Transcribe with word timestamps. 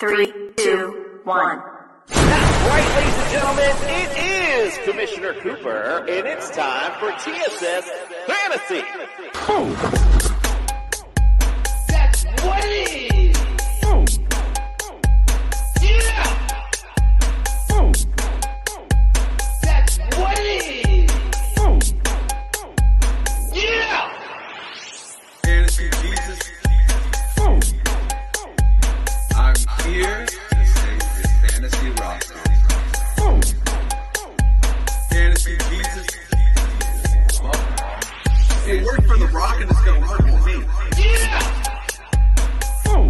Three, 0.00 0.26
two, 0.56 1.20
one. 1.22 1.62
That's 2.08 2.68
right, 2.68 2.96
ladies 2.96 3.14
and 3.14 3.30
gentlemen. 3.30 3.76
It 3.82 4.10
is 4.66 4.78
Commissioner 4.84 5.34
Cooper, 5.40 6.04
and 6.08 6.26
it's 6.26 6.50
time 6.50 6.98
for 6.98 7.12
TSS 7.12 7.88
Fantasy. 8.26 8.82
Boom. 9.46 9.72
That's 11.88 12.24
what 12.42 12.64
it 12.64 13.12
is. 13.12 13.13
Here 29.84 30.24
to 30.26 30.66
save 30.66 31.02
your 31.18 31.28
fantasy 31.44 31.90
roster. 32.00 32.40
Boom. 33.18 33.40
Fantasy 35.10 35.56
Jesus. 35.68 36.06
Well, 37.42 37.60
it 38.66 38.84
worked 38.84 39.06
for 39.06 39.18
The 39.18 39.26
Rock 39.32 39.60
and 39.60 39.70
it's 39.70 39.82
going 39.84 40.02
to 40.02 40.08
work 40.08 40.20
for 40.20 40.40
me. 40.46 40.64
Yeah. 40.96 41.40
Boom. 42.86 43.08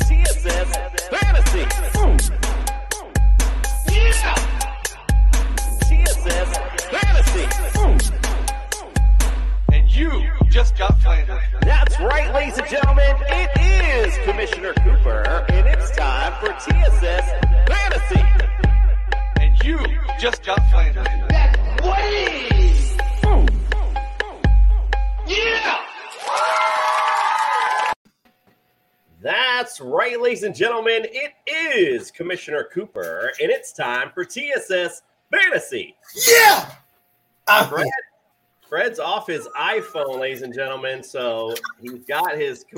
TSS 0.00 0.70
Fantasy. 1.12 1.64
Boom. 1.94 2.16
Yeah. 3.88 4.34
TSS 5.86 6.50
Fantasy. 6.90 7.44
Boom. 7.78 7.96
And 9.72 9.88
you 9.88 10.10
just 10.48 10.76
got 10.76 11.00
flandered. 11.00 11.42
That's 11.62 12.00
right, 12.00 12.34
ladies 12.34 12.58
and 12.58 12.68
gentlemen. 12.68 13.16
It 13.28 13.60
is 13.60 13.65
Commissioner 13.96 14.74
Cooper, 14.74 15.46
and 15.48 15.66
it's 15.66 15.90
time 15.96 16.34
for 16.38 16.48
TSS 16.48 17.30
Fantasy. 17.66 18.22
And 19.40 19.64
you 19.64 19.78
just 20.20 20.44
got 20.44 20.60
flandered. 20.70 21.06
That's 21.30 21.82
what. 21.82 21.98
Boom. 23.22 23.48
Yeah. 25.26 25.82
That's 29.22 29.80
right, 29.80 30.20
ladies 30.20 30.42
and 30.42 30.54
gentlemen. 30.54 31.06
It 31.10 31.32
is 31.46 32.10
Commissioner 32.10 32.68
Cooper, 32.70 33.32
and 33.40 33.50
it's 33.50 33.72
time 33.72 34.10
for 34.12 34.26
TSS 34.26 35.00
Fantasy. 35.32 35.96
Yeah. 36.28 36.70
Fred, 37.70 37.86
Fred's 38.68 38.98
off 38.98 39.26
his 39.26 39.48
iPhone, 39.58 40.18
ladies 40.20 40.42
and 40.42 40.52
gentlemen, 40.52 41.02
so 41.02 41.54
he's 41.80 42.04
got 42.04 42.36
his. 42.36 42.66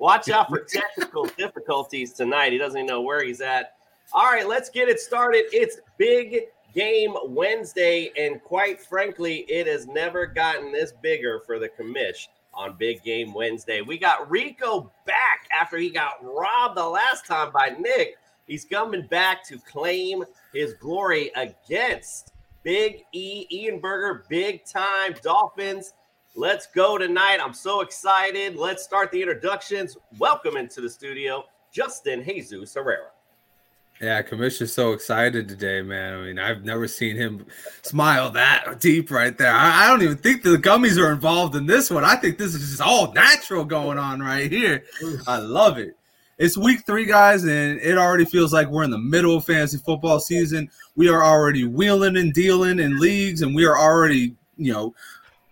Watch 0.00 0.30
out 0.30 0.48
for 0.48 0.60
technical 0.60 1.26
difficulties 1.36 2.14
tonight. 2.14 2.52
He 2.52 2.58
doesn't 2.58 2.78
even 2.78 2.86
know 2.86 3.02
where 3.02 3.22
he's 3.22 3.42
at. 3.42 3.74
All 4.14 4.24
right, 4.24 4.48
let's 4.48 4.70
get 4.70 4.88
it 4.88 4.98
started. 4.98 5.44
It's 5.52 5.76
Big 5.98 6.46
Game 6.74 7.14
Wednesday, 7.26 8.10
and 8.16 8.42
quite 8.42 8.80
frankly, 8.80 9.40
it 9.40 9.66
has 9.66 9.86
never 9.86 10.24
gotten 10.24 10.72
this 10.72 10.94
bigger 11.02 11.40
for 11.44 11.58
the 11.58 11.68
commish 11.68 12.28
on 12.54 12.78
Big 12.78 13.02
Game 13.02 13.34
Wednesday. 13.34 13.82
We 13.82 13.98
got 13.98 14.30
Rico 14.30 14.90
back 15.04 15.46
after 15.54 15.76
he 15.76 15.90
got 15.90 16.24
robbed 16.24 16.78
the 16.78 16.88
last 16.88 17.26
time 17.26 17.52
by 17.52 17.76
Nick. 17.78 18.16
He's 18.46 18.64
coming 18.64 19.06
back 19.06 19.44
to 19.48 19.58
claim 19.58 20.24
his 20.54 20.72
glory 20.80 21.30
against 21.36 22.32
Big 22.62 23.04
E, 23.12 23.46
Ian 23.52 23.80
Berger, 23.80 24.24
big 24.30 24.64
time 24.64 25.14
Dolphins. 25.22 25.92
Let's 26.36 26.68
go 26.68 26.96
tonight. 26.96 27.40
I'm 27.42 27.52
so 27.52 27.80
excited. 27.80 28.54
Let's 28.54 28.84
start 28.84 29.10
the 29.10 29.20
introductions. 29.20 29.96
Welcome 30.18 30.56
into 30.56 30.80
the 30.80 30.88
studio, 30.88 31.44
Justin 31.72 32.24
Jesus 32.24 32.74
Herrera. 32.74 33.08
Yeah, 34.00 34.22
Commissioner's 34.22 34.72
so 34.72 34.92
excited 34.92 35.48
today, 35.48 35.82
man. 35.82 36.14
I 36.14 36.22
mean, 36.22 36.38
I've 36.38 36.64
never 36.64 36.86
seen 36.86 37.16
him 37.16 37.44
smile 37.82 38.30
that 38.30 38.80
deep 38.80 39.10
right 39.10 39.36
there. 39.36 39.52
I, 39.52 39.84
I 39.84 39.88
don't 39.88 40.02
even 40.02 40.16
think 40.16 40.42
the 40.42 40.56
gummies 40.56 40.98
are 40.98 41.12
involved 41.12 41.56
in 41.56 41.66
this 41.66 41.90
one. 41.90 42.04
I 42.04 42.14
think 42.14 42.38
this 42.38 42.54
is 42.54 42.70
just 42.70 42.80
all 42.80 43.12
natural 43.12 43.64
going 43.64 43.98
on 43.98 44.20
right 44.20 44.50
here. 44.50 44.84
I 45.26 45.38
love 45.38 45.78
it. 45.78 45.96
It's 46.38 46.56
week 46.56 46.86
three, 46.86 47.06
guys, 47.06 47.42
and 47.42 47.80
it 47.80 47.98
already 47.98 48.24
feels 48.24 48.52
like 48.52 48.68
we're 48.68 48.84
in 48.84 48.90
the 48.90 48.98
middle 48.98 49.36
of 49.36 49.44
fantasy 49.44 49.78
football 49.78 50.20
season. 50.20 50.70
We 50.94 51.08
are 51.08 51.22
already 51.22 51.66
wheeling 51.66 52.16
and 52.16 52.32
dealing 52.32 52.78
in 52.78 53.00
leagues, 53.00 53.42
and 53.42 53.54
we 53.54 53.66
are 53.66 53.76
already, 53.76 54.36
you 54.56 54.72
know, 54.72 54.94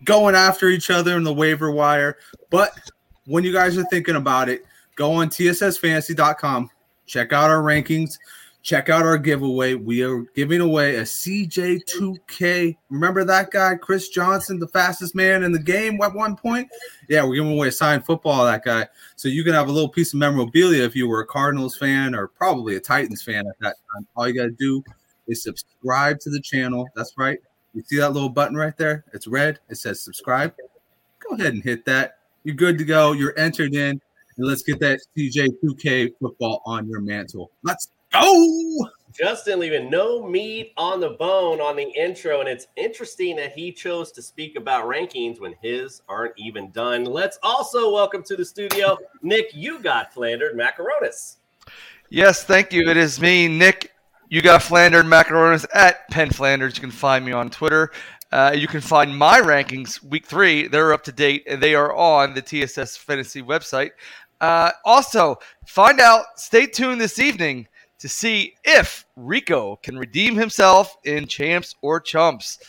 going 0.03 0.35
after 0.35 0.69
each 0.69 0.89
other 0.89 1.17
in 1.17 1.23
the 1.23 1.33
waiver 1.33 1.71
wire. 1.71 2.17
But 2.49 2.71
when 3.25 3.43
you 3.43 3.53
guys 3.53 3.77
are 3.77 3.85
thinking 3.85 4.15
about 4.15 4.49
it, 4.49 4.65
go 4.95 5.13
on 5.13 5.29
tssfantasy.com, 5.29 6.69
check 7.05 7.33
out 7.33 7.49
our 7.49 7.61
rankings, 7.61 8.17
check 8.61 8.89
out 8.89 9.03
our 9.03 9.17
giveaway. 9.17 9.73
We 9.73 10.03
are 10.03 10.21
giving 10.35 10.61
away 10.61 10.95
a 10.95 11.03
CJ2K. 11.03 12.75
Remember 12.89 13.23
that 13.23 13.51
guy, 13.51 13.75
Chris 13.75 14.09
Johnson, 14.09 14.59
the 14.59 14.67
fastest 14.67 15.15
man 15.15 15.43
in 15.43 15.51
the 15.51 15.59
game 15.59 16.01
at 16.01 16.13
one 16.13 16.35
point? 16.35 16.67
Yeah, 17.07 17.23
we're 17.23 17.35
giving 17.35 17.53
away 17.53 17.69
a 17.69 17.71
signed 17.71 18.05
football 18.05 18.45
that 18.45 18.63
guy. 18.63 18.87
So 19.15 19.27
you 19.27 19.43
can 19.43 19.53
have 19.53 19.69
a 19.69 19.71
little 19.71 19.89
piece 19.89 20.13
of 20.13 20.19
memorabilia 20.19 20.83
if 20.83 20.95
you 20.95 21.07
were 21.07 21.21
a 21.21 21.25
Cardinals 21.25 21.77
fan 21.77 22.15
or 22.15 22.27
probably 22.27 22.75
a 22.75 22.79
Titans 22.79 23.23
fan 23.23 23.47
at 23.47 23.59
that 23.61 23.75
time. 23.93 24.07
All 24.15 24.27
you 24.27 24.33
got 24.33 24.45
to 24.45 24.51
do 24.51 24.83
is 25.27 25.43
subscribe 25.43 26.19
to 26.21 26.29
the 26.29 26.41
channel. 26.41 26.87
That's 26.95 27.13
right. 27.17 27.39
You 27.79 27.85
see 27.85 27.97
that 27.99 28.11
little 28.11 28.27
button 28.27 28.57
right 28.57 28.75
there? 28.75 29.05
It's 29.13 29.25
red. 29.25 29.59
It 29.69 29.75
says 29.75 30.03
subscribe. 30.03 30.53
Go 31.19 31.35
ahead 31.35 31.53
and 31.53 31.63
hit 31.63 31.85
that. 31.85 32.17
You're 32.43 32.55
good 32.55 32.77
to 32.77 32.83
go. 32.83 33.13
You're 33.13 33.37
entered 33.39 33.73
in. 33.73 33.91
And 33.91 34.47
let's 34.47 34.63
get 34.63 34.81
that 34.81 34.99
CJ2K 35.17 36.11
football 36.19 36.61
on 36.65 36.89
your 36.89 36.99
mantle. 36.99 37.51
Let's 37.63 37.91
go. 38.11 38.89
Justin 39.13 39.59
leaving 39.59 39.89
no 39.89 40.27
meat 40.27 40.73
on 40.75 40.99
the 40.99 41.11
bone 41.11 41.61
on 41.61 41.77
the 41.77 41.89
intro, 41.97 42.41
and 42.41 42.49
it's 42.49 42.67
interesting 42.75 43.37
that 43.37 43.53
he 43.53 43.71
chose 43.71 44.11
to 44.11 44.21
speak 44.21 44.57
about 44.57 44.83
rankings 44.83 45.39
when 45.39 45.55
his 45.61 46.01
aren't 46.09 46.33
even 46.35 46.71
done. 46.71 47.05
Let's 47.05 47.39
also 47.43 47.93
welcome 47.93 48.23
to 48.23 48.35
the 48.35 48.43
studio, 48.43 48.97
Nick. 49.21 49.51
You 49.53 49.79
got 49.79 50.13
flandered 50.13 50.53
macaronis. 50.57 51.37
Yes, 52.09 52.43
thank 52.43 52.73
you. 52.73 52.89
It 52.89 52.97
is 52.97 53.21
me, 53.21 53.47
Nick. 53.47 53.93
You 54.31 54.43
got 54.43 54.61
flandered 54.61 55.07
macaronis 55.07 55.65
at 55.73 56.07
Penn 56.11 56.29
Flanders. 56.29 56.75
You 56.75 56.81
can 56.81 56.91
find 56.91 57.25
me 57.25 57.31
on 57.31 57.49
Twitter. 57.49 57.91
Uh, 58.31 58.53
you 58.55 58.67
can 58.67 58.79
find 58.79 59.17
my 59.17 59.41
rankings 59.41 60.03
week 60.03 60.27
three. 60.27 60.67
They're 60.67 60.93
up 60.93 61.03
to 61.05 61.11
date 61.11 61.45
and 61.47 61.61
they 61.61 61.73
are 61.73 61.95
on 61.95 62.35
the 62.35 62.41
TSS 62.43 62.95
Fantasy 62.95 63.41
website. 63.41 63.89
Uh, 64.39 64.71
also, 64.85 65.39
find 65.65 65.99
out, 65.99 66.25
stay 66.35 66.67
tuned 66.67 67.01
this 67.01 67.17
evening 67.17 67.67
to 67.97 68.07
see 68.07 68.53
if 68.63 69.03
Rico 69.15 69.77
can 69.77 69.97
redeem 69.97 70.35
himself 70.35 70.95
in 71.05 71.25
champs 71.25 71.73
or 71.81 71.99
chumps. 71.99 72.59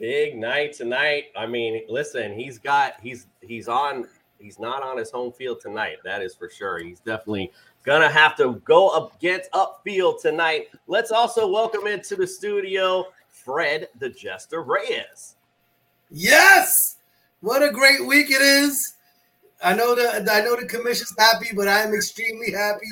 Big 0.00 0.36
night 0.36 0.72
tonight. 0.72 1.26
I 1.36 1.46
mean, 1.46 1.84
listen, 1.88 2.32
he's 2.32 2.58
got 2.58 2.94
he's 3.00 3.28
he's 3.40 3.68
on 3.68 4.08
he's 4.38 4.58
not 4.58 4.82
on 4.82 4.98
his 4.98 5.10
home 5.10 5.32
field 5.32 5.60
tonight. 5.60 5.98
That 6.04 6.22
is 6.22 6.34
for 6.34 6.50
sure. 6.50 6.78
He's 6.78 7.00
definitely 7.00 7.52
gonna 7.88 8.10
have 8.10 8.36
to 8.36 8.60
go 8.66 8.88
up 8.88 9.16
against 9.16 9.50
upfield 9.52 10.20
tonight. 10.20 10.68
Let's 10.88 11.10
also 11.10 11.50
welcome 11.50 11.86
into 11.86 12.16
the 12.16 12.26
studio 12.26 13.06
Fred 13.30 13.88
the 13.98 14.10
Jester 14.10 14.62
Reyes. 14.62 15.36
Yes. 16.10 16.98
What 17.40 17.62
a 17.62 17.72
great 17.72 18.06
week 18.06 18.30
it 18.30 18.42
is. 18.42 18.94
I 19.64 19.74
know 19.74 19.94
the 19.94 20.30
I 20.30 20.42
know 20.42 20.54
the 20.54 20.66
commission's 20.66 21.14
happy, 21.18 21.48
but 21.56 21.66
I 21.66 21.80
am 21.80 21.94
extremely 21.94 22.52
happy 22.52 22.84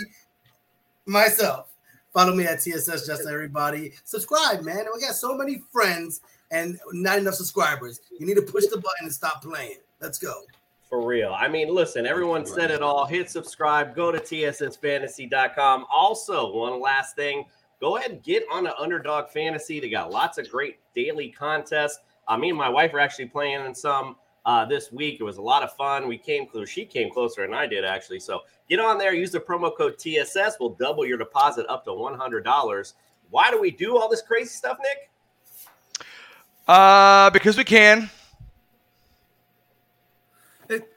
myself. 1.04 1.74
Follow 2.14 2.34
me 2.34 2.44
at 2.44 2.60
TSS 2.60 3.06
Just 3.06 3.28
Everybody. 3.28 3.92
Subscribe, 4.04 4.62
man. 4.62 4.86
We 4.94 5.02
got 5.02 5.14
so 5.14 5.36
many 5.36 5.62
friends 5.70 6.22
and 6.50 6.80
not 6.94 7.18
enough 7.18 7.34
subscribers. 7.34 8.00
You 8.18 8.24
need 8.24 8.36
to 8.36 8.42
push 8.42 8.64
the 8.68 8.76
button 8.76 9.02
and 9.02 9.12
stop 9.12 9.42
playing. 9.42 9.76
Let's 10.00 10.16
go. 10.16 10.32
For 10.88 11.04
real. 11.04 11.34
I 11.36 11.48
mean, 11.48 11.74
listen, 11.74 12.06
everyone 12.06 12.46
said 12.46 12.70
it 12.70 12.80
all. 12.80 13.06
Hit 13.06 13.28
subscribe. 13.28 13.94
Go 13.96 14.12
to 14.12 14.18
tssfantasy.com. 14.18 15.86
Also, 15.90 16.52
one 16.52 16.80
last 16.80 17.16
thing 17.16 17.44
go 17.80 17.96
ahead 17.96 18.10
and 18.10 18.22
get 18.22 18.44
on 18.50 18.64
the 18.64 18.78
Underdog 18.78 19.28
Fantasy. 19.28 19.80
They 19.80 19.90
got 19.90 20.10
lots 20.10 20.38
of 20.38 20.48
great 20.50 20.78
daily 20.94 21.28
contests. 21.28 21.98
Uh, 22.28 22.36
me 22.36 22.48
and 22.50 22.58
my 22.58 22.68
wife 22.68 22.94
are 22.94 23.00
actually 23.00 23.26
playing 23.26 23.64
in 23.64 23.74
some 23.74 24.16
uh, 24.44 24.64
this 24.64 24.92
week. 24.92 25.18
It 25.20 25.24
was 25.24 25.38
a 25.38 25.42
lot 25.42 25.62
of 25.62 25.72
fun. 25.74 26.08
We 26.08 26.18
came 26.18 26.46
close. 26.46 26.68
She 26.68 26.84
came 26.84 27.10
closer 27.10 27.42
than 27.42 27.54
I 27.54 27.66
did, 27.66 27.84
actually. 27.84 28.20
So 28.20 28.40
get 28.68 28.80
on 28.80 28.98
there. 28.98 29.12
Use 29.12 29.32
the 29.32 29.40
promo 29.40 29.76
code 29.76 29.98
TSS. 29.98 30.56
We'll 30.58 30.70
double 30.70 31.04
your 31.04 31.18
deposit 31.18 31.66
up 31.68 31.84
to 31.84 31.90
$100. 31.90 32.94
Why 33.30 33.50
do 33.50 33.60
we 33.60 33.70
do 33.70 33.98
all 33.98 34.08
this 34.08 34.22
crazy 34.22 34.50
stuff, 34.50 34.78
Nick? 34.80 36.06
Uh, 36.66 37.30
because 37.30 37.56
we 37.56 37.64
can. 37.64 38.10
It, 40.68 40.92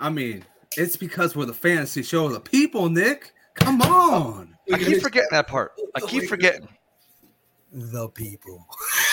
I 0.00 0.10
mean, 0.10 0.44
it's 0.76 0.96
because 0.96 1.36
we're 1.36 1.46
the 1.46 1.54
fantasy 1.54 2.02
show 2.02 2.26
of 2.26 2.32
the 2.32 2.40
people, 2.40 2.88
Nick. 2.88 3.32
Come 3.54 3.82
on. 3.82 4.56
I 4.72 4.78
keep 4.78 5.02
forgetting 5.02 5.28
that 5.30 5.46
part. 5.46 5.72
I 5.94 6.00
keep 6.00 6.28
forgetting. 6.28 6.68
The 7.72 8.08
people. 8.10 8.66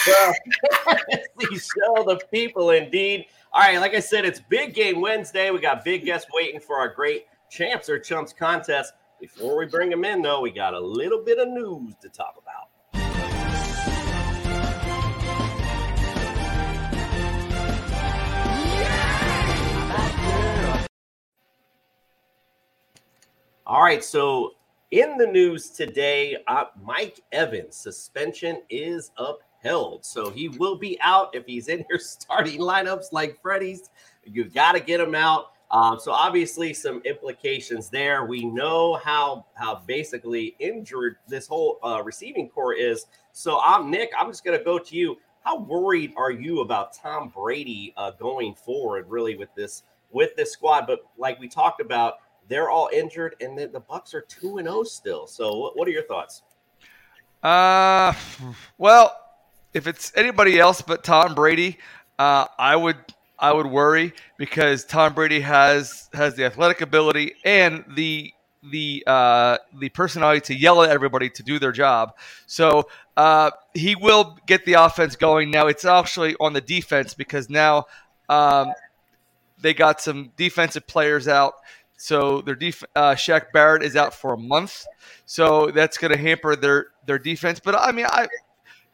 Well, 0.07 0.33
the 1.37 1.47
show, 1.47 2.03
the 2.03 2.19
people, 2.31 2.71
indeed. 2.71 3.25
All 3.53 3.61
right, 3.61 3.79
like 3.79 3.95
I 3.95 3.99
said, 3.99 4.25
it's 4.25 4.41
Big 4.49 4.73
Game 4.73 5.01
Wednesday. 5.01 5.49
We 5.49 5.59
got 5.59 5.83
big 5.83 6.05
guests 6.05 6.27
waiting 6.33 6.59
for 6.59 6.77
our 6.77 6.93
great 6.93 7.25
Champs 7.49 7.89
or 7.89 7.99
Chumps 7.99 8.33
contest. 8.33 8.93
Before 9.19 9.57
we 9.57 9.65
bring 9.65 9.89
them 9.89 10.05
in, 10.05 10.21
though, 10.21 10.41
we 10.41 10.51
got 10.51 10.73
a 10.73 10.79
little 10.79 11.23
bit 11.23 11.39
of 11.39 11.47
news 11.49 11.95
to 12.01 12.09
talk 12.09 12.35
about. 12.41 12.68
All 23.69 23.83
right, 23.83 24.03
so 24.03 24.55
in 24.89 25.15
the 25.19 25.27
news 25.27 25.69
today, 25.69 26.37
uh, 26.47 26.63
Mike 26.83 27.21
Evans 27.31 27.75
suspension 27.75 28.63
is 28.67 29.11
upheld, 29.15 30.03
so 30.03 30.31
he 30.31 30.49
will 30.49 30.75
be 30.75 30.99
out 31.01 31.35
if 31.35 31.45
he's 31.45 31.67
in 31.67 31.85
your 31.87 31.99
starting 31.99 32.61
lineups 32.61 33.11
like 33.11 33.39
Freddie's. 33.43 33.91
You've 34.25 34.55
got 34.55 34.71
to 34.71 34.79
get 34.79 34.99
him 34.99 35.13
out. 35.13 35.51
Um, 35.69 35.99
so 35.99 36.11
obviously, 36.11 36.73
some 36.73 37.03
implications 37.05 37.91
there. 37.91 38.25
We 38.25 38.43
know 38.43 38.95
how 38.95 39.45
how 39.53 39.83
basically 39.85 40.55
injured 40.57 41.17
this 41.27 41.45
whole 41.45 41.77
uh, 41.83 42.01
receiving 42.03 42.49
corps 42.49 42.73
is. 42.73 43.05
So 43.33 43.61
I'm 43.63 43.91
Nick. 43.91 44.09
I'm 44.17 44.31
just 44.31 44.43
going 44.43 44.57
to 44.57 44.65
go 44.65 44.79
to 44.79 44.95
you. 44.95 45.17
How 45.43 45.59
worried 45.59 46.13
are 46.17 46.31
you 46.31 46.61
about 46.61 46.93
Tom 46.93 47.29
Brady 47.29 47.93
uh, 47.97 48.13
going 48.19 48.55
forward, 48.55 49.05
really, 49.07 49.35
with 49.35 49.53
this 49.53 49.83
with 50.09 50.35
this 50.35 50.53
squad? 50.53 50.87
But 50.87 51.01
like 51.19 51.39
we 51.39 51.47
talked 51.47 51.81
about 51.81 52.15
they're 52.49 52.69
all 52.69 52.89
injured, 52.91 53.35
and 53.39 53.57
the, 53.57 53.67
the 53.67 53.81
Bucs 53.81 54.13
are 54.13 54.21
two 54.21 54.57
and 54.57 54.67
zero 54.67 54.83
still. 54.83 55.27
So, 55.27 55.55
what, 55.55 55.77
what 55.77 55.87
are 55.87 55.91
your 55.91 56.03
thoughts? 56.03 56.41
Uh, 57.41 58.13
well, 58.77 59.15
if 59.73 59.87
it's 59.87 60.11
anybody 60.15 60.59
else 60.59 60.81
but 60.81 61.03
Tom 61.03 61.35
Brady, 61.35 61.77
uh, 62.17 62.47
I 62.57 62.75
would 62.75 62.97
I 63.37 63.53
would 63.53 63.67
worry 63.67 64.13
because 64.37 64.83
Tom 64.83 65.13
Brady 65.13 65.39
has 65.39 66.09
has 66.13 66.35
the 66.35 66.45
athletic 66.45 66.81
ability 66.81 67.35
and 67.45 67.85
the 67.95 68.33
the 68.71 69.03
uh, 69.07 69.57
the 69.77 69.89
personality 69.89 70.41
to 70.41 70.55
yell 70.55 70.83
at 70.83 70.89
everybody 70.89 71.29
to 71.29 71.43
do 71.43 71.59
their 71.59 71.71
job. 71.71 72.17
So 72.45 72.89
uh, 73.15 73.51
he 73.73 73.95
will 73.95 74.37
get 74.45 74.65
the 74.65 74.73
offense 74.73 75.15
going. 75.15 75.51
Now 75.51 75.67
it's 75.67 75.85
actually 75.85 76.35
on 76.39 76.53
the 76.53 76.61
defense 76.61 77.13
because 77.13 77.49
now 77.49 77.85
um, 78.27 78.73
they 79.61 79.73
got 79.73 80.01
some 80.01 80.31
defensive 80.35 80.87
players 80.87 81.27
out. 81.27 81.55
So 81.99 82.39
their 82.39 82.55
def- 82.55 82.83
uh, 82.95 83.13
Shaq 83.13 83.51
Barrett 83.51 83.83
is 83.83 83.97
out 83.97 84.13
for 84.13 84.33
a 84.33 84.37
month, 84.37 84.85
so 85.25 85.69
that's 85.69 85.97
going 85.97 86.11
to 86.11 86.17
hamper 86.17 86.55
their 86.55 86.87
their 87.05 87.19
defense. 87.19 87.59
But 87.59 87.75
I 87.75 87.91
mean, 87.91 88.05
I 88.05 88.29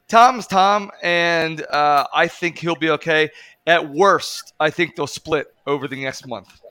Tom's 0.07 0.47
Tom, 0.47 0.89
and 1.03 1.61
uh, 1.67 2.07
I 2.13 2.27
think 2.27 2.57
he'll 2.57 2.75
be 2.75 2.89
okay. 2.89 3.29
At 3.67 3.91
worst, 3.91 4.53
I 4.59 4.71
think 4.71 4.95
they'll 4.95 5.05
split 5.05 5.47
over 5.67 5.87
the 5.87 6.03
next 6.03 6.27
month. 6.27 6.61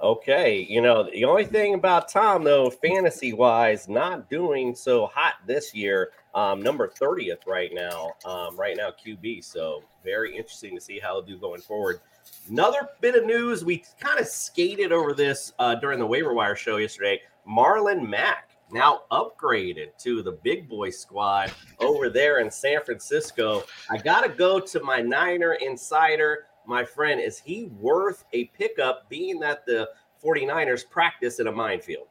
Okay, 0.00 0.66
you 0.68 0.80
know 0.80 1.08
the 1.08 1.24
only 1.24 1.44
thing 1.44 1.74
about 1.74 2.08
Tom 2.08 2.42
though, 2.42 2.68
fantasy 2.68 3.32
wise, 3.32 3.88
not 3.88 4.28
doing 4.28 4.74
so 4.74 5.06
hot 5.06 5.34
this 5.46 5.72
year. 5.72 6.10
Um, 6.34 6.60
number 6.62 6.88
thirtieth 6.88 7.46
right 7.46 7.72
now, 7.72 8.10
um, 8.24 8.56
right 8.56 8.76
now 8.76 8.90
QB. 8.90 9.44
So 9.44 9.84
very 10.02 10.36
interesting 10.36 10.74
to 10.74 10.80
see 10.80 10.98
how 10.98 11.14
he'll 11.14 11.22
do 11.22 11.38
going 11.38 11.60
forward. 11.60 12.00
Another 12.48 12.88
bit 13.00 13.14
of 13.14 13.24
news, 13.24 13.64
we 13.64 13.84
kind 13.98 14.20
of 14.20 14.26
skated 14.26 14.92
over 14.92 15.14
this 15.14 15.52
uh, 15.58 15.74
during 15.76 15.98
the 15.98 16.06
waiver 16.06 16.34
wire 16.34 16.56
show 16.56 16.76
yesterday. 16.76 17.20
Marlon 17.48 18.06
Mack 18.06 18.50
now 18.70 19.02
upgraded 19.10 19.96
to 19.98 20.22
the 20.22 20.32
big 20.32 20.68
boy 20.68 20.90
squad 20.90 21.52
over 21.78 22.10
there 22.10 22.40
in 22.40 22.50
San 22.50 22.82
Francisco. 22.84 23.64
I 23.90 23.96
got 23.98 24.22
to 24.22 24.28
go 24.28 24.60
to 24.60 24.80
my 24.80 25.00
Niner 25.00 25.54
insider, 25.54 26.46
my 26.66 26.84
friend. 26.84 27.20
Is 27.20 27.38
he 27.38 27.66
worth 27.78 28.24
a 28.32 28.46
pickup 28.46 29.08
being 29.08 29.38
that 29.40 29.64
the 29.64 29.88
49ers 30.22 30.88
practice 30.88 31.38
in 31.40 31.46
a 31.46 31.52
minefield? 31.52 32.08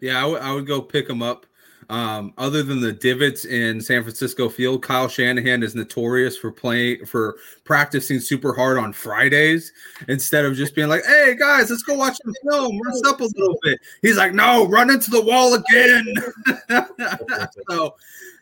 Yeah, 0.00 0.18
I, 0.18 0.22
w- 0.22 0.38
I 0.38 0.52
would 0.52 0.66
go 0.66 0.80
pick 0.80 1.08
him 1.08 1.22
up. 1.22 1.46
Um, 1.88 2.32
other 2.36 2.64
than 2.64 2.80
the 2.80 2.92
divots 2.92 3.44
in 3.44 3.80
San 3.80 4.02
Francisco 4.02 4.48
field, 4.48 4.82
Kyle 4.82 5.08
Shanahan 5.08 5.62
is 5.62 5.76
notorious 5.76 6.36
for 6.36 6.50
playing 6.50 7.06
for 7.06 7.36
practicing 7.64 8.18
super 8.18 8.52
hard 8.52 8.76
on 8.76 8.92
Fridays 8.92 9.72
instead 10.08 10.44
of 10.44 10.56
just 10.56 10.74
being 10.74 10.88
like, 10.88 11.04
"Hey 11.04 11.36
guys, 11.38 11.70
let's 11.70 11.84
go 11.84 11.94
watch 11.94 12.18
the 12.24 12.34
film, 12.50 12.80
rest 12.84 13.06
up 13.06 13.20
a 13.20 13.24
little 13.24 13.58
bit." 13.62 13.78
He's 14.02 14.16
like, 14.16 14.34
"No, 14.34 14.66
run 14.66 14.90
into 14.90 15.10
the 15.10 15.22
wall 15.22 15.54
again." 15.54 16.12
so, 17.70 17.94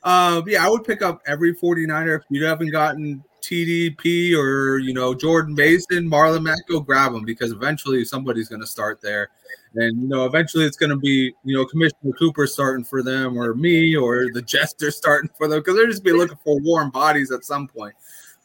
um, 0.05 0.45
yeah, 0.47 0.65
I 0.65 0.71
would 0.71 0.85
pick 0.85 1.03
up 1.03 1.21
every 1.27 1.55
49er 1.55 2.21
if 2.21 2.25
you 2.31 2.45
haven't 2.47 2.71
gotten 2.71 3.23
TDP 3.43 4.35
or 4.35 4.79
you 4.79 4.95
know 4.95 5.13
Jordan 5.15 5.55
Mason, 5.55 6.09
Marlon 6.09 6.43
Mack, 6.45 6.67
go 6.67 6.81
grab 6.81 7.13
them 7.13 7.25
because 7.25 7.53
eventually 7.53 8.05
somebody's 8.07 8.49
going 8.49 8.63
to 8.63 8.67
start 8.67 9.03
there, 9.03 9.29
and 9.77 10.03
you 10.03 10.09
know 10.09 10.25
eventually 10.25 10.65
it's 10.65 10.77
going 10.77 10.91
to 10.91 10.97
be 10.97 11.33
you 11.45 11.57
know 11.57 11.65
Commissioner 11.65 12.13
Cooper 12.19 12.47
starting 12.47 12.85
for 12.85 13.03
them 13.03 13.37
or 13.39 13.55
me 13.55 13.97
or 13.97 14.31
the 14.33 14.43
Jester 14.47 14.91
starting 14.91 15.31
for 15.37 15.49
them 15.49 15.61
because 15.61 15.77
they're 15.77 15.87
just 15.87 16.05
be 16.05 16.13
looking 16.13 16.39
for 16.45 16.59
warm 16.61 16.91
bodies 16.91 17.31
at 17.31 17.45
some 17.45 17.67
point. 17.69 17.95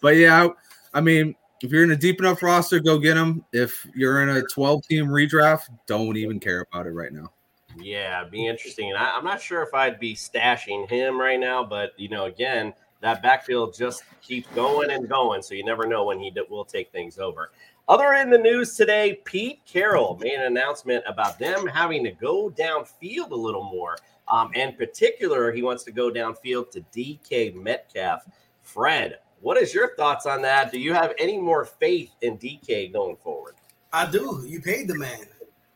But 0.01 0.15
yeah, 0.15 0.47
I 0.93 1.01
mean, 1.01 1.35
if 1.61 1.71
you're 1.71 1.83
in 1.83 1.91
a 1.91 1.95
deep 1.95 2.19
enough 2.19 2.41
roster, 2.41 2.79
go 2.79 2.97
get 2.97 3.15
them. 3.15 3.43
If 3.51 3.85
you're 3.95 4.23
in 4.23 4.29
a 4.29 4.41
12 4.43 4.83
team 4.87 5.07
redraft, 5.07 5.63
don't 5.87 6.15
even 6.15 6.39
care 6.39 6.65
about 6.71 6.87
it 6.87 6.91
right 6.91 7.11
now. 7.11 7.31
Yeah, 7.77 8.23
be 8.23 8.47
interesting. 8.47 8.89
And 8.89 8.97
I, 8.97 9.15
I'm 9.15 9.23
not 9.23 9.41
sure 9.41 9.61
if 9.61 9.73
I'd 9.73 9.99
be 9.99 10.15
stashing 10.15 10.89
him 10.89 11.19
right 11.19 11.39
now, 11.39 11.63
but 11.63 11.91
you 11.97 12.09
know, 12.09 12.25
again, 12.25 12.73
that 13.01 13.21
backfield 13.21 13.73
just 13.73 14.03
keeps 14.21 14.47
going 14.49 14.91
and 14.91 15.07
going. 15.07 15.41
So 15.41 15.53
you 15.53 15.63
never 15.63 15.85
know 15.85 16.05
when 16.05 16.19
he 16.19 16.33
will 16.49 16.65
take 16.65 16.91
things 16.91 17.17
over. 17.17 17.51
Other 17.89 18.13
in 18.13 18.29
the 18.29 18.37
news 18.37 18.75
today, 18.75 19.19
Pete 19.25 19.61
Carroll 19.65 20.15
made 20.21 20.33
an 20.33 20.43
announcement 20.43 21.03
about 21.07 21.39
them 21.39 21.65
having 21.65 22.03
to 22.03 22.11
go 22.11 22.51
downfield 22.51 23.31
a 23.31 23.35
little 23.35 23.63
more. 23.63 23.97
Um, 24.27 24.53
in 24.53 24.73
particular, 24.73 25.51
he 25.51 25.63
wants 25.63 25.83
to 25.85 25.91
go 25.91 26.11
downfield 26.11 26.69
to 26.69 26.81
DK 26.95 27.55
Metcalf. 27.55 28.27
Fred, 28.61 29.17
what 29.41 29.57
is 29.57 29.73
your 29.73 29.95
thoughts 29.95 30.27
on 30.27 30.43
that? 30.43 30.71
Do 30.71 30.77
you 30.77 30.93
have 30.93 31.13
any 31.17 31.39
more 31.39 31.65
faith 31.65 32.11
in 32.21 32.37
DK 32.37 32.93
going 32.93 33.15
forward? 33.15 33.55
I 33.91 34.05
do. 34.05 34.43
You 34.45 34.61
paid 34.61 34.87
the 34.87 34.95
man. 34.95 35.25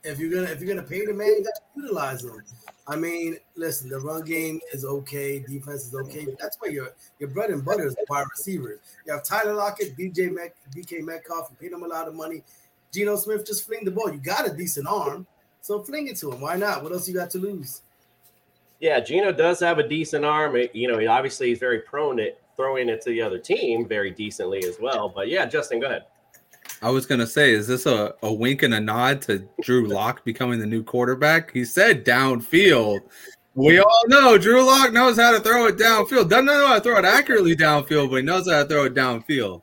If 0.04 0.20
you're 0.20 0.30
gonna 0.30 0.52
if 0.52 0.62
you're 0.62 0.76
gonna 0.76 0.88
pay 0.88 1.08
the 1.08 1.16
man, 1.16 1.30
you 1.30 1.44
got 1.44 1.56
to 1.56 1.82
utilize 1.82 2.24
him. 2.24 2.44
I 2.86 2.98
mean, 2.98 3.38
listen, 3.56 3.90
the 3.90 4.00
run 4.00 4.24
game 4.26 4.60
is 4.74 4.84
okay, 4.84 5.40
defense 5.40 5.88
is 5.88 5.96
okay. 5.96 6.28
That's 6.40 6.58
where 6.60 6.72
your 6.72 6.90
your 7.20 7.30
bread 7.30 7.50
and 7.50 7.64
butter 7.64 7.88
is 7.88 7.96
the 7.96 8.06
wide 8.10 8.26
receivers. 8.30 8.80
You 9.06 9.14
have 9.14 9.24
Tyler 9.24 9.54
Lockett, 9.54 9.98
DJ 9.98 10.34
Mac, 10.34 10.54
DK 10.76 11.02
Metcalf, 11.02 11.48
you 11.50 11.58
paid 11.62 11.72
them 11.72 11.84
a 11.84 11.88
lot 11.88 12.08
of 12.08 12.16
money. 12.16 12.44
Geno 12.94 13.16
Smith 13.16 13.46
just 13.46 13.66
fling 13.66 13.86
the 13.86 13.92
ball. 13.92 14.12
You 14.12 14.20
got 14.20 14.48
a 14.48 14.54
decent 14.54 14.88
arm, 14.88 15.26
so 15.62 15.82
fling 15.82 16.08
it 16.08 16.18
to 16.18 16.32
him. 16.32 16.42
Why 16.42 16.58
not? 16.58 16.84
What 16.84 16.92
else 16.92 17.08
you 17.08 17.14
got 17.14 17.30
to 17.32 17.40
lose? 17.40 17.82
Yeah, 18.82 19.00
Geno 19.00 19.32
does 19.32 19.62
have 19.62 19.80
a 19.80 19.88
decent 19.88 20.26
arm. 20.26 20.58
You 20.74 20.90
know, 20.90 21.00
he 21.00 21.08
obviously 21.08 21.48
he's 21.48 21.60
very 21.60 21.80
prone 21.80 22.18
to 22.18 22.34
throwing 22.58 22.90
it 22.90 23.02
to 23.04 23.10
the 23.12 23.22
other 23.22 23.40
team 23.40 23.88
very 23.88 24.12
decently 24.12 24.64
as 24.66 24.78
well. 24.82 25.08
But 25.08 25.30
yeah, 25.30 25.46
Justin, 25.46 25.80
go 25.80 25.88
ahead. 25.88 26.04
I 26.84 26.90
was 26.90 27.06
gonna 27.06 27.26
say, 27.26 27.54
is 27.54 27.66
this 27.66 27.86
a, 27.86 28.14
a 28.24 28.32
wink 28.32 28.62
and 28.62 28.74
a 28.74 28.80
nod 28.80 29.22
to 29.24 29.48
Drew 29.62 29.88
Lock 29.88 30.26
becoming 30.26 30.60
the 30.60 30.66
new 30.66 30.84
quarterback? 30.84 31.54
He 31.54 31.64
said 31.64 32.04
downfield. 32.04 33.00
We 33.56 33.80
all 33.80 34.04
know 34.08 34.38
Drew 34.38 34.66
Lock 34.66 34.92
knows 34.92 35.18
how 35.18 35.32
to 35.32 35.40
throw 35.40 35.68
it 35.68 35.78
downfield. 35.78 36.28
Doesn't 36.28 36.46
know 36.46 36.68
how 36.68 36.76
to 36.76 36.82
throw 36.82 36.98
it 36.98 37.06
accurately 37.06 37.56
downfield, 37.56 38.10
but 38.10 38.18
he 38.18 38.22
knows 38.24 38.52
how 38.52 38.64
to 38.64 38.68
throw 38.68 38.84
it 38.84 38.94
downfield. 38.94 39.62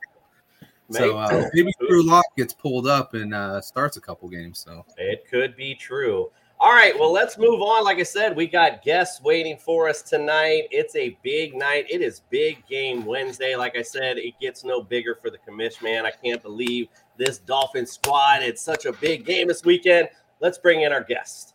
So 0.90 1.18
uh, 1.18 1.48
maybe 1.52 1.72
Drew 1.86 2.02
Lock 2.04 2.24
gets 2.38 2.54
pulled 2.54 2.86
up 2.86 3.12
and 3.12 3.34
uh, 3.34 3.60
starts 3.60 3.98
a 3.98 4.00
couple 4.00 4.28
games. 4.30 4.58
So 4.58 4.86
it 4.96 5.24
could 5.30 5.56
be 5.56 5.74
true. 5.74 6.30
All 6.62 6.74
right, 6.74 6.92
well, 6.98 7.10
let's 7.10 7.38
move 7.38 7.62
on. 7.62 7.84
Like 7.84 8.00
I 8.00 8.02
said, 8.02 8.36
we 8.36 8.46
got 8.46 8.82
guests 8.82 9.22
waiting 9.22 9.56
for 9.56 9.88
us 9.88 10.02
tonight. 10.02 10.64
It's 10.70 10.94
a 10.94 11.16
big 11.22 11.54
night. 11.54 11.86
It 11.88 12.02
is 12.02 12.20
big 12.28 12.66
game 12.66 13.06
Wednesday. 13.06 13.56
Like 13.56 13.78
I 13.78 13.82
said, 13.82 14.18
it 14.18 14.34
gets 14.42 14.62
no 14.62 14.82
bigger 14.82 15.14
for 15.14 15.30
the 15.30 15.38
commission, 15.38 15.84
man. 15.84 16.04
I 16.04 16.10
can't 16.10 16.42
believe 16.42 16.88
this 17.20 17.38
Dolphin 17.38 17.84
squad. 17.84 18.42
It's 18.42 18.62
such 18.62 18.86
a 18.86 18.92
big 18.92 19.26
game 19.26 19.48
this 19.48 19.62
weekend. 19.62 20.08
Let's 20.40 20.56
bring 20.56 20.80
in 20.80 20.90
our 20.90 21.04
guest. 21.04 21.54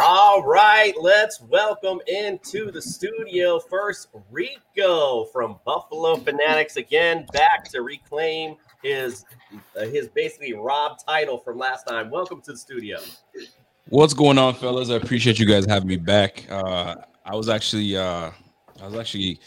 All 0.00 0.42
right, 0.42 0.94
let's 0.98 1.42
welcome 1.42 2.00
into 2.06 2.70
the 2.70 2.80
studio 2.80 3.58
first 3.58 4.08
Rico 4.30 5.26
from 5.26 5.58
Buffalo 5.66 6.16
Fanatics 6.16 6.76
again, 6.76 7.26
back 7.32 7.68
to 7.72 7.82
reclaim 7.82 8.56
his 8.82 9.24
uh, 9.76 9.84
his 9.86 10.08
basically 10.08 10.52
robbed 10.54 11.04
title 11.06 11.38
from 11.38 11.58
last 11.58 11.86
time. 11.86 12.10
Welcome 12.10 12.40
to 12.42 12.52
the 12.52 12.58
studio. 12.58 12.98
What's 13.88 14.14
going 14.14 14.38
on, 14.38 14.54
fellas? 14.54 14.90
I 14.90 14.94
appreciate 14.94 15.38
you 15.38 15.46
guys 15.46 15.64
having 15.66 15.88
me 15.88 15.96
back. 15.96 16.46
Uh, 16.50 16.96
I 17.24 17.34
was 17.34 17.48
actually 17.48 17.96
uh, 17.96 18.30
I 18.80 18.86
was 18.86 18.94
actually 18.94 19.40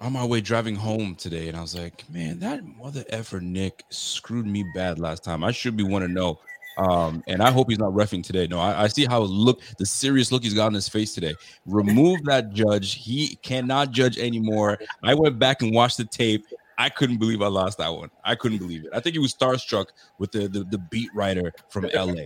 on 0.00 0.12
my 0.12 0.24
way 0.24 0.40
driving 0.40 0.76
home 0.76 1.14
today, 1.14 1.48
and 1.48 1.56
I 1.56 1.60
was 1.60 1.74
like, 1.74 2.08
man, 2.10 2.38
that 2.40 2.64
mother 2.64 3.04
effer 3.08 3.40
Nick 3.40 3.84
screwed 3.90 4.46
me 4.46 4.64
bad 4.74 4.98
last 4.98 5.24
time. 5.24 5.42
I 5.42 5.52
should 5.52 5.76
be 5.76 5.84
one 5.84 6.02
to 6.02 6.08
know. 6.08 6.38
Um, 6.78 7.24
and 7.26 7.40
I 7.40 7.50
hope 7.50 7.70
he's 7.70 7.78
not 7.78 7.92
refing 7.92 8.22
today. 8.22 8.46
No, 8.46 8.60
I, 8.60 8.82
I, 8.82 8.86
see 8.88 9.06
how 9.06 9.20
look 9.20 9.62
the 9.78 9.86
serious 9.86 10.30
look 10.30 10.42
he's 10.42 10.52
got 10.52 10.66
on 10.66 10.74
his 10.74 10.90
face 10.90 11.14
today. 11.14 11.34
Remove 11.64 12.22
that 12.24 12.52
judge. 12.52 12.96
He 12.96 13.36
cannot 13.36 13.92
judge 13.92 14.18
anymore. 14.18 14.78
I 15.02 15.14
went 15.14 15.38
back 15.38 15.62
and 15.62 15.74
watched 15.74 15.96
the 15.96 16.04
tape. 16.04 16.44
I 16.78 16.88
couldn't 16.88 17.18
believe 17.18 17.42
I 17.42 17.48
lost 17.48 17.78
that 17.78 17.92
one. 17.92 18.10
I 18.24 18.34
couldn't 18.34 18.58
believe 18.58 18.84
it. 18.84 18.90
I 18.92 19.00
think 19.00 19.14
he 19.14 19.18
was 19.18 19.34
starstruck 19.34 19.86
with 20.18 20.32
the 20.32 20.48
the, 20.48 20.64
the 20.64 20.78
beat 20.78 21.10
writer 21.14 21.52
from 21.68 21.84
LA. 21.94 22.24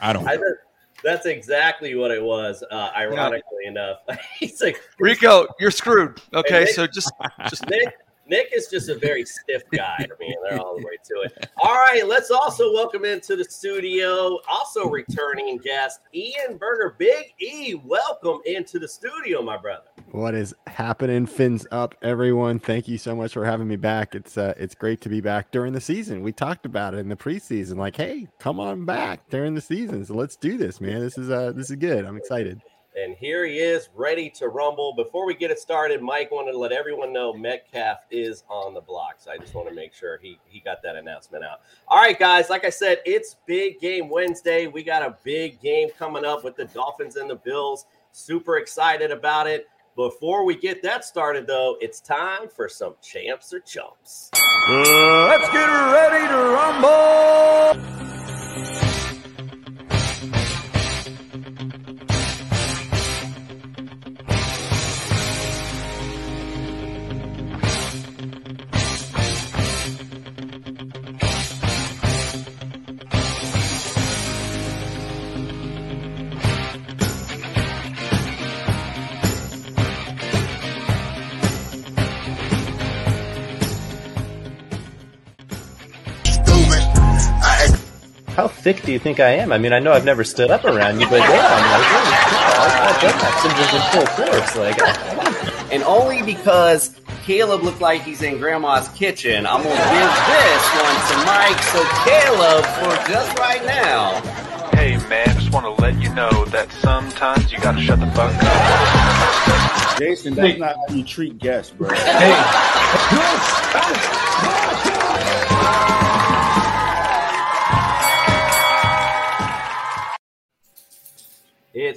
I 0.00 0.12
don't. 0.12 0.26
I 0.26 0.38
that's 1.02 1.26
exactly 1.26 1.94
what 1.94 2.10
it 2.10 2.22
was. 2.22 2.62
Uh, 2.70 2.90
ironically 2.96 3.42
yeah. 3.62 3.70
enough, 3.70 3.98
he's 4.38 4.60
like 4.60 4.80
Rico, 4.98 5.46
you're 5.58 5.70
screwed. 5.70 6.20
Okay, 6.34 6.66
hey, 6.66 6.72
so 6.72 6.86
just 6.86 7.12
just 7.48 7.68
Nick, 7.68 7.94
Nick 8.30 8.50
is 8.54 8.68
just 8.68 8.88
a 8.88 8.94
very 8.94 9.24
stiff 9.24 9.62
guy. 9.72 9.96
I 9.98 10.06
mean, 10.20 10.34
they're 10.42 10.60
all 10.60 10.78
the 10.78 10.84
way 10.84 10.96
to 11.04 11.20
it. 11.22 11.50
All 11.62 11.74
right, 11.74 12.06
let's 12.06 12.30
also 12.30 12.72
welcome 12.72 13.04
into 13.04 13.34
the 13.34 13.44
studio, 13.44 14.38
also 14.48 14.88
returning 14.88 15.58
guest, 15.58 16.00
Ian 16.14 16.56
Berger. 16.56 16.94
Big 16.96 17.34
E, 17.40 17.74
welcome 17.84 18.40
into 18.46 18.78
the 18.78 18.86
studio, 18.86 19.42
my 19.42 19.56
brother. 19.56 19.88
What 20.12 20.34
is 20.34 20.52
happening? 20.66 21.24
Fins 21.26 21.68
up, 21.70 21.94
everyone. 22.02 22.58
Thank 22.58 22.88
you 22.88 22.98
so 22.98 23.14
much 23.14 23.32
for 23.32 23.44
having 23.44 23.68
me 23.68 23.76
back. 23.76 24.16
It's 24.16 24.36
uh, 24.36 24.54
it's 24.56 24.74
great 24.74 25.00
to 25.02 25.08
be 25.08 25.20
back 25.20 25.52
during 25.52 25.72
the 25.72 25.80
season. 25.80 26.22
We 26.22 26.32
talked 26.32 26.66
about 26.66 26.94
it 26.94 26.98
in 26.98 27.08
the 27.08 27.16
preseason, 27.16 27.76
like, 27.76 27.94
hey, 27.94 28.26
come 28.40 28.58
on 28.58 28.84
back 28.84 29.28
during 29.30 29.54
the 29.54 29.60
season. 29.60 30.04
So 30.04 30.14
let's 30.14 30.34
do 30.34 30.58
this, 30.58 30.80
man. 30.80 30.98
This 30.98 31.16
is 31.16 31.30
uh, 31.30 31.52
this 31.54 31.70
is 31.70 31.76
good. 31.76 32.04
I'm 32.04 32.16
excited. 32.16 32.60
And 33.00 33.14
here 33.14 33.46
he 33.46 33.58
is, 33.58 33.88
ready 33.94 34.28
to 34.30 34.48
rumble. 34.48 34.92
Before 34.94 35.24
we 35.24 35.34
get 35.34 35.52
it 35.52 35.60
started, 35.60 36.02
Mike 36.02 36.32
wanted 36.32 36.52
to 36.52 36.58
let 36.58 36.72
everyone 36.72 37.12
know 37.12 37.32
Metcalf 37.32 37.98
is 38.10 38.42
on 38.48 38.74
the 38.74 38.80
block. 38.80 39.14
So 39.18 39.30
I 39.30 39.38
just 39.38 39.54
want 39.54 39.68
to 39.68 39.74
make 39.74 39.94
sure 39.94 40.18
he, 40.20 40.40
he 40.44 40.58
got 40.58 40.82
that 40.82 40.96
announcement 40.96 41.44
out. 41.44 41.60
All 41.86 42.02
right, 42.02 42.18
guys. 42.18 42.50
Like 42.50 42.64
I 42.64 42.70
said, 42.70 42.98
it's 43.06 43.36
big 43.46 43.78
game 43.78 44.08
Wednesday. 44.08 44.66
We 44.66 44.82
got 44.82 45.02
a 45.02 45.16
big 45.22 45.60
game 45.60 45.90
coming 45.96 46.24
up 46.24 46.42
with 46.42 46.56
the 46.56 46.64
Dolphins 46.64 47.14
and 47.14 47.30
the 47.30 47.36
Bills. 47.36 47.86
Super 48.10 48.56
excited 48.56 49.12
about 49.12 49.46
it. 49.46 49.68
Before 50.08 50.46
we 50.46 50.56
get 50.56 50.82
that 50.84 51.04
started, 51.04 51.46
though, 51.46 51.76
it's 51.78 52.00
time 52.00 52.48
for 52.48 52.70
some 52.70 52.94
champs 53.02 53.52
or 53.52 53.60
chumps. 53.60 54.30
Uh, 54.34 55.26
let's 55.28 55.46
get 55.52 55.66
ready 55.66 56.26
to 56.26 56.36
rumble. 56.56 58.39
How 88.40 88.48
thick 88.48 88.80
do 88.82 88.90
you 88.90 88.98
think 88.98 89.20
I 89.20 89.32
am? 89.32 89.52
I 89.52 89.58
mean, 89.58 89.74
I 89.74 89.80
know 89.80 89.92
I've 89.92 90.06
never 90.06 90.24
stood 90.24 90.50
up 90.50 90.64
around 90.64 90.98
you, 90.98 91.06
but 91.10 91.20
yeah, 91.20 91.28
I'm 91.28 91.70
like, 91.76 91.84
oh, 91.92 93.20
full 93.92 94.06
force. 94.24 94.56
Like, 94.56 94.80
and 95.70 95.82
only 95.82 96.22
because 96.22 96.98
Caleb 97.24 97.62
looked 97.62 97.82
like 97.82 98.00
he's 98.02 98.22
in 98.22 98.38
Grandma's 98.38 98.88
kitchen, 98.90 99.44
I'm 99.44 99.62
gonna 99.62 99.74
give 99.74 100.10
this 100.32 100.64
one 100.80 100.96
to 101.10 101.16
Mike. 101.26 101.60
So 101.64 101.84
Caleb, 102.06 102.64
for 102.80 102.96
just 103.10 103.38
right 103.38 103.62
now. 103.66 104.22
Hey 104.74 104.96
man, 105.08 105.26
just 105.38 105.52
want 105.52 105.66
to 105.66 105.72
let 105.82 106.00
you 106.00 106.08
know 106.14 106.46
that 106.46 106.72
sometimes 106.72 107.52
you 107.52 107.58
gotta 107.58 107.82
shut 107.82 108.00
the 108.00 108.06
fuck 108.06 108.32
up. 108.42 109.98
Jason, 109.98 110.32
that's 110.32 110.58
not 110.58 110.76
how 110.76 110.94
you 110.94 111.04
treat 111.04 111.36
guests, 111.36 111.74
bro. 111.76 111.90
Hey. 111.90 112.32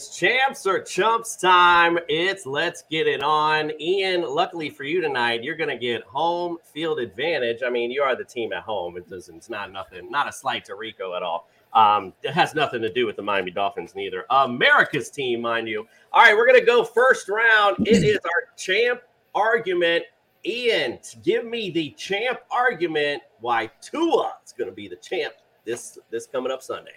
It's 0.03 0.17
champs 0.17 0.67
or 0.67 0.81
chumps 0.81 1.37
time. 1.37 1.97
It's 2.09 2.45
let's 2.45 2.83
get 2.91 3.07
it 3.07 3.23
on. 3.23 3.71
Ian, 3.79 4.23
luckily 4.23 4.69
for 4.69 4.83
you 4.83 4.99
tonight, 4.99 5.45
you're 5.45 5.55
going 5.55 5.69
to 5.69 5.77
get 5.77 6.03
home 6.03 6.57
field 6.61 6.99
advantage. 6.99 7.61
I 7.65 7.69
mean, 7.69 7.89
you 7.89 8.01
are 8.01 8.13
the 8.13 8.25
team 8.25 8.51
at 8.51 8.63
home. 8.63 8.97
It 8.97 9.09
doesn't, 9.09 9.33
it's 9.33 9.49
not 9.49 9.71
nothing, 9.71 10.11
not 10.11 10.27
a 10.27 10.33
slight 10.33 10.65
to 10.65 10.75
Rico 10.75 11.15
at 11.15 11.23
all. 11.23 11.47
Um, 11.71 12.11
it 12.21 12.33
has 12.33 12.53
nothing 12.53 12.81
to 12.81 12.91
do 12.91 13.05
with 13.05 13.15
the 13.15 13.21
Miami 13.21 13.51
Dolphins, 13.51 13.95
neither. 13.95 14.25
America's 14.29 15.09
team, 15.09 15.39
mind 15.39 15.69
you. 15.69 15.87
All 16.11 16.21
right, 16.21 16.35
we're 16.35 16.47
going 16.47 16.59
to 16.59 16.65
go 16.65 16.83
first 16.83 17.29
round. 17.29 17.87
It 17.87 18.03
is 18.03 18.19
our 18.25 18.53
champ 18.57 19.03
argument. 19.33 20.03
Ian, 20.45 20.99
give 21.23 21.45
me 21.45 21.69
the 21.69 21.91
champ 21.91 22.39
argument 22.51 23.23
why 23.39 23.71
Tua 23.79 24.33
is 24.45 24.51
going 24.51 24.69
to 24.69 24.75
be 24.75 24.89
the 24.89 24.97
champ 24.97 25.33
this 25.63 25.97
this 26.09 26.27
coming 26.27 26.51
up 26.51 26.61
Sunday. 26.61 26.91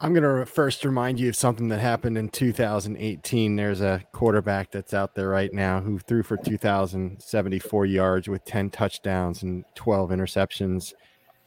I'm 0.00 0.14
going 0.14 0.38
to 0.38 0.46
first 0.46 0.84
remind 0.84 1.18
you 1.18 1.28
of 1.28 1.36
something 1.36 1.68
that 1.68 1.80
happened 1.80 2.16
in 2.16 2.28
2018. 2.28 3.56
There's 3.56 3.80
a 3.80 4.02
quarterback 4.12 4.70
that's 4.70 4.94
out 4.94 5.14
there 5.14 5.28
right 5.28 5.52
now 5.52 5.80
who 5.80 5.98
threw 5.98 6.22
for 6.22 6.36
2,074 6.36 7.86
yards 7.86 8.28
with 8.28 8.44
10 8.44 8.70
touchdowns 8.70 9.42
and 9.42 9.64
12 9.74 10.10
interceptions. 10.10 10.94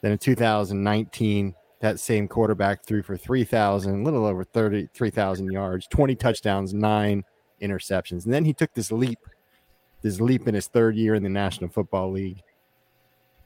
Then 0.01 0.11
in 0.11 0.17
2019, 0.17 1.55
that 1.79 1.99
same 1.99 2.27
quarterback 2.27 2.85
threw 2.85 3.03
for 3.03 3.15
3,000, 3.15 4.01
a 4.01 4.03
little 4.03 4.25
over 4.25 4.43
33,000 4.43 5.51
yards, 5.51 5.87
20 5.87 6.15
touchdowns, 6.15 6.73
nine 6.73 7.23
interceptions. 7.61 8.25
And 8.25 8.33
then 8.33 8.43
he 8.43 8.53
took 8.53 8.73
this 8.73 8.91
leap, 8.91 9.19
this 10.01 10.19
leap 10.19 10.47
in 10.47 10.55
his 10.55 10.67
third 10.67 10.95
year 10.95 11.15
in 11.15 11.23
the 11.23 11.29
National 11.29 11.69
Football 11.69 12.11
League. 12.11 12.41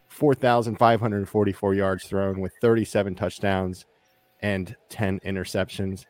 4,544 0.08 1.74
yards 1.76 2.06
thrown 2.06 2.40
with 2.40 2.54
37 2.62 3.14
touchdowns 3.14 3.86
and 4.42 4.76
10 4.90 5.20
interceptions. 5.22 6.06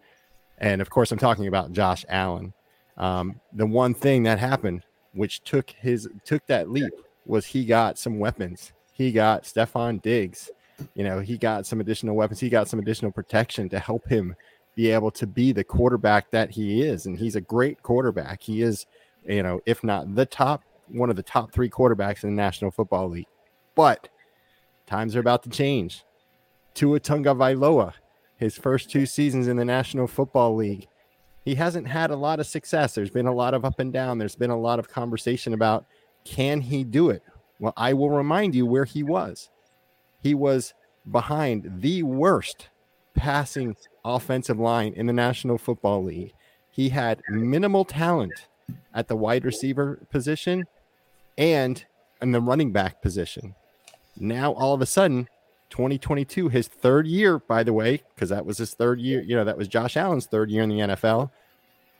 And 0.57 0.81
of 0.81 0.89
course, 0.89 1.11
I'm 1.11 1.17
talking 1.17 1.47
about 1.47 1.71
Josh 1.71 2.05
Allen. 2.09 2.53
Um, 2.97 3.39
the 3.53 3.65
one 3.65 3.93
thing 3.93 4.23
that 4.23 4.39
happened, 4.39 4.83
which 5.13 5.43
took 5.43 5.69
his 5.69 6.07
took 6.25 6.45
that 6.47 6.69
leap, 6.69 6.93
was 7.25 7.45
he 7.45 7.65
got 7.65 7.97
some 7.99 8.19
weapons. 8.19 8.73
He 8.91 9.11
got 9.11 9.43
Stefon 9.43 10.01
Diggs. 10.01 10.49
You 10.95 11.03
know, 11.03 11.19
he 11.19 11.37
got 11.37 11.65
some 11.65 11.79
additional 11.79 12.15
weapons. 12.15 12.39
He 12.39 12.49
got 12.49 12.67
some 12.67 12.79
additional 12.79 13.11
protection 13.11 13.69
to 13.69 13.79
help 13.79 14.07
him 14.07 14.35
be 14.75 14.91
able 14.91 15.11
to 15.11 15.25
be 15.27 15.51
the 15.51 15.63
quarterback 15.63 16.29
that 16.31 16.51
he 16.51 16.83
is. 16.83 17.05
And 17.05 17.17
he's 17.17 17.35
a 17.35 17.41
great 17.41 17.81
quarterback. 17.81 18.41
He 18.41 18.61
is, 18.61 18.85
you 19.25 19.43
know, 19.43 19.59
if 19.65 19.83
not 19.83 20.15
the 20.15 20.25
top, 20.25 20.63
one 20.87 21.09
of 21.09 21.15
the 21.15 21.23
top 21.23 21.51
three 21.51 21.69
quarterbacks 21.69 22.23
in 22.23 22.29
the 22.29 22.35
National 22.35 22.71
Football 22.71 23.09
League. 23.09 23.27
But 23.75 24.09
times 24.85 25.15
are 25.15 25.19
about 25.19 25.43
to 25.43 25.49
change. 25.49 26.03
Tua 26.73 26.99
Tagovailoa 26.99 27.93
his 28.37 28.57
first 28.57 28.89
two 28.89 29.05
seasons 29.05 29.47
in 29.47 29.57
the 29.57 29.65
National 29.65 30.07
Football 30.07 30.55
League. 30.55 30.87
He 31.43 31.55
hasn't 31.55 31.87
had 31.87 32.11
a 32.11 32.15
lot 32.15 32.39
of 32.39 32.45
success. 32.45 32.93
There's 32.93 33.09
been 33.09 33.27
a 33.27 33.33
lot 33.33 33.53
of 33.53 33.65
up 33.65 33.79
and 33.79 33.91
down. 33.91 34.17
There's 34.17 34.35
been 34.35 34.49
a 34.49 34.59
lot 34.59 34.79
of 34.79 34.89
conversation 34.89 35.53
about 35.53 35.85
can 36.25 36.61
he 36.61 36.83
do 36.83 37.09
it? 37.09 37.23
Well, 37.59 37.73
I 37.77 37.93
will 37.93 38.09
remind 38.09 38.53
you 38.53 38.65
where 38.65 38.85
he 38.85 39.01
was. 39.01 39.49
He 40.21 40.33
was 40.33 40.73
behind 41.09 41.81
the 41.81 42.03
worst 42.03 42.69
passing 43.15 43.75
offensive 44.03 44.59
line 44.59 44.93
in 44.93 45.05
the 45.07 45.13
National 45.13 45.57
Football 45.57 46.03
League. 46.03 46.33
He 46.69 46.89
had 46.89 47.21
minimal 47.29 47.85
talent 47.85 48.47
at 48.93 49.07
the 49.07 49.15
wide 49.15 49.45
receiver 49.45 50.05
position 50.11 50.65
and 51.37 51.83
in 52.21 52.31
the 52.31 52.41
running 52.41 52.71
back 52.71 53.01
position. 53.01 53.55
Now, 54.17 54.51
all 54.53 54.73
of 54.73 54.81
a 54.81 54.85
sudden, 54.85 55.27
2022, 55.69 56.49
his 56.49 56.67
third 56.67 57.07
year, 57.07 57.39
by 57.39 57.63
the 57.63 57.73
way, 57.73 58.01
because 58.15 58.29
that 58.29 58.45
was 58.45 58.57
his 58.57 58.73
third 58.73 58.99
year, 58.99 59.21
you 59.21 59.35
know, 59.35 59.43
that 59.43 59.57
was 59.57 59.67
Josh 59.67 59.97
Allen's 59.97 60.25
third 60.25 60.49
year 60.49 60.63
in 60.63 60.69
the 60.69 60.79
NFL. 60.79 61.31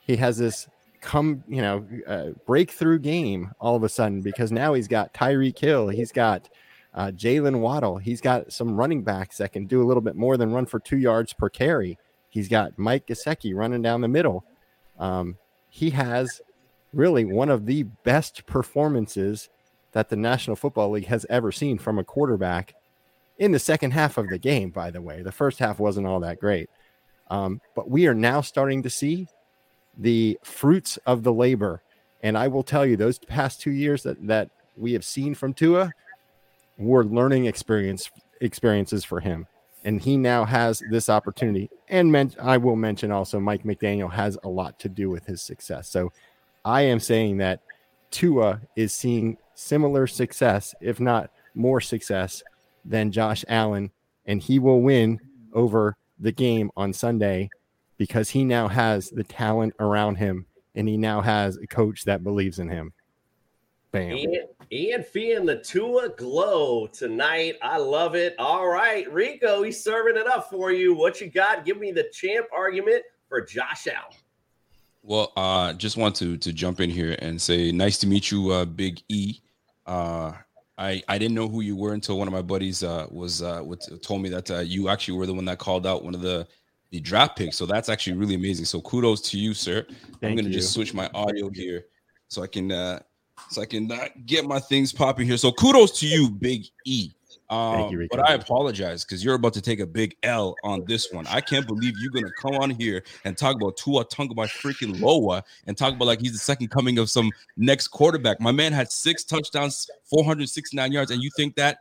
He 0.00 0.16
has 0.16 0.38
this 0.38 0.68
come, 1.00 1.44
you 1.48 1.62
know, 1.62 1.86
uh, 2.06 2.30
breakthrough 2.46 2.98
game 2.98 3.52
all 3.60 3.76
of 3.76 3.82
a 3.82 3.88
sudden 3.88 4.20
because 4.20 4.50
now 4.50 4.74
he's 4.74 4.88
got 4.88 5.12
Tyreek 5.12 5.58
Hill, 5.58 5.88
he's 5.88 6.12
got 6.12 6.48
uh, 6.94 7.10
Jalen 7.14 7.60
Waddle, 7.60 7.98
he's 7.98 8.20
got 8.20 8.52
some 8.52 8.76
running 8.76 9.02
backs 9.02 9.38
that 9.38 9.52
can 9.52 9.66
do 9.66 9.82
a 9.82 9.86
little 9.86 10.00
bit 10.00 10.16
more 10.16 10.36
than 10.36 10.52
run 10.52 10.66
for 10.66 10.80
two 10.80 10.98
yards 10.98 11.32
per 11.32 11.48
carry. 11.48 11.98
He's 12.30 12.48
got 12.48 12.78
Mike 12.78 13.06
Gesicki 13.06 13.54
running 13.54 13.82
down 13.82 14.00
the 14.00 14.08
middle. 14.08 14.44
Um, 14.98 15.36
he 15.70 15.90
has 15.90 16.40
really 16.92 17.24
one 17.24 17.48
of 17.48 17.66
the 17.66 17.82
best 17.82 18.46
performances 18.46 19.48
that 19.92 20.08
the 20.08 20.16
National 20.16 20.56
Football 20.56 20.90
League 20.90 21.06
has 21.06 21.26
ever 21.30 21.52
seen 21.52 21.78
from 21.78 21.98
a 21.98 22.04
quarterback 22.04 22.74
in 23.38 23.52
the 23.52 23.58
second 23.58 23.92
half 23.92 24.18
of 24.18 24.28
the 24.28 24.38
game, 24.38 24.70
by 24.70 24.90
the 24.90 25.00
way. 25.00 25.22
The 25.22 25.32
first 25.32 25.58
half 25.58 25.78
wasn't 25.78 26.06
all 26.06 26.20
that 26.20 26.40
great. 26.40 26.68
Um, 27.30 27.60
but 27.74 27.90
we 27.90 28.06
are 28.06 28.14
now 28.14 28.40
starting 28.40 28.82
to 28.82 28.90
see 28.90 29.28
the 29.96 30.38
fruits 30.42 30.96
of 31.06 31.22
the 31.22 31.32
labor. 31.32 31.82
And 32.22 32.36
I 32.36 32.48
will 32.48 32.62
tell 32.62 32.84
you, 32.84 32.96
those 32.96 33.18
past 33.18 33.60
two 33.60 33.70
years 33.70 34.02
that, 34.02 34.26
that 34.26 34.50
we 34.76 34.92
have 34.92 35.04
seen 35.04 35.34
from 35.34 35.54
Tua 35.54 35.92
were 36.78 37.04
learning 37.04 37.46
experience 37.46 38.10
experiences 38.40 39.04
for 39.04 39.20
him. 39.20 39.46
And 39.84 40.00
he 40.00 40.16
now 40.16 40.44
has 40.44 40.82
this 40.90 41.08
opportunity. 41.08 41.70
And 41.88 42.10
men- 42.10 42.34
I 42.40 42.56
will 42.56 42.76
mention 42.76 43.10
also 43.10 43.40
Mike 43.40 43.64
McDaniel 43.64 44.12
has 44.12 44.38
a 44.42 44.48
lot 44.48 44.78
to 44.80 44.88
do 44.88 45.10
with 45.10 45.26
his 45.26 45.42
success. 45.42 45.88
So 45.88 46.12
I 46.64 46.82
am 46.82 47.00
saying 47.00 47.38
that 47.38 47.60
Tua 48.10 48.60
is 48.76 48.92
seeing 48.92 49.38
similar 49.54 50.06
success, 50.06 50.74
if 50.80 51.00
not 51.00 51.30
more 51.54 51.80
success, 51.80 52.42
than 52.84 53.12
Josh 53.12 53.44
Allen, 53.48 53.90
and 54.26 54.40
he 54.40 54.58
will 54.58 54.80
win 54.80 55.20
over 55.52 55.96
the 56.18 56.32
game 56.32 56.70
on 56.76 56.92
Sunday 56.92 57.50
because 57.96 58.30
he 58.30 58.44
now 58.44 58.68
has 58.68 59.10
the 59.10 59.24
talent 59.24 59.74
around 59.80 60.16
him 60.16 60.46
and 60.74 60.88
he 60.88 60.96
now 60.96 61.20
has 61.20 61.56
a 61.56 61.66
coach 61.66 62.04
that 62.04 62.22
believes 62.22 62.58
in 62.58 62.68
him. 62.68 62.92
Bam. 63.90 64.16
Ian, 64.16 64.46
Ian 64.70 65.02
Fee 65.02 65.32
and 65.32 65.48
the 65.48 65.56
Tua 65.56 66.10
Glow 66.10 66.86
tonight. 66.86 67.56
I 67.62 67.78
love 67.78 68.14
it. 68.14 68.34
All 68.38 68.68
right, 68.68 69.10
Rico, 69.12 69.62
he's 69.62 69.82
serving 69.82 70.16
it 70.16 70.26
up 70.26 70.50
for 70.50 70.70
you. 70.70 70.94
What 70.94 71.20
you 71.20 71.30
got? 71.30 71.64
Give 71.64 71.78
me 71.78 71.90
the 71.90 72.08
champ 72.12 72.46
argument 72.54 73.02
for 73.28 73.40
Josh 73.40 73.88
Allen. 73.88 74.16
Well, 75.02 75.32
uh, 75.36 75.72
just 75.72 75.96
want 75.96 76.16
to 76.16 76.36
to 76.36 76.52
jump 76.52 76.80
in 76.80 76.90
here 76.90 77.16
and 77.20 77.40
say 77.40 77.72
nice 77.72 77.98
to 77.98 78.06
meet 78.06 78.30
you, 78.30 78.50
uh, 78.50 78.66
Big 78.66 79.00
E. 79.08 79.40
Uh, 79.86 80.32
I 80.78 81.02
I 81.08 81.18
didn't 81.18 81.34
know 81.34 81.48
who 81.48 81.60
you 81.60 81.76
were 81.76 81.92
until 81.92 82.18
one 82.18 82.28
of 82.28 82.32
my 82.32 82.42
buddies 82.42 82.82
uh, 82.82 83.06
was 83.10 83.42
uh, 83.42 83.62
told 84.00 84.22
me 84.22 84.28
that 84.30 84.50
uh, 84.50 84.60
you 84.60 84.88
actually 84.88 85.18
were 85.18 85.26
the 85.26 85.34
one 85.34 85.44
that 85.46 85.58
called 85.58 85.86
out 85.86 86.04
one 86.04 86.14
of 86.14 86.20
the 86.20 86.46
the 86.90 87.00
draft 87.00 87.36
picks. 87.36 87.56
So 87.56 87.66
that's 87.66 87.88
actually 87.88 88.16
really 88.16 88.34
amazing. 88.34 88.64
So 88.64 88.80
kudos 88.80 89.20
to 89.30 89.38
you, 89.38 89.52
sir. 89.52 89.86
Thank 89.88 90.22
I'm 90.22 90.36
gonna 90.36 90.48
you. 90.48 90.54
just 90.54 90.72
switch 90.72 90.94
my 90.94 91.10
audio 91.12 91.50
here 91.50 91.86
so 92.28 92.42
I 92.42 92.46
can 92.46 92.70
uh, 92.72 93.00
so 93.50 93.60
I 93.60 93.66
can 93.66 93.90
uh, 93.90 94.08
get 94.24 94.46
my 94.46 94.60
things 94.60 94.92
popping 94.92 95.26
here. 95.26 95.36
So 95.36 95.52
kudos 95.52 95.98
to 96.00 96.06
you, 96.06 96.30
Big 96.30 96.66
E. 96.84 97.10
Um, 97.50 97.90
you, 97.90 98.06
but 98.10 98.28
I 98.28 98.34
apologize 98.34 99.04
because 99.04 99.24
you're 99.24 99.34
about 99.34 99.54
to 99.54 99.62
take 99.62 99.80
a 99.80 99.86
big 99.86 100.16
L 100.22 100.54
on 100.64 100.84
this 100.86 101.10
one. 101.12 101.26
I 101.28 101.40
can't 101.40 101.66
believe 101.66 101.94
you're 101.98 102.12
gonna 102.12 102.32
come 102.38 102.54
on 102.56 102.70
here 102.70 103.02
and 103.24 103.36
talk 103.36 103.56
about 103.56 103.76
Tua 103.76 104.04
Tunga 104.04 104.34
by 104.34 104.46
freaking 104.46 105.00
Loa 105.00 105.42
and 105.66 105.76
talk 105.76 105.94
about 105.94 106.06
like 106.06 106.20
he's 106.20 106.32
the 106.32 106.38
second 106.38 106.68
coming 106.68 106.98
of 106.98 107.08
some 107.08 107.30
next 107.56 107.88
quarterback. 107.88 108.40
My 108.40 108.52
man 108.52 108.72
had 108.72 108.92
six 108.92 109.24
touchdowns, 109.24 109.88
469 110.10 110.92
yards, 110.92 111.10
and 111.10 111.22
you 111.22 111.30
think 111.36 111.56
that 111.56 111.78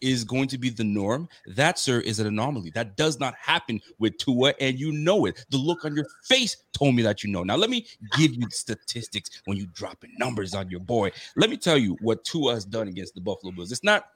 is 0.00 0.24
going 0.24 0.48
to 0.48 0.58
be 0.58 0.70
the 0.70 0.84
norm? 0.84 1.28
That, 1.46 1.78
sir, 1.78 2.00
is 2.00 2.20
an 2.20 2.26
anomaly. 2.26 2.70
That 2.70 2.96
does 2.96 3.20
not 3.20 3.34
happen 3.34 3.80
with 3.98 4.16
Tua, 4.18 4.54
and 4.60 4.78
you 4.78 4.92
know 4.92 5.26
it. 5.26 5.44
The 5.50 5.56
look 5.56 5.84
on 5.84 5.94
your 5.94 6.06
face 6.24 6.56
told 6.72 6.94
me 6.94 7.02
that 7.02 7.22
you 7.22 7.30
know. 7.30 7.42
Now, 7.42 7.56
let 7.56 7.70
me 7.70 7.86
give 8.16 8.34
you 8.34 8.46
statistics 8.50 9.42
when 9.44 9.56
you 9.56 9.66
dropping 9.74 10.12
numbers 10.18 10.54
on 10.54 10.70
your 10.70 10.80
boy. 10.80 11.10
Let 11.36 11.50
me 11.50 11.56
tell 11.56 11.78
you 11.78 11.96
what 12.00 12.24
Tua 12.24 12.54
has 12.54 12.64
done 12.64 12.88
against 12.88 13.14
the 13.14 13.20
Buffalo 13.20 13.52
Bills. 13.52 13.72
It's 13.72 13.84
not 13.84 14.06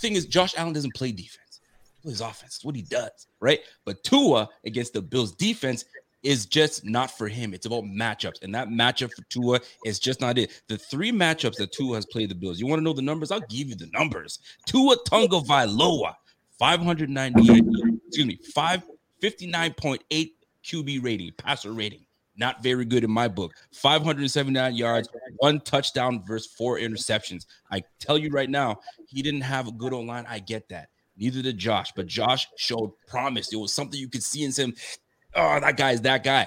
thing 0.00 0.14
is 0.14 0.26
Josh 0.26 0.54
Allen 0.56 0.72
doesn't 0.72 0.94
play 0.94 1.12
defense. 1.12 1.60
He 1.96 2.02
plays 2.02 2.20
offense. 2.20 2.56
It's 2.56 2.64
what 2.64 2.76
he 2.76 2.82
does, 2.82 3.26
right? 3.40 3.60
But 3.84 4.02
Tua 4.04 4.48
against 4.64 4.92
the 4.92 5.02
Bills 5.02 5.32
defense 5.32 5.84
is 6.22 6.46
just 6.46 6.84
not 6.84 7.10
for 7.10 7.28
him. 7.28 7.54
It's 7.54 7.66
about 7.66 7.84
matchups, 7.84 8.42
and 8.42 8.54
that 8.54 8.68
matchup 8.68 9.12
for 9.12 9.22
Tua 9.28 9.60
is 9.84 9.98
just 9.98 10.20
not 10.20 10.38
it. 10.38 10.62
The 10.68 10.76
three 10.78 11.12
matchups 11.12 11.56
that 11.56 11.72
Tua 11.72 11.96
has 11.96 12.06
played 12.06 12.30
the 12.30 12.34
Bills. 12.34 12.58
You 12.58 12.66
want 12.66 12.80
to 12.80 12.84
know 12.84 12.92
the 12.92 13.02
numbers? 13.02 13.30
I'll 13.30 13.40
give 13.40 13.68
you 13.68 13.74
the 13.74 13.90
numbers. 13.92 14.40
Tua 14.66 14.96
Tunga 15.04 15.40
Vailoa, 15.40 16.14
598, 16.58 17.64
excuse 18.06 18.26
me, 18.26 18.38
559.8 19.22 20.30
QB 20.64 21.04
rating, 21.04 21.32
passer 21.38 21.72
rating. 21.72 22.00
Not 22.38 22.62
very 22.62 22.84
good 22.84 23.04
in 23.04 23.10
my 23.10 23.26
book. 23.28 23.52
579 23.72 24.74
yards, 24.74 25.08
one 25.38 25.60
touchdown 25.60 26.22
versus 26.24 26.52
four 26.56 26.78
interceptions. 26.78 27.46
I 27.70 27.82
tell 27.98 28.16
you 28.16 28.30
right 28.30 28.48
now, 28.48 28.78
he 29.08 29.22
didn't 29.22 29.40
have 29.40 29.66
a 29.66 29.72
good 29.72 29.92
line. 29.92 30.24
I 30.28 30.38
get 30.38 30.68
that. 30.68 30.88
Neither 31.16 31.42
did 31.42 31.58
Josh, 31.58 31.92
but 31.96 32.06
Josh 32.06 32.46
showed 32.56 32.92
promise. 33.08 33.52
It 33.52 33.56
was 33.56 33.72
something 33.72 33.98
you 33.98 34.08
could 34.08 34.22
see 34.22 34.44
in 34.44 34.52
him. 34.52 34.72
Oh, 35.34 35.58
that 35.58 35.76
guy 35.76 35.90
is 35.90 36.00
that 36.02 36.22
guy. 36.22 36.46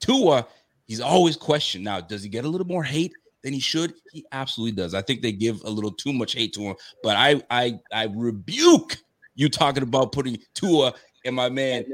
Tua, 0.00 0.46
he's 0.86 1.00
always 1.00 1.36
questioned. 1.36 1.84
Now, 1.84 2.00
does 2.00 2.22
he 2.22 2.28
get 2.30 2.46
a 2.46 2.48
little 2.48 2.66
more 2.66 2.82
hate 2.82 3.12
than 3.42 3.52
he 3.52 3.60
should? 3.60 3.92
He 4.12 4.24
absolutely 4.32 4.76
does. 4.76 4.94
I 4.94 5.02
think 5.02 5.20
they 5.20 5.32
give 5.32 5.62
a 5.64 5.70
little 5.70 5.92
too 5.92 6.14
much 6.14 6.32
hate 6.32 6.54
to 6.54 6.62
him. 6.62 6.76
But 7.02 7.16
I, 7.16 7.42
I, 7.50 7.78
I 7.92 8.04
rebuke 8.14 8.96
you 9.34 9.48
talking 9.48 9.82
about 9.82 10.12
putting 10.12 10.38
Tua 10.54 10.94
and 11.24 11.34
my 11.34 11.48
man 11.48 11.84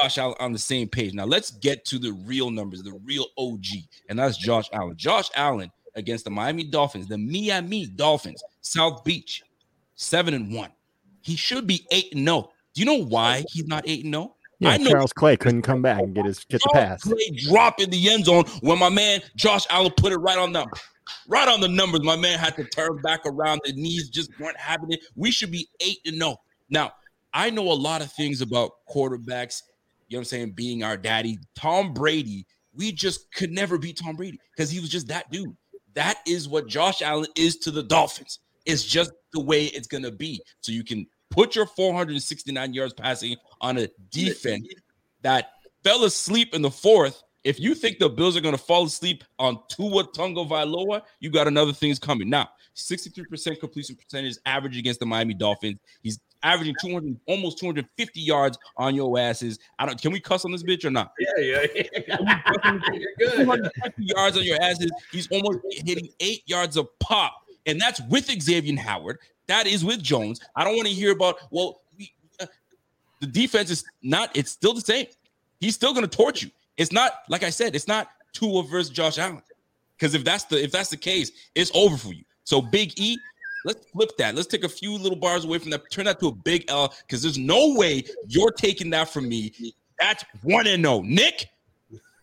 Josh 0.00 0.18
Allen 0.18 0.36
on 0.40 0.52
the 0.52 0.58
same 0.58 0.88
page. 0.88 1.14
Now 1.14 1.24
let's 1.24 1.50
get 1.50 1.84
to 1.86 1.98
the 1.98 2.12
real 2.26 2.50
numbers, 2.50 2.82
the 2.82 2.98
real 3.04 3.26
OG, 3.38 3.64
and 4.08 4.18
that's 4.18 4.36
Josh 4.36 4.68
Allen. 4.72 4.96
Josh 4.96 5.30
Allen 5.36 5.70
against 5.94 6.24
the 6.24 6.30
Miami 6.30 6.64
Dolphins, 6.64 7.06
the 7.06 7.18
Miami 7.18 7.86
Dolphins, 7.86 8.42
South 8.60 9.04
Beach, 9.04 9.42
seven 9.94 10.34
and 10.34 10.52
one. 10.52 10.70
He 11.22 11.36
should 11.36 11.66
be 11.66 11.86
eight 11.90 12.12
and 12.12 12.24
no. 12.24 12.50
Do 12.74 12.80
you 12.80 12.86
know 12.86 13.04
why 13.04 13.44
he's 13.50 13.66
not 13.66 13.84
eight 13.86 14.02
and 14.02 14.10
no? 14.10 14.34
Yeah, 14.60 14.70
I 14.70 14.76
know 14.78 14.90
Charles 14.90 15.12
Clay 15.12 15.36
couldn't 15.36 15.62
come 15.62 15.82
back 15.82 16.00
and 16.00 16.14
get 16.14 16.26
his 16.26 16.44
get 16.44 16.60
the 16.62 16.70
pass. 16.72 17.02
Clay 17.02 17.30
drop 17.36 17.80
in 17.80 17.90
the 17.90 18.10
end 18.10 18.26
zone 18.26 18.44
when 18.60 18.78
my 18.78 18.88
man 18.88 19.20
Josh 19.36 19.66
Allen 19.70 19.92
put 19.96 20.12
it 20.12 20.18
right 20.18 20.38
on 20.38 20.52
the 20.52 20.66
right 21.28 21.48
on 21.48 21.60
the 21.60 21.68
numbers. 21.68 22.02
My 22.02 22.16
man 22.16 22.38
had 22.38 22.56
to 22.56 22.64
turn 22.64 23.00
back 23.02 23.20
around. 23.26 23.60
The 23.64 23.72
knees 23.72 24.08
just 24.08 24.30
weren't 24.38 24.58
having 24.58 24.92
it. 24.92 25.00
We 25.16 25.30
should 25.30 25.50
be 25.50 25.68
eight 25.80 25.98
and 26.06 26.18
no. 26.18 26.36
Now, 26.70 26.92
I 27.34 27.50
know 27.50 27.70
a 27.70 27.74
lot 27.74 28.00
of 28.00 28.12
things 28.12 28.40
about 28.40 28.70
quarterbacks, 28.88 29.62
you 30.08 30.16
know 30.16 30.18
what 30.18 30.20
I'm 30.20 30.24
saying, 30.24 30.50
being 30.52 30.84
our 30.84 30.96
daddy. 30.96 31.38
Tom 31.56 31.92
Brady, 31.92 32.46
we 32.72 32.92
just 32.92 33.32
could 33.34 33.50
never 33.50 33.76
beat 33.76 33.98
Tom 34.02 34.14
Brady 34.14 34.38
because 34.56 34.70
he 34.70 34.80
was 34.80 34.88
just 34.88 35.08
that 35.08 35.30
dude. 35.30 35.56
That 35.94 36.18
is 36.26 36.48
what 36.48 36.68
Josh 36.68 37.02
Allen 37.02 37.26
is 37.36 37.56
to 37.58 37.70
the 37.70 37.82
Dolphins. 37.82 38.38
It's 38.64 38.84
just 38.84 39.12
the 39.32 39.40
way 39.40 39.66
it's 39.66 39.88
gonna 39.88 40.12
be. 40.12 40.40
So 40.60 40.72
you 40.72 40.84
can 40.84 41.06
put 41.30 41.56
your 41.56 41.66
469 41.66 42.72
yards 42.72 42.94
passing 42.94 43.36
on 43.60 43.78
a 43.78 43.88
defense 44.10 44.66
that 45.22 45.50
fell 45.82 46.04
asleep 46.04 46.54
in 46.54 46.62
the 46.62 46.70
fourth. 46.70 47.22
If 47.42 47.60
you 47.60 47.74
think 47.74 47.98
the 47.98 48.08
Bills 48.08 48.36
are 48.36 48.40
going 48.40 48.56
to 48.56 48.62
fall 48.62 48.86
asleep 48.86 49.22
on 49.38 49.58
Tua 49.68 50.04
Tunga 50.14 50.44
Vailoa, 50.44 51.02
you 51.20 51.30
got 51.30 51.46
another 51.46 51.74
things 51.74 51.98
coming. 51.98 52.30
Now, 52.30 52.48
63% 52.74 53.60
completion 53.60 53.96
percentage 53.96 54.36
average 54.46 54.78
against 54.78 55.00
the 55.00 55.06
Miami 55.06 55.34
Dolphins. 55.34 55.78
He's 56.02 56.18
averaging 56.44 56.76
200, 56.80 57.16
almost 57.26 57.58
250 57.58 58.20
yards 58.20 58.58
on 58.76 58.94
your 58.94 59.18
asses. 59.18 59.58
I 59.78 59.86
don't. 59.86 60.00
Can 60.00 60.12
we 60.12 60.20
cuss 60.20 60.44
on 60.44 60.52
this 60.52 60.62
bitch 60.62 60.84
or 60.84 60.90
not? 60.90 61.12
Yeah, 61.18 61.44
yeah, 61.44 61.66
yeah. 61.74 62.18
You're 62.92 63.10
good. 63.18 63.32
250 63.38 64.04
yards 64.04 64.36
on 64.36 64.44
your 64.44 64.62
asses. 64.62 64.92
He's 65.10 65.26
almost 65.32 65.60
hitting 65.70 66.08
eight 66.20 66.42
yards 66.46 66.76
of 66.76 66.86
pop, 67.00 67.34
and 67.66 67.80
that's 67.80 68.00
with 68.08 68.30
Xavier 68.40 68.78
Howard. 68.78 69.18
That 69.46 69.66
is 69.66 69.84
with 69.84 70.02
Jones. 70.02 70.40
I 70.54 70.64
don't 70.64 70.76
want 70.76 70.88
to 70.88 70.94
hear 70.94 71.12
about 71.12 71.38
well, 71.50 71.80
we, 71.98 72.12
uh, 72.40 72.46
the 73.20 73.26
defense 73.26 73.70
is 73.70 73.84
not. 74.02 74.30
It's 74.36 74.50
still 74.50 74.74
the 74.74 74.80
same. 74.80 75.06
He's 75.60 75.74
still 75.74 75.92
going 75.92 76.08
to 76.08 76.16
torch 76.16 76.42
you. 76.42 76.50
It's 76.76 76.92
not 76.92 77.12
like 77.28 77.42
I 77.42 77.50
said. 77.50 77.74
It's 77.74 77.88
not 77.88 78.08
Tua 78.32 78.62
versus 78.64 78.90
Josh 78.90 79.18
Allen. 79.18 79.42
Because 79.96 80.14
if 80.14 80.24
that's 80.24 80.44
the 80.44 80.62
if 80.62 80.70
that's 80.72 80.90
the 80.90 80.96
case, 80.96 81.30
it's 81.54 81.70
over 81.74 81.96
for 81.96 82.12
you. 82.12 82.24
So 82.44 82.60
Big 82.60 82.98
E, 82.98 83.16
let's 83.64 83.86
flip 83.90 84.16
that. 84.18 84.34
Let's 84.34 84.46
take 84.46 84.64
a 84.64 84.68
few 84.68 84.96
little 84.96 85.18
bars 85.18 85.44
away 85.44 85.58
from 85.58 85.70
that. 85.70 85.90
Turn 85.90 86.04
that 86.04 86.20
to 86.20 86.28
a 86.28 86.32
big 86.32 86.64
L. 86.68 86.94
Because 87.06 87.22
there's 87.22 87.38
no 87.38 87.74
way 87.74 88.04
you're 88.28 88.52
taking 88.52 88.90
that 88.90 89.08
from 89.08 89.28
me. 89.28 89.52
That's 89.98 90.24
one 90.42 90.66
and 90.66 90.82
no. 90.82 91.02
Nick, 91.02 91.48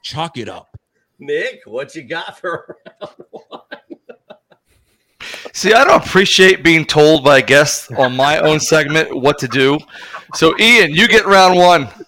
chalk 0.03 0.37
it 0.37 0.49
up. 0.49 0.77
Nick, 1.19 1.61
what 1.65 1.93
you 1.95 2.03
got 2.03 2.39
for 2.39 2.77
round 3.01 3.13
one? 3.31 3.61
See, 5.53 5.73
I 5.73 5.83
don't 5.83 6.03
appreciate 6.03 6.63
being 6.63 6.85
told 6.85 7.23
by 7.23 7.41
guests 7.41 7.91
on 7.91 8.15
my 8.15 8.39
own 8.39 8.59
segment 8.59 9.15
what 9.15 9.37
to 9.39 9.47
do. 9.47 9.77
So 10.33 10.57
Ian, 10.59 10.91
you 10.91 11.07
get 11.07 11.25
round 11.25 11.57
one. 11.57 11.89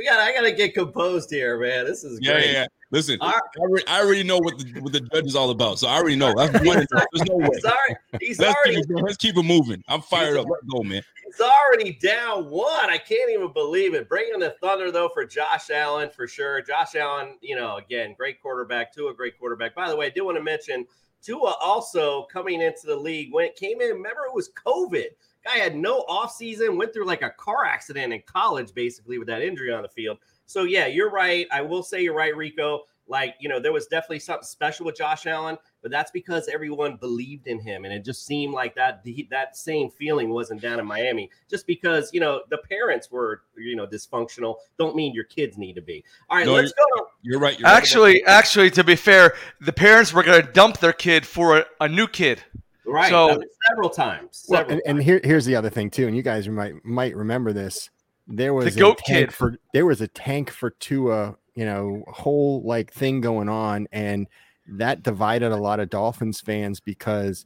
We 0.00 0.06
got. 0.06 0.18
I 0.18 0.32
got 0.32 0.40
to 0.40 0.52
get 0.52 0.72
composed 0.72 1.30
here, 1.30 1.60
man. 1.60 1.84
This 1.84 2.04
is 2.04 2.18
Yeah, 2.22 2.32
great. 2.32 2.46
yeah, 2.46 2.52
yeah. 2.52 2.66
Listen, 2.90 3.18
I, 3.20 3.38
already, 3.58 3.86
I 3.86 4.00
already 4.00 4.22
know 4.22 4.38
what 4.38 4.56
the 4.58 4.80
what 4.80 4.94
the 4.94 5.00
judge 5.00 5.26
is 5.26 5.36
all 5.36 5.50
about, 5.50 5.78
so 5.78 5.88
I 5.88 5.96
already 5.96 6.16
know. 6.16 6.32
That's 6.34 6.54
one. 6.66 6.86
There's 7.12 7.28
no 7.28 7.36
way. 7.36 7.48
He's 7.52 7.64
already, 7.66 7.96
he's 8.22 8.38
Let's 8.38 8.56
already 8.56 8.76
keep, 8.76 8.90
it, 8.90 9.02
let's 9.02 9.16
keep 9.18 9.36
it 9.36 9.42
moving. 9.42 9.84
I'm 9.88 10.00
fired 10.00 10.38
up. 10.38 10.46
Let's 10.48 10.64
go, 10.72 10.82
man. 10.82 11.02
He's 11.26 11.38
already 11.38 11.98
down 12.02 12.48
one. 12.48 12.88
I 12.88 12.96
can't 12.96 13.30
even 13.30 13.52
believe 13.52 13.92
it. 13.92 14.08
Bringing 14.08 14.40
the 14.40 14.56
thunder 14.62 14.90
though 14.90 15.10
for 15.12 15.26
Josh 15.26 15.68
Allen 15.68 16.08
for 16.16 16.26
sure. 16.26 16.62
Josh 16.62 16.94
Allen, 16.94 17.36
you 17.42 17.56
know, 17.56 17.76
again, 17.76 18.14
great 18.16 18.40
quarterback. 18.40 18.94
Tua, 18.94 19.12
great 19.12 19.38
quarterback. 19.38 19.74
By 19.74 19.90
the 19.90 19.96
way, 19.96 20.06
I 20.06 20.10
do 20.10 20.24
want 20.24 20.38
to 20.38 20.42
mention 20.42 20.86
Tua 21.20 21.56
also 21.60 22.22
coming 22.32 22.62
into 22.62 22.86
the 22.86 22.96
league 22.96 23.34
when 23.34 23.44
it 23.44 23.54
came 23.54 23.82
in. 23.82 23.88
Remember, 23.90 24.22
it 24.26 24.34
was 24.34 24.48
COVID. 24.66 25.08
Guy 25.44 25.56
had 25.56 25.76
no 25.76 26.04
offseason, 26.08 26.76
went 26.76 26.92
through 26.92 27.06
like 27.06 27.22
a 27.22 27.30
car 27.30 27.64
accident 27.64 28.12
in 28.12 28.22
college, 28.26 28.74
basically, 28.74 29.18
with 29.18 29.28
that 29.28 29.42
injury 29.42 29.72
on 29.72 29.82
the 29.82 29.88
field. 29.88 30.18
So 30.46 30.64
yeah, 30.64 30.86
you're 30.86 31.10
right. 31.10 31.46
I 31.52 31.62
will 31.62 31.82
say 31.82 32.02
you're 32.02 32.14
right, 32.14 32.36
Rico. 32.36 32.82
Like, 33.10 33.34
you 33.40 33.48
know, 33.48 33.58
there 33.58 33.72
was 33.72 33.88
definitely 33.88 34.20
something 34.20 34.46
special 34.46 34.86
with 34.86 34.96
Josh 34.96 35.26
Allen, 35.26 35.58
but 35.82 35.90
that's 35.90 36.12
because 36.12 36.48
everyone 36.48 36.94
believed 36.94 37.48
in 37.48 37.58
him. 37.58 37.84
And 37.84 37.92
it 37.92 38.04
just 38.04 38.24
seemed 38.24 38.54
like 38.54 38.76
that 38.76 39.04
that 39.30 39.56
same 39.56 39.90
feeling 39.90 40.30
wasn't 40.30 40.62
down 40.62 40.78
in 40.78 40.86
Miami. 40.86 41.28
Just 41.48 41.66
because, 41.66 42.10
you 42.12 42.20
know, 42.20 42.42
the 42.50 42.58
parents 42.58 43.10
were, 43.10 43.42
you 43.58 43.74
know, 43.74 43.84
dysfunctional, 43.84 44.58
don't 44.78 44.94
mean 44.94 45.12
your 45.12 45.24
kids 45.24 45.58
need 45.58 45.74
to 45.74 45.82
be. 45.82 46.04
All 46.28 46.38
right, 46.38 46.46
No, 46.46 46.54
let's 46.54 46.72
go. 46.72 46.84
To, 46.84 47.04
You're 47.22 47.40
right. 47.40 47.58
You're 47.58 47.68
right. 47.68 47.76
Actually, 47.76 48.24
actually, 48.26 48.70
to 48.70 48.84
be 48.84 48.94
fair, 48.94 49.34
the 49.60 49.72
parents 49.72 50.12
were 50.12 50.22
going 50.22 50.46
to 50.46 50.52
dump 50.52 50.78
their 50.78 50.92
kid 50.92 51.26
for 51.26 51.58
a, 51.58 51.66
a 51.80 51.88
new 51.88 52.06
kid. 52.06 52.44
Right. 52.86 53.10
So- 53.10 53.28
that 53.28 53.38
was 53.38 53.48
several 53.68 53.90
times. 53.90 54.46
Well, 54.48 54.60
Several 54.60 54.80
and, 54.86 54.96
and 54.98 55.02
here, 55.02 55.20
here's 55.22 55.44
the 55.44 55.56
other 55.56 55.70
thing 55.70 55.90
too, 55.90 56.06
and 56.06 56.16
you 56.16 56.22
guys 56.22 56.48
might 56.48 56.84
might 56.84 57.16
remember 57.16 57.52
this. 57.52 57.90
There 58.26 58.54
was 58.54 58.76
goat 58.76 59.00
a 59.00 59.12
tank 59.12 59.28
kid. 59.30 59.34
for 59.34 59.56
there 59.72 59.86
was 59.86 60.00
a 60.00 60.08
tank 60.08 60.50
for 60.50 60.70
Tua, 60.70 61.36
you 61.54 61.64
know, 61.64 62.04
whole 62.08 62.62
like 62.62 62.92
thing 62.92 63.20
going 63.20 63.48
on, 63.48 63.88
and 63.92 64.28
that 64.68 65.02
divided 65.02 65.52
a 65.52 65.56
lot 65.56 65.80
of 65.80 65.90
Dolphins 65.90 66.40
fans 66.40 66.80
because 66.80 67.44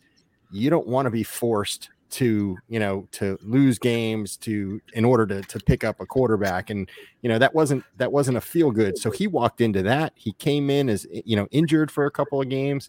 you 0.52 0.70
don't 0.70 0.86
want 0.86 1.06
to 1.06 1.10
be 1.10 1.22
forced 1.22 1.88
to 2.10 2.56
you 2.68 2.78
know 2.78 3.08
to 3.10 3.36
lose 3.42 3.76
games 3.78 4.36
to 4.36 4.80
in 4.92 5.04
order 5.04 5.26
to 5.26 5.42
to 5.42 5.58
pick 5.58 5.82
up 5.82 6.00
a 6.00 6.06
quarterback 6.06 6.70
and 6.70 6.88
you 7.22 7.28
know 7.28 7.40
that 7.40 7.52
wasn't 7.52 7.82
that 7.96 8.12
wasn't 8.12 8.36
a 8.36 8.40
feel 8.40 8.70
good 8.70 8.96
so 8.96 9.10
he 9.10 9.26
walked 9.26 9.60
into 9.60 9.82
that 9.82 10.12
he 10.14 10.32
came 10.34 10.70
in 10.70 10.88
as 10.88 11.08
you 11.10 11.34
know 11.34 11.48
injured 11.50 11.90
for 11.90 12.06
a 12.06 12.10
couple 12.12 12.40
of 12.40 12.48
games 12.48 12.88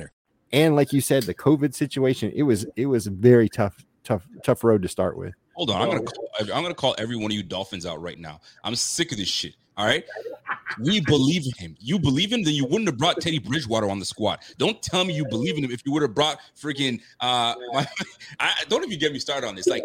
And 0.53 0.75
like 0.75 0.93
you 0.93 1.01
said 1.01 1.23
the 1.23 1.33
covid 1.33 1.73
situation 1.73 2.31
it 2.35 2.43
was 2.43 2.65
it 2.75 2.85
was 2.85 3.07
a 3.07 3.11
very 3.11 3.49
tough 3.49 3.85
tough 4.03 4.27
tough 4.43 4.63
road 4.63 4.81
to 4.81 4.87
start 4.87 5.17
with 5.17 5.33
Hold 5.55 5.69
on. 5.69 5.81
I'm 5.81 5.89
gonna 5.89 6.03
call, 6.03 6.29
I'm 6.39 6.63
gonna 6.63 6.73
call 6.73 6.95
every 6.97 7.15
one 7.15 7.25
of 7.25 7.33
you 7.33 7.43
Dolphins 7.43 7.85
out 7.85 8.01
right 8.01 8.17
now. 8.17 8.39
I'm 8.63 8.75
sick 8.75 9.11
of 9.11 9.17
this 9.17 9.27
shit. 9.27 9.53
All 9.77 9.85
right. 9.85 10.03
We 10.81 11.01
believe 11.01 11.45
in 11.45 11.51
him. 11.57 11.75
You 11.79 11.99
believe 11.99 12.31
him, 12.31 12.43
then 12.43 12.53
you 12.53 12.65
wouldn't 12.65 12.87
have 12.87 12.97
brought 12.97 13.19
Teddy 13.21 13.39
Bridgewater 13.39 13.89
on 13.89 13.99
the 13.99 14.05
squad. 14.05 14.39
Don't 14.57 14.81
tell 14.81 15.03
me 15.03 15.13
you 15.13 15.25
believe 15.25 15.57
in 15.57 15.63
him 15.63 15.71
if 15.71 15.85
you 15.85 15.91
would 15.91 16.01
have 16.01 16.15
brought 16.15 16.39
freaking 16.59 17.01
uh 17.19 17.55
my, 17.73 17.87
I 18.39 18.53
don't 18.69 18.83
even 18.85 18.97
get 18.99 19.11
me 19.11 19.19
started 19.19 19.47
on 19.47 19.55
this. 19.55 19.67
Like 19.67 19.83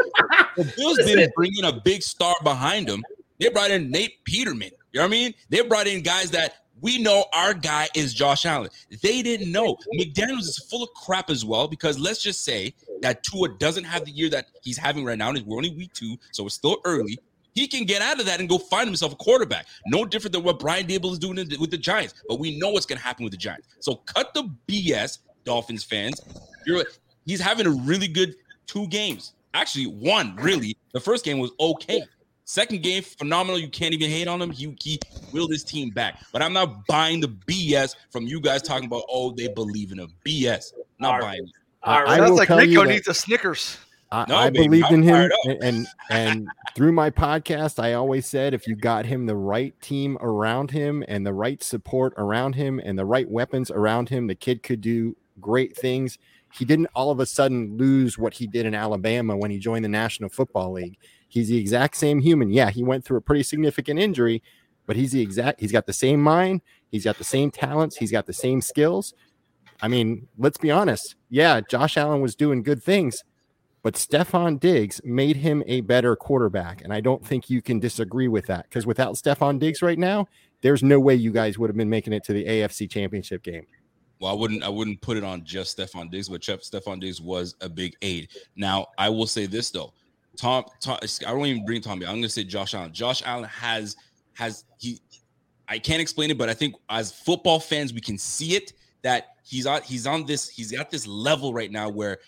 the 0.57 0.65
Bills 0.77 0.99
didn't 0.99 1.35
bring 1.35 1.53
in 1.59 1.65
a 1.65 1.81
big 1.81 2.03
star 2.03 2.35
behind 2.43 2.89
him. 2.89 3.05
They 3.39 3.49
brought 3.51 3.71
in 3.71 3.91
Nate 3.91 4.25
Peterman. 4.25 4.71
You 4.93 5.01
know 5.01 5.03
what 5.03 5.09
I 5.09 5.11
mean? 5.11 5.35
They 5.51 5.61
brought 5.61 5.87
in 5.87 6.03
guys 6.03 6.31
that 6.31 6.66
we 6.81 6.99
know 6.99 7.25
our 7.33 7.55
guy 7.55 7.89
is 7.95 8.13
Josh 8.13 8.45
Allen. 8.45 8.71
They 9.03 9.23
didn't 9.23 9.51
know. 9.51 9.77
McDaniels 9.99 10.41
is 10.41 10.59
full 10.71 10.83
of 10.83 10.91
crap 10.95 11.31
as 11.31 11.45
well 11.45 11.69
because 11.69 11.99
let's 11.99 12.23
just 12.23 12.45
say 12.45 12.75
that 13.03 13.23
Tua 13.23 13.57
doesn't 13.59 13.85
have 13.85 14.05
the 14.05 14.11
year 14.11 14.29
that 14.31 14.47
he's 14.63 14.77
having 14.77 15.05
right 15.05 15.19
now. 15.19 15.31
And 15.31 15.47
we're 15.47 15.57
only 15.57 15.71
week 15.71 15.93
two, 15.93 16.17
so 16.33 16.47
it's 16.47 16.55
still 16.55 16.79
early. 16.85 17.19
He 17.55 17.67
can 17.67 17.85
get 17.85 18.03
out 18.03 18.21
of 18.21 18.27
that 18.27 18.39
and 18.39 18.49
go 18.49 18.59
find 18.59 18.87
himself 18.87 19.15
a 19.15 19.17
quarterback. 19.17 19.67
No 19.87 20.05
different 20.05 20.35
than 20.35 20.43
what 20.43 20.59
Brian 20.59 20.87
Daboll 20.87 21.13
is 21.13 21.19
doing 21.19 21.37
with 21.59 21.71
the 21.71 21.79
Giants. 21.79 22.23
But 22.29 22.39
we 22.39 22.59
know 22.59 22.69
what's 22.69 22.85
going 22.85 22.99
to 22.99 23.05
happen 23.05 23.25
with 23.25 23.31
the 23.31 23.39
Giants. 23.39 23.69
So 23.81 23.95
cut 23.95 24.35
the 24.35 24.51
BS, 24.69 25.21
Dolphins 25.45 25.83
fans. 25.83 26.21
You're 26.67 26.85
he's 27.25 27.41
having 27.41 27.67
a 27.67 27.71
really 27.71 28.09
good 28.09 28.35
two 28.67 28.87
games. 28.89 29.33
Actually, 29.55 29.87
one 29.87 30.37
really. 30.37 30.77
The 30.93 31.01
first 31.01 31.25
game 31.25 31.39
was 31.39 31.51
okay. 31.59 32.03
Second 32.49 32.83
game, 32.85 33.03
phenomenal. 33.03 33.59
You 33.59 33.69
can't 33.69 33.93
even 33.93 34.09
hate 34.09 34.29
on 34.29 34.41
him. 34.41 34.51
He, 34.53 34.75
he 34.81 35.01
willed 35.33 35.51
his 35.51 35.65
team 35.65 35.91
back. 35.91 36.23
But 36.33 36.43
I'm 36.43 36.53
not 36.53 36.87
buying 36.87 37.19
the 37.21 37.27
BS 37.29 37.97
from 38.11 38.25
you 38.25 38.41
guys 38.41 38.63
talking 38.63 38.87
about, 38.87 39.03
oh, 39.11 39.33
they 39.33 39.49
believe 39.49 39.91
in 39.91 39.99
him. 39.99 40.13
BS. 40.25 40.73
Not 41.01 41.21
buying 41.21 41.43
it. 41.43 41.51
I- 41.83 42.05
I 42.05 42.17
Sounds 42.19 42.31
will 42.31 42.37
like 42.37 42.47
tell 42.49 42.63
you 42.63 42.71
Rico 42.71 42.85
that- 42.85 42.89
needs 42.95 43.09
a 43.09 43.15
Snickers. 43.15 43.77
I, 44.13 44.25
No, 44.29 44.37
I 44.37 44.51
baby, 44.51 44.69
believed 44.81 44.93
in 44.93 45.03
him, 45.03 45.29
and, 45.47 45.63
and 45.65 45.87
and 46.11 46.49
through 46.77 46.93
my 46.93 47.11
podcast, 47.11 47.83
I 47.83 47.95
always 47.95 48.25
said 48.25 48.55
if 48.55 48.69
you 48.69 48.77
got 48.77 49.05
him 49.05 49.27
the 49.27 49.35
right 49.35 49.75
team 49.83 50.17
around 50.21 50.71
him 50.71 51.03
and 51.09 51.27
the 51.27 51.33
right 51.35 51.61
support 51.61 52.15
around 52.17 52.55
him 52.55 52.79
and 52.85 52.97
the 52.97 53.05
right 53.05 53.29
weapons 53.29 53.69
around 53.69 54.09
him, 54.09 54.29
the 54.29 54.37
kid 54.37 54.63
could 54.63 54.81
do 54.81 55.17
great 55.41 55.77
things. 55.77 56.19
He 56.53 56.65
didn't 56.65 56.87
all 56.95 57.11
of 57.11 57.19
a 57.19 57.27
sudden 57.27 57.77
lose 57.77 58.17
what 58.17 58.35
he 58.35 58.47
did 58.47 58.65
in 58.65 58.77
Alabama 58.77 59.37
when 59.37 59.51
he 59.51 59.59
joined 59.59 59.85
the 59.85 59.89
National 59.89 60.31
Football 60.31 60.71
League. 60.75 60.97
He's 61.29 61.49
the 61.49 61.59
exact 61.59 61.97
same 61.97 62.21
human. 62.21 62.51
Yeah, 62.51 62.71
he 62.71 62.83
went 62.83 63.05
through 63.05 63.19
a 63.19 63.23
pretty 63.23 63.43
significant 63.43 63.99
injury, 63.99 64.43
but 64.87 64.97
he's 64.97 65.13
the 65.13 65.21
exact. 65.21 65.61
He's 65.61 65.73
got 65.73 65.87
the 65.87 65.93
same 65.93 66.23
mind. 66.23 66.63
He's 66.91 67.05
got 67.05 67.19
the 67.19 67.25
same 67.25 67.51
talents. 67.51 67.97
He's 67.97 68.13
got 68.13 68.27
the 68.27 68.33
same 68.33 68.61
skills. 68.61 69.15
I 69.83 69.89
mean, 69.89 70.29
let's 70.39 70.59
be 70.59 70.71
honest. 70.71 71.17
Yeah, 71.29 71.61
Josh 71.61 71.97
Allen 71.97 72.21
was 72.23 72.35
doing 72.35 72.63
good 72.63 72.83
things, 72.83 73.23
but 73.83 73.95
Stefon 73.95 74.59
Diggs 74.59 75.01
made 75.05 75.37
him 75.37 75.63
a 75.67 75.83
better 75.83 76.17
quarterback. 76.17 76.83
And 76.83 76.93
I 76.93 77.01
don't 77.01 77.25
think 77.25 77.51
you 77.51 77.61
can 77.61 77.79
disagree 77.79 78.29
with 78.29 78.47
that 78.47 78.65
because 78.65 78.87
without 78.87 79.17
Stefon 79.17 79.59
Diggs 79.59 79.83
right 79.83 79.99
now, 79.99 80.29
there's 80.63 80.83
no 80.83 80.99
way 80.99 81.15
you 81.15 81.33
guys 81.33 81.59
would 81.59 81.69
have 81.69 81.77
been 81.77 81.91
making 81.91 82.13
it 82.13 82.25
to 82.25 82.33
the 82.33 82.45
AFC 82.45 82.89
championship 82.89 83.43
game. 83.43 83.67
Well, 84.19 84.31
I 84.31 84.35
wouldn't 84.35 84.63
I 84.63 84.69
wouldn't 84.71 85.03
put 85.03 85.19
it 85.19 85.25
on 85.25 85.45
just 85.45 85.77
Stefon 85.77 86.11
Diggs, 86.11 86.29
but 86.29 86.41
Stefon 86.41 87.01
Diggs 87.01 87.21
was 87.21 87.55
a 87.61 87.69
big 87.69 87.95
aid. 88.01 88.29
Now, 88.57 88.87
I 88.97 89.11
will 89.11 89.27
say 89.27 89.45
this 89.47 89.71
though. 89.71 89.93
Tom, 90.37 90.65
Tom 90.81 90.99
I 91.03 91.31
don't 91.31 91.47
even 91.47 91.65
bring 91.65 91.81
Tommy. 91.81 92.07
I'm 92.07 92.17
gonna 92.17 92.29
say 92.29 92.45
Josh 92.45 92.75
Allen. 92.75 92.93
Josh 92.93 93.23
Allen 93.25 93.45
has 93.45 93.97
has 94.35 94.65
he 94.79 95.01
I 95.69 95.79
can't 95.79 96.01
explain 96.01 96.31
it, 96.31 96.39
but 96.39 96.49
I 96.49 96.55
think 96.55 96.77
as 96.89 97.13
football 97.13 97.59
fans, 97.59 97.93
we 97.93 98.01
can 98.01 98.19
see 98.19 98.55
it 98.55 98.73
that 99.03 99.37
he's 99.45 99.67
on 99.67 99.83
he's 99.83 100.07
on 100.07 100.25
this, 100.27 100.49
he's 100.49 100.73
at 100.73 100.91
this 100.91 101.07
level 101.07 101.53
right 101.53 101.71
now 101.71 101.89
where 101.89 102.19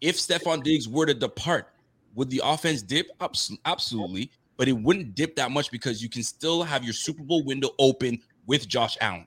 if 0.00 0.16
Stefon 0.16 0.62
Diggs 0.62 0.88
were 0.88 1.06
to 1.06 1.14
depart, 1.14 1.68
would 2.14 2.28
the 2.30 2.42
offense 2.44 2.82
dip? 2.82 3.08
Abs- 3.20 3.56
Absolutely, 3.64 4.30
but 4.56 4.68
it 4.68 4.72
wouldn't 4.72 5.14
dip 5.14 5.36
that 5.36 5.50
much 5.50 5.70
because 5.70 6.02
you 6.02 6.08
can 6.08 6.22
still 6.22 6.62
have 6.62 6.84
your 6.84 6.92
Super 6.92 7.22
Bowl 7.22 7.44
window 7.44 7.70
open 7.78 8.20
with 8.46 8.68
Josh 8.68 8.96
Allen. 9.00 9.26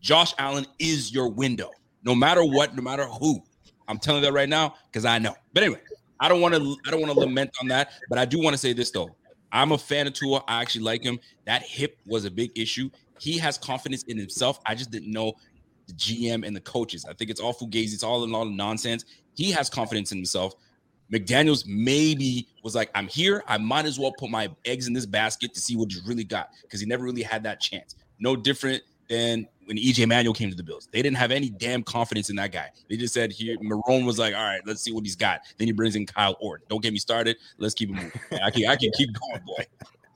Josh 0.00 0.34
Allen 0.38 0.66
is 0.78 1.12
your 1.12 1.28
window, 1.28 1.70
no 2.02 2.14
matter 2.14 2.44
what, 2.44 2.74
no 2.74 2.82
matter 2.82 3.06
who. 3.06 3.40
I'm 3.88 3.98
telling 3.98 4.22
that 4.22 4.32
right 4.32 4.48
now 4.48 4.74
because 4.90 5.04
I 5.04 5.18
know. 5.18 5.34
But 5.52 5.62
anyway, 5.62 5.80
I 6.20 6.28
don't 6.28 6.40
want 6.40 6.54
to. 6.54 6.76
I 6.86 6.90
don't 6.90 7.00
want 7.00 7.12
to 7.12 7.20
lament 7.20 7.50
on 7.60 7.68
that, 7.68 7.92
but 8.08 8.18
I 8.18 8.24
do 8.24 8.40
want 8.40 8.54
to 8.54 8.58
say 8.58 8.72
this 8.72 8.90
though. 8.90 9.14
I'm 9.52 9.72
a 9.72 9.78
fan 9.78 10.06
of 10.06 10.12
Tua. 10.12 10.42
I 10.48 10.60
actually 10.60 10.84
like 10.84 11.02
him. 11.02 11.18
That 11.44 11.62
hip 11.62 11.98
was 12.06 12.24
a 12.24 12.30
big 12.30 12.50
issue. 12.58 12.90
He 13.18 13.38
has 13.38 13.56
confidence 13.56 14.02
in 14.04 14.18
himself. 14.18 14.60
I 14.66 14.74
just 14.74 14.90
didn't 14.90 15.10
know 15.10 15.34
the 15.86 15.92
GM 15.94 16.46
and 16.46 16.54
the 16.54 16.60
coaches. 16.60 17.04
I 17.08 17.14
think 17.14 17.30
it's 17.30 17.40
all 17.40 17.54
fugazi. 17.54 17.94
It's 17.94 18.02
all 18.02 18.24
a 18.24 18.26
lot 18.26 18.42
of 18.42 18.52
nonsense. 18.52 19.04
He 19.34 19.50
has 19.52 19.70
confidence 19.70 20.12
in 20.12 20.18
himself. 20.18 20.54
McDaniels 21.12 21.64
maybe 21.66 22.48
was 22.64 22.74
like, 22.74 22.90
I'm 22.94 23.06
here. 23.06 23.44
I 23.46 23.58
might 23.58 23.86
as 23.86 23.98
well 23.98 24.12
put 24.18 24.28
my 24.28 24.50
eggs 24.64 24.88
in 24.88 24.92
this 24.92 25.06
basket 25.06 25.54
to 25.54 25.60
see 25.60 25.76
what 25.76 25.92
you 25.92 26.00
really 26.04 26.24
got 26.24 26.50
because 26.62 26.80
he 26.80 26.86
never 26.86 27.04
really 27.04 27.22
had 27.22 27.44
that 27.44 27.60
chance. 27.60 27.94
No 28.18 28.34
different 28.34 28.82
than 29.08 29.46
when 29.66 29.76
EJ 29.76 30.06
Manuel 30.08 30.32
came 30.32 30.48
to 30.48 30.56
the 30.56 30.62
Bills. 30.62 30.88
They 30.90 31.02
didn't 31.02 31.16
have 31.16 31.30
any 31.30 31.50
damn 31.50 31.82
confidence 31.82 32.30
in 32.30 32.36
that 32.36 32.52
guy. 32.52 32.70
They 32.88 32.96
just 32.96 33.12
said 33.12 33.32
here 33.32 33.56
Marrone 33.58 34.06
was 34.06 34.18
like, 34.18 34.34
all 34.34 34.42
right, 34.42 34.60
let's 34.64 34.80
see 34.80 34.92
what 34.92 35.04
he's 35.04 35.16
got. 35.16 35.40
Then 35.58 35.66
he 35.66 35.72
brings 35.72 35.96
in 35.96 36.06
Kyle 36.06 36.36
Orton. 36.40 36.66
Don't 36.68 36.82
get 36.82 36.92
me 36.92 36.98
started. 36.98 37.36
Let's 37.58 37.74
keep 37.74 37.90
it 37.90 37.94
moving. 37.94 38.12
I 38.42 38.50
can 38.50 38.66
I 38.66 38.76
can 38.76 38.90
keep 38.96 39.10
going, 39.12 39.42
boy. 39.44 39.64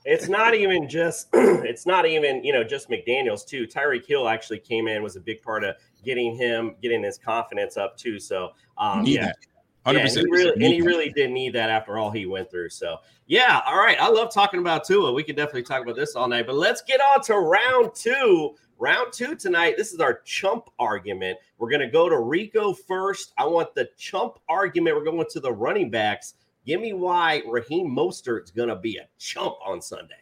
It's 0.03 0.27
not 0.27 0.55
even 0.55 0.89
just 0.89 1.27
it's 1.33 1.85
not 1.85 2.05
even, 2.05 2.43
you 2.43 2.53
know, 2.53 2.63
just 2.63 2.89
McDaniels 2.89 3.45
too. 3.45 3.67
Tyreek 3.67 4.05
Hill 4.05 4.27
actually 4.27 4.59
came 4.59 4.87
in 4.87 5.03
was 5.03 5.15
a 5.15 5.21
big 5.21 5.41
part 5.41 5.63
of 5.63 5.75
getting 6.03 6.35
him 6.35 6.75
getting 6.81 7.03
his 7.03 7.17
confidence 7.17 7.77
up 7.77 7.97
too. 7.97 8.19
So 8.19 8.51
um 8.77 9.05
yeah. 9.05 9.25
that. 9.27 9.37
Yeah, 9.85 9.93
100%. 9.93 10.17
and 10.17 10.27
he 10.27 10.31
really, 10.31 10.53
and 10.53 10.61
he 10.63 10.69
Need 10.69 10.81
that. 10.81 10.85
really 10.87 11.09
did 11.09 11.31
need 11.31 11.53
that 11.53 11.69
after 11.69 11.97
all 11.97 12.11
he 12.11 12.25
went 12.25 12.51
through. 12.51 12.69
So, 12.69 12.97
yeah, 13.27 13.61
all 13.65 13.77
right. 13.77 13.99
I 13.99 14.09
love 14.09 14.31
talking 14.33 14.59
about 14.59 14.83
Tua. 14.85 15.11
We 15.13 15.23
can 15.23 15.35
definitely 15.35 15.63
talk 15.63 15.81
about 15.81 15.95
this 15.95 16.15
all 16.15 16.27
night. 16.27 16.45
But 16.45 16.55
let's 16.55 16.81
get 16.81 17.01
on 17.01 17.21
to 17.23 17.35
round 17.35 17.95
two. 17.95 18.55
Round 18.77 19.11
two 19.13 19.35
tonight. 19.35 19.75
This 19.77 19.93
is 19.93 19.99
our 19.99 20.21
chump 20.25 20.69
argument. 20.79 21.37
We're 21.59 21.69
going 21.69 21.81
to 21.81 21.87
go 21.87 22.09
to 22.09 22.19
Rico 22.19 22.73
first. 22.73 23.33
I 23.37 23.45
want 23.45 23.73
the 23.75 23.89
chump 23.97 24.39
argument. 24.49 24.95
We're 24.95 25.03
going 25.03 25.23
to 25.29 25.39
the 25.39 25.51
running 25.53 25.89
backs. 25.91 26.33
Give 26.65 26.81
me 26.81 26.93
why 26.93 27.41
Raheem 27.47 27.89
Mostert's 27.95 28.51
going 28.51 28.69
to 28.69 28.75
be 28.75 28.97
a 28.97 29.07
chump 29.19 29.55
on 29.65 29.81
Sunday. 29.81 30.13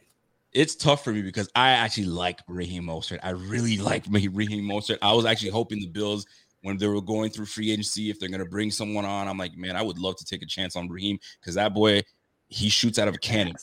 it's 0.54 0.76
tough 0.76 1.04
for 1.04 1.12
me 1.14 1.22
because 1.22 1.50
I 1.56 1.70
actually 1.72 2.06
like 2.06 2.40
Raheem 2.48 2.84
Mostert. 2.84 3.20
I 3.24 3.30
really 3.32 3.78
like 3.78 4.04
Raheem 4.10 4.64
Mostert. 4.64 4.98
I 5.02 5.14
was 5.14 5.26
actually 5.26 5.52
hoping 5.52 5.80
the 5.80 5.88
Bills, 5.88 6.26
when 6.62 6.78
they 6.78 6.88
were 6.88 7.02
going 7.02 7.32
through 7.32 7.46
free 7.46 7.72
agency, 7.72 8.10
if 8.10 8.20
they're 8.20 8.30
going 8.30 8.44
to 8.44 8.50
bring 8.50 8.72
someone 8.72 9.06
on, 9.06 9.28
I'm 9.28 9.38
like, 9.38 9.56
man, 9.58 9.76
I 9.76 9.82
would 9.82 9.98
love 9.98 10.16
to 10.18 10.26
take 10.26 10.42
a 10.42 10.46
chance 10.46 10.76
on 10.76 10.90
Raheem 10.90 11.20
because 11.40 11.56
that 11.56 11.74
boy, 11.74 12.02
he 12.48 12.70
shoots 12.70 13.00
out 13.00 13.08
of 13.08 13.16
a 13.16 13.20
cannon. 13.20 13.56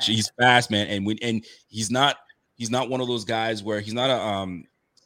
He's 0.00 0.30
fast, 0.38 0.70
man, 0.70 0.86
and 0.86 1.04
when 1.04 1.18
and 1.20 1.44
he's 1.68 1.90
not 1.90 2.16
he's 2.56 2.70
not 2.70 2.88
one 2.88 3.00
of 3.00 3.08
those 3.08 3.24
guys 3.24 3.62
where 3.62 3.80
he's 3.80 3.92
not 3.92 4.08
a 4.08 4.20
um 4.22 4.64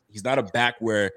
he's 0.08 0.24
not 0.24 0.38
a 0.38 0.42
back 0.42 0.74
where 0.78 1.10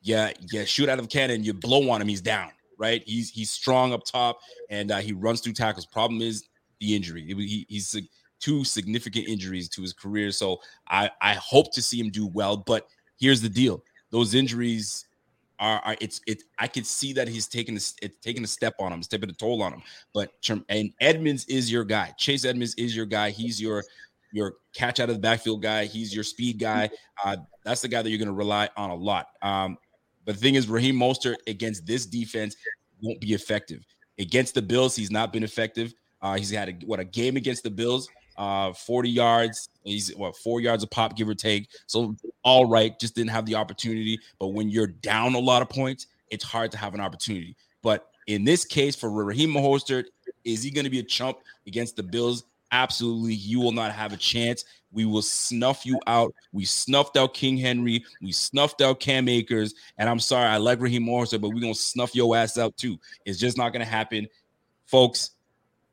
yeah 0.00 0.30
yeah 0.52 0.64
shoot 0.64 0.88
out 0.88 1.00
of 1.00 1.06
a 1.06 1.08
cannon 1.08 1.42
you 1.42 1.52
blow 1.52 1.90
on 1.90 2.00
him 2.00 2.06
he's 2.06 2.20
down 2.20 2.52
right? 2.78 3.02
He's 3.04 3.30
he's 3.30 3.50
strong 3.50 3.92
up 3.92 4.04
top 4.04 4.38
and 4.70 4.92
uh, 4.92 4.98
he 4.98 5.12
runs 5.12 5.40
through 5.40 5.54
tackles. 5.54 5.84
Problem 5.84 6.22
is 6.22 6.44
the 6.78 6.94
injury. 6.94 7.22
He, 7.22 7.66
he's 7.68 8.00
two 8.38 8.64
significant 8.64 9.26
injuries 9.26 9.68
to 9.68 9.82
his 9.82 9.92
career 9.92 10.30
so 10.30 10.60
i 10.86 11.10
i 11.20 11.34
hope 11.34 11.72
to 11.72 11.82
see 11.82 11.98
him 11.98 12.08
do 12.08 12.24
well 12.28 12.56
but 12.56 12.86
here's 13.18 13.40
the 13.40 13.48
deal. 13.48 13.82
Those 14.10 14.34
injuries 14.34 15.07
are, 15.58 15.80
are 15.84 15.96
it's 16.00 16.20
it 16.26 16.42
i 16.58 16.66
could 16.66 16.86
see 16.86 17.12
that 17.12 17.26
he's 17.26 17.46
taking 17.46 17.74
a, 17.74 17.80
it's 18.02 18.18
taking 18.22 18.44
a 18.44 18.46
step 18.46 18.74
on 18.78 18.92
him 18.92 19.02
stepping 19.02 19.30
a 19.30 19.32
toll 19.32 19.62
on 19.62 19.72
him. 19.72 19.82
But 20.14 20.32
and 20.68 20.92
edmonds 21.00 21.44
is 21.46 21.72
your 21.72 21.84
guy. 21.84 22.12
Chase 22.18 22.44
edmonds 22.44 22.74
is 22.74 22.94
your 22.94 23.06
guy. 23.06 23.30
He's 23.30 23.60
your 23.60 23.84
your 24.32 24.56
catch 24.74 25.00
out 25.00 25.08
of 25.08 25.16
the 25.16 25.20
backfield 25.20 25.62
guy. 25.62 25.86
He's 25.86 26.14
your 26.14 26.24
speed 26.24 26.58
guy. 26.58 26.90
Uh, 27.24 27.38
that's 27.64 27.80
the 27.80 27.88
guy 27.88 28.02
that 28.02 28.10
you're 28.10 28.18
going 28.18 28.28
to 28.28 28.34
rely 28.34 28.68
on 28.76 28.90
a 28.90 28.94
lot. 28.94 29.28
Um, 29.40 29.78
but 30.26 30.34
the 30.34 30.40
thing 30.40 30.54
is, 30.56 30.68
Raheem 30.68 30.96
Mostert 30.96 31.36
against 31.46 31.86
this 31.86 32.04
defense 32.04 32.54
won't 33.00 33.20
be 33.20 33.32
effective. 33.32 33.82
Against 34.18 34.54
the 34.54 34.60
Bills, 34.60 34.94
he's 34.94 35.10
not 35.10 35.32
been 35.32 35.44
effective. 35.44 35.94
Uh, 36.20 36.36
he's 36.36 36.50
had 36.50 36.68
a, 36.68 36.72
what 36.84 37.00
a 37.00 37.04
game 37.04 37.36
against 37.36 37.62
the 37.62 37.70
Bills, 37.70 38.10
uh, 38.38 38.72
40 38.72 39.10
yards. 39.10 39.68
He's 39.84 40.14
what 40.16 40.36
four 40.36 40.60
yards 40.60 40.82
a 40.84 40.86
pop, 40.86 41.16
give 41.16 41.28
or 41.28 41.34
take. 41.34 41.68
So 41.86 42.16
all 42.44 42.66
right, 42.66 42.98
just 42.98 43.14
didn't 43.14 43.30
have 43.30 43.44
the 43.44 43.56
opportunity. 43.56 44.18
But 44.38 44.48
when 44.48 44.70
you're 44.70 44.86
down 44.86 45.34
a 45.34 45.38
lot 45.38 45.60
of 45.60 45.68
points, 45.68 46.06
it's 46.30 46.44
hard 46.44 46.70
to 46.72 46.78
have 46.78 46.94
an 46.94 47.00
opportunity. 47.00 47.56
But 47.82 48.08
in 48.26 48.44
this 48.44 48.64
case, 48.64 48.94
for 48.94 49.10
Raheem 49.10 49.50
Mostert, 49.50 50.04
is 50.44 50.62
he 50.62 50.70
going 50.70 50.84
to 50.84 50.90
be 50.90 51.00
a 51.00 51.04
chump 51.04 51.38
against 51.66 51.96
the 51.96 52.02
Bills? 52.02 52.44
Absolutely, 52.70 53.34
you 53.34 53.60
will 53.60 53.72
not 53.72 53.92
have 53.92 54.12
a 54.12 54.16
chance. 54.16 54.64
We 54.92 55.04
will 55.04 55.22
snuff 55.22 55.84
you 55.84 55.98
out. 56.06 56.34
We 56.52 56.64
snuffed 56.64 57.16
out 57.16 57.34
King 57.34 57.56
Henry. 57.56 58.04
We 58.22 58.32
snuffed 58.32 58.80
out 58.80 59.00
Cam 59.00 59.28
Akers. 59.28 59.74
And 59.98 60.08
I'm 60.08 60.20
sorry, 60.20 60.46
I 60.46 60.58
like 60.58 60.80
Raheem 60.80 61.02
Morrison, 61.02 61.40
but 61.40 61.48
we're 61.48 61.60
gonna 61.60 61.74
snuff 61.74 62.14
your 62.14 62.36
ass 62.36 62.56
out 62.56 62.76
too. 62.76 62.98
It's 63.24 63.38
just 63.38 63.56
not 63.56 63.72
gonna 63.72 63.84
happen, 63.84 64.28
folks. 64.86 65.30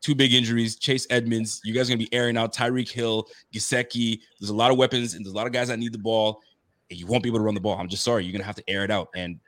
Two 0.05 0.13
big 0.13 0.35
injuries. 0.35 0.75
Chase 0.75 1.07
Edmonds. 1.09 1.61
You 1.63 1.73
guys 1.73 1.89
are 1.89 1.93
gonna 1.93 1.97
be 1.97 2.13
airing 2.13 2.37
out 2.37 2.53
Tyreek 2.53 2.91
Hill, 2.91 3.27
Gesicki. 3.51 4.19
There's 4.39 4.51
a 4.51 4.55
lot 4.55 4.69
of 4.69 4.77
weapons 4.77 5.15
and 5.15 5.25
there's 5.25 5.33
a 5.33 5.35
lot 5.35 5.47
of 5.47 5.51
guys 5.51 5.69
that 5.69 5.79
need 5.79 5.93
the 5.93 5.97
ball. 5.97 6.43
And 6.91 6.99
you 6.99 7.07
won't 7.07 7.23
be 7.23 7.29
able 7.29 7.39
to 7.39 7.43
run 7.43 7.55
the 7.55 7.59
ball. 7.59 7.75
I'm 7.75 7.89
just 7.89 8.03
sorry. 8.03 8.23
You're 8.23 8.31
gonna 8.31 8.43
have 8.43 8.53
to 8.57 8.69
air 8.69 8.83
it 8.83 8.91
out. 8.91 9.07
And 9.15 9.39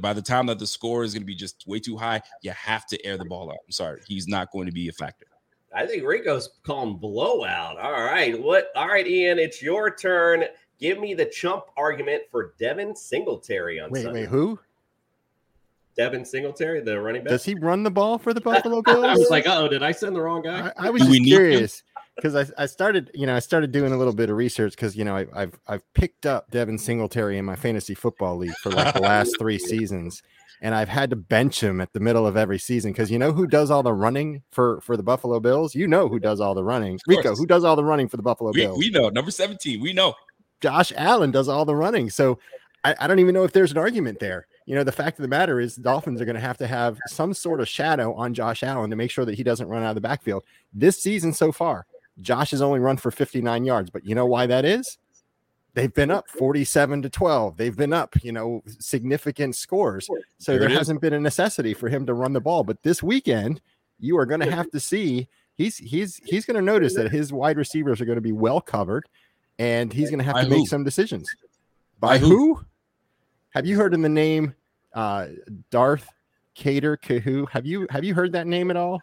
by 0.00 0.14
the 0.14 0.22
time 0.22 0.46
that 0.46 0.58
the 0.58 0.66
score 0.66 1.04
is 1.04 1.12
gonna 1.12 1.26
be 1.26 1.34
just 1.34 1.66
way 1.66 1.80
too 1.80 1.98
high, 1.98 2.22
you 2.40 2.50
have 2.52 2.86
to 2.86 3.04
air 3.04 3.18
the 3.18 3.26
ball 3.26 3.50
out. 3.50 3.58
I'm 3.66 3.72
sorry. 3.72 4.00
He's 4.06 4.26
not 4.26 4.50
going 4.52 4.64
to 4.64 4.72
be 4.72 4.88
a 4.88 4.92
factor. 4.92 5.26
I 5.74 5.86
think 5.86 6.02
Rico's 6.02 6.48
calling 6.62 6.96
blowout. 6.96 7.78
All 7.78 7.92
right. 7.92 8.42
What? 8.42 8.68
All 8.74 8.88
right, 8.88 9.06
Ian, 9.06 9.38
it's 9.38 9.60
your 9.60 9.94
turn. 9.94 10.44
Give 10.80 10.98
me 10.98 11.12
the 11.12 11.26
chump 11.26 11.64
argument 11.76 12.22
for 12.30 12.54
Devin 12.58 12.96
Singletary 12.96 13.80
on 13.80 13.90
Wait, 13.90 14.04
Sunday. 14.04 14.20
wait, 14.20 14.30
who? 14.30 14.58
Devin 15.96 16.24
Singletary, 16.24 16.80
the 16.80 17.00
running 17.00 17.24
back. 17.24 17.30
Does 17.30 17.44
he 17.44 17.54
run 17.54 17.82
the 17.82 17.90
ball 17.90 18.18
for 18.18 18.34
the 18.34 18.40
Buffalo 18.42 18.82
Bills? 18.82 19.04
I 19.04 19.16
was 19.16 19.30
like, 19.30 19.46
oh, 19.46 19.68
did 19.68 19.82
I 19.82 19.92
send 19.92 20.14
the 20.14 20.20
wrong 20.20 20.42
guy? 20.42 20.72
I, 20.76 20.88
I 20.88 20.90
was 20.90 21.02
just 21.02 21.24
curious 21.24 21.82
because 22.16 22.34
I, 22.36 22.46
I 22.62 22.66
started, 22.66 23.10
you 23.14 23.26
know, 23.26 23.34
I 23.34 23.38
started 23.38 23.72
doing 23.72 23.92
a 23.92 23.96
little 23.96 24.14
bit 24.14 24.30
of 24.30 24.36
research 24.36 24.72
because 24.72 24.96
you 24.96 25.04
know 25.04 25.16
I, 25.16 25.26
I've 25.34 25.58
I've 25.66 25.94
picked 25.94 26.26
up 26.26 26.50
Devin 26.50 26.78
Singletary 26.78 27.38
in 27.38 27.44
my 27.44 27.56
fantasy 27.56 27.94
football 27.94 28.36
league 28.36 28.56
for 28.62 28.70
like 28.70 28.94
the 28.94 29.00
last 29.00 29.36
three 29.38 29.58
seasons, 29.58 30.22
and 30.60 30.74
I've 30.74 30.88
had 30.88 31.10
to 31.10 31.16
bench 31.16 31.62
him 31.62 31.80
at 31.80 31.92
the 31.92 32.00
middle 32.00 32.26
of 32.26 32.36
every 32.36 32.58
season 32.58 32.92
because 32.92 33.10
you 33.10 33.18
know 33.18 33.32
who 33.32 33.46
does 33.46 33.70
all 33.70 33.82
the 33.82 33.92
running 33.92 34.42
for 34.50 34.80
for 34.82 34.96
the 34.96 35.02
Buffalo 35.02 35.40
Bills? 35.40 35.74
You 35.74 35.86
know 35.88 36.08
who 36.08 36.18
does 36.18 36.40
all 36.40 36.54
the 36.54 36.64
running? 36.64 36.98
Rico, 37.06 37.34
who 37.34 37.46
does 37.46 37.64
all 37.64 37.76
the 37.76 37.84
running 37.84 38.08
for 38.08 38.16
the 38.16 38.22
Buffalo 38.22 38.50
We, 38.52 38.62
Bills? 38.62 38.78
we 38.78 38.90
know 38.90 39.08
number 39.08 39.30
17. 39.30 39.80
We 39.80 39.92
know. 39.92 40.14
Josh 40.60 40.92
Allen 40.96 41.30
does 41.30 41.48
all 41.48 41.64
the 41.64 41.76
running. 41.76 42.08
So 42.10 42.38
I, 42.84 42.94
I 43.00 43.06
don't 43.06 43.18
even 43.18 43.34
know 43.34 43.44
if 43.44 43.52
there's 43.52 43.72
an 43.72 43.78
argument 43.78 44.20
there. 44.20 44.46
You 44.66 44.74
know, 44.74 44.84
the 44.84 44.92
fact 44.92 45.18
of 45.18 45.22
the 45.22 45.28
matter 45.28 45.60
is, 45.60 45.76
the 45.76 45.82
Dolphins 45.82 46.20
are 46.20 46.24
going 46.24 46.34
to 46.34 46.40
have 46.40 46.58
to 46.58 46.66
have 46.66 46.98
some 47.06 47.32
sort 47.32 47.60
of 47.60 47.68
shadow 47.68 48.12
on 48.14 48.34
Josh 48.34 48.62
Allen 48.62 48.90
to 48.90 48.96
make 48.96 49.12
sure 49.12 49.24
that 49.24 49.36
he 49.36 49.44
doesn't 49.44 49.68
run 49.68 49.82
out 49.82 49.90
of 49.90 49.94
the 49.94 50.00
backfield. 50.00 50.44
This 50.74 51.00
season 51.00 51.32
so 51.32 51.52
far, 51.52 51.86
Josh 52.20 52.50
has 52.50 52.60
only 52.60 52.80
run 52.80 52.96
for 52.96 53.10
59 53.10 53.64
yards. 53.64 53.90
But 53.90 54.04
you 54.04 54.14
know 54.14 54.26
why 54.26 54.46
that 54.46 54.64
is? 54.64 54.98
They've 55.74 55.92
been 55.92 56.10
up 56.10 56.28
47 56.30 57.02
to 57.02 57.10
12. 57.10 57.58
They've 57.58 57.76
been 57.76 57.92
up, 57.92 58.16
you 58.24 58.32
know, 58.32 58.62
significant 58.66 59.54
scores. 59.54 60.08
So 60.38 60.52
There 60.52 60.60
there 60.60 60.68
hasn't 60.70 61.02
been 61.02 61.12
a 61.12 61.20
necessity 61.20 61.74
for 61.74 61.88
him 61.88 62.06
to 62.06 62.14
run 62.14 62.32
the 62.32 62.40
ball. 62.40 62.64
But 62.64 62.82
this 62.82 63.02
weekend, 63.02 63.60
you 64.00 64.16
are 64.18 64.26
going 64.26 64.40
to 64.40 64.50
have 64.50 64.70
to 64.70 64.80
see 64.80 65.28
he's 65.54 65.76
he's 65.76 66.20
he's 66.24 66.46
going 66.46 66.56
to 66.56 66.62
notice 66.62 66.94
that 66.94 67.10
his 67.10 67.32
wide 67.32 67.56
receivers 67.58 68.00
are 68.00 68.06
going 68.06 68.16
to 68.16 68.22
be 68.22 68.32
well 68.32 68.60
covered 68.60 69.06
and 69.58 69.92
he's 69.92 70.10
going 70.10 70.18
to 70.18 70.24
have 70.24 70.34
By 70.34 70.44
to 70.44 70.50
make 70.50 70.66
some 70.66 70.82
decisions. 70.82 71.28
By 72.00 72.14
By, 72.14 72.18
who? 72.18 72.28
who? 72.28 72.64
Have 73.56 73.64
you 73.64 73.78
heard 73.78 73.94
in 73.94 74.02
the 74.02 74.08
name 74.10 74.54
uh, 74.92 75.28
Darth 75.70 76.12
Kader 76.54 76.98
Kohou? 76.98 77.48
Have 77.48 77.64
you 77.64 77.86
have 77.88 78.04
you 78.04 78.12
heard 78.12 78.32
that 78.32 78.46
name 78.46 78.70
at 78.70 78.76
all? 78.76 79.00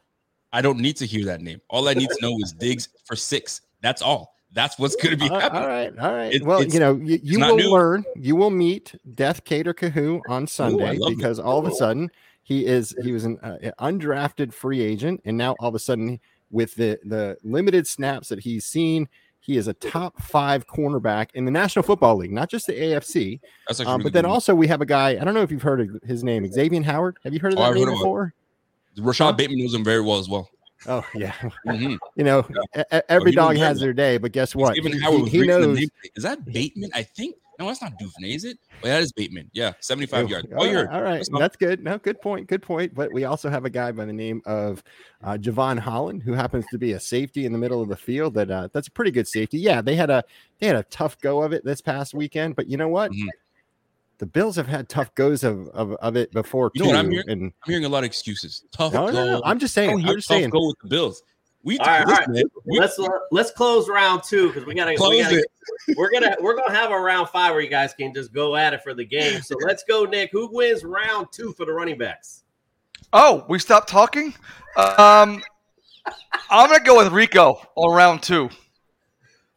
I 0.51 0.61
don't 0.61 0.77
need 0.77 0.95
to 0.97 1.07
hear 1.07 1.25
that 1.25 1.41
name. 1.41 1.59
All 1.71 1.87
I 1.87 1.95
need 1.95 2.07
to 2.11 2.17
know 2.21 2.37
is 2.39 2.53
Diggs 2.59 2.89
for 3.03 3.15
six. 3.15 3.61
That's 3.81 4.03
all. 4.03 4.35
That's 4.51 4.77
what's 4.77 4.95
going 4.95 5.17
to 5.17 5.17
be 5.17 5.27
All 5.27 5.37
right, 5.39 5.41
happening. 5.41 5.63
all 5.63 5.67
right, 5.67 5.99
all 5.99 6.13
right. 6.13 6.33
It- 6.35 6.43
well, 6.43 6.63
you 6.63 6.79
know, 6.79 6.93
you, 6.97 7.19
you 7.23 7.39
will 7.39 7.55
new. 7.55 7.71
learn. 7.71 8.05
You 8.15 8.35
will 8.35 8.51
meet 8.51 8.93
Death 9.15 9.43
Kader 9.43 9.73
Kohou 9.73 10.21
on 10.29 10.45
Sunday 10.45 10.97
it. 10.97 11.17
because 11.17 11.39
all 11.39 11.57
of 11.57 11.65
a 11.65 11.71
sudden 11.71 12.11
he 12.43 12.67
is 12.67 12.95
he 13.01 13.11
was 13.11 13.25
an 13.25 13.39
uh, 13.41 13.57
undrafted 13.79 14.53
free 14.53 14.81
agent, 14.81 15.19
and 15.25 15.35
now 15.35 15.55
all 15.59 15.69
of 15.69 15.73
a 15.73 15.79
sudden 15.79 16.19
with 16.51 16.75
the 16.75 16.99
the 17.05 17.37
limited 17.41 17.87
snaps 17.87 18.29
that 18.29 18.41
he's 18.41 18.65
seen, 18.65 19.09
he 19.45 19.57
is 19.57 19.67
a 19.67 19.73
top 19.73 20.21
five 20.21 20.65
cornerback 20.67 21.27
in 21.33 21.43
the 21.43 21.51
National 21.51 21.83
Football 21.83 22.15
League, 22.15 22.31
not 22.31 22.49
just 22.49 22.65
the 22.65 22.73
AFC. 22.73 23.41
That's 23.67 23.81
Um, 23.81 23.87
really 23.87 24.03
but 24.03 24.13
then 24.13 24.25
also 24.25 24.55
we 24.55 24.67
have 24.67 24.79
a 24.79 24.85
guy. 24.85 25.09
I 25.19 25.23
don't 25.25 25.33
know 25.33 25.41
if 25.41 25.51
you've 25.51 25.61
heard 25.61 25.81
of 25.81 26.01
his 26.07 26.23
name, 26.23 26.49
Xavier 26.49 26.81
Howard. 26.83 27.17
Have 27.25 27.33
you 27.33 27.39
heard 27.41 27.51
of 27.53 27.59
Oh, 27.59 27.63
that 27.63 27.67
I've 27.69 27.75
name 27.75 27.83
heard 27.87 27.89
of 27.89 27.95
it. 27.95 27.97
before? 27.99 28.33
Rashad 28.99 29.35
Bateman 29.37 29.59
knows 29.59 29.73
him 29.73 29.83
very 29.83 30.01
well 30.01 30.17
as 30.17 30.29
well. 30.29 30.49
Oh 30.87 31.05
yeah, 31.13 31.33
Mhm. 31.67 31.97
you 32.15 32.23
know, 32.23 32.45
e- 32.77 32.81
e- 32.93 33.01
every 33.09 33.31
knows 33.31 33.35
dog 33.35 33.57
has 33.57 33.79
their 33.79 33.93
day, 33.93 34.17
but 34.17 34.31
guess 34.31 34.55
what? 34.55 34.77
Even 34.77 34.93
He, 34.93 34.99
Howard 34.99 35.25
he- 35.25 35.29
he 35.29 35.37
great 35.39 35.49
in 35.49 35.61
the 35.61 35.67
knows. 35.67 35.89
Is 36.15 36.23
that 36.23 36.45
Bateman? 36.45 36.91
I 36.93 37.03
think. 37.03 37.35
No, 37.59 37.67
that's 37.67 37.81
not 37.81 37.97
Duvernay, 37.99 38.33
is 38.35 38.45
it? 38.45 38.57
Well, 38.81 38.91
that 38.93 39.01
is 39.03 39.11
Bateman. 39.11 39.49
Yeah, 39.53 39.73
75 39.79 40.25
Oh, 40.25 40.27
yards. 40.27 40.47
all 40.55 40.63
Oh, 40.63 40.65
you 40.65 40.75
right, 40.75 40.85
heard. 40.87 40.89
all 40.95 41.01
right. 41.03 41.15
That's 41.17 41.29
not- 41.29 41.39
That's 41.39 41.55
good. 41.55 41.83
No, 41.83 41.97
good 41.99 42.19
point. 42.19 42.47
Good 42.47 42.61
point. 42.63 42.95
But 42.95 43.13
we 43.13 43.25
also 43.25 43.49
have 43.49 43.63
a 43.65 43.69
guy 43.69 43.91
by 43.91 44.05
the 44.05 44.13
name 44.13 44.41
of 44.45 44.83
uh, 45.23 45.37
Jevon 45.39 45.77
Holland, 45.77 46.23
who 46.23 46.33
happens 46.33 46.65
to 46.71 46.77
be 46.79 46.93
a 46.93 46.99
safety 46.99 47.45
in 47.45 47.51
the 47.51 47.59
middle 47.59 47.81
of 47.81 47.89
the 47.89 47.95
field. 47.95 48.33
That 48.33 48.49
uh, 48.49 48.69
that's 48.73 48.87
a 48.87 48.91
pretty 48.91 49.11
good 49.11 49.27
safety. 49.27 49.59
Yeah, 49.59 49.81
they 49.81 49.95
had 49.95 50.09
a 50.09 50.23
they 50.59 50.67
had 50.67 50.75
a 50.75 50.83
tough 50.83 51.19
go 51.19 51.43
of 51.43 51.53
it 51.53 51.63
this 51.63 51.79
past 51.81 52.13
weekend. 52.15 52.55
But 52.55 52.67
you 52.67 52.77
know 52.77 52.87
what? 52.87 53.11
Mhm. 53.11 53.27
The 54.19 54.25
Bills 54.27 54.55
have 54.55 54.67
had 54.67 54.87
tough 54.89 55.13
goes 55.15 55.43
of, 55.43 55.67
of, 55.69 55.93
of 55.93 56.15
it 56.15 56.31
before 56.31 56.71
You 56.75 56.83
know 56.83 56.87
what 56.89 56.95
I'm 56.97 57.05
too, 57.05 57.11
hearing? 57.11 57.29
And 57.29 57.43
I'm 57.43 57.53
hearing 57.71 57.85
a 57.85 57.89
lot 57.89 57.99
of 57.99 58.05
excuses. 58.05 58.63
Tough 58.71 58.93
No, 58.93 59.07
go. 59.07 59.11
no, 59.13 59.25
no, 59.25 59.41
I'm 59.43 59.59
just 59.59 59.73
saying, 59.73 59.89
I'm 59.91 60.15
just 60.15 60.27
tough 60.27 60.37
saying. 60.37 60.49
Go 60.51 60.67
with 60.67 60.77
the 60.81 60.87
Bills. 60.87 61.23
We 61.65 61.77
All 61.79 61.85
right, 61.87 62.01
all 62.01 62.07
listen, 62.07 62.25
right. 62.25 62.29
man, 62.29 62.43
we- 62.65 62.79
let's 62.79 62.99
let's 63.31 63.51
close 63.51 63.87
round 63.87 64.21
two 64.23 64.47
because 64.47 64.65
we 64.65 64.73
gotta, 64.75 64.91
we 64.91 64.97
Close 64.97 65.21
gotta 65.23 65.37
it. 65.37 65.45
we're 65.97 66.11
gonna 66.11 66.35
we're 66.41 66.55
gonna 66.57 66.73
have 66.73 66.91
a 66.91 66.99
round 66.99 67.29
five 67.29 67.51
where 67.53 67.61
you 67.61 67.69
guys 67.69 67.93
can 67.93 68.13
just 68.13 68.33
go 68.33 68.55
at 68.57 68.73
it 68.73 68.83
for 68.83 68.93
the 68.93 69.05
game. 69.05 69.41
So 69.41 69.55
let's 69.65 69.83
go, 69.85 70.03
Nick. 70.03 70.29
Who 70.33 70.49
wins 70.51 70.83
round 70.83 71.27
two 71.31 71.53
for 71.53 71.65
the 71.65 71.71
running 71.71 71.97
backs? 71.97 72.43
Oh, 73.13 73.45
we 73.47 73.59
stopped 73.59 73.87
talking. 73.87 74.33
Um, 74.75 75.41
I'm 76.49 76.69
gonna 76.69 76.83
go 76.83 76.97
with 76.97 77.13
Rico 77.13 77.61
on 77.75 77.95
round 77.95 78.21
two. 78.23 78.49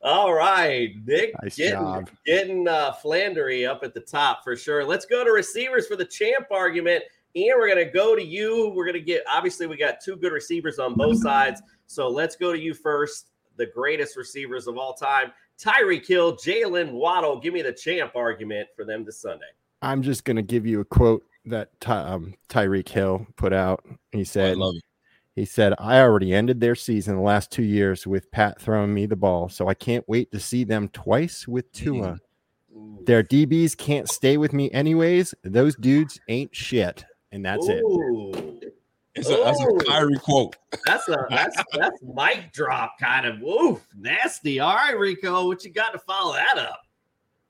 All 0.03 0.33
right, 0.33 0.95
Nick, 1.05 1.33
Nice 1.42 1.57
getting 1.57 1.81
job. 1.81 2.11
getting 2.25 2.69
uh, 2.69 2.92
Flandery 3.03 3.69
up 3.69 3.81
at 3.83 3.92
the 3.95 4.01
top 4.01 4.45
for 4.45 4.55
sure. 4.55 4.85
Let's 4.85 5.07
go 5.07 5.25
to 5.25 5.33
receivers 5.33 5.88
for 5.88 5.97
the 5.97 6.05
champ 6.05 6.47
argument. 6.53 7.03
Ian, 7.35 7.59
we're 7.59 7.69
gonna 7.69 7.90
go 7.90 8.14
to 8.14 8.23
you. 8.23 8.69
We're 8.75 8.87
gonna 8.87 9.01
get 9.01 9.25
obviously 9.29 9.66
we 9.66 9.77
got 9.77 10.01
two 10.01 10.14
good 10.16 10.33
receivers 10.33 10.79
on 10.79 10.95
both 10.95 11.19
sides, 11.21 11.61
so 11.87 12.09
let's 12.09 12.37
go 12.37 12.53
to 12.53 12.59
you 12.59 12.75
first. 12.75 13.31
The 13.57 13.66
greatest 13.66 14.16
receivers 14.16 14.66
of 14.66 14.77
all 14.77 14.92
time, 14.92 15.33
Tyreek 15.59 16.07
Hill, 16.07 16.37
Jalen 16.37 16.92
Waddle. 16.92 17.40
Give 17.40 17.55
me 17.55 17.62
the 17.62 17.72
champ 17.72 18.14
argument 18.14 18.68
for 18.77 18.85
them 18.85 19.05
this 19.05 19.20
Sunday. 19.20 19.46
I'm 19.83 20.03
just 20.03 20.25
going 20.25 20.37
to 20.37 20.42
give 20.42 20.66
you 20.66 20.81
a 20.81 20.85
quote 20.85 21.25
that 21.46 21.81
Ty, 21.81 22.01
um, 22.01 22.35
Tyreek 22.49 22.88
Hill 22.88 23.27
put 23.37 23.53
out. 23.53 23.85
He 24.12 24.25
said, 24.25 24.57
love 24.57 24.75
"He 25.35 25.44
said 25.44 25.75
I 25.79 26.01
already 26.01 26.35
ended 26.35 26.61
their 26.61 26.75
season 26.75 27.16
the 27.16 27.22
last 27.22 27.51
two 27.51 27.62
years 27.62 28.07
with 28.07 28.31
Pat 28.31 28.61
throwing 28.61 28.92
me 28.92 29.07
the 29.07 29.16
ball, 29.16 29.49
so 29.49 29.68
I 29.68 29.75
can't 29.75 30.07
wait 30.09 30.31
to 30.33 30.40
see 30.40 30.64
them 30.64 30.88
twice 30.88 31.49
with 31.49 31.70
Tua. 31.72 32.18
Their 33.05 33.22
DBs 33.22 33.77
can't 33.77 34.09
stay 34.09 34.37
with 34.37 34.53
me 34.53 34.70
anyways. 34.72 35.35
Those 35.44 35.77
dudes 35.77 36.20
ain't 36.29 36.55
shit, 36.55 37.05
and 37.33 37.44
that's 37.44 37.66
it." 37.68 37.83
Ooh. 39.17 39.21
It's 39.21 39.31
a, 39.31 39.37
that's 39.37 39.61
a 39.61 39.67
Ooh. 39.67 39.79
Kyrie 39.87 40.19
quote. 40.19 40.57
That's 40.85 41.09
a 41.09 41.27
that's 41.31 41.57
that's 41.73 41.99
mic 42.03 42.53
drop 42.53 42.99
kind 42.99 43.27
of 43.27 43.43
oof 43.43 43.87
nasty. 43.97 44.61
All 44.61 44.75
right, 44.75 44.99
Rico, 44.99 45.47
what 45.47 45.65
you 45.65 45.71
got 45.71 45.93
to 45.93 45.99
follow 45.99 46.35
that 46.35 46.59
up? 46.59 46.83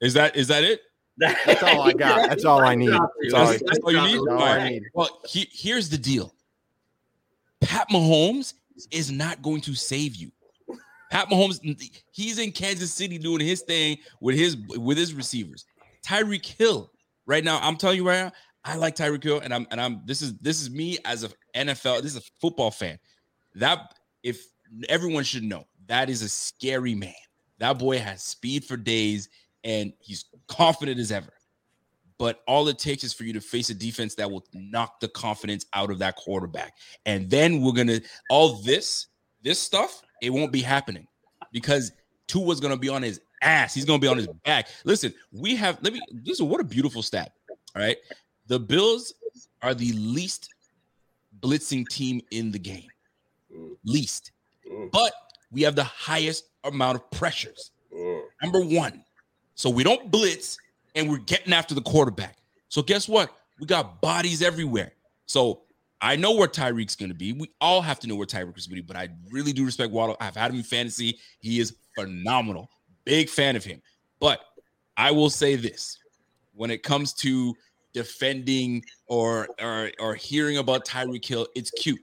Is 0.01 0.15
that 0.15 0.37
is 0.37 0.49
that 0.49 0.65
it? 0.65 0.83
That's 1.19 1.63
all 1.63 1.83
I 1.83 1.93
got. 1.93 2.29
That's 2.29 2.45
all 2.45 2.61
I 2.61 2.75
need. 2.75 2.91
That's 2.91 3.33
all 3.33 3.47
That's, 3.47 3.63
that's 3.63 3.79
all 3.79 3.91
you 3.91 4.03
need. 4.03 4.15
That's 4.17 4.29
all 4.29 4.39
All 4.39 4.45
I 4.45 4.69
need. 4.69 4.83
Well, 4.93 5.21
he, 5.27 5.49
here's 5.51 5.89
the 5.89 5.97
deal. 5.97 6.35
Pat 7.63 7.89
Mahomes 7.89 8.53
is 8.91 9.11
not 9.11 9.41
going 9.41 9.63
to 9.63 9.75
save 9.75 10.17
you. 10.17 10.31
Pat 11.11 11.29
Mahomes, 11.29 11.61
he's 12.11 12.39
in 12.39 12.53
Kansas 12.53 12.93
City 12.93 13.17
doing 13.17 13.41
his 13.41 13.63
thing 13.63 13.97
with 14.21 14.37
his 14.37 14.57
with 14.77 14.99
his 14.99 15.15
receivers. 15.15 15.65
Tyreek 16.07 16.45
Hill, 16.45 16.91
right 17.25 17.43
now, 17.43 17.59
I'm 17.63 17.77
telling 17.77 17.97
you 17.97 18.07
right 18.07 18.25
now, 18.25 18.33
I 18.67 18.75
like 18.75 18.97
Tyreek 18.97 19.23
Hill, 19.23 19.41
and 19.41 19.55
I'm 19.55 19.67
and 19.71 19.81
I'm 19.81 20.03
this 20.05 20.21
is 20.21 20.35
this 20.39 20.61
is 20.61 20.71
me 20.71 20.99
as 21.05 21.23
a 21.23 21.31
NFL, 21.55 22.03
this 22.03 22.17
is 22.17 22.17
a 22.17 22.31
football 22.41 22.73
fan. 22.73 22.99
That 23.55 23.95
if 24.25 24.45
everyone 24.89 25.23
should 25.23 25.45
know, 25.45 25.67
that 25.87 26.11
is 26.11 26.23
a 26.23 26.29
scary 26.29 26.95
man. 26.95 27.15
That 27.59 27.79
boy 27.79 27.99
has 28.01 28.23
speed 28.25 28.65
for 28.65 28.77
days, 28.77 29.29
and 29.63 29.93
he's 30.01 30.25
confident 30.49 30.99
as 30.99 31.13
ever. 31.13 31.33
But 32.19 32.41
all 32.49 32.67
it 32.69 32.79
takes 32.79 33.05
is 33.05 33.13
for 33.13 33.25
you 33.25 33.33
to 33.35 33.41
face 33.41 33.71
a 33.71 33.75
defense 33.75 34.15
that 34.17 34.31
will 34.31 34.45
knock 34.53 35.01
the 35.01 35.09
confidence 35.09 35.65
out 35.73 35.91
of 35.91 35.99
that 36.01 36.17
quarterback. 36.17 36.75
And 37.05 37.31
then 37.31 37.61
we're 37.63 37.73
gonna 37.73 38.01
all 38.31 38.63
this, 38.63 39.07
this 39.43 39.61
stuff, 39.61 40.03
it 40.23 40.31
won't 40.31 40.51
be 40.51 40.63
happening 40.63 41.07
because 41.53 41.93
Tua's 42.27 42.59
gonna 42.59 42.77
be 42.77 42.89
on 42.89 43.03
his 43.03 43.21
ass. 43.43 43.75
He's 43.75 43.85
gonna 43.85 44.01
be 44.01 44.09
on 44.09 44.17
his 44.17 44.29
back. 44.45 44.69
Listen, 44.85 45.15
we 45.31 45.55
have 45.55 45.79
let 45.83 45.93
me 45.93 46.01
listen. 46.25 46.49
What 46.49 46.61
a 46.61 46.65
beautiful 46.65 47.03
stat. 47.03 47.33
All 47.77 47.83
right. 47.83 47.99
The 48.49 48.59
Bills 48.59 49.15
are 49.63 49.75
the 49.75 49.93
least 49.93 50.55
blitzing 51.41 51.87
team 51.89 52.21
in 52.31 52.51
the 52.51 52.59
game. 52.59 52.89
Mm. 53.55 53.77
Least. 53.85 54.33
Mm. 54.71 54.91
But 54.93 55.13
we 55.51 55.63
have 55.63 55.75
the 55.75 55.85
highest 55.85 56.45
amount 56.65 56.97
of 56.97 57.11
pressures. 57.11 57.73
Mm. 57.95 58.23
Number 58.43 58.61
one. 58.61 59.05
So 59.55 59.71
we 59.71 59.83
don't 59.85 60.11
blitz 60.11 60.59
and 60.95 61.09
we're 61.11 61.19
getting 61.19 61.53
after 61.53 61.75
the 61.75 61.81
quarterback. 61.81 62.37
So 62.69 62.83
guess 62.83 63.09
what? 63.09 63.31
We 63.59 63.67
got 63.67 64.01
bodies 64.01 64.43
everywhere. 64.43 64.93
So 65.27 65.63
I 66.01 66.17
know 66.17 66.35
where 66.35 66.49
Tyreek's 66.49 66.95
going 66.95 67.09
to 67.09 67.15
be. 67.15 67.33
We 67.33 67.51
all 67.61 67.81
have 67.81 67.99
to 68.01 68.07
know 68.07 68.17
where 68.17 68.27
Tyreek 68.27 68.59
is 68.59 68.67
going 68.67 68.77
to 68.77 68.83
be, 68.83 68.87
but 68.87 68.97
I 68.97 69.09
really 69.31 69.53
do 69.53 69.65
respect 69.65 69.93
Waddle. 69.93 70.17
I've 70.21 70.37
had 70.37 70.51
him 70.51 70.59
in 70.59 70.63
fantasy. 70.63 71.19
He 71.41 71.59
is 71.59 71.75
phenomenal. 71.95 72.69
Big 73.05 73.31
fan 73.31 73.57
of 73.57 73.65
him. 73.65 73.81
But 74.21 74.41
I 74.97 75.11
will 75.11 75.31
say 75.31 75.57
this 75.57 75.99
when 76.55 76.71
it 76.71 76.83
comes 76.83 77.13
to 77.15 77.55
defending 77.97 78.85
or 79.07 79.49
or, 79.61 79.91
or 79.99 80.15
hearing 80.15 80.59
about 80.59 80.85
Tyreek 80.87 81.25
Hill, 81.25 81.47
it's 81.57 81.71
cute. 81.71 81.99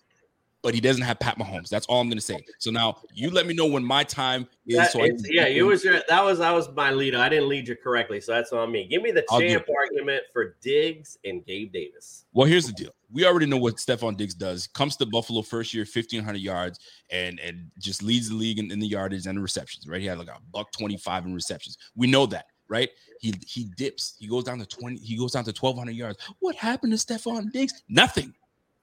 But 0.63 0.73
he 0.73 0.79
doesn't 0.79 1.03
have 1.03 1.19
Pat 1.19 1.38
Mahomes. 1.38 1.67
That's 1.67 1.86
all 1.88 1.99
I'm 1.99 2.08
going 2.08 2.17
to 2.17 2.23
say. 2.23 2.39
So 2.58 2.71
now 2.71 3.01
you 3.13 3.29
let 3.29 3.45
me 3.45 3.53
know 3.53 3.65
when 3.65 3.84
my 3.84 4.06
time 4.06 4.47
is. 4.65 4.77
That- 4.77 4.91
so 4.93 5.01
I 5.01 5.10
can- 5.10 5.17
yeah, 5.29 5.45
you 5.45 5.65
was 5.67 5.84
your 5.84 6.01
that 6.08 6.23
was 6.23 6.39
that 6.39 6.51
was 6.51 6.69
my 6.71 6.89
lead. 6.91 7.15
I 7.15 7.27
didn't 7.27 7.49
lead 7.49 7.67
you 7.67 7.75
correctly, 7.75 8.21
so 8.21 8.32
that's 8.32 8.53
on 8.53 8.71
me. 8.71 8.88
Give 8.88 9.01
me 9.01 9.12
the 9.12 9.25
I'll 9.29 9.41
champ 9.41 9.65
argument 9.77 10.23
for 10.32 10.56
Diggs 10.62 11.17
and 11.25 11.45
Gabe 11.45 11.73
Davis. 11.73 12.25
Well, 12.32 12.47
here's 12.47 12.65
the 12.65 12.71
deal. 12.71 12.91
We 13.12 13.25
already 13.25 13.45
know 13.45 13.58
what 13.58 13.75
Stefon 13.75 14.15
Diggs 14.15 14.34
does. 14.34 14.67
Comes 14.67 14.95
to 14.97 15.06
Buffalo 15.06 15.41
first 15.41 15.73
year, 15.73 15.84
1,500 15.84 16.38
yards, 16.39 16.79
and 17.12 17.41
and 17.41 17.69
just 17.77 18.01
leads 18.01 18.29
the 18.29 18.36
league 18.36 18.58
in, 18.58 18.71
in 18.71 18.79
the 18.79 18.88
yardage 18.88 19.27
and 19.27 19.38
the 19.38 19.41
receptions, 19.41 19.86
right? 19.86 19.99
He 19.99 20.08
had 20.08 20.17
like 20.17 20.29
a 20.29 20.38
buck 20.53 20.71
25 20.71 21.25
in 21.25 21.34
receptions. 21.36 21.77
We 21.97 22.08
know 22.08 22.25
that, 22.27 22.45
right? 22.67 22.89
He 23.19 23.34
he 23.45 23.65
dips. 23.78 24.15
He 24.19 24.28
goes 24.28 24.43
down 24.43 24.60
to 24.60 24.65
20, 24.65 24.97
he 24.97 25.17
goes 25.17 25.32
down 25.34 25.43
to 25.45 25.52
1,200 25.52 25.91
yards. 25.91 26.17
What 26.39 26.56
happened 26.56 26.97
to 26.97 26.97
Stefon 26.97 27.52
Diggs? 27.52 27.84
Nothing. 27.89 28.34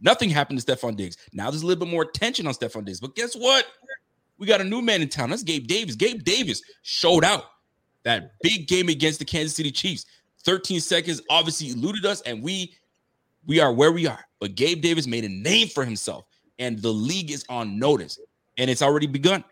Nothing 0.01 0.31
happened 0.31 0.61
to 0.61 0.65
Stefon 0.65 0.97
Diggs. 0.97 1.17
Now 1.33 1.51
there's 1.51 1.63
a 1.63 1.67
little 1.67 1.85
bit 1.85 1.93
more 1.93 2.03
attention 2.03 2.47
on 2.47 2.55
Stefon 2.55 2.85
Diggs. 2.85 3.01
But 3.01 3.15
guess 3.15 3.35
what? 3.35 3.67
We 4.39 4.47
got 4.47 4.61
a 4.63 4.65
new 4.65 4.81
man 4.81 5.03
in 5.03 5.09
town. 5.09 5.31
That's 5.31 5.43
Gabe 5.43 5.67
Davis. 5.67 5.95
Gabe 5.95 6.25
Davis 6.25 6.63
showed 6.83 7.25
out 7.25 7.45
that 8.05 8.33
big 8.43 8.67
game 8.67 8.89
against 8.89 9.19
the 9.19 9.25
Kansas 9.25 9.55
City 9.55 9.71
Chiefs. 9.71 10.07
13 10.45 10.81
seconds 10.81 11.21
obviously 11.29 11.69
eluded 11.71 12.07
us, 12.07 12.23
and 12.23 12.43
we 12.43 12.75
we 13.47 13.61
are 13.61 13.73
where 13.73 13.93
we 13.93 14.07
are. 14.07 14.25
But 14.39 14.55
Gabe 14.55 14.81
Davis 14.81 15.07
made 15.07 15.25
a 15.25 15.29
name 15.29 15.69
for 15.69 15.85
himself, 15.85 16.25
and 16.59 16.79
the 16.81 16.93
league 16.93 17.31
is 17.31 17.45
on 17.49 17.79
notice, 17.79 18.19
and 18.57 18.71
it's 18.71 18.83
already 18.83 19.07
begun. 19.07 19.45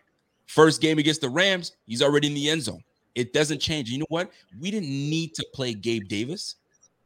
First 0.47 0.81
game 0.81 0.97
against 0.97 1.21
the 1.21 1.29
Rams, 1.29 1.73
he's 1.85 2.01
already 2.01 2.27
in 2.27 2.33
the 2.33 2.49
end 2.49 2.63
zone. 2.63 2.81
It 3.15 3.33
doesn't 3.33 3.59
change. 3.59 3.89
You 3.89 3.99
know 3.99 4.05
what? 4.09 4.31
We 4.59 4.71
didn't 4.71 4.89
need 4.89 5.33
to 5.35 5.45
play 5.53 5.73
Gabe 5.73 6.07
Davis 6.07 6.55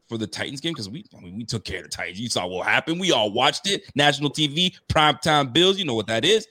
for 0.08 0.18
the 0.18 0.28
Titans 0.28 0.62
game 0.62 0.74
because 0.74 0.90
we, 0.90 1.06
I 1.18 1.22
mean, 1.22 1.36
we 1.38 1.44
took 1.46 1.64
care 1.64 1.78
of 1.80 1.84
the 1.84 1.90
Titans. 1.90 2.20
You 2.20 2.30
saw 2.30 2.46
what 2.46 2.68
happened. 2.68 3.00
We 3.00 3.12
all 3.12 3.32
watched 3.32 3.70
it. 3.70 3.84
National 3.96 4.30
TV, 4.30 4.76
primetime 4.90 5.54
Bills. 5.54 5.80
You 5.80 5.86
know 5.86 5.96
what 5.96 6.08
that 6.08 6.26
is. 6.26 6.48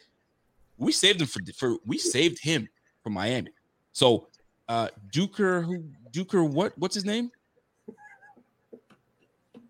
We 0.79 0.91
saved 0.93 1.21
him 1.21 1.27
for 1.29 1.41
for 1.57 1.77
we 1.87 1.99
saved 1.99 2.43
him 2.43 2.69
from 3.03 3.13
Miami. 3.13 3.51
So 3.93 4.29
uh 4.69 4.89
Duker, 5.15 5.65
who 5.65 5.85
Duker, 6.13 6.49
what 6.49 6.77
what's 6.79 6.95
his 6.95 7.05
name? 7.05 7.31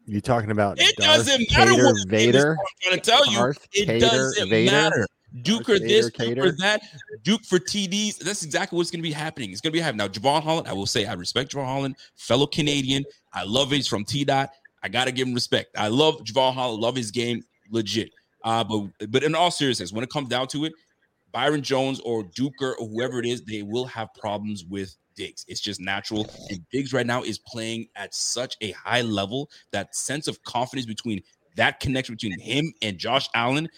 You 0.06 0.20
talking 0.20 0.50
about 0.50 0.80
It 0.80 0.96
Darth 0.96 1.26
doesn't 1.26 1.50
matter 1.52 1.70
Vader, 1.72 1.84
what 1.84 1.94
his 1.94 2.04
is, 2.04 2.04
Vader? 2.06 2.50
I'm 2.58 2.66
trying 2.82 3.00
to 3.00 3.10
tell 3.10 3.26
you, 3.26 3.38
Darth 3.38 3.68
it 3.72 3.86
Vader, 3.86 4.00
doesn't 4.06 4.48
Vader? 4.50 4.72
matter. 4.72 5.06
Duker 5.38 5.78
Vader, 5.78 5.86
this, 5.86 6.10
Cater? 6.10 6.42
Duker 6.42 6.56
that, 6.58 6.82
Duke 7.22 7.44
for 7.44 7.58
TDs. 7.58 8.18
That's 8.18 8.42
exactly 8.42 8.76
what's 8.76 8.90
going 8.90 9.00
to 9.00 9.08
be 9.08 9.12
happening. 9.12 9.50
It's 9.50 9.60
going 9.60 9.72
to 9.72 9.76
be 9.76 9.80
happening. 9.80 9.98
Now, 9.98 10.08
Jevon 10.08 10.42
Holland, 10.42 10.68
I 10.68 10.72
will 10.72 10.86
say, 10.86 11.06
I 11.06 11.14
respect 11.14 11.52
Jevon 11.52 11.64
Holland, 11.64 11.96
fellow 12.16 12.46
Canadian. 12.46 13.04
I 13.32 13.44
love 13.44 13.72
it. 13.72 13.76
He's 13.76 13.88
from 13.88 14.04
T 14.04 14.24
Dot. 14.24 14.50
I 14.82 14.88
got 14.88 15.06
to 15.06 15.12
give 15.12 15.28
him 15.28 15.34
respect. 15.34 15.76
I 15.76 15.88
love 15.88 16.22
Jevon 16.24 16.54
Holland, 16.54 16.82
love 16.82 16.96
his 16.96 17.10
game, 17.10 17.42
legit. 17.70 18.10
Uh, 18.44 18.64
but 18.64 19.10
but 19.10 19.22
in 19.22 19.34
all 19.34 19.50
seriousness, 19.50 19.92
when 19.92 20.04
it 20.04 20.10
comes 20.10 20.28
down 20.28 20.48
to 20.48 20.64
it, 20.64 20.72
Byron 21.32 21.62
Jones 21.62 22.00
or 22.00 22.24
Duker 22.24 22.74
or 22.78 22.88
whoever 22.88 23.18
it 23.18 23.26
is, 23.26 23.42
they 23.42 23.62
will 23.62 23.86
have 23.86 24.12
problems 24.14 24.64
with 24.64 24.96
Diggs. 25.14 25.44
It's 25.48 25.60
just 25.60 25.80
natural. 25.80 26.28
And 26.50 26.60
Diggs 26.70 26.92
right 26.92 27.06
now 27.06 27.22
is 27.22 27.38
playing 27.38 27.88
at 27.96 28.14
such 28.14 28.56
a 28.60 28.72
high 28.72 29.02
level 29.02 29.50
that 29.72 29.94
sense 29.94 30.28
of 30.28 30.42
confidence 30.42 30.86
between 30.86 31.22
that 31.56 31.80
connection 31.80 32.14
between 32.14 32.38
him 32.38 32.72
and 32.82 32.98
Josh 32.98 33.28
Allen 33.34 33.68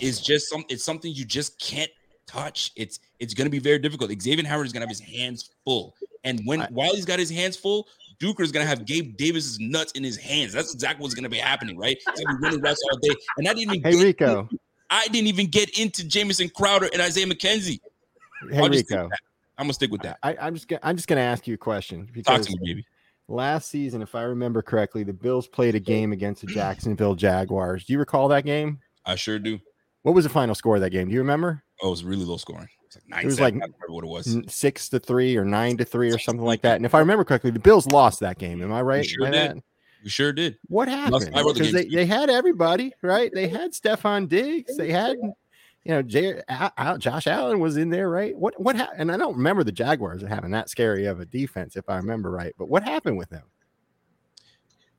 is 0.00 0.20
just 0.20 0.48
some 0.48 0.64
it's 0.68 0.84
something 0.84 1.12
you 1.12 1.24
just 1.24 1.58
can't 1.58 1.90
touch. 2.26 2.72
It's 2.76 3.00
it's 3.20 3.34
gonna 3.34 3.50
be 3.50 3.58
very 3.58 3.78
difficult. 3.78 4.10
Xavier 4.20 4.46
Howard 4.46 4.66
is 4.66 4.72
gonna 4.72 4.84
have 4.86 4.90
his 4.90 5.00
hands 5.00 5.50
full. 5.64 5.94
And 6.24 6.40
when 6.44 6.60
while 6.70 6.94
he's 6.94 7.04
got 7.04 7.18
his 7.18 7.30
hands 7.30 7.56
full, 7.56 7.86
Duker 8.20 8.40
is 8.40 8.50
gonna 8.52 8.66
have 8.66 8.84
Gabe 8.86 9.16
Davis's 9.16 9.58
nuts 9.60 9.92
in 9.92 10.02
his 10.02 10.16
hands. 10.16 10.52
That's 10.52 10.72
exactly 10.74 11.02
what's 11.02 11.14
gonna 11.14 11.28
be 11.28 11.38
happening, 11.38 11.76
right? 11.76 11.96
He's 12.16 12.24
gonna 12.24 12.38
be 12.38 12.42
running 12.44 12.60
routes 12.60 12.80
all 12.90 12.98
day. 12.98 13.14
And 13.38 13.48
I 13.48 13.54
didn't 13.54 13.74
even 13.74 13.82
Hey 13.82 13.96
get 13.98 14.04
Rico, 14.04 14.40
into- 14.40 14.58
I 14.90 15.06
didn't 15.08 15.28
even 15.28 15.46
get 15.48 15.78
into 15.78 16.04
Jamison 16.06 16.48
Crowder 16.48 16.88
and 16.92 17.00
Isaiah 17.02 17.26
McKenzie. 17.26 17.80
hey 18.50 18.68
Rico, 18.68 19.08
I'm 19.58 19.64
gonna 19.64 19.72
stick 19.74 19.90
with 19.90 20.02
that. 20.02 20.18
I, 20.22 20.36
I'm 20.40 20.54
just 20.54 20.68
gonna, 20.68 20.80
I'm 20.82 20.96
just 20.96 21.08
gonna 21.08 21.20
ask 21.20 21.46
you 21.46 21.54
a 21.54 21.58
question 21.58 22.08
because 22.12 22.46
to 22.46 22.52
me, 22.52 22.58
baby. 22.74 22.86
last 23.28 23.68
season, 23.70 24.02
if 24.02 24.14
I 24.14 24.22
remember 24.22 24.62
correctly, 24.62 25.02
the 25.04 25.12
Bills 25.12 25.46
played 25.46 25.74
a 25.74 25.80
game 25.80 26.12
against 26.12 26.40
the 26.40 26.46
Jacksonville 26.48 27.14
Jaguars. 27.14 27.84
Do 27.84 27.92
you 27.92 27.98
recall 27.98 28.28
that 28.28 28.44
game? 28.44 28.80
I 29.06 29.14
sure 29.16 29.38
do. 29.38 29.58
What 30.04 30.14
was 30.14 30.24
the 30.24 30.30
final 30.30 30.54
score 30.54 30.74
of 30.76 30.82
that 30.82 30.90
game? 30.90 31.08
Do 31.08 31.14
you 31.14 31.20
remember? 31.20 31.62
Oh, 31.82 31.88
it 31.88 31.90
was 31.90 32.04
really 32.04 32.26
low 32.26 32.36
scoring. 32.36 32.68
It's 32.84 32.96
like 32.96 33.08
nine. 33.08 33.22
It 33.22 33.24
was 33.24 33.36
seven. 33.36 33.58
like 33.58 33.64
I 33.64 33.66
don't 33.66 33.76
remember 33.80 33.94
what 33.94 34.04
it 34.04 34.44
was. 34.44 34.54
six 34.54 34.90
to 34.90 35.00
three 35.00 35.34
or 35.34 35.46
nine 35.46 35.78
to 35.78 35.84
three 35.86 36.12
or 36.12 36.18
something 36.18 36.44
like 36.44 36.60
that. 36.60 36.76
And 36.76 36.84
if 36.84 36.94
I 36.94 36.98
remember 36.98 37.24
correctly, 37.24 37.50
the 37.50 37.58
Bills 37.58 37.86
lost 37.86 38.20
that 38.20 38.36
game. 38.36 38.62
Am 38.62 38.70
I 38.70 38.82
right? 38.82 39.00
We 39.00 39.08
sure 39.08 39.30
did. 39.30 39.62
We 40.02 40.10
sure 40.10 40.34
did. 40.34 40.58
What 40.68 40.88
happened? 40.88 41.32
Because 41.32 41.72
they, 41.72 41.86
they 41.86 42.04
had 42.04 42.28
everybody, 42.28 42.92
right? 43.00 43.30
They 43.32 43.48
had 43.48 43.72
Stefon 43.72 44.28
Diggs. 44.28 44.76
They 44.76 44.92
had, 44.92 45.16
you 45.16 45.32
know, 45.86 46.02
J- 46.02 46.42
Al- 46.50 46.72
Al- 46.76 46.98
Josh 46.98 47.26
Allen 47.26 47.58
was 47.58 47.78
in 47.78 47.88
there, 47.88 48.10
right? 48.10 48.36
What 48.36 48.60
what 48.60 48.76
happened? 48.76 49.00
And 49.00 49.10
I 49.10 49.16
don't 49.16 49.36
remember 49.36 49.64
the 49.64 49.72
Jaguars 49.72 50.20
having 50.20 50.50
that 50.50 50.68
scary 50.68 51.06
of 51.06 51.20
a 51.20 51.24
defense, 51.24 51.76
if 51.76 51.88
I 51.88 51.96
remember 51.96 52.30
right. 52.30 52.52
But 52.58 52.68
what 52.68 52.82
happened 52.82 53.16
with 53.16 53.30
them? 53.30 53.44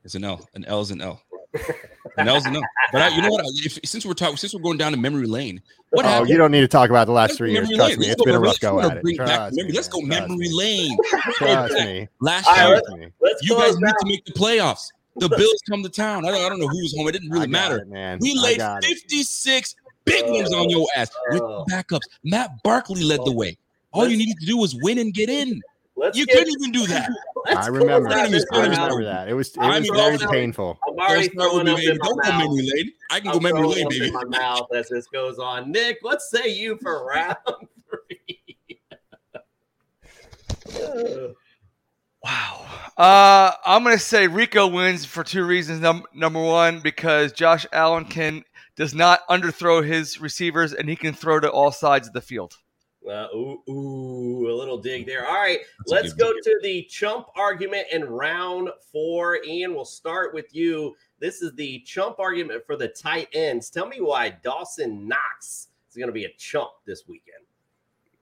It's 0.04 0.16
an 0.16 0.24
L. 0.24 0.50
An 0.56 0.66
L 0.66 0.82
is 0.82 0.90
an 0.90 1.02
L. 1.02 1.22
And 2.18 2.30
that 2.30 2.34
was 2.34 2.46
enough. 2.46 2.64
But 2.94 3.02
I, 3.02 3.08
you 3.10 3.22
know 3.22 3.30
what? 3.30 3.44
If, 3.56 3.78
since 3.84 4.06
we're 4.06 4.14
talking, 4.14 4.38
since 4.38 4.54
we're 4.54 4.62
going 4.62 4.78
down 4.78 4.94
to 4.94 4.98
memory 4.98 5.26
lane, 5.28 5.62
what 5.90 6.06
oh, 6.06 6.08
happened? 6.08 6.30
you 6.30 6.38
don't 6.38 6.52
need 6.52 6.62
to 6.62 6.68
talk 6.68 6.90
about 6.90 7.08
the 7.08 7.12
last 7.12 7.32
Let's 7.32 7.38
three 7.40 7.52
years. 7.52 7.64
memory 7.70 7.76
Trust 7.76 7.90
lane. 7.90 8.00
me, 8.00 8.08
it's 8.08 8.24
been 8.24 8.36
a 8.36 8.40
rough 8.40 8.60
go 8.62 8.72
go 8.80 8.90
at 8.90 8.98
it. 8.98 9.04
bring 9.04 9.18
back 9.18 9.26
Trust 9.28 9.56
memory. 9.58 9.72
me, 9.72 9.76
Let's 9.76 9.88
go. 9.90 10.00
Trust 10.06 10.22
memory 10.22 10.38
me. 10.38 10.54
lane. 10.54 10.98
Trust 11.34 11.74
me. 11.74 12.08
Last 12.22 12.48
All 12.48 12.54
right, 12.56 12.68
year, 12.68 12.76
let's- 12.76 13.12
let's 13.20 13.44
you 13.46 13.56
close 13.56 13.76
guys 13.76 13.80
need 13.82 13.94
to 14.00 14.06
make 14.08 14.26
the 14.26 14.32
playoffs. 14.32 14.88
The 15.18 15.28
Bills 15.38 15.62
come 15.70 15.84
to 15.84 15.90
town. 15.90 16.26
I 16.26 16.32
don't, 16.32 16.46
I 16.46 16.48
don't 16.48 16.60
know 16.60 16.68
who 16.68 16.78
was 16.78 16.96
home. 16.96 17.08
It 17.10 17.14
didn't 17.14 17.30
really 17.32 17.44
I 17.44 17.48
got 17.48 17.52
matter. 17.52 17.78
it, 17.80 17.88
man. 17.90 18.20
We 18.22 18.34
laid 18.40 18.62
56 18.84 19.76
big 20.06 20.26
ones 20.30 20.54
on 20.54 20.70
your 20.70 20.88
ass 20.96 21.10
with 21.32 21.42
Oh. 21.42 21.66
backups. 21.70 22.02
Matt 22.24 22.64
Barkley 22.64 23.04
led 23.04 23.20
the 23.26 23.32
oh. 23.32 23.34
way. 23.34 23.58
All 23.92 24.08
you 24.08 24.16
needed 24.16 24.38
to 24.40 24.46
do 24.46 24.58
was 24.58 24.74
win 24.84 25.00
and 25.00 25.14
get 25.14 25.30
in. 25.30 25.62
Let's 25.98 26.18
you 26.18 26.26
couldn't 26.26 26.50
even 26.60 26.72
do 26.72 26.86
that. 26.94 27.10
I 27.48 27.68
remember. 27.68 28.10
Couldn't 28.10 28.46
I 28.52 28.62
remember 28.64 29.04
that. 29.06 29.30
It 29.30 29.34
was 29.34 29.50
it 29.50 29.60
I 29.60 29.80
was 29.80 29.90
mean, 29.90 29.96
very 29.96 30.18
don't- 30.18 30.32
painful. 30.32 30.78
I'm 30.88 30.94
already 31.00 31.30
Don't 31.30 31.40
start 31.40 31.54
with 31.54 31.64
throwing 31.66 31.70
up 31.70 31.80
in 31.80 31.98
my 31.98 32.06
Don't 32.06 32.22
go 32.24 32.30
mouth. 32.32 32.40
memory 32.40 32.72
lane. 32.76 32.92
I 33.12 33.20
can 33.22 33.28
I'm 33.30 33.34
go 33.36 33.40
memory 33.40 33.68
lane, 33.68 33.90
baby. 33.90 34.08
in 34.08 34.14
my 34.14 34.24
mouth 34.26 34.68
as 34.76 34.90
this 34.90 35.08
goes 35.08 35.40
on. 35.40 35.72
Nick, 35.72 35.98
what 36.02 36.22
say 36.22 36.50
you 36.50 36.78
for 36.82 37.06
round 37.06 37.38
three? 37.90 38.42
Uh, 42.98 43.52
I'm 43.66 43.84
gonna 43.84 44.00
say 44.00 44.28
Rico 44.28 44.68
wins 44.68 45.06
for 45.06 45.24
two 45.24 45.46
reasons. 45.46 45.82
Num- 45.82 46.06
number 46.14 46.42
one, 46.42 46.80
because 46.80 47.32
Josh 47.34 47.66
Allen 47.72 48.06
can 48.06 48.44
does 48.76 48.94
not 48.94 49.22
underthrow 49.30 49.86
his 49.86 50.20
receivers, 50.20 50.74
and 50.74 50.90
he 50.90 50.96
can 50.96 51.14
throw 51.14 51.40
to 51.40 51.50
all 51.50 51.72
sides 51.72 52.08
of 52.08 52.14
the 52.14 52.22
field. 52.22 52.58
Uh, 53.08 53.28
ooh, 53.36 53.62
ooh, 53.70 54.50
a 54.52 54.56
little 54.56 54.78
dig 54.78 55.06
there. 55.06 55.28
All 55.28 55.36
right, 55.36 55.60
That's 55.80 55.92
let's 55.92 56.14
go 56.14 56.34
to 56.34 56.60
the 56.64 56.84
chump 56.84 57.28
argument 57.36 57.88
in 57.92 58.04
round 58.04 58.70
four. 58.92 59.40
Ian, 59.46 59.76
we'll 59.76 59.86
start 59.86 60.34
with 60.34 60.56
you. 60.56 60.96
This 61.20 61.42
is 61.42 61.54
the 61.54 61.80
chump 61.82 62.20
argument 62.20 62.64
for 62.66 62.76
the 62.76 62.88
tight 62.88 63.28
ends. 63.34 63.70
Tell 63.70 63.88
me 63.88 64.02
why 64.02 64.30
Dawson 64.44 65.08
Knox 65.08 65.68
is 65.90 65.96
going 65.96 66.08
to 66.08 66.14
be 66.14 66.26
a 66.26 66.34
chump 66.38 66.72
this 66.86 67.04
weekend. 67.08 67.46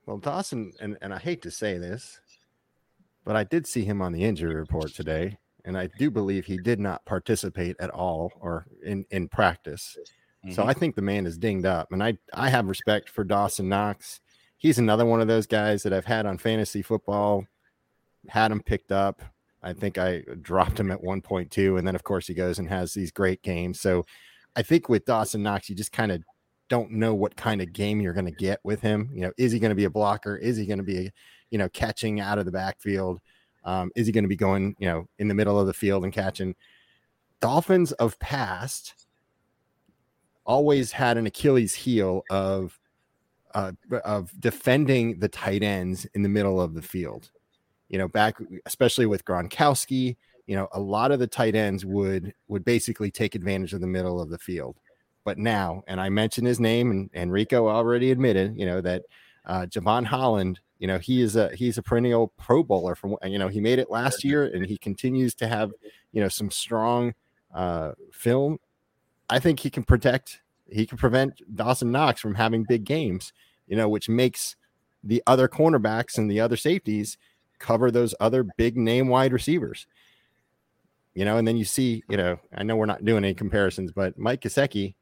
Well, 0.06 0.18
Dawson, 0.18 0.72
and, 0.80 0.98
and 1.00 1.14
I 1.14 1.18
hate 1.18 1.40
to 1.42 1.50
say 1.50 1.78
this, 1.78 2.20
but 3.24 3.36
I 3.36 3.44
did 3.44 3.66
see 3.66 3.84
him 3.84 4.02
on 4.02 4.12
the 4.12 4.22
injury 4.22 4.54
report 4.54 4.92
today, 4.92 5.38
and 5.64 5.78
I 5.78 5.88
do 5.98 6.10
believe 6.10 6.44
he 6.44 6.58
did 6.58 6.78
not 6.78 7.04
participate 7.06 7.76
at 7.80 7.90
all 7.90 8.30
or 8.40 8.66
in, 8.84 9.06
in 9.10 9.28
practice. 9.28 9.96
So 10.52 10.62
Mhm. 10.62 10.66
I 10.66 10.74
think 10.74 10.94
the 10.94 11.00
man 11.00 11.24
is 11.24 11.38
dinged 11.38 11.64
up, 11.64 11.90
and 11.90 12.02
I 12.02 12.18
I 12.34 12.50
have 12.50 12.68
respect 12.68 13.08
for 13.08 13.24
Dawson 13.24 13.66
Knox. 13.66 14.20
He's 14.64 14.78
another 14.78 15.04
one 15.04 15.20
of 15.20 15.28
those 15.28 15.46
guys 15.46 15.82
that 15.82 15.92
I've 15.92 16.06
had 16.06 16.24
on 16.24 16.38
fantasy 16.38 16.80
football, 16.80 17.44
had 18.30 18.50
him 18.50 18.62
picked 18.62 18.92
up. 18.92 19.20
I 19.62 19.74
think 19.74 19.98
I 19.98 20.22
dropped 20.40 20.80
him 20.80 20.90
at 20.90 21.02
1.2, 21.02 21.78
and 21.78 21.86
then 21.86 21.94
of 21.94 22.02
course 22.02 22.26
he 22.26 22.32
goes 22.32 22.58
and 22.58 22.66
has 22.70 22.94
these 22.94 23.10
great 23.10 23.42
games. 23.42 23.78
So 23.78 24.06
I 24.56 24.62
think 24.62 24.88
with 24.88 25.04
Dawson 25.04 25.42
Knox, 25.42 25.68
you 25.68 25.76
just 25.76 25.92
kind 25.92 26.10
of 26.10 26.22
don't 26.70 26.92
know 26.92 27.12
what 27.14 27.36
kind 27.36 27.60
of 27.60 27.74
game 27.74 28.00
you're 28.00 28.14
going 28.14 28.24
to 28.24 28.30
get 28.30 28.58
with 28.64 28.80
him. 28.80 29.10
You 29.12 29.20
know, 29.20 29.32
is 29.36 29.52
he 29.52 29.58
going 29.58 29.68
to 29.68 29.74
be 29.74 29.84
a 29.84 29.90
blocker? 29.90 30.34
Is 30.34 30.56
he 30.56 30.64
going 30.64 30.78
to 30.78 30.82
be, 30.82 31.12
you 31.50 31.58
know, 31.58 31.68
catching 31.68 32.20
out 32.20 32.38
of 32.38 32.46
the 32.46 32.50
backfield? 32.50 33.20
Um, 33.64 33.90
is 33.94 34.06
he 34.06 34.14
going 34.14 34.24
to 34.24 34.28
be 34.28 34.34
going, 34.34 34.76
you 34.78 34.88
know, 34.88 35.06
in 35.18 35.28
the 35.28 35.34
middle 35.34 35.60
of 35.60 35.66
the 35.66 35.74
field 35.74 36.04
and 36.04 36.12
catching? 36.12 36.54
Dolphins 37.38 37.92
of 37.92 38.18
past 38.18 38.94
always 40.46 40.92
had 40.92 41.18
an 41.18 41.26
Achilles 41.26 41.74
heel 41.74 42.22
of 42.30 42.80
uh, 43.54 43.72
of 44.04 44.32
defending 44.40 45.18
the 45.18 45.28
tight 45.28 45.62
ends 45.62 46.06
in 46.14 46.22
the 46.22 46.28
middle 46.28 46.60
of 46.60 46.74
the 46.74 46.82
field. 46.82 47.30
You 47.88 47.98
know, 47.98 48.08
back 48.08 48.36
especially 48.66 49.06
with 49.06 49.24
Gronkowski, 49.24 50.16
you 50.46 50.56
know, 50.56 50.68
a 50.72 50.80
lot 50.80 51.12
of 51.12 51.20
the 51.20 51.26
tight 51.26 51.54
ends 51.54 51.84
would 51.84 52.34
would 52.48 52.64
basically 52.64 53.10
take 53.10 53.34
advantage 53.34 53.72
of 53.72 53.80
the 53.80 53.86
middle 53.86 54.20
of 54.20 54.30
the 54.30 54.38
field. 54.38 54.76
But 55.24 55.38
now, 55.38 55.82
and 55.86 56.00
I 56.00 56.10
mentioned 56.10 56.46
his 56.46 56.60
name, 56.60 56.90
and 56.90 57.10
Enrico 57.14 57.68
already 57.68 58.10
admitted, 58.10 58.58
you 58.58 58.66
know, 58.66 58.80
that 58.82 59.02
uh, 59.46 59.66
Jevon 59.66 60.04
Holland, 60.04 60.60
you 60.78 60.86
know, 60.86 60.98
he 60.98 61.22
is 61.22 61.36
a 61.36 61.54
he's 61.54 61.78
a 61.78 61.82
perennial 61.82 62.32
Pro 62.36 62.62
Bowler 62.62 62.94
from 62.94 63.16
you 63.24 63.38
know 63.38 63.48
he 63.48 63.60
made 63.60 63.78
it 63.78 63.90
last 63.90 64.24
year, 64.24 64.44
and 64.44 64.66
he 64.66 64.76
continues 64.76 65.34
to 65.36 65.48
have 65.48 65.72
you 66.12 66.20
know 66.20 66.28
some 66.28 66.50
strong 66.50 67.14
uh, 67.54 67.92
film. 68.12 68.58
I 69.30 69.38
think 69.38 69.60
he 69.60 69.70
can 69.70 69.84
protect, 69.84 70.42
he 70.68 70.84
can 70.86 70.98
prevent 70.98 71.40
Dawson 71.54 71.90
Knox 71.90 72.20
from 72.20 72.34
having 72.34 72.64
big 72.64 72.84
games, 72.84 73.32
you 73.66 73.76
know, 73.76 73.88
which 73.88 74.08
makes 74.08 74.56
the 75.02 75.22
other 75.26 75.48
cornerbacks 75.48 76.18
and 76.18 76.30
the 76.30 76.40
other 76.40 76.56
safeties 76.56 77.18
cover 77.58 77.90
those 77.90 78.14
other 78.20 78.44
big 78.56 78.76
name 78.76 79.08
wide 79.08 79.32
receivers. 79.32 79.86
You 81.14 81.24
know, 81.24 81.36
and 81.36 81.46
then 81.46 81.56
you 81.56 81.64
see, 81.64 82.02
you 82.08 82.16
know, 82.16 82.38
I 82.54 82.64
know 82.64 82.76
we're 82.76 82.86
not 82.86 83.04
doing 83.04 83.24
any 83.24 83.34
comparisons, 83.34 83.92
but 83.92 84.18
Mike 84.18 84.40
Gesicki, 84.40 84.94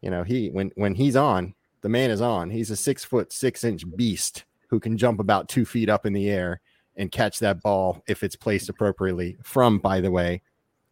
you 0.00 0.10
know, 0.10 0.22
he 0.22 0.48
when 0.48 0.70
when 0.76 0.94
he's 0.94 1.16
on, 1.16 1.54
the 1.80 1.88
man 1.88 2.10
is 2.10 2.20
on. 2.20 2.50
He's 2.50 2.70
a 2.70 2.76
six 2.76 3.04
foot 3.04 3.32
six 3.32 3.64
inch 3.64 3.84
beast 3.96 4.44
who 4.68 4.78
can 4.78 4.96
jump 4.96 5.18
about 5.18 5.48
two 5.48 5.64
feet 5.64 5.88
up 5.88 6.06
in 6.06 6.12
the 6.12 6.30
air 6.30 6.60
and 6.96 7.10
catch 7.10 7.40
that 7.40 7.62
ball 7.62 8.02
if 8.06 8.22
it's 8.22 8.36
placed 8.36 8.68
appropriately. 8.68 9.36
From, 9.42 9.78
by 9.78 10.00
the 10.00 10.10
way, 10.10 10.42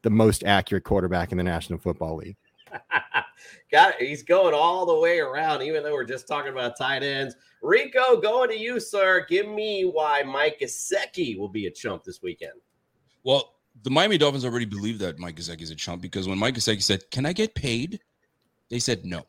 the 0.02 0.10
most 0.10 0.42
accurate 0.44 0.84
quarterback 0.84 1.30
in 1.32 1.38
the 1.38 1.44
National 1.44 1.78
Football 1.78 2.16
League. 2.16 2.36
Got 3.70 4.00
it. 4.00 4.08
He's 4.08 4.22
going 4.22 4.54
all 4.54 4.86
the 4.86 4.98
way 4.98 5.20
around, 5.20 5.62
even 5.62 5.82
though 5.82 5.92
we're 5.92 6.04
just 6.04 6.26
talking 6.26 6.52
about 6.52 6.76
tight 6.76 7.02
ends. 7.02 7.36
Rico, 7.62 8.20
going 8.20 8.50
to 8.50 8.58
you, 8.58 8.80
sir. 8.80 9.26
Give 9.28 9.48
me 9.48 9.82
why 9.82 10.22
Mike 10.22 10.60
Gesicki 10.60 11.38
will 11.38 11.48
be 11.48 11.66
a 11.66 11.70
chump 11.70 12.04
this 12.04 12.22
weekend. 12.22 12.52
Well, 13.24 13.54
the 13.82 13.90
Miami 13.90 14.18
Dolphins 14.18 14.44
already 14.44 14.64
believe 14.64 14.98
that 15.00 15.18
Mike 15.18 15.36
Gesicki 15.36 15.62
is 15.62 15.70
a 15.70 15.74
chump 15.74 16.02
because 16.02 16.26
when 16.26 16.38
Mike 16.38 16.54
Gesicki 16.54 16.82
said, 16.82 17.10
"Can 17.10 17.26
I 17.26 17.32
get 17.32 17.54
paid?" 17.54 18.00
they 18.70 18.78
said 18.78 19.04
no. 19.04 19.24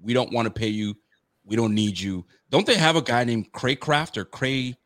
We 0.00 0.12
don't 0.12 0.32
want 0.32 0.46
to 0.46 0.50
pay 0.50 0.68
you. 0.68 0.96
We 1.44 1.56
don't 1.56 1.74
need 1.74 1.98
you. 1.98 2.26
Don't 2.50 2.66
they 2.66 2.76
have 2.76 2.96
a 2.96 3.02
guy 3.02 3.24
named 3.24 3.52
Cracraft 3.52 4.16
or 4.16 4.24
Cray? 4.24 4.76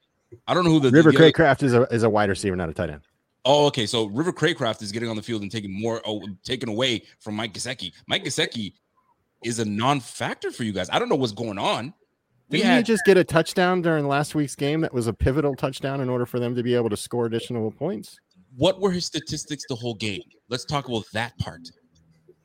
I 0.46 0.54
don't 0.54 0.64
know 0.64 0.70
who 0.70 0.80
the 0.80 0.90
River 0.90 1.10
the 1.10 1.18
Cracraft 1.18 1.62
is 1.62 1.74
a 1.74 1.82
is 1.84 2.02
a 2.02 2.10
wide 2.10 2.28
receiver, 2.28 2.56
not 2.56 2.68
a 2.68 2.74
tight 2.74 2.90
end. 2.90 3.02
Oh, 3.44 3.66
okay. 3.66 3.86
So 3.86 4.06
River 4.06 4.32
Cracraft 4.32 4.82
is 4.82 4.92
getting 4.92 5.08
on 5.08 5.16
the 5.16 5.22
field 5.22 5.42
and 5.42 5.50
taking 5.50 5.72
more, 5.72 6.02
oh, 6.04 6.22
taken 6.44 6.68
away 6.68 7.02
from 7.18 7.34
Mike 7.34 7.54
Gesicki. 7.54 7.92
Mike 8.06 8.24
Gesicki 8.24 8.74
is 9.44 9.58
a 9.58 9.64
non-factor 9.64 10.50
for 10.50 10.64
you 10.64 10.72
guys. 10.72 10.90
I 10.90 10.98
don't 10.98 11.08
know 11.08 11.16
what's 11.16 11.32
going 11.32 11.58
on. 11.58 11.94
Didn't 12.50 12.78
he 12.78 12.82
just 12.82 13.04
get 13.04 13.16
a 13.16 13.22
touchdown 13.22 13.80
during 13.80 14.08
last 14.08 14.34
week's 14.34 14.56
game 14.56 14.80
that 14.80 14.92
was 14.92 15.06
a 15.06 15.12
pivotal 15.12 15.54
touchdown 15.54 16.00
in 16.00 16.08
order 16.08 16.26
for 16.26 16.40
them 16.40 16.54
to 16.56 16.64
be 16.64 16.74
able 16.74 16.90
to 16.90 16.96
score 16.96 17.26
additional 17.26 17.70
points? 17.70 18.18
what 18.56 18.80
were 18.80 18.90
his 18.90 19.04
statistics 19.04 19.64
the 19.68 19.74
whole 19.74 19.94
game? 19.94 20.22
Let's 20.48 20.64
talk 20.64 20.88
about 20.88 21.04
that 21.12 21.36
part. 21.38 21.70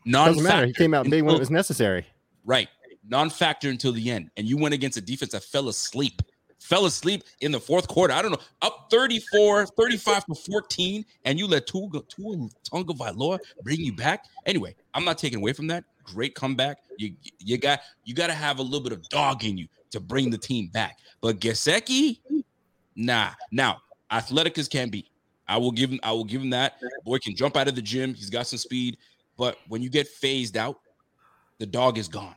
Doesn't 0.07 0.43
matter. 0.43 0.67
He 0.67 0.73
came 0.73 0.93
out 0.93 1.09
big 1.09 1.23
when 1.23 1.35
it 1.35 1.39
was 1.39 1.49
necessary. 1.49 2.05
Right. 2.45 2.69
Non-factor 3.07 3.69
until 3.69 3.91
the 3.91 4.11
end. 4.11 4.29
And 4.37 4.47
you 4.47 4.57
went 4.57 4.73
against 4.73 4.97
a 4.97 5.01
defense 5.01 5.31
that 5.31 5.43
fell 5.43 5.67
asleep. 5.67 6.21
Fell 6.65 6.87
asleep 6.87 7.23
in 7.41 7.51
the 7.51 7.59
fourth 7.59 7.87
quarter. 7.87 8.11
I 8.11 8.23
don't 8.23 8.31
know. 8.31 8.39
Up 8.63 8.87
34, 8.89 9.67
35 9.67 10.25
to 10.25 10.33
14, 10.33 11.05
and 11.23 11.37
you 11.37 11.45
let 11.45 11.67
Tua, 11.67 11.87
Tua 12.09 12.49
Tagovailoa 12.67 13.37
bring 13.61 13.79
you 13.81 13.93
back. 13.93 14.25
Anyway, 14.47 14.73
I'm 14.95 15.05
not 15.05 15.19
taking 15.19 15.37
away 15.37 15.53
from 15.53 15.67
that. 15.67 15.83
Great 16.03 16.33
comeback. 16.33 16.79
You 16.97 17.13
you 17.37 17.59
got 17.59 17.81
you 18.03 18.15
got 18.15 18.27
to 18.27 18.33
have 18.33 18.57
a 18.57 18.63
little 18.63 18.81
bit 18.81 18.93
of 18.93 19.07
dog 19.09 19.43
in 19.43 19.59
you 19.59 19.67
to 19.91 19.99
bring 19.99 20.31
the 20.31 20.39
team 20.39 20.69
back. 20.69 20.97
But 21.21 21.39
Gesicki, 21.39 22.19
nah. 22.95 23.29
Now, 23.51 23.81
athletic 24.09 24.57
as 24.57 24.67
can 24.67 24.89
be. 24.89 25.11
I 25.47 25.57
will 25.57 25.71
give 25.71 25.91
him 25.91 25.99
I 26.01 26.13
will 26.13 26.23
give 26.23 26.41
him 26.41 26.49
that. 26.49 26.79
Boy 27.03 27.19
can 27.19 27.35
jump 27.35 27.57
out 27.57 27.67
of 27.67 27.75
the 27.75 27.81
gym. 27.83 28.15
He's 28.15 28.31
got 28.31 28.47
some 28.47 28.57
speed. 28.57 28.97
But 29.37 29.59
when 29.67 29.83
you 29.83 29.89
get 29.91 30.07
phased 30.07 30.57
out, 30.57 30.79
the 31.59 31.67
dog 31.67 31.99
is 31.99 32.07
gone. 32.07 32.35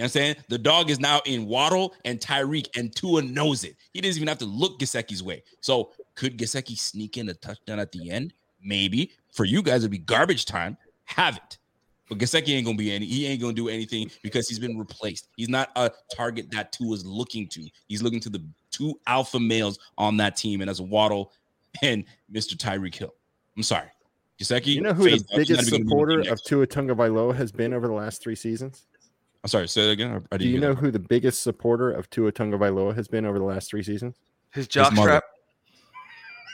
You 0.00 0.04
know 0.04 0.06
what 0.06 0.16
I'm 0.16 0.22
saying? 0.22 0.36
The 0.48 0.56
dog 0.56 0.88
is 0.88 0.98
now 0.98 1.20
in 1.26 1.44
Waddle 1.44 1.94
and 2.06 2.18
Tyreek, 2.18 2.74
and 2.74 2.90
Tua 2.96 3.20
knows 3.20 3.64
it. 3.64 3.76
He 3.92 4.00
doesn't 4.00 4.16
even 4.16 4.28
have 4.28 4.38
to 4.38 4.46
look 4.46 4.80
Gesicki's 4.80 5.22
way. 5.22 5.42
So 5.60 5.90
could 6.14 6.38
Gesicki 6.38 6.78
sneak 6.78 7.18
in 7.18 7.28
a 7.28 7.34
touchdown 7.34 7.78
at 7.78 7.92
the 7.92 8.10
end? 8.10 8.32
Maybe. 8.64 9.12
For 9.34 9.44
you 9.44 9.62
guys, 9.62 9.82
it'd 9.82 9.90
be 9.90 9.98
garbage 9.98 10.46
time. 10.46 10.78
Have 11.04 11.36
it. 11.36 11.58
But 12.08 12.16
Gesicki 12.16 12.48
ain't 12.48 12.64
gonna 12.64 12.78
be 12.78 12.90
any, 12.90 13.04
he 13.04 13.26
ain't 13.26 13.42
gonna 13.42 13.52
do 13.52 13.68
anything 13.68 14.10
because 14.22 14.48
he's 14.48 14.58
been 14.58 14.78
replaced. 14.78 15.28
He's 15.36 15.50
not 15.50 15.68
a 15.76 15.90
target 16.16 16.50
that 16.52 16.72
Tua 16.72 16.94
is 16.94 17.04
looking 17.04 17.46
to. 17.48 17.68
He's 17.86 18.02
looking 18.02 18.20
to 18.20 18.30
the 18.30 18.42
two 18.70 18.98
alpha 19.06 19.38
males 19.38 19.78
on 19.98 20.16
that 20.16 20.34
team, 20.34 20.62
and 20.62 20.70
as 20.70 20.80
Waddle 20.80 21.30
and 21.82 22.06
Mr. 22.32 22.54
Tyreek 22.54 22.94
Hill. 22.94 23.12
I'm 23.54 23.62
sorry. 23.62 23.88
Gesicki, 24.40 24.68
You 24.76 24.80
know 24.80 24.94
who 24.94 25.04
the 25.04 25.10
phased 25.10 25.26
out. 25.34 25.38
He's 25.40 25.50
not 25.50 25.56
biggest 25.58 25.68
even 25.68 25.70
gonna 25.70 25.84
be 25.84 25.90
supporter 25.90 26.32
of 26.32 26.42
Tua 26.42 26.66
Tagovailoa 26.66 27.36
has 27.36 27.52
been 27.52 27.74
over 27.74 27.86
the 27.86 27.92
last 27.92 28.22
three 28.22 28.34
seasons? 28.34 28.86
I'm 29.42 29.48
sorry, 29.48 29.68
say 29.68 29.86
that 29.86 29.90
again. 29.92 30.10
I- 30.12 30.34
I 30.34 30.38
Do 30.38 30.44
didn't 30.44 30.54
you 30.54 30.60
know 30.60 30.74
who 30.74 30.90
the 30.90 30.98
biggest 30.98 31.42
supporter 31.42 31.90
of 31.90 32.08
Tua 32.10 32.30
Tagovailoa 32.32 32.94
has 32.94 33.08
been 33.08 33.24
over 33.24 33.38
the 33.38 33.44
last 33.44 33.70
three 33.70 33.82
seasons? 33.82 34.16
His 34.52 34.68
jock 34.68 34.92
mother. 34.92 35.22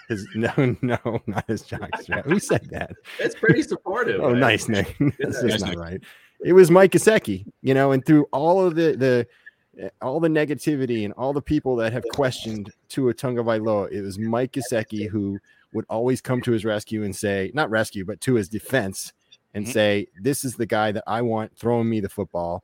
His 0.08 0.26
no, 0.36 0.52
no, 0.82 0.98
not 1.26 1.44
his 1.48 1.64
jockstrap. 1.64 2.24
Who 2.24 2.38
said 2.38 2.68
that? 2.70 2.92
It's 3.18 3.34
pretty 3.34 3.62
supportive. 3.62 4.20
Oh, 4.22 4.30
man. 4.30 4.40
nice, 4.40 4.68
Nick. 4.68 4.96
That's 5.18 5.42
Nice, 5.42 5.52
just 5.52 5.64
not 5.64 5.70
Nick. 5.70 5.78
right. 5.78 6.00
It 6.44 6.52
was 6.52 6.70
Mike 6.70 6.92
Gesicki, 6.92 7.46
you 7.62 7.74
know, 7.74 7.92
and 7.92 8.04
through 8.04 8.26
all 8.32 8.64
of 8.64 8.74
the 8.76 8.92
the 8.96 9.90
all 10.00 10.20
the 10.20 10.28
negativity 10.28 11.04
and 11.04 11.12
all 11.14 11.32
the 11.32 11.42
people 11.42 11.76
that 11.76 11.92
have 11.92 12.04
questioned 12.12 12.70
Tua 12.88 13.12
Tagovailoa, 13.14 13.90
it 13.90 14.02
was 14.02 14.18
Mike 14.18 14.52
Gesicki 14.52 15.08
who 15.08 15.38
would 15.72 15.84
always 15.90 16.20
come 16.20 16.40
to 16.42 16.52
his 16.52 16.64
rescue 16.64 17.02
and 17.04 17.14
say, 17.14 17.50
not 17.52 17.68
rescue, 17.68 18.04
but 18.04 18.20
to 18.22 18.34
his 18.34 18.48
defense, 18.48 19.12
and 19.54 19.66
Mhm. 19.66 19.72
say, 19.72 20.06
"This 20.20 20.44
is 20.44 20.54
the 20.54 20.64
guy 20.66 20.92
that 20.92 21.04
I 21.06 21.20
want 21.22 21.54
throwing 21.56 21.88
me 21.90 22.00
the 22.00 22.08
football." 22.08 22.62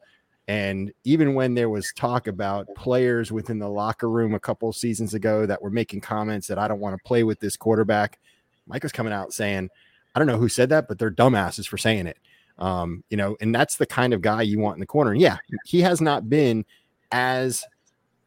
And 0.49 0.93
even 1.05 1.35
when 1.35 1.55
there 1.55 1.71
was 1.71 1.93
talk 1.97 2.27
about 2.27 2.67
players 2.77 3.31
within 3.31 3.59
the 3.59 3.69
locker 3.69 4.11
room 4.11 4.35
a 4.35 4.41
couple 4.41 4.73
seasons 4.73 5.15
ago 5.15 5.47
that 5.47 5.63
were 5.63 5.71
making 5.71 6.01
comments 6.01 6.49
that 6.49 6.59
I 6.59 6.67
don't 6.67 6.81
want 6.81 6.97
to 6.97 7.03
play 7.07 7.23
with 7.23 7.39
this 7.41 7.57
quarterback, 7.57 8.19
Mike 8.67 8.83
was 8.83 8.93
coming 8.93 9.13
out 9.13 9.33
saying, 9.33 9.71
I 10.15 10.19
don't 10.19 10.29
know 10.29 10.37
who 10.37 10.49
said 10.49 10.69
that, 10.71 10.89
but 10.89 10.99
they're 10.99 11.11
dumbasses 11.11 11.67
for 11.67 11.79
saying 11.79 12.07
it. 12.07 12.19
Um, 12.59 13.03
you 13.09 13.17
know, 13.17 13.37
and 13.41 13.55
that's 13.55 13.77
the 13.77 13.87
kind 13.87 14.13
of 14.13 14.21
guy 14.21 14.43
you 14.43 14.59
want 14.59 14.77
in 14.77 14.81
the 14.81 14.87
corner. 14.87 15.13
And 15.13 15.21
yeah, 15.21 15.39
he 15.65 15.81
has 15.81 16.01
not 16.01 16.29
been 16.29 16.65
as 17.13 17.65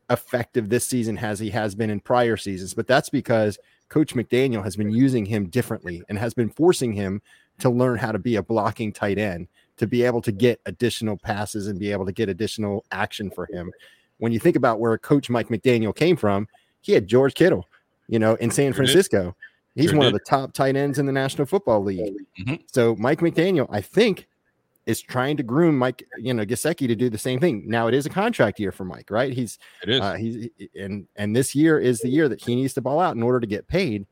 effective 0.10 0.70
this 0.70 0.86
season 0.86 1.18
as 1.18 1.40
he 1.40 1.50
has 1.50 1.76
been 1.76 1.90
in 1.90 2.00
prior 2.00 2.38
seasons, 2.38 2.74
but 2.74 2.88
that's 2.88 3.10
because 3.10 3.58
Coach 3.90 4.16
McDaniel 4.16 4.64
has 4.64 4.76
been 4.76 4.92
using 4.92 5.26
him 5.26 5.48
differently 5.48 6.02
and 6.10 6.18
has 6.18 6.34
been 6.34 6.50
forcing 6.50 6.94
him 6.94 7.22
to 7.60 7.70
learn 7.70 7.98
how 7.98 8.12
to 8.12 8.20
be 8.20 8.36
a 8.36 8.44
blocking 8.44 8.92
tight 8.92 9.18
end, 9.18 9.48
to 9.78 9.88
be 9.88 10.04
able 10.04 10.22
to 10.22 10.32
get 10.32 10.60
additional 10.66 11.18
passes 11.18 11.68
and 11.68 11.80
be 11.80 11.92
able 11.92 12.06
to 12.06 12.12
get 12.12 12.30
additional 12.30 12.86
action 12.92 13.30
for 13.30 13.46
him. 13.52 13.72
When 14.18 14.32
you 14.32 14.40
think 14.40 14.56
about 14.56 14.80
where 14.80 14.98
Coach 14.98 15.30
Mike 15.30 15.50
McDaniel 15.50 15.94
came 15.96 16.16
from, 16.16 16.48
he 16.82 16.94
had 16.94 17.08
George 17.08 17.34
Kittle, 17.34 17.68
you 18.08 18.20
know, 18.20 18.36
in 18.36 18.50
San 18.52 18.72
Francisco. 18.74 19.36
He's 19.76 19.94
one 19.94 20.06
of 20.06 20.14
the 20.14 20.20
top 20.20 20.54
tight 20.54 20.78
ends 20.78 21.00
in 21.00 21.06
the 21.06 21.12
National 21.12 21.46
Football 21.46 21.84
League. 21.84 22.16
Mhm. 22.40 22.62
So 22.72 22.96
Mike 22.98 23.20
McDaniel, 23.20 23.68
I 23.70 23.82
think, 23.82 24.28
is 24.86 25.02
trying 25.02 25.36
to 25.36 25.44
groom 25.44 25.78
Mike, 25.78 26.06
you 26.18 26.34
know, 26.34 26.46
Gesicki 26.46 26.88
to 26.88 26.96
do 26.96 27.10
the 27.10 27.18
same 27.18 27.40
thing. 27.40 27.64
Now 27.68 27.88
it 27.88 27.94
is 27.94 28.06
a 28.06 28.10
contract 28.10 28.60
year 28.60 28.72
for 28.72 28.86
Mike, 28.86 29.10
right? 29.10 29.34
He's 29.34 29.58
It 29.84 29.90
is. 29.90 30.00
uh, 30.00 30.14
he's 30.14 30.48
and 30.80 31.08
and 31.18 31.36
this 31.36 31.56
year 31.56 31.78
is 31.80 32.00
the 32.00 32.08
year 32.08 32.30
that 32.30 32.42
he 32.42 32.56
needs 32.56 32.74
to 32.76 32.82
ball 32.82 33.02
out 33.02 33.16
in 33.16 33.24
order 33.24 33.40
to 33.42 33.48
get 33.48 33.68
paid. 33.68 34.06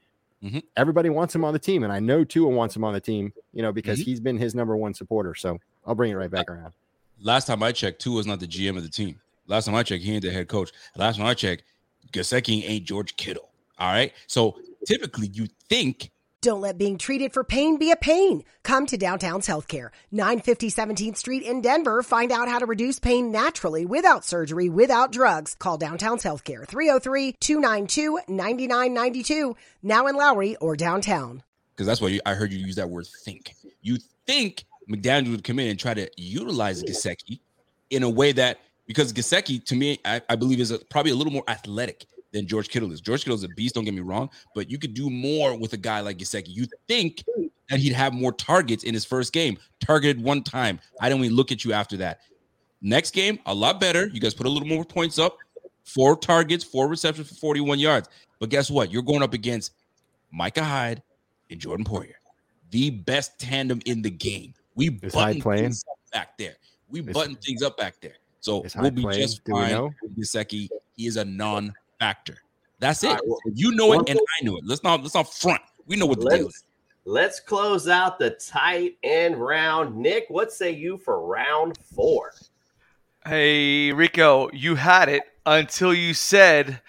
Mhm. 0.43 0.63
Everybody 0.75 1.09
wants 1.09 1.33
him 1.33 1.45
on 1.45 1.53
the 1.53 1.59
team, 1.59 1.83
and 1.83 1.93
I 1.93 1.99
know 1.99 2.23
Tua 2.23 2.49
wants 2.49 2.75
him 2.75 2.83
on 2.83 2.93
the 2.93 2.99
team, 2.99 3.33
you 3.53 3.61
know, 3.61 3.71
because 3.71 3.99
Mhm. 3.99 4.03
he's 4.03 4.19
been 4.19 4.37
his 4.37 4.53
number 4.53 4.75
one 4.75 4.93
supporter. 4.93 5.33
So 5.35 5.59
I'll 5.85 5.95
bring 5.95 6.11
it 6.11 6.15
right 6.15 6.29
back 6.29 6.49
around. 6.49 6.73
Last 7.21 7.45
time 7.45 7.63
I 7.63 7.71
checked, 7.71 8.01
Tua 8.01 8.19
is 8.19 8.27
not 8.27 8.39
the 8.39 8.47
GM 8.47 8.75
of 8.75 8.83
the 8.83 8.89
team. 8.89 9.19
Last 9.47 9.65
time 9.65 9.75
I 9.75 9.83
checked, 9.83 10.03
he 10.03 10.13
ain't 10.13 10.23
the 10.23 10.31
head 10.31 10.47
coach. 10.47 10.71
Last 10.95 11.17
time 11.17 11.25
I 11.25 11.33
checked, 11.33 11.63
Gesicki 12.11 12.63
ain't 12.65 12.85
George 12.85 13.15
Kittle. 13.15 13.49
All 13.79 13.91
right. 13.91 14.13
So 14.27 14.59
typically, 14.85 15.27
you 15.27 15.47
think 15.69 16.11
Don't 16.43 16.59
let 16.59 16.77
being 16.77 16.97
treated 16.97 17.31
for 17.31 17.45
pain 17.45 17.77
be 17.77 17.89
a 17.89 17.95
pain. 17.95 18.43
Come 18.63 18.85
to 18.87 18.97
Downtown's 18.97 19.47
Healthcare, 19.47 19.91
950 20.11 20.69
17th 20.71 21.15
Street 21.15 21.41
in 21.41 21.61
Denver. 21.61 22.03
Find 22.03 22.33
out 22.33 22.49
how 22.49 22.59
to 22.59 22.65
reduce 22.65 22.99
pain 22.99 23.31
naturally 23.31 23.85
without 23.85 24.25
surgery, 24.25 24.67
without 24.67 25.13
drugs. 25.13 25.55
Call 25.55 25.77
Downtown's 25.77 26.21
Healthcare, 26.21 26.67
303 26.67 27.31
292 27.39 28.19
9992, 28.27 29.55
now 29.83 30.05
in 30.07 30.17
Lowry 30.17 30.57
or 30.57 30.75
downtown. 30.75 31.43
because 31.73 31.87
that's 31.87 32.01
why 32.01 32.09
you, 32.09 32.19
I 32.25 32.33
heard 32.33 32.51
you 32.51 32.59
use 32.59 32.75
that 32.75 32.89
word 32.89 33.07
think. 33.23 33.53
You 33.81 33.97
think 34.27 34.65
McDaniel 34.91 35.31
would 35.31 35.45
come 35.45 35.59
in 35.59 35.69
and 35.69 35.79
try 35.79 35.93
to 35.93 36.09
utilize 36.17 36.83
Gesicki 36.83 37.39
in 37.89 38.03
a 38.03 38.09
way 38.09 38.33
that 38.33 38.59
because 38.85 39.13
Gesicki 39.13 39.63
to 39.63 39.77
me, 39.77 39.97
I, 40.03 40.19
I 40.27 40.35
believe 40.35 40.59
is 40.59 40.71
a, 40.71 40.79
probably 40.79 41.13
a 41.13 41.15
little 41.15 41.31
more 41.31 41.45
athletic 41.47 42.05
than 42.33 42.47
George 42.47 42.67
Kittle 42.67 42.91
is. 42.91 42.99
George 42.99 43.23
Kittle 43.23 43.37
is 43.37 43.43
a 43.43 43.49
beast. 43.49 43.75
Don't 43.75 43.85
get 43.85 43.93
me 43.93 44.01
wrong, 44.01 44.29
but 44.53 44.69
you 44.69 44.77
could 44.77 44.93
do 44.93 45.09
more 45.09 45.57
with 45.57 45.73
a 45.73 45.77
guy 45.77 46.01
like 46.01 46.17
Gesicki. 46.17 46.49
You 46.49 46.65
think 46.87 47.23
that 47.69 47.79
he'd 47.79 47.93
have 47.93 48.13
more 48.13 48.33
targets 48.33 48.83
in 48.83 48.93
his 48.93 49.05
first 49.05 49.31
game, 49.31 49.57
targeted 49.79 50.21
one 50.21 50.43
time. 50.43 50.79
I 50.99 51.07
don't 51.07 51.23
even 51.23 51.35
look 51.35 51.51
at 51.51 51.63
you 51.63 51.71
after 51.71 51.95
that. 51.97 52.19
Next 52.81 53.11
game, 53.11 53.39
a 53.45 53.53
lot 53.53 53.79
better. 53.79 54.07
You 54.07 54.19
guys 54.19 54.33
put 54.33 54.45
a 54.45 54.49
little 54.49 54.67
more 54.67 54.83
points 54.83 55.17
up. 55.17 55.37
Four 55.85 56.17
targets, 56.17 56.63
four 56.63 56.87
receptions 56.87 57.29
for 57.29 57.35
41 57.35 57.79
yards. 57.79 58.09
But 58.39 58.49
guess 58.49 58.69
what? 58.69 58.91
You're 58.91 59.03
going 59.03 59.21
up 59.21 59.33
against 59.33 59.73
Micah 60.31 60.63
Hyde 60.63 61.01
and 61.49 61.59
Jordan 61.59 61.85
Poyer, 61.85 62.13
the 62.71 62.89
best 62.89 63.39
tandem 63.39 63.79
in 63.85 64.01
the 64.01 64.09
game. 64.09 64.53
We 64.75 64.89
button 64.89 65.41
things 65.41 65.83
up 65.89 65.97
back 66.11 66.37
there. 66.37 66.55
We 66.89 67.01
button 67.01 67.35
things 67.35 67.61
up 67.61 67.77
back 67.77 67.95
there. 68.01 68.15
So 68.39 68.65
we'll 68.77 68.91
be 68.91 69.03
playing? 69.03 69.21
just 69.21 69.41
fine. 69.47 69.93
Gesicki. 70.17 70.67
He 70.95 71.07
is 71.07 71.17
a 71.17 71.25
non-factor. 72.03 72.37
That's 72.79 73.03
it. 73.03 73.07
All 73.07 73.13
right, 73.13 73.21
well, 73.27 73.39
you 73.53 73.71
know 73.75 73.93
it, 73.93 74.09
and 74.09 74.19
I 74.19 74.45
know 74.45 74.57
it. 74.57 74.63
Let's 74.65 74.83
not 74.83 75.01
let's 75.01 75.15
not 75.15 75.33
front. 75.33 75.61
We 75.85 75.95
know 75.95 76.05
what 76.05 76.19
the 76.19 76.29
deal 76.29 76.39
is. 76.39 76.45
Let's 76.45 76.63
let's 77.05 77.39
close 77.39 77.87
out 77.87 78.19
the 78.19 78.31
tight 78.31 78.97
end 79.03 79.37
round. 79.37 79.95
Nick, 79.95 80.25
what 80.29 80.51
say 80.51 80.71
you 80.71 80.97
for 80.97 81.25
round 81.25 81.77
four? 81.77 82.33
Hey, 83.25 83.93
Rico, 83.93 84.49
you 84.51 84.75
had 84.75 85.07
it 85.07 85.23
until 85.45 85.93
you 85.93 86.13
said, 86.13 86.81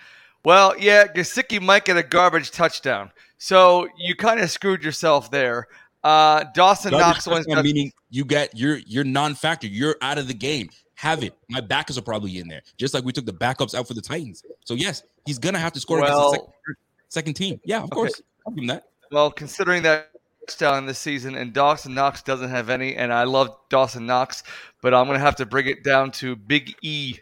well, 0.45 0.75
yeah, 0.79 1.07
Gesicki 1.07 1.63
might 1.63 1.85
get 1.85 1.97
a 1.97 2.03
garbage 2.03 2.51
touchdown. 2.51 3.13
So 3.39 3.89
you 3.97 4.17
kind 4.17 4.41
of 4.41 4.51
screwed 4.51 4.83
yourself 4.83 5.31
there. 5.31 5.69
Uh, 6.03 6.45
Dawson 6.55 6.91
Garbage 6.91 7.27
Knox 7.27 7.47
wins. 7.47 7.63
meaning 7.63 7.93
you 8.11 8.25
get 8.25 8.57
you're 8.59 8.79
you're 8.79 9.05
non-factor. 9.05 9.69
You're 9.69 9.97
out 10.03 10.19
of 10.19 10.27
the 10.27 10.35
game. 10.35 10.71
Have 11.05 11.23
it. 11.23 11.35
My 11.51 11.61
backups 11.61 11.99
are 11.99 12.03
probably 12.03 12.39
in 12.39 12.49
there, 12.49 12.63
just 12.79 12.95
like 12.95 13.05
we 13.05 13.13
took 13.13 13.27
the 13.27 13.33
backups 13.33 13.75
out 13.75 13.87
for 13.87 13.93
the 13.93 14.01
Titans. 14.01 14.43
So 14.65 14.73
yes, 14.73 15.03
he's 15.27 15.39
gonna 15.39 15.59
have 15.59 15.73
to 15.75 15.81
score 15.81 16.01
Well- 16.01 16.31
against 16.31 16.47
the 16.47 16.49
second, 16.49 16.77
second 17.11 17.35
team. 17.35 17.61
Yeah, 17.63 17.79
of 17.79 17.85
Okay. 17.85 17.95
course. 17.95 18.23
I'll 18.47 18.53
give 18.55 18.63
him 18.63 18.69
that. 18.69 18.89
Well, 19.13 19.31
considering 19.31 19.83
that 19.83 20.11
touchdown 20.49 20.87
this 20.87 20.99
season, 20.99 21.35
and 21.37 21.53
Dawson 21.53 21.93
Knox 21.95 22.23
doesn't 22.23 22.49
have 22.49 22.71
any, 22.71 22.97
and 22.97 23.13
I 23.13 23.25
love 23.25 23.55
Dawson 23.69 24.07
Knox, 24.07 24.45
but 24.81 24.95
I'm 24.95 25.05
going 25.07 25.19
to 25.19 25.25
have 25.25 25.37
to 25.37 25.47
bring 25.47 25.67
it 25.67 25.85
down 25.85 26.11
to 26.13 26.37
Big 26.37 26.75
E. 26.83 27.19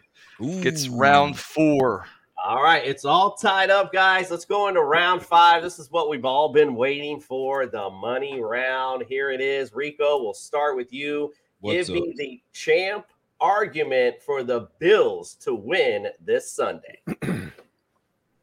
Gets 0.61 0.87
Ooh. 0.87 0.95
round 0.97 1.37
four. 1.37 2.05
All 2.43 2.63
right, 2.63 2.85
it's 2.85 3.03
all 3.05 3.35
tied 3.35 3.69
up, 3.69 3.91
guys. 3.93 4.31
Let's 4.31 4.45
go 4.45 4.69
into 4.69 4.81
round 4.81 5.21
five. 5.21 5.61
This 5.61 5.77
is 5.77 5.91
what 5.91 6.09
we've 6.09 6.25
all 6.25 6.49
been 6.49 6.73
waiting 6.75 7.19
for 7.19 7.65
the 7.65 7.89
money 7.89 8.41
round. 8.41 9.03
Here 9.07 9.29
it 9.29 9.39
is. 9.41 9.73
Rico, 9.73 10.21
we'll 10.23 10.33
start 10.33 10.75
with 10.77 10.91
you. 10.93 11.33
What's 11.59 11.87
Give 11.89 11.97
up? 11.97 12.03
me 12.07 12.13
the 12.17 12.41
champ 12.53 13.05
argument 13.43 14.21
for 14.25 14.41
the 14.41 14.69
Bills 14.79 15.35
to 15.41 15.53
win 15.53 16.07
this 16.23 16.49
Sunday. 16.49 17.01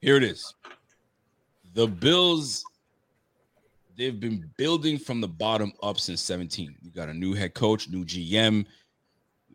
Here 0.01 0.17
it 0.17 0.23
is. 0.23 0.55
The 1.73 1.87
Bills, 1.87 2.63
they've 3.97 4.21
been 4.21 4.49
building 4.59 4.99
from 4.99 5.23
the 5.23 5.29
bottom 5.29 5.73
up 5.83 5.99
since 5.99 6.21
17. 6.21 6.77
We 6.85 6.91
got 6.91 7.09
a 7.09 7.15
new 7.15 7.33
head 7.33 7.55
coach, 7.55 7.89
new 7.89 8.05
GM. 8.05 8.67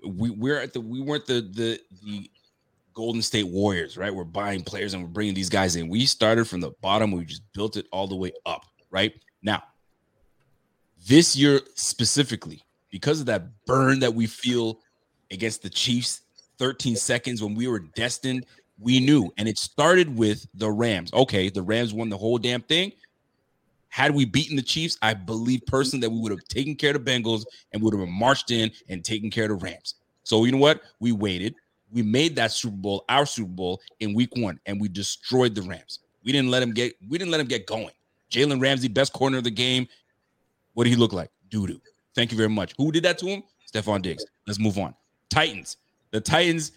We, 0.04 0.32
we're 0.32 0.60
at 0.60 0.74
the 0.74 0.82
we 0.82 1.00
weren't 1.00 1.26
the 1.26 1.42
the 1.42 1.80
the 2.04 2.30
Golden 2.94 3.22
State 3.22 3.48
Warriors, 3.48 3.98
right? 3.98 4.14
We're 4.14 4.24
buying 4.24 4.64
players 4.64 4.94
and 4.94 5.04
we're 5.04 5.10
bringing 5.10 5.34
these 5.34 5.50
guys 5.50 5.76
in. 5.76 5.90
We 5.90 6.06
started 6.06 6.48
from 6.48 6.62
the 6.62 6.72
bottom. 6.82 7.12
We 7.12 7.26
just 7.26 7.44
built 7.54 7.78
it 7.78 7.86
all 7.92 8.08
the 8.08 8.16
way 8.16 8.32
up, 8.46 8.66
right? 8.90 9.14
Now, 9.44 9.64
this 11.08 11.36
year 11.36 11.62
specifically, 11.76 12.64
because 12.90 13.20
of 13.20 13.26
that 13.28 13.48
burn 13.66 14.00
that 14.00 14.14
we 14.14 14.26
feel 14.26 14.80
against 15.32 15.62
the 15.62 15.70
Chiefs, 15.70 16.22
13 16.58 16.96
seconds 16.96 17.42
when 17.42 17.56
we 17.56 17.68
were 17.68 17.80
destined, 17.80 18.46
we 18.80 19.00
knew. 19.00 19.32
And 19.38 19.48
it 19.48 19.58
started 19.58 20.18
with 20.18 20.48
the 20.54 20.72
Rams. 20.72 21.12
Okay, 21.14 21.50
the 21.50 21.62
Rams 21.62 21.94
won 21.94 22.10
the 22.10 22.18
whole 22.18 22.38
damn 22.38 22.62
thing. 22.62 22.92
Had 23.90 24.14
we 24.14 24.26
beaten 24.26 24.56
the 24.58 24.62
Chiefs, 24.62 24.98
I 25.02 25.14
believe 25.14 25.62
personally 25.68 26.02
that 26.02 26.10
we 26.12 26.20
would 26.20 26.32
have 26.32 26.44
taken 26.50 26.76
care 26.76 26.94
of 26.94 27.06
the 27.06 27.12
Bengals 27.12 27.46
and 27.72 27.82
would 27.82 27.98
have 27.98 28.08
marched 28.08 28.52
in 28.52 28.72
and 28.90 29.04
taken 29.04 29.30
care 29.30 29.46
of 29.46 29.60
the 29.60 29.66
Rams. 29.66 29.96
So 30.24 30.44
you 30.44 30.52
know 30.52 30.58
what? 30.58 30.82
We 31.00 31.12
waited. 31.14 31.56
We 31.92 32.02
made 32.02 32.36
that 32.36 32.52
Super 32.52 32.76
Bowl 32.76 33.06
our 33.08 33.26
Super 33.26 33.50
Bowl 33.50 33.80
in 34.02 34.14
Week 34.14 34.32
One, 34.36 34.60
and 34.66 34.82
we 34.82 34.90
destroyed 34.90 35.56
the 35.56 35.62
Rams. 35.62 36.00
We 36.26 36.32
didn't 36.34 36.52
let 36.52 36.62
him 36.62 36.74
get. 36.74 36.94
We 37.08 37.18
didn't 37.18 37.32
let 37.32 37.40
him 37.40 37.48
get 37.48 37.68
going. 37.68 37.92
Jalen 38.32 38.60
Ramsey, 38.60 38.90
best 38.90 39.14
corner 39.14 39.38
of 39.38 39.46
the 39.46 39.52
game. 39.52 39.88
What 40.74 40.84
did 40.84 40.90
he 40.90 40.96
look 40.98 41.14
like? 41.14 41.30
Doo 41.50 41.66
doo. 41.66 41.80
Thank 42.16 42.32
you 42.32 42.38
very 42.38 42.50
much. 42.50 42.74
Who 42.78 42.92
did 42.92 43.04
that 43.04 43.18
to 43.20 43.28
him? 43.28 43.44
Stefon 43.72 44.02
Diggs. 44.02 44.26
Let's 44.46 44.60
move 44.60 44.78
on. 44.78 44.94
Titans. 45.30 45.78
The 46.12 46.22
Titans. 46.22 46.72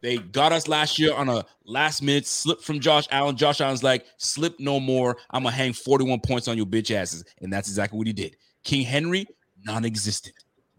They 0.00 0.18
got 0.18 0.52
us 0.52 0.68
last 0.68 0.98
year 0.98 1.12
on 1.12 1.28
a 1.28 1.44
last 1.64 2.02
minute 2.02 2.26
slip 2.26 2.60
from 2.60 2.78
Josh 2.78 3.08
Allen. 3.10 3.36
Josh 3.36 3.60
Allen's 3.60 3.82
like, 3.82 4.06
slip 4.16 4.60
no 4.60 4.78
more. 4.78 5.16
I'm 5.30 5.42
gonna 5.42 5.54
hang 5.54 5.72
41 5.72 6.20
points 6.20 6.46
on 6.46 6.56
your 6.56 6.66
bitch 6.66 6.94
asses. 6.94 7.24
And 7.40 7.52
that's 7.52 7.68
exactly 7.68 7.98
what 7.98 8.06
he 8.06 8.12
did. 8.12 8.36
King 8.62 8.82
Henry, 8.82 9.26
non-existent. 9.64 10.36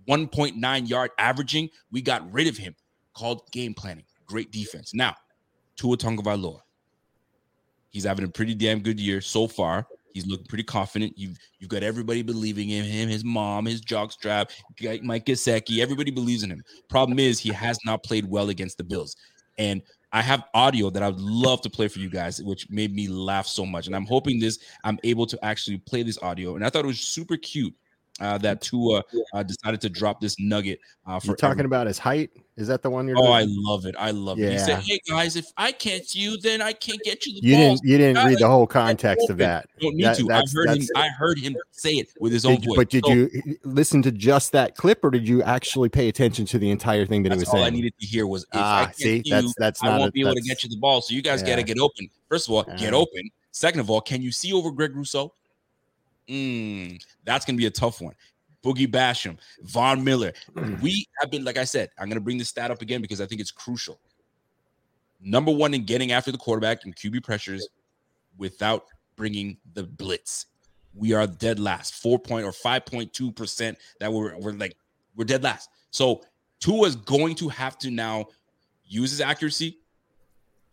1.9 0.07 0.89
yard 0.89 1.11
averaging. 1.17 1.69
We 1.91 2.01
got 2.01 2.31
rid 2.31 2.47
of 2.47 2.57
him. 2.57 2.75
Called 3.13 3.41
game 3.51 3.73
planning. 3.73 4.05
Great 4.25 4.51
defense. 4.51 4.93
Now, 4.93 5.15
Tua 5.75 5.97
Tagovailoa. 5.97 6.61
He's 7.89 8.05
having 8.05 8.25
a 8.25 8.29
pretty 8.29 8.55
damn 8.55 8.79
good 8.79 8.99
year 8.99 9.19
so 9.19 9.47
far. 9.47 9.87
He's 10.13 10.25
looking 10.25 10.45
pretty 10.47 10.63
confident. 10.63 11.13
You've 11.17 11.37
you've 11.59 11.69
got 11.69 11.83
everybody 11.83 12.21
believing 12.21 12.69
in 12.69 12.83
him. 12.83 13.09
His 13.09 13.23
mom, 13.23 13.65
his 13.65 13.81
jockstrap, 13.81 14.51
Mike 15.03 15.25
Gesicki. 15.25 15.79
Everybody 15.79 16.11
believes 16.11 16.43
in 16.43 16.51
him. 16.51 16.63
Problem 16.89 17.19
is, 17.19 17.39
he 17.39 17.49
has 17.49 17.77
not 17.85 18.03
played 18.03 18.29
well 18.29 18.49
against 18.49 18.77
the 18.77 18.83
Bills. 18.83 19.15
And 19.57 19.81
I 20.11 20.21
have 20.21 20.45
audio 20.53 20.89
that 20.89 21.03
I 21.03 21.09
would 21.09 21.19
love 21.19 21.61
to 21.61 21.69
play 21.69 21.87
for 21.87 21.99
you 21.99 22.09
guys, 22.09 22.41
which 22.41 22.69
made 22.69 22.95
me 22.95 23.07
laugh 23.07 23.45
so 23.45 23.65
much. 23.65 23.87
And 23.87 23.95
I'm 23.95 24.05
hoping 24.05 24.39
this 24.39 24.59
I'm 24.83 24.97
able 25.03 25.27
to 25.27 25.45
actually 25.45 25.77
play 25.77 26.01
this 26.01 26.17
audio. 26.23 26.55
And 26.55 26.65
I 26.65 26.69
thought 26.69 26.85
it 26.85 26.87
was 26.87 26.99
super 26.99 27.37
cute 27.37 27.75
uh, 28.19 28.37
that 28.39 28.61
Tua 28.61 29.03
uh, 29.33 29.43
decided 29.43 29.81
to 29.81 29.89
drop 29.89 30.19
this 30.21 30.35
nugget. 30.39 30.79
Uh, 31.05 31.19
for 31.19 31.27
You're 31.27 31.35
talking 31.35 31.51
everyone. 31.59 31.65
about 31.67 31.87
his 31.87 31.97
height. 31.97 32.29
Is 32.57 32.67
that 32.67 32.81
the 32.81 32.89
one 32.89 33.07
you're? 33.07 33.17
Oh, 33.17 33.21
doing? 33.21 33.33
I 33.33 33.45
love 33.47 33.85
it. 33.85 33.95
I 33.97 34.11
love 34.11 34.37
it. 34.37 34.51
He 34.51 34.57
said, 34.59 34.79
"Hey 34.79 34.99
guys, 35.07 35.37
if 35.37 35.45
I 35.55 35.71
catch 35.71 36.13
you, 36.13 36.37
then 36.41 36.61
I 36.61 36.73
can't 36.73 36.99
get 37.03 37.25
you 37.25 37.39
the 37.39 37.47
You 37.47 37.55
balls." 37.55 37.79
didn't. 37.79 37.91
You 37.91 37.97
didn't 37.97 38.25
read 38.27 38.39
the 38.39 38.47
whole 38.49 38.67
context 38.67 39.29
of 39.29 39.37
that. 39.37 39.67
You 39.77 39.89
don't 39.89 39.95
need 39.95 40.03
That- 40.05 40.17
to. 40.17 40.29
I 40.31 40.43
heard 40.53 40.77
him. 40.77 40.87
I 40.95 41.07
heard 41.07 41.39
him 41.39 41.55
say 41.71 41.93
it 41.93 42.09
with 42.19 42.33
his 42.33 42.45
own 42.45 42.61
voice. 42.61 42.75
but 42.75 42.89
did 42.89 43.05
So, 43.05 43.13
you 43.13 43.29
listen 43.63 44.01
to 44.01 44.11
just 44.11 44.51
that 44.51 44.75
clip, 44.75 45.03
or 45.05 45.09
did 45.09 45.25
you 45.27 45.41
actually 45.43 45.87
pay 45.87 46.09
attention 46.09 46.45
to 46.47 46.59
the 46.59 46.69
entire 46.69 47.05
thing 47.05 47.23
that 47.23 47.31
he 47.31 47.39
was 47.39 47.47
all 47.47 47.63
I 47.63 47.69
needed 47.69 47.93
to 47.97 48.05
hear 48.05 48.27
was, 48.27 48.43
"If 48.43 48.55
I 48.55 48.59
ah, 48.59 48.85
catch 48.87 48.95
see, 48.97 49.21
you, 49.23 49.31
that's 49.31 49.53
that's 49.57 49.81
I 49.83 49.87
not. 49.87 49.99
won't 49.99 50.09
a, 50.09 50.11
be 50.11 50.21
able 50.21 50.35
to 50.35 50.41
get 50.41 50.61
you 50.63 50.69
the 50.69 50.77
ball. 50.77 51.01
So 51.01 51.13
you 51.13 51.21
guys 51.21 51.41
got 51.41 51.55
to 51.55 51.63
get 51.63 51.79
open. 51.79 52.09
First 52.27 52.49
of 52.49 52.53
all, 52.55 52.63
get 52.77 52.93
open. 52.93 53.29
Second 53.51 53.79
of 53.79 53.89
all, 53.89 54.01
can 54.01 54.21
you 54.21 54.31
see 54.31 54.51
over 54.53 54.69
Greg 54.71 54.95
Rousseau? 54.95 55.33
Mm, 56.29 57.01
that's 57.23 57.45
gonna 57.45 57.57
be 57.57 57.65
a 57.65 57.71
tough 57.71 58.01
one. 58.01 58.13
Boogie 58.63 58.87
Basham, 58.87 59.37
Von 59.63 60.03
Miller. 60.03 60.33
We 60.81 61.07
have 61.19 61.31
been, 61.31 61.43
like 61.43 61.57
I 61.57 61.63
said, 61.63 61.89
I'm 61.97 62.09
gonna 62.09 62.19
bring 62.19 62.37
this 62.37 62.49
stat 62.49 62.71
up 62.71 62.81
again 62.81 63.01
because 63.01 63.21
I 63.21 63.25
think 63.25 63.41
it's 63.41 63.51
crucial. 63.51 63.99
Number 65.21 65.51
one 65.51 65.73
in 65.73 65.85
getting 65.85 66.11
after 66.11 66.31
the 66.31 66.37
quarterback 66.37 66.85
and 66.85 66.95
QB 66.95 67.23
pressures 67.23 67.67
without 68.37 68.85
bringing 69.15 69.57
the 69.73 69.83
blitz. 69.83 70.45
We 70.93 71.13
are 71.13 71.27
dead 71.27 71.59
last, 71.59 71.95
four 71.95 72.19
point 72.19 72.45
or 72.45 72.51
five 72.51 72.85
point 72.85 73.13
two 73.13 73.31
percent. 73.31 73.77
That 73.99 74.11
we're 74.11 74.37
we're 74.37 74.53
like 74.53 74.75
we're 75.15 75.25
dead 75.25 75.43
last. 75.43 75.69
So 75.91 76.21
Tua 76.59 76.87
is 76.87 76.95
going 76.95 77.35
to 77.35 77.49
have 77.49 77.77
to 77.79 77.91
now 77.91 78.27
use 78.85 79.11
his 79.11 79.21
accuracy, 79.21 79.79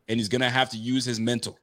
and 0.09 0.19
he's 0.19 0.29
gonna 0.29 0.51
have 0.51 0.71
to 0.71 0.77
use 0.77 1.05
his 1.05 1.21
mental. 1.21 1.59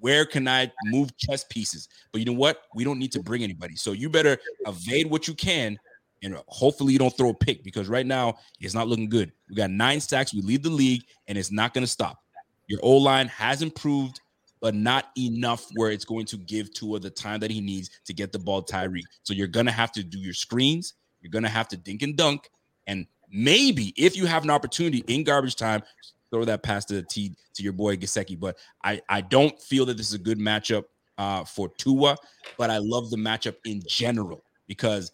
Where 0.00 0.24
can 0.24 0.46
I 0.46 0.70
move 0.84 1.16
chess 1.16 1.44
pieces? 1.44 1.88
But 2.12 2.20
you 2.20 2.26
know 2.26 2.32
what? 2.32 2.62
We 2.74 2.84
don't 2.84 2.98
need 2.98 3.12
to 3.12 3.22
bring 3.22 3.42
anybody. 3.42 3.76
So 3.76 3.92
you 3.92 4.08
better 4.08 4.38
evade 4.66 5.10
what 5.10 5.26
you 5.26 5.34
can, 5.34 5.78
and 6.22 6.36
hopefully 6.46 6.92
you 6.92 6.98
don't 6.98 7.16
throw 7.16 7.30
a 7.30 7.34
pick 7.34 7.62
because 7.62 7.88
right 7.88 8.06
now 8.06 8.38
it's 8.60 8.74
not 8.74 8.88
looking 8.88 9.08
good. 9.08 9.32
We 9.48 9.56
got 9.56 9.70
nine 9.70 10.00
sacks. 10.00 10.34
We 10.34 10.40
lead 10.42 10.62
the 10.62 10.70
league, 10.70 11.04
and 11.26 11.36
it's 11.36 11.50
not 11.50 11.74
going 11.74 11.84
to 11.84 11.90
stop. 11.90 12.22
Your 12.66 12.80
O 12.82 12.96
line 12.96 13.28
has 13.28 13.62
improved, 13.62 14.20
but 14.60 14.74
not 14.74 15.10
enough 15.16 15.66
where 15.74 15.90
it's 15.90 16.04
going 16.04 16.26
to 16.26 16.36
give 16.36 16.72
Tua 16.74 17.00
the 17.00 17.10
time 17.10 17.40
that 17.40 17.50
he 17.50 17.60
needs 17.60 17.90
to 18.04 18.12
get 18.12 18.32
the 18.32 18.38
ball 18.38 18.62
to 18.62 18.72
Tyreek. 18.72 19.04
So 19.22 19.32
you're 19.32 19.46
going 19.46 19.66
to 19.66 19.72
have 19.72 19.92
to 19.92 20.02
do 20.02 20.18
your 20.18 20.34
screens. 20.34 20.94
You're 21.20 21.30
going 21.30 21.44
to 21.44 21.50
have 21.50 21.68
to 21.68 21.76
dink 21.76 22.02
and 22.02 22.16
dunk, 22.16 22.50
and 22.86 23.06
maybe 23.30 23.92
if 23.96 24.16
you 24.16 24.26
have 24.26 24.44
an 24.44 24.50
opportunity 24.50 25.04
in 25.08 25.24
garbage 25.24 25.56
time, 25.56 25.82
throw 26.30 26.44
that 26.44 26.62
pass 26.62 26.84
to 26.86 27.02
T 27.02 27.34
to 27.54 27.62
your 27.62 27.72
boy 27.72 27.96
Gesicki. 27.96 28.38
But 28.38 28.58
I 28.84 29.00
I 29.08 29.20
don't 29.20 29.60
feel 29.60 29.86
that 29.86 29.96
this 29.96 30.08
is 30.08 30.14
a 30.14 30.18
good 30.18 30.38
matchup 30.38 30.84
uh, 31.18 31.44
for 31.44 31.68
Tua, 31.78 32.16
but 32.56 32.70
I 32.70 32.78
love 32.78 33.10
the 33.10 33.16
matchup 33.16 33.56
in 33.64 33.82
general 33.86 34.42
because 34.66 35.12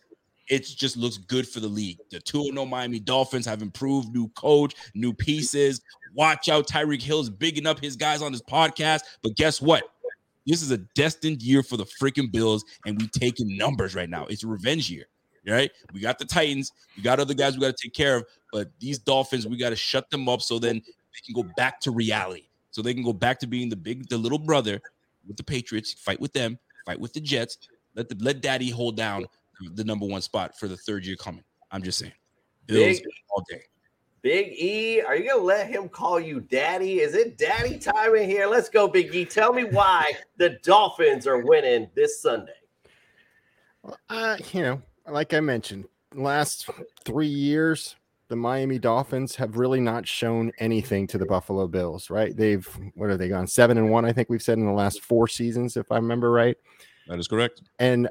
it 0.49 0.65
just 0.65 0.97
looks 0.97 1.17
good 1.17 1.49
for 1.49 1.61
the 1.61 1.69
league. 1.69 1.99
The 2.11 2.21
2 2.21 2.51
0 2.53 2.67
Miami 2.67 3.01
Dolphins 3.01 3.47
have 3.47 3.63
improved, 3.63 4.15
new 4.15 4.29
coach, 4.29 4.75
new 4.95 5.13
pieces. 5.13 5.81
Watch 6.15 6.49
out, 6.49 6.69
Tyreek 6.69 7.03
Hill's 7.03 7.31
bigging 7.31 7.67
up 7.67 7.81
his 7.81 7.97
guys 7.97 8.23
on 8.23 8.33
this 8.33 8.43
podcast. 8.43 9.01
But 9.23 9.37
guess 9.37 9.61
what? 9.61 9.85
This 10.47 10.63
is 10.63 10.71
a 10.71 10.79
destined 10.95 11.43
year 11.43 11.63
for 11.63 11.79
the 11.79 11.87
freaking 11.87 12.31
Bills, 12.31 12.65
and 12.85 13.01
we 13.01 13.09
taking 13.09 13.57
numbers 13.57 13.95
right 13.95 14.11
now. 14.11 14.27
It's 14.27 14.45
revenge 14.45 14.91
year, 14.91 15.07
right? 15.49 15.71
We 15.95 16.01
got 16.01 16.19
the 16.19 16.27
Titans, 16.27 16.71
we 16.97 17.03
got 17.03 17.19
other 17.19 17.33
guys 17.33 17.55
we 17.55 17.63
got 17.63 17.75
to 17.75 17.83
take 17.83 17.95
care 17.95 18.19
of, 18.19 18.27
but 18.53 18.69
these 18.79 18.99
Dolphins, 18.99 19.47
we 19.47 19.57
got 19.57 19.71
to 19.71 19.77
shut 19.77 20.11
them 20.11 20.29
up 20.29 20.43
so 20.43 20.59
then 20.59 20.83
they 21.15 21.21
can 21.25 21.35
go 21.35 21.49
back 21.57 21.81
to 21.81 21.91
reality. 21.91 22.49
So 22.71 22.83
they 22.83 22.93
can 22.93 23.05
go 23.05 23.13
back 23.13 23.39
to 23.41 23.47
being 23.47 23.69
the 23.69 23.77
big, 23.77 24.09
the 24.09 24.19
little 24.19 24.39
brother 24.39 24.81
with 25.27 25.37
the 25.37 25.45
Patriots, 25.45 25.93
fight 25.93 26.21
with 26.21 26.33
them, 26.33 26.59
fight 26.85 26.99
with 26.99 27.13
the 27.13 27.21
Jets. 27.21 27.59
Let 27.95 28.09
the 28.09 28.17
let 28.21 28.41
Daddy 28.41 28.71
hold 28.71 28.97
down 28.97 29.27
the 29.75 29.85
number 29.85 30.07
one 30.07 30.23
spot 30.23 30.59
for 30.59 30.67
the 30.67 30.77
third 30.77 31.07
year 31.07 31.17
coming. 31.17 31.45
I'm 31.71 31.83
just 31.83 31.99
saying, 31.99 32.13
Bills 32.67 33.01
Big- 33.01 33.09
all 33.31 33.45
day. 33.49 33.63
Big 34.23 34.55
E, 34.59 35.03
are 35.03 35.15
you 35.17 35.29
gonna 35.29 35.43
let 35.43 35.69
him 35.69 35.87
call 35.87 36.19
you 36.19 36.41
daddy? 36.41 37.01
Is 37.01 37.15
it 37.15 37.37
daddy 37.37 37.79
time 37.79 38.17
in 38.17 38.27
here? 38.27 38.47
Let's 38.47 38.71
go, 38.71 38.89
Big 38.89 39.15
E. 39.15 39.27
Tell 39.27 39.53
me 39.53 39.65
why 39.65 40.15
the 40.39 40.59
Dolphins 40.63 41.27
are 41.27 41.45
winning 41.45 41.91
this 41.95 42.23
Sunday. 42.23 42.53
Uh, 44.09 44.39
you 44.53 44.63
know, 44.63 44.83
like 45.07 45.35
I 45.35 45.41
mentioned, 45.41 45.85
last 46.15 46.71
three 47.05 47.27
years, 47.27 47.97
the 48.29 48.37
Miami 48.37 48.79
Dolphins 48.79 49.37
have 49.37 49.57
really 49.57 49.81
not 49.81 50.09
shown 50.09 50.51
anything 50.59 51.07
to 51.09 51.19
the 51.19 51.27
Buffalo 51.27 51.67
Bills, 51.67 52.11
right? 52.11 52.37
They've 52.37 52.67
what 52.95 53.11
are 53.11 53.17
they 53.17 53.29
gone 53.29 53.47
seven 53.47 53.77
and 53.77 53.91
one? 53.91 54.05
I 54.05 54.13
think 54.13 54.31
we've 54.31 54.43
said 54.43 54.59
in 54.59 54.67
the 54.67 54.73
last 54.73 55.03
four 55.03 55.29
seasons, 55.29 55.77
if 55.77 55.91
I 55.93 55.97
remember 55.97 56.31
right. 56.31 56.57
That 57.07 57.19
is 57.19 57.29
correct. 57.29 57.63
And 57.79 58.09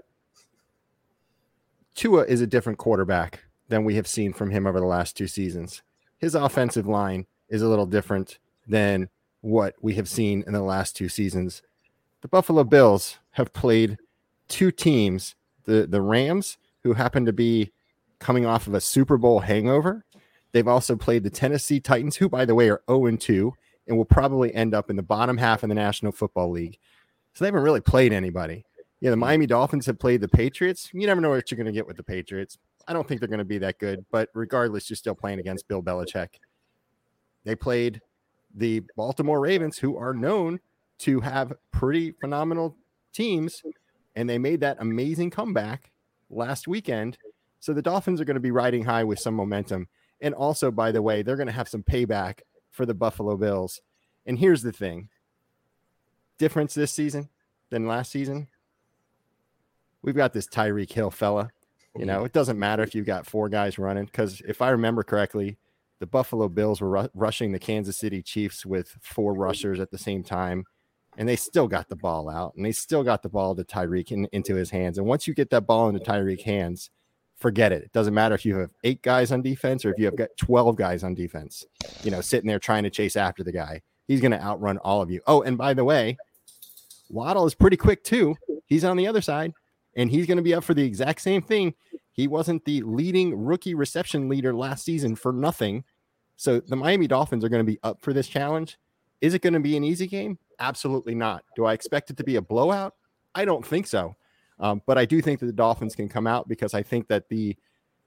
Tua 1.96 2.26
is 2.26 2.42
a 2.42 2.48
different 2.48 2.78
quarterback 2.78 3.44
than 3.70 3.86
we 3.86 3.96
have 3.96 4.08
seen 4.08 4.34
from 4.34 4.52
him 4.52 4.68
over 4.68 4.80
the 4.80 4.86
last 4.86 5.18
two 5.18 5.28
seasons. 5.28 5.82
His 6.18 6.36
offensive 6.36 6.88
line 6.88 7.26
is 7.50 7.62
a 7.62 7.68
little 7.68 7.86
different 7.86 8.40
than 8.68 9.10
what 9.42 9.76
we 9.82 9.96
have 9.96 10.08
seen 10.08 10.44
in 10.48 10.54
the 10.54 10.62
last 10.62 10.96
two 10.96 11.10
seasons. 11.10 11.62
The 12.22 12.28
Buffalo 12.28 12.64
Bills 12.64 13.18
have 13.32 13.52
played 13.52 13.98
two 14.48 14.72
teams, 14.72 15.36
the, 15.66 15.88
the 15.88 16.02
Rams, 16.02 16.58
who 16.84 16.94
happen 16.94 17.26
to 17.26 17.34
be 17.34 17.72
coming 18.24 18.46
off 18.46 18.68
of 18.68 18.74
a 18.74 18.82
Super 18.82 19.18
Bowl 19.18 19.40
hangover. 19.42 20.06
They've 20.54 20.68
also 20.68 20.96
played 20.96 21.24
the 21.24 21.30
Tennessee 21.30 21.80
Titans, 21.80 22.16
who, 22.16 22.30
by 22.30 22.46
the 22.46 22.56
way, 22.56 22.70
are 22.70 22.82
0 22.90 23.18
2 23.18 23.54
and 23.88 23.98
will 23.98 24.06
probably 24.06 24.54
end 24.56 24.74
up 24.74 24.90
in 24.90 24.96
the 24.96 25.04
bottom 25.04 25.38
half 25.38 25.62
of 25.64 25.70
the 25.70 25.76
National 25.76 26.14
Football 26.14 26.52
League. 26.52 26.78
So 27.34 27.44
they 27.44 27.48
haven't 27.48 27.64
really 27.64 27.82
played 27.82 28.14
anybody. 28.14 28.66
Yeah, 29.02 29.10
the 29.10 29.18
Miami 29.18 29.46
Dolphins 29.46 29.86
have 29.88 30.00
played 30.00 30.22
the 30.22 30.30
Patriots. 30.30 30.90
You 30.94 31.06
never 31.06 31.20
know 31.20 31.32
what 31.32 31.52
you're 31.52 31.58
going 31.58 31.66
to 31.66 31.74
get 31.74 31.86
with 31.86 31.98
the 31.98 32.04
Patriots. 32.04 32.58
I 32.88 32.94
don't 32.94 33.06
think 33.06 33.20
they're 33.20 33.28
going 33.28 33.40
to 33.40 33.46
be 33.46 33.58
that 33.58 33.78
good, 33.78 34.06
but 34.12 34.30
regardless, 34.34 34.90
you're 34.90 34.96
still 34.96 35.16
playing 35.16 35.40
against 35.40 35.68
Bill 35.68 35.84
Belichick. 35.84 36.30
They 37.44 37.56
played 37.56 38.00
the 38.56 38.84
Baltimore 38.96 39.42
Ravens, 39.42 39.78
who 39.78 39.98
are 39.98 40.14
known 40.14 40.62
to 41.00 41.20
have 41.20 41.52
pretty 41.72 42.12
phenomenal 42.12 42.78
teams, 43.12 43.62
and 44.16 44.30
they 44.30 44.38
made 44.38 44.62
that 44.62 44.78
amazing 44.80 45.32
comeback 45.32 45.92
last 46.30 46.68
weekend. 46.68 47.18
So 47.64 47.72
the 47.72 47.82
Dolphins 47.82 48.20
are 48.20 48.26
going 48.26 48.36
to 48.36 48.42
be 48.42 48.52
riding 48.52 48.84
high 48.84 49.06
with 49.06 49.20
some 49.20 49.36
momentum. 49.36 49.88
And 50.20 50.34
also, 50.36 50.70
by 50.70 50.92
the 50.92 51.02
way, 51.02 51.22
they're 51.22 51.38
going 51.38 51.48
to 51.48 51.54
have 51.54 51.70
some 51.70 51.82
payback 51.82 52.40
for 52.72 52.86
the 52.86 52.94
Buffalo 52.94 53.38
Bills. 53.38 53.80
And 54.26 54.38
here's 54.38 54.64
the 54.64 54.74
thing 54.74 55.08
difference 56.38 56.74
this 56.74 56.92
season 56.92 57.30
than 57.70 57.88
last 57.88 58.12
season. 58.12 58.50
We've 60.02 60.14
got 60.14 60.34
this 60.34 60.46
Tyreek 60.46 60.92
Hill 60.92 61.10
fella. 61.10 61.52
You 61.98 62.06
know, 62.06 62.18
mm-hmm. 62.18 62.26
it 62.26 62.34
doesn't 62.34 62.60
matter 62.60 62.84
if 62.84 62.94
you've 62.94 63.06
got 63.06 63.26
four 63.26 63.48
guys 63.48 63.80
running 63.80 64.08
because 64.08 64.42
if 64.46 64.62
I 64.62 64.72
remember 64.72 65.02
correctly, 65.02 65.58
the 66.00 66.06
Buffalo 66.06 66.50
Bills 66.50 66.82
were 66.82 66.90
ru- 66.90 67.10
rushing 67.14 67.54
the 67.54 67.60
Kansas 67.60 67.96
City 67.96 68.22
Chiefs 68.22 68.66
with 68.66 68.90
four 69.00 69.32
mm-hmm. 69.32 69.42
rushers 69.42 69.80
at 69.80 69.90
the 69.90 69.98
same 69.98 70.22
time, 70.22 70.66
and 71.18 71.30
they 71.30 71.38
still 71.38 71.70
got 71.70 71.88
the 71.88 71.96
ball 71.96 72.30
out 72.30 72.56
and 72.58 72.66
they 72.66 72.74
still 72.74 73.06
got 73.06 73.24
the 73.24 73.30
ball 73.30 73.56
to 73.56 73.64
Tyreek 73.64 74.12
in, 74.12 74.28
into 74.34 74.54
his 74.54 74.72
hands. 74.72 74.98
And 74.98 75.08
once 75.08 75.30
you 75.30 75.34
get 75.34 75.50
that 75.52 75.66
ball 75.66 75.88
into 75.88 76.02
Tyreek 76.02 76.42
hands, 76.42 76.90
forget 77.38 77.72
it. 77.72 77.84
It 77.84 77.92
doesn't 77.92 78.14
matter 78.14 78.36
if 78.36 78.46
you 78.46 78.58
have 78.58 78.72
eight 78.84 79.02
guys 79.02 79.32
on 79.32 79.42
defense 79.42 79.86
or 79.86 79.92
if 79.92 80.00
you 80.00 80.06
have 80.06 80.16
got 80.16 80.30
12 80.38 80.76
guys 80.76 81.04
on 81.04 81.14
defense, 81.14 81.66
you 82.04 82.12
know, 82.12 82.22
sitting 82.22 82.48
there 82.48 82.60
trying 82.60 82.84
to 82.84 82.90
chase 82.90 83.16
after 83.16 83.44
the 83.44 83.52
guy. 83.52 83.82
He's 84.08 84.22
going 84.22 84.32
to 84.32 84.42
outrun 84.42 84.78
all 84.80 85.02
of 85.02 85.10
you. 85.10 85.22
Oh, 85.28 85.42
and 85.42 85.58
by 85.58 85.74
the 85.74 85.84
way, 85.84 86.18
Waddle 87.10 87.46
is 87.46 87.56
pretty 87.56 87.78
quick 87.78 88.04
too. 88.04 88.36
He's 88.66 88.84
on 88.84 88.98
the 88.98 89.08
other 89.08 89.22
side 89.22 89.54
and 89.96 90.10
he's 90.10 90.26
going 90.26 90.38
to 90.38 90.44
be 90.44 90.54
up 90.54 90.64
for 90.64 90.74
the 90.74 90.84
exact 90.84 91.22
same 91.22 91.42
thing. 91.42 91.74
He 92.12 92.28
wasn't 92.28 92.66
the 92.66 92.82
leading 92.82 93.36
rookie 93.46 93.76
reception 93.76 94.30
leader 94.30 94.54
last 94.54 94.86
season 94.86 95.16
for 95.16 95.34
nothing. 95.34 95.84
So 96.36 96.60
the 96.60 96.76
Miami 96.76 97.08
Dolphins 97.08 97.44
are 97.44 97.50
going 97.50 97.66
to 97.66 97.72
be 97.72 97.80
up 97.84 98.00
for 98.02 98.14
this 98.14 98.28
challenge. 98.28 98.78
Is 99.22 99.34
it 99.34 99.42
going 99.42 99.54
to 99.54 99.60
be 99.60 99.78
an 99.78 99.84
easy 99.84 100.08
game? 100.08 100.38
Absolutely 100.60 101.16
not. 101.16 101.44
Do 101.56 101.66
I 101.66 101.74
expect 101.74 102.10
it 102.10 102.18
to 102.18 102.24
be 102.24 102.36
a 102.36 102.42
blowout? 102.42 102.96
I 103.36 103.46
don't 103.46 103.66
think 103.66 103.88
so. 103.88 104.16
Um, 104.60 104.82
but 104.86 104.98
I 104.98 105.06
do 105.06 105.22
think 105.22 105.40
that 105.40 105.48
the 105.48 105.54
Dolphins 105.54 105.96
can 105.96 106.10
come 106.10 106.28
out 106.28 106.48
because 106.48 106.74
I 106.74 106.84
think 106.84 107.08
that 107.08 107.30
the 107.30 107.56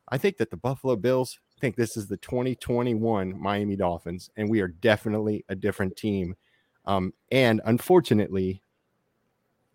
I 0.09 0.19
think 0.19 0.37
that 0.37 0.51
the 0.51 0.57
Buffalo 0.57 0.95
Bills 0.95 1.39
think 1.61 1.75
this 1.75 1.97
is 1.97 2.07
the 2.07 2.17
2021 2.19 3.39
Miami 3.41 3.77
Dolphins, 3.77 4.31
and 4.37 4.49
we 4.49 4.61
are 4.61 4.69
definitely 4.69 5.45
a 5.49 5.55
different 5.55 5.97
team. 5.97 6.37
Um, 6.85 7.13
and 7.33 7.61
unfortunately, 7.65 8.63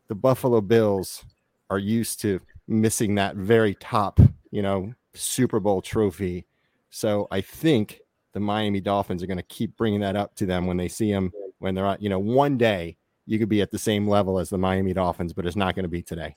the 0.07 0.15
Buffalo 0.15 0.61
Bills 0.61 1.25
are 1.69 1.79
used 1.79 2.21
to 2.21 2.39
missing 2.67 3.15
that 3.15 3.35
very 3.35 3.75
top, 3.75 4.19
you 4.51 4.61
know, 4.61 4.93
Super 5.13 5.59
Bowl 5.59 5.81
trophy. 5.81 6.45
So 6.89 7.27
I 7.31 7.41
think 7.41 8.01
the 8.33 8.39
Miami 8.39 8.79
Dolphins 8.79 9.21
are 9.23 9.27
going 9.27 9.37
to 9.37 9.43
keep 9.43 9.75
bringing 9.75 10.01
that 10.01 10.15
up 10.15 10.35
to 10.35 10.45
them 10.45 10.67
when 10.67 10.77
they 10.77 10.87
see 10.87 11.11
them 11.11 11.31
when 11.59 11.75
they're 11.75 11.85
at, 11.85 12.01
you 12.01 12.09
know, 12.09 12.19
one 12.19 12.57
day 12.57 12.97
you 13.25 13.37
could 13.37 13.49
be 13.49 13.61
at 13.61 13.71
the 13.71 13.77
same 13.77 14.07
level 14.07 14.39
as 14.39 14.49
the 14.49 14.57
Miami 14.57 14.93
Dolphins, 14.93 15.33
but 15.33 15.45
it's 15.45 15.55
not 15.55 15.75
going 15.75 15.83
to 15.83 15.89
be 15.89 16.01
today. 16.01 16.35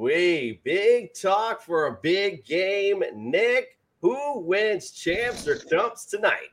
Ooh, 0.00 0.04
wee, 0.04 0.60
big 0.64 1.12
talk 1.14 1.60
for 1.62 1.86
a 1.86 1.98
big 2.02 2.44
game. 2.44 3.02
Nick, 3.14 3.78
who 4.00 4.40
wins 4.40 4.92
champs 4.92 5.46
or 5.46 5.56
dumps 5.68 6.06
tonight? 6.06 6.48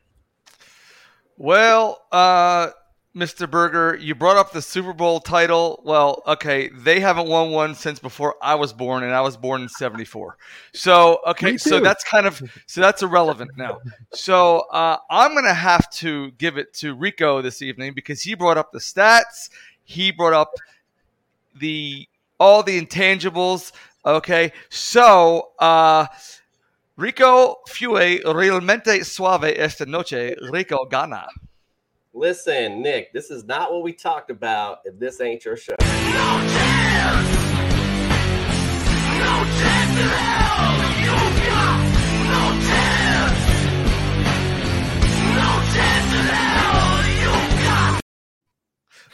Well, 1.37 2.01
uh, 2.11 2.71
Mr. 3.15 3.49
Berger, 3.49 3.95
you 3.95 4.15
brought 4.15 4.35
up 4.35 4.51
the 4.51 4.61
Super 4.61 4.91
Bowl 4.91 5.19
title. 5.21 5.81
Well, 5.85 6.23
okay, 6.27 6.69
they 6.69 6.99
haven't 6.99 7.29
won 7.29 7.51
one 7.51 7.73
since 7.73 7.99
before 7.99 8.35
I 8.41 8.55
was 8.55 8.73
born, 8.73 9.03
and 9.03 9.13
I 9.13 9.21
was 9.21 9.37
born 9.37 9.61
in 9.61 9.69
'74. 9.69 10.37
So, 10.73 11.19
okay, 11.27 11.57
so 11.57 11.79
that's 11.79 12.03
kind 12.03 12.27
of 12.27 12.41
so 12.65 12.81
that's 12.81 13.01
irrelevant 13.01 13.51
now. 13.55 13.79
So, 14.13 14.65
uh, 14.71 14.97
I'm 15.09 15.33
gonna 15.33 15.53
have 15.53 15.89
to 15.91 16.31
give 16.31 16.57
it 16.57 16.73
to 16.75 16.93
Rico 16.93 17.41
this 17.41 17.61
evening 17.61 17.93
because 17.93 18.21
he 18.21 18.35
brought 18.35 18.57
up 18.57 18.71
the 18.71 18.79
stats. 18.79 19.49
He 19.83 20.11
brought 20.11 20.33
up 20.33 20.51
the 21.55 22.07
all 22.39 22.63
the 22.63 22.79
intangibles. 22.79 23.71
Okay, 24.05 24.51
so 24.69 25.51
uh, 25.59 26.05
Rico 26.95 27.57
fue 27.67 28.21
realmente 28.25 29.03
suave 29.03 29.53
esta 29.57 29.85
noche. 29.85 30.35
Rico 30.49 30.85
gana. 30.85 31.27
Listen, 32.13 32.81
Nick, 32.81 33.13
this 33.13 33.29
is 33.29 33.43
not 33.43 33.71
what 33.71 33.83
we 33.83 33.93
talked 33.93 34.31
about 34.31 34.79
if 34.85 34.97
this 34.97 35.21
ain't 35.21 35.45
your 35.45 35.55
show. 35.55 35.75
No 35.79 36.47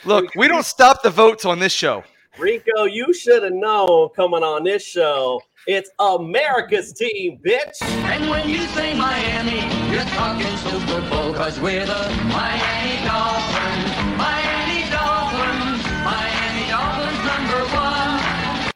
Look, 0.05 0.35
we 0.35 0.47
don't 0.49 0.65
stop 0.65 1.01
the 1.01 1.09
votes 1.09 1.45
on 1.45 1.59
this 1.59 1.71
show. 1.71 2.03
Rico, 2.39 2.85
you 2.85 3.13
should 3.13 3.43
have 3.43 3.53
known 3.53 4.09
coming 4.15 4.41
on 4.41 4.63
this 4.63 4.83
show. 4.83 5.39
It's 5.67 5.91
America's 5.99 6.91
team, 6.93 7.39
bitch. 7.45 7.79
And 7.81 8.27
when 8.29 8.49
you 8.49 8.57
say 8.69 8.95
Miami, 8.95 9.61
you're 9.93 10.03
talking 10.05 10.57
Super 10.57 11.01
Bowl, 11.09 11.31
cause 11.33 11.59
we're 11.59 11.85
the 11.85 12.09
Miami 12.25 13.05
Dolphins. 13.05 14.17
Miami 14.17 14.89
Dolphins. 14.89 15.83
Miami 16.03 16.69
Dolphins 16.71 17.21
number 17.23 17.61
one. 17.75 18.71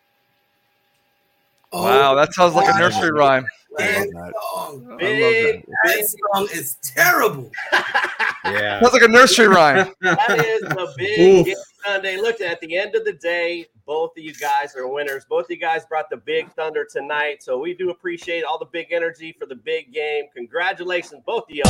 Wow, 1.74 2.14
that 2.14 2.34
sounds 2.34 2.54
like 2.54 2.74
a 2.74 2.78
nursery 2.78 3.12
rhyme. 3.12 3.48
That 3.78 4.08
song, 4.54 4.98
Big, 5.00 5.66
that 5.84 6.16
song 6.34 6.48
is 6.54 6.78
terrible. 6.84 7.52
Yeah. 8.46 8.80
Sounds 8.80 8.94
like 8.94 9.02
a 9.02 9.10
nursery 9.10 9.48
rhyme. 9.50 9.92
That 10.00 10.40
is 10.40 10.62
the 10.62 10.94
big 10.96 11.46
game 11.48 11.56
Sunday. 11.88 12.18
Look, 12.18 12.42
at 12.42 12.60
the 12.60 12.76
end 12.76 12.96
of 12.96 13.06
the 13.06 13.14
day, 13.14 13.66
both 13.86 14.12
of 14.18 14.22
you 14.22 14.34
guys 14.34 14.76
are 14.76 14.86
winners. 14.90 15.24
Both 15.24 15.46
of 15.46 15.52
you 15.52 15.58
guys 15.58 15.86
brought 15.86 16.10
the 16.10 16.18
big 16.18 16.52
thunder 16.52 16.86
tonight. 16.86 17.42
So 17.42 17.60
we 17.60 17.74
do 17.74 17.92
appreciate 17.92 18.44
all 18.44 18.60
the 18.60 18.66
big 18.66 18.92
energy 18.92 19.34
for 19.40 19.46
the 19.46 19.56
big 19.56 19.94
game. 19.94 20.26
Congratulations, 20.36 21.22
both 21.26 21.46
of 21.50 21.56
y'all. 21.56 21.64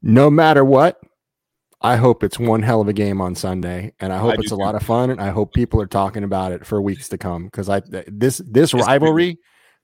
No 0.00 0.30
matter 0.30 0.64
what, 0.64 0.98
I 1.82 1.96
hope 1.96 2.22
it's 2.22 2.38
one 2.38 2.62
hell 2.62 2.80
of 2.80 2.88
a 2.88 2.92
game 2.92 3.20
on 3.20 3.34
Sunday, 3.34 3.92
and 3.98 4.12
I 4.12 4.18
hope 4.18 4.32
I 4.32 4.34
it's 4.34 4.52
a 4.52 4.56
too. 4.56 4.56
lot 4.56 4.74
of 4.74 4.82
fun, 4.82 5.10
and 5.10 5.20
I 5.20 5.30
hope 5.30 5.52
people 5.52 5.80
are 5.80 5.86
talking 5.86 6.22
about 6.22 6.52
it 6.52 6.64
for 6.64 6.80
weeks 6.80 7.08
to 7.08 7.18
come 7.18 7.44
because 7.46 7.68
I 7.68 7.82
this 8.06 8.40
this 8.46 8.72
rivalry 8.72 9.38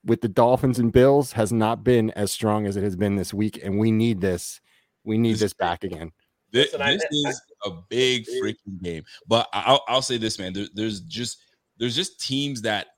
with 0.04 0.20
the 0.20 0.28
Dolphins 0.28 0.78
and 0.78 0.92
Bills 0.92 1.32
has 1.32 1.52
not 1.52 1.82
been 1.82 2.10
as 2.12 2.30
strong 2.30 2.66
as 2.66 2.76
it 2.76 2.84
has 2.84 2.94
been 2.96 3.16
this 3.16 3.34
week, 3.34 3.60
and 3.62 3.78
we 3.78 3.90
need 3.90 4.20
this. 4.20 4.60
We 5.04 5.18
need 5.18 5.38
this 5.38 5.54
back 5.54 5.84
again. 5.84 6.12
This, 6.52 6.70
this 6.72 7.02
is 7.10 7.42
a 7.64 7.70
big 7.88 8.26
freaking 8.42 8.80
game. 8.82 9.02
But 9.26 9.48
I- 9.52 9.64
I'll, 9.66 9.84
I'll 9.88 10.02
say 10.02 10.16
this, 10.18 10.38
man. 10.38 10.52
There, 10.52 10.66
there's 10.74 11.00
just 11.00 11.38
there's 11.78 11.96
just 11.96 12.20
teams 12.20 12.62
that 12.62 12.88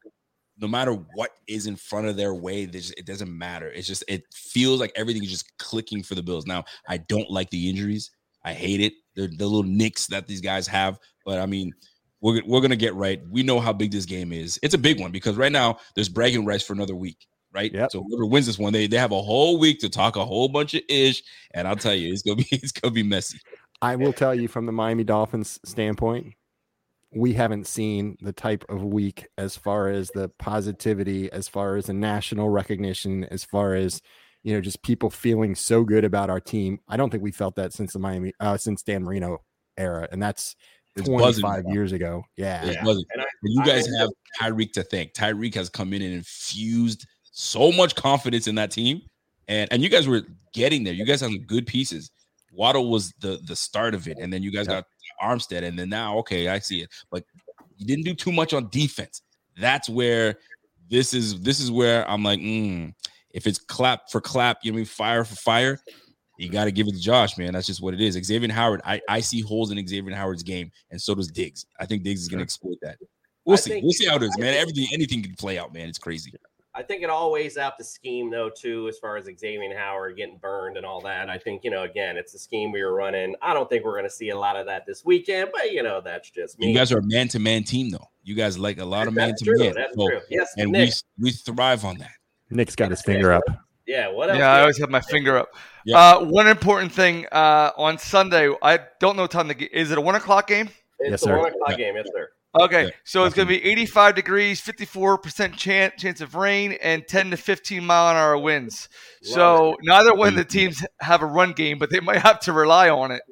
no 0.58 0.68
matter 0.68 0.92
what 1.14 1.30
is 1.48 1.66
in 1.66 1.74
front 1.74 2.06
of 2.06 2.16
their 2.16 2.34
way, 2.34 2.66
just, 2.66 2.92
it 2.98 3.06
doesn't 3.06 3.36
matter. 3.36 3.68
It's 3.70 3.86
just 3.86 4.04
it 4.08 4.24
feels 4.32 4.78
like 4.78 4.92
everything 4.94 5.24
is 5.24 5.30
just 5.30 5.56
clicking 5.58 6.02
for 6.02 6.14
the 6.14 6.22
Bills. 6.22 6.46
Now, 6.46 6.64
I 6.86 6.98
don't 6.98 7.30
like 7.30 7.48
the 7.50 7.68
injuries. 7.68 8.10
I 8.44 8.52
hate 8.52 8.80
it. 8.80 8.94
The, 9.16 9.26
the 9.26 9.46
little 9.46 9.62
nicks 9.62 10.06
that 10.08 10.26
these 10.26 10.40
guys 10.40 10.66
have. 10.66 10.98
But 11.24 11.38
I 11.38 11.46
mean, 11.46 11.72
we're, 12.20 12.42
we're 12.46 12.60
gonna 12.60 12.76
get 12.76 12.94
right. 12.94 13.20
We 13.28 13.42
know 13.42 13.60
how 13.60 13.72
big 13.72 13.90
this 13.92 14.06
game 14.06 14.32
is. 14.32 14.58
It's 14.62 14.74
a 14.74 14.78
big 14.78 15.00
one 15.00 15.10
because 15.10 15.36
right 15.36 15.52
now 15.52 15.78
there's 15.94 16.08
bragging 16.08 16.44
rights 16.44 16.64
for 16.64 16.72
another 16.72 16.94
week. 16.94 17.26
Right. 17.52 17.72
Yep. 17.72 17.90
So 17.90 18.04
whoever 18.04 18.26
wins 18.26 18.46
this 18.46 18.60
one, 18.60 18.72
they, 18.72 18.86
they 18.86 18.96
have 18.96 19.10
a 19.10 19.20
whole 19.20 19.58
week 19.58 19.80
to 19.80 19.88
talk 19.88 20.14
a 20.14 20.24
whole 20.24 20.48
bunch 20.48 20.74
of 20.74 20.82
ish. 20.88 21.22
And 21.52 21.66
I'll 21.66 21.74
tell 21.74 21.94
you, 21.94 22.12
it's 22.12 22.22
gonna 22.22 22.36
be 22.36 22.46
it's 22.52 22.72
gonna 22.72 22.94
be 22.94 23.02
messy. 23.02 23.40
I 23.82 23.96
will 23.96 24.12
tell 24.12 24.34
you 24.34 24.46
from 24.46 24.66
the 24.66 24.72
Miami 24.72 25.04
Dolphins 25.04 25.58
standpoint, 25.64 26.34
we 27.12 27.32
haven't 27.32 27.66
seen 27.66 28.16
the 28.20 28.32
type 28.32 28.64
of 28.68 28.84
week 28.84 29.26
as 29.36 29.56
far 29.56 29.88
as 29.88 30.10
the 30.10 30.28
positivity, 30.28 31.32
as 31.32 31.48
far 31.48 31.76
as 31.76 31.86
the 31.86 31.92
national 31.92 32.50
recognition, 32.50 33.24
as 33.24 33.42
far 33.42 33.74
as 33.74 34.00
you 34.42 34.54
know, 34.54 34.60
just 34.60 34.82
people 34.82 35.10
feeling 35.10 35.54
so 35.54 35.84
good 35.84 36.04
about 36.04 36.30
our 36.30 36.40
team. 36.40 36.80
I 36.88 36.96
don't 36.96 37.10
think 37.10 37.22
we 37.22 37.32
felt 37.32 37.56
that 37.56 37.72
since 37.72 37.92
the 37.92 37.98
Miami, 37.98 38.32
uh, 38.40 38.56
since 38.56 38.82
Dan 38.82 39.04
Marino 39.04 39.38
era, 39.76 40.08
and 40.10 40.22
that's 40.22 40.56
It's 40.96 41.08
buzzing. 41.08 41.42
25 41.42 41.64
years 41.72 41.92
ago. 41.92 42.22
Yeah, 42.36 42.64
It's 42.64 42.82
buzzing. 42.82 43.04
And 43.12 43.22
I- 43.22 43.26
you 43.42 43.64
guys 43.64 43.86
think 43.86 43.98
have 43.98 44.10
Tyreek 44.40 44.72
to 44.72 44.82
thank. 44.82 45.12
Tyreek 45.14 45.54
has 45.54 45.68
come 45.68 45.92
in 45.92 46.02
and 46.02 46.14
infused 46.14 47.06
so 47.32 47.70
much 47.72 47.94
confidence 47.94 48.46
in 48.46 48.54
that 48.56 48.70
team, 48.70 49.02
and 49.48 49.70
and 49.72 49.82
you 49.82 49.88
guys 49.88 50.08
were 50.08 50.22
getting 50.52 50.84
there. 50.84 50.92
You 50.94 51.04
guys 51.06 51.20
have 51.20 51.30
some 51.30 51.42
good 51.42 51.66
pieces. 51.66 52.10
Waddle 52.52 52.90
was 52.90 53.12
the 53.20 53.40
the 53.46 53.56
start 53.56 53.94
of 53.94 54.08
it, 54.08 54.18
and 54.20 54.32
then 54.32 54.42
you 54.42 54.50
guys 54.50 54.66
got 54.66 54.84
Armstead, 55.22 55.62
and 55.64 55.78
then 55.78 55.88
now 55.90 56.18
okay, 56.18 56.48
I 56.48 56.58
see 56.58 56.82
it. 56.82 56.88
But 57.10 57.24
you 57.76 57.86
didn't 57.86 58.04
do 58.04 58.14
too 58.14 58.32
much 58.32 58.52
on 58.52 58.68
defense. 58.70 59.22
That's 59.56 59.88
where 59.88 60.36
this 60.88 61.14
is. 61.14 61.40
This 61.40 61.60
is 61.60 61.70
where 61.70 62.08
I'm 62.10 62.22
like, 62.22 62.40
mm, 62.40 62.92
if 63.32 63.46
it's 63.46 63.58
clap 63.58 64.10
for 64.10 64.20
clap, 64.20 64.58
you 64.62 64.70
know, 64.72 64.74
what 64.74 64.78
I 64.78 64.80
mean 64.80 64.86
fire 64.86 65.24
for 65.24 65.36
fire. 65.36 65.78
You 66.38 66.48
got 66.48 66.64
to 66.64 66.72
give 66.72 66.86
it 66.88 66.92
to 66.92 66.98
Josh, 67.00 67.36
man. 67.36 67.52
That's 67.52 67.66
just 67.66 67.82
what 67.82 67.92
it 67.92 68.00
is. 68.00 68.14
Xavier 68.14 68.50
Howard, 68.50 68.80
I, 68.84 69.00
I 69.10 69.20
see 69.20 69.42
holes 69.42 69.70
in 69.70 69.86
Xavier 69.86 70.14
Howard's 70.14 70.42
game, 70.42 70.70
and 70.90 71.00
so 71.00 71.14
does 71.14 71.28
Diggs. 71.30 71.66
I 71.78 71.84
think 71.84 72.02
Diggs 72.02 72.22
is 72.22 72.28
going 72.28 72.38
to 72.38 72.44
exploit 72.44 72.78
that. 72.80 72.96
We'll 73.44 73.54
I 73.54 73.60
see. 73.60 73.70
think- 73.72 73.82
we'll 73.84 73.92
see 73.92 74.06
how 74.06 74.16
it 74.16 74.22
is, 74.22 74.34
I 74.38 74.40
man. 74.40 74.52
think- 74.54 74.62
Everything, 74.62 74.88
anything 74.94 75.22
can 75.22 75.34
play 75.34 75.58
out, 75.58 75.74
man. 75.74 75.88
It's 75.88 75.98
crazy. 75.98 76.32
I 76.72 76.82
think 76.84 77.02
it 77.02 77.10
all 77.10 77.32
weighs 77.32 77.58
out 77.58 77.76
the 77.78 77.84
scheme 77.84 78.30
though 78.30 78.48
too, 78.48 78.86
as 78.88 78.96
far 78.98 79.16
as 79.16 79.24
Xavier 79.24 79.76
Howard 79.76 80.16
getting 80.16 80.38
burned 80.38 80.76
and 80.76 80.86
all 80.86 81.00
that. 81.00 81.28
I 81.28 81.36
think 81.36 81.64
you 81.64 81.70
know 81.70 81.82
again, 81.82 82.16
it's 82.16 82.32
the 82.32 82.38
scheme 82.38 82.70
we 82.70 82.82
were 82.84 82.94
running. 82.94 83.34
I 83.42 83.52
don't 83.54 83.68
think 83.68 83.84
we're 83.84 83.92
going 83.96 84.04
to 84.04 84.08
see 84.10 84.28
a 84.30 84.38
lot 84.38 84.54
of 84.56 84.66
that 84.66 84.86
this 84.86 85.04
weekend, 85.04 85.50
but 85.52 85.72
you 85.72 85.82
know 85.82 86.00
that's 86.00 86.30
just 86.30 86.58
me. 86.60 86.68
You 86.68 86.74
guys 86.74 86.92
are 86.92 86.98
a 87.00 87.02
man-to-man 87.02 87.64
team, 87.64 87.90
though. 87.90 88.06
You 88.22 88.36
guys 88.36 88.56
like 88.56 88.78
a 88.78 88.84
lot 88.84 89.08
of 89.08 89.14
man-to-man. 89.14 89.74
that's 89.74 89.94
So- 89.96 90.08
true. 90.08 90.20
Yes, 90.30 90.54
and 90.56 90.70
Nick. 90.70 90.92
we 91.18 91.24
we 91.24 91.30
thrive 91.32 91.84
on 91.84 91.98
that. 91.98 92.12
Nick's 92.50 92.74
got 92.76 92.90
his 92.90 93.02
finger 93.02 93.32
up. 93.32 93.44
yeah. 93.86 94.08
What 94.08 94.28
else? 94.30 94.38
Yeah, 94.38 94.52
I 94.52 94.60
always 94.60 94.78
have 94.78 94.90
my 94.90 95.00
finger 95.00 95.36
up. 95.38 95.48
Yeah. 95.84 95.96
Uh, 95.98 96.24
one 96.24 96.46
important 96.48 96.92
thing 96.92 97.26
uh, 97.32 97.70
on 97.76 97.96
Sunday, 97.98 98.52
I 98.62 98.80
don't 98.98 99.16
know 99.16 99.22
what 99.22 99.30
time 99.30 99.48
the 99.48 99.54
ga- 99.54 99.70
is 99.72 99.90
it 99.90 99.98
a 99.98 100.00
one 100.00 100.14
o'clock 100.14 100.46
game? 100.46 100.68
It's 100.98 101.10
Yes, 101.10 101.20
the 101.20 101.26
sir. 101.26 101.38
one 101.38 101.48
o'clock 101.52 101.70
Yeah. 101.70 101.76
game, 101.76 101.96
yes, 101.96 102.06
sir. 102.14 102.28
Okay, 102.60 102.84
Yeah, 102.86 102.90
so 103.04 103.24
it's 103.24 103.34
going 103.36 103.46
to 103.46 103.54
be 103.54 103.64
85 103.64 104.16
degrees, 104.16 104.60
54% 104.60 105.54
chance 105.56 105.94
chance 106.02 106.20
of 106.20 106.34
rain, 106.34 106.72
and 106.82 107.06
10 107.06 107.30
to 107.30 107.36
15 107.36 107.84
mile 107.86 108.10
an 108.10 108.16
hour 108.16 108.36
winds. 108.38 108.88
so 109.22 109.76
neither 109.82 110.12
one 110.14 110.28
of 110.28 110.34
the 110.34 110.44
teams 110.44 110.84
have 111.00 111.22
a 111.22 111.26
run 111.26 111.52
game, 111.52 111.78
but 111.78 111.90
they 111.90 112.00
might 112.00 112.18
have 112.18 112.40
to 112.40 112.52
rely 112.52 112.90
on 112.90 113.12
it 113.12 113.22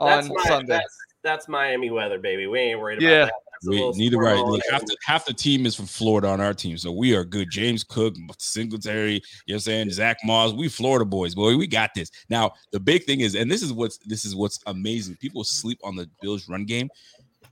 That's 0.00 0.28
on 0.28 0.34
my, 0.34 0.44
Sunday. 0.44 0.72
That's, 0.74 0.96
that's 1.22 1.48
Miami 1.48 1.90
weather, 1.90 2.18
baby. 2.18 2.46
We 2.48 2.58
ain't 2.58 2.80
worried 2.80 2.98
about 2.98 3.08
Yeah. 3.08 3.24
that. 3.26 3.32
That's 3.66 3.68
a 3.68 3.70
We, 3.70 3.76
little 3.76 3.94
neither 3.94 4.16
storm 4.16 4.24
right. 4.26 4.38
on 4.38 4.60
half 4.70 4.86
the 4.86 4.96
half 5.04 5.24
the 5.26 5.34
team 5.34 5.66
is 5.66 5.74
from 5.74 5.86
Florida 5.86 6.28
on 6.28 6.40
our 6.40 6.54
team, 6.54 6.78
so 6.78 6.92
we 6.92 7.14
are 7.14 7.24
good. 7.24 7.50
James 7.50 7.84
Cook, 7.84 8.16
Singletary, 8.38 9.14
you 9.14 9.18
know 9.18 9.22
what 9.46 9.54
I'm 9.54 9.60
saying? 9.60 9.90
Zach 9.90 10.18
Moss, 10.24 10.52
we 10.52 10.68
Florida 10.68 11.04
boys, 11.04 11.34
boy. 11.34 11.56
We 11.56 11.66
got 11.66 11.94
this. 11.94 12.10
Now, 12.28 12.52
the 12.72 12.80
big 12.80 13.04
thing 13.04 13.20
is, 13.20 13.34
and 13.34 13.50
this 13.50 13.62
is 13.62 13.72
what's 13.72 13.98
this 13.98 14.24
is 14.24 14.34
what's 14.34 14.60
amazing. 14.66 15.16
People 15.16 15.44
sleep 15.44 15.78
on 15.82 15.96
the 15.96 16.08
Bills 16.22 16.48
run 16.48 16.64
game. 16.64 16.88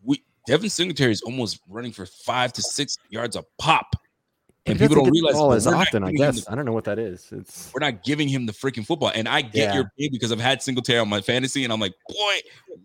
We 0.02 0.22
Devin 0.46 0.70
Singletary 0.70 1.12
is 1.12 1.22
almost 1.22 1.60
running 1.68 1.92
for 1.92 2.06
five 2.06 2.52
to 2.54 2.62
six 2.62 2.96
yards 3.10 3.36
a 3.36 3.44
pop. 3.58 3.96
And 4.66 4.78
people 4.78 4.96
don't 4.96 5.10
realize 5.10 5.34
but 5.34 5.50
as 5.50 5.66
often. 5.66 6.02
I 6.04 6.12
guess 6.12 6.44
the- 6.44 6.52
I 6.52 6.54
don't 6.54 6.64
know 6.64 6.72
what 6.72 6.84
that 6.84 6.98
is. 6.98 7.28
It's 7.32 7.70
we're 7.74 7.80
not 7.80 8.02
giving 8.02 8.28
him 8.28 8.46
the 8.46 8.52
freaking 8.52 8.86
football. 8.86 9.12
And 9.14 9.28
I 9.28 9.42
get 9.42 9.54
Yeah. 9.54 9.74
your 9.74 9.92
pain 9.98 10.08
because 10.10 10.32
I've 10.32 10.40
had 10.40 10.62
Singletary 10.62 10.98
on 11.00 11.08
my 11.08 11.20
fantasy, 11.20 11.64
and 11.64 11.72
I'm 11.72 11.80
like, 11.80 11.92
boy, 12.08 12.34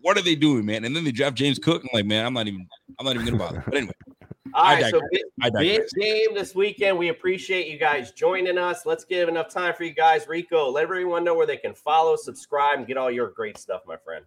what 0.02 0.18
are 0.18 0.22
they 0.22 0.34
doing, 0.34 0.66
man? 0.66 0.84
And 0.84 0.94
then 0.94 1.04
they 1.04 1.12
draft 1.12 1.36
James 1.36 1.58
Cook. 1.58 1.82
I'm 1.82 1.88
like, 1.94 2.04
man, 2.04 2.26
I'm 2.26 2.34
not 2.34 2.46
even, 2.48 2.66
I'm 2.98 3.06
not 3.06 3.14
even 3.14 3.24
gonna 3.26 3.38
bother. 3.38 3.62
But 3.66 3.76
anyway, 3.76 3.92
All 4.54 4.64
I 4.64 4.74
right, 4.74 4.84
so 4.90 5.00
digress. 5.00 5.08
big, 5.12 5.22
I 5.42 5.50
big 5.50 5.82
game 5.98 6.34
this 6.34 6.54
weekend. 6.54 6.98
We 6.98 7.08
appreciate 7.08 7.68
you 7.68 7.78
guys 7.78 8.12
joining 8.12 8.58
us. 8.58 8.84
Let's 8.84 9.04
give 9.04 9.28
enough 9.30 9.48
time 9.48 9.72
for 9.74 9.84
you 9.84 9.94
guys. 9.94 10.26
Rico, 10.28 10.70
let 10.70 10.82
everyone 10.82 11.24
know 11.24 11.34
where 11.34 11.46
they 11.46 11.56
can 11.56 11.72
follow, 11.74 12.16
subscribe, 12.16 12.78
and 12.78 12.86
get 12.86 12.96
all 12.98 13.10
your 13.10 13.30
great 13.30 13.56
stuff, 13.56 13.82
my 13.86 13.96
friend. 13.96 14.24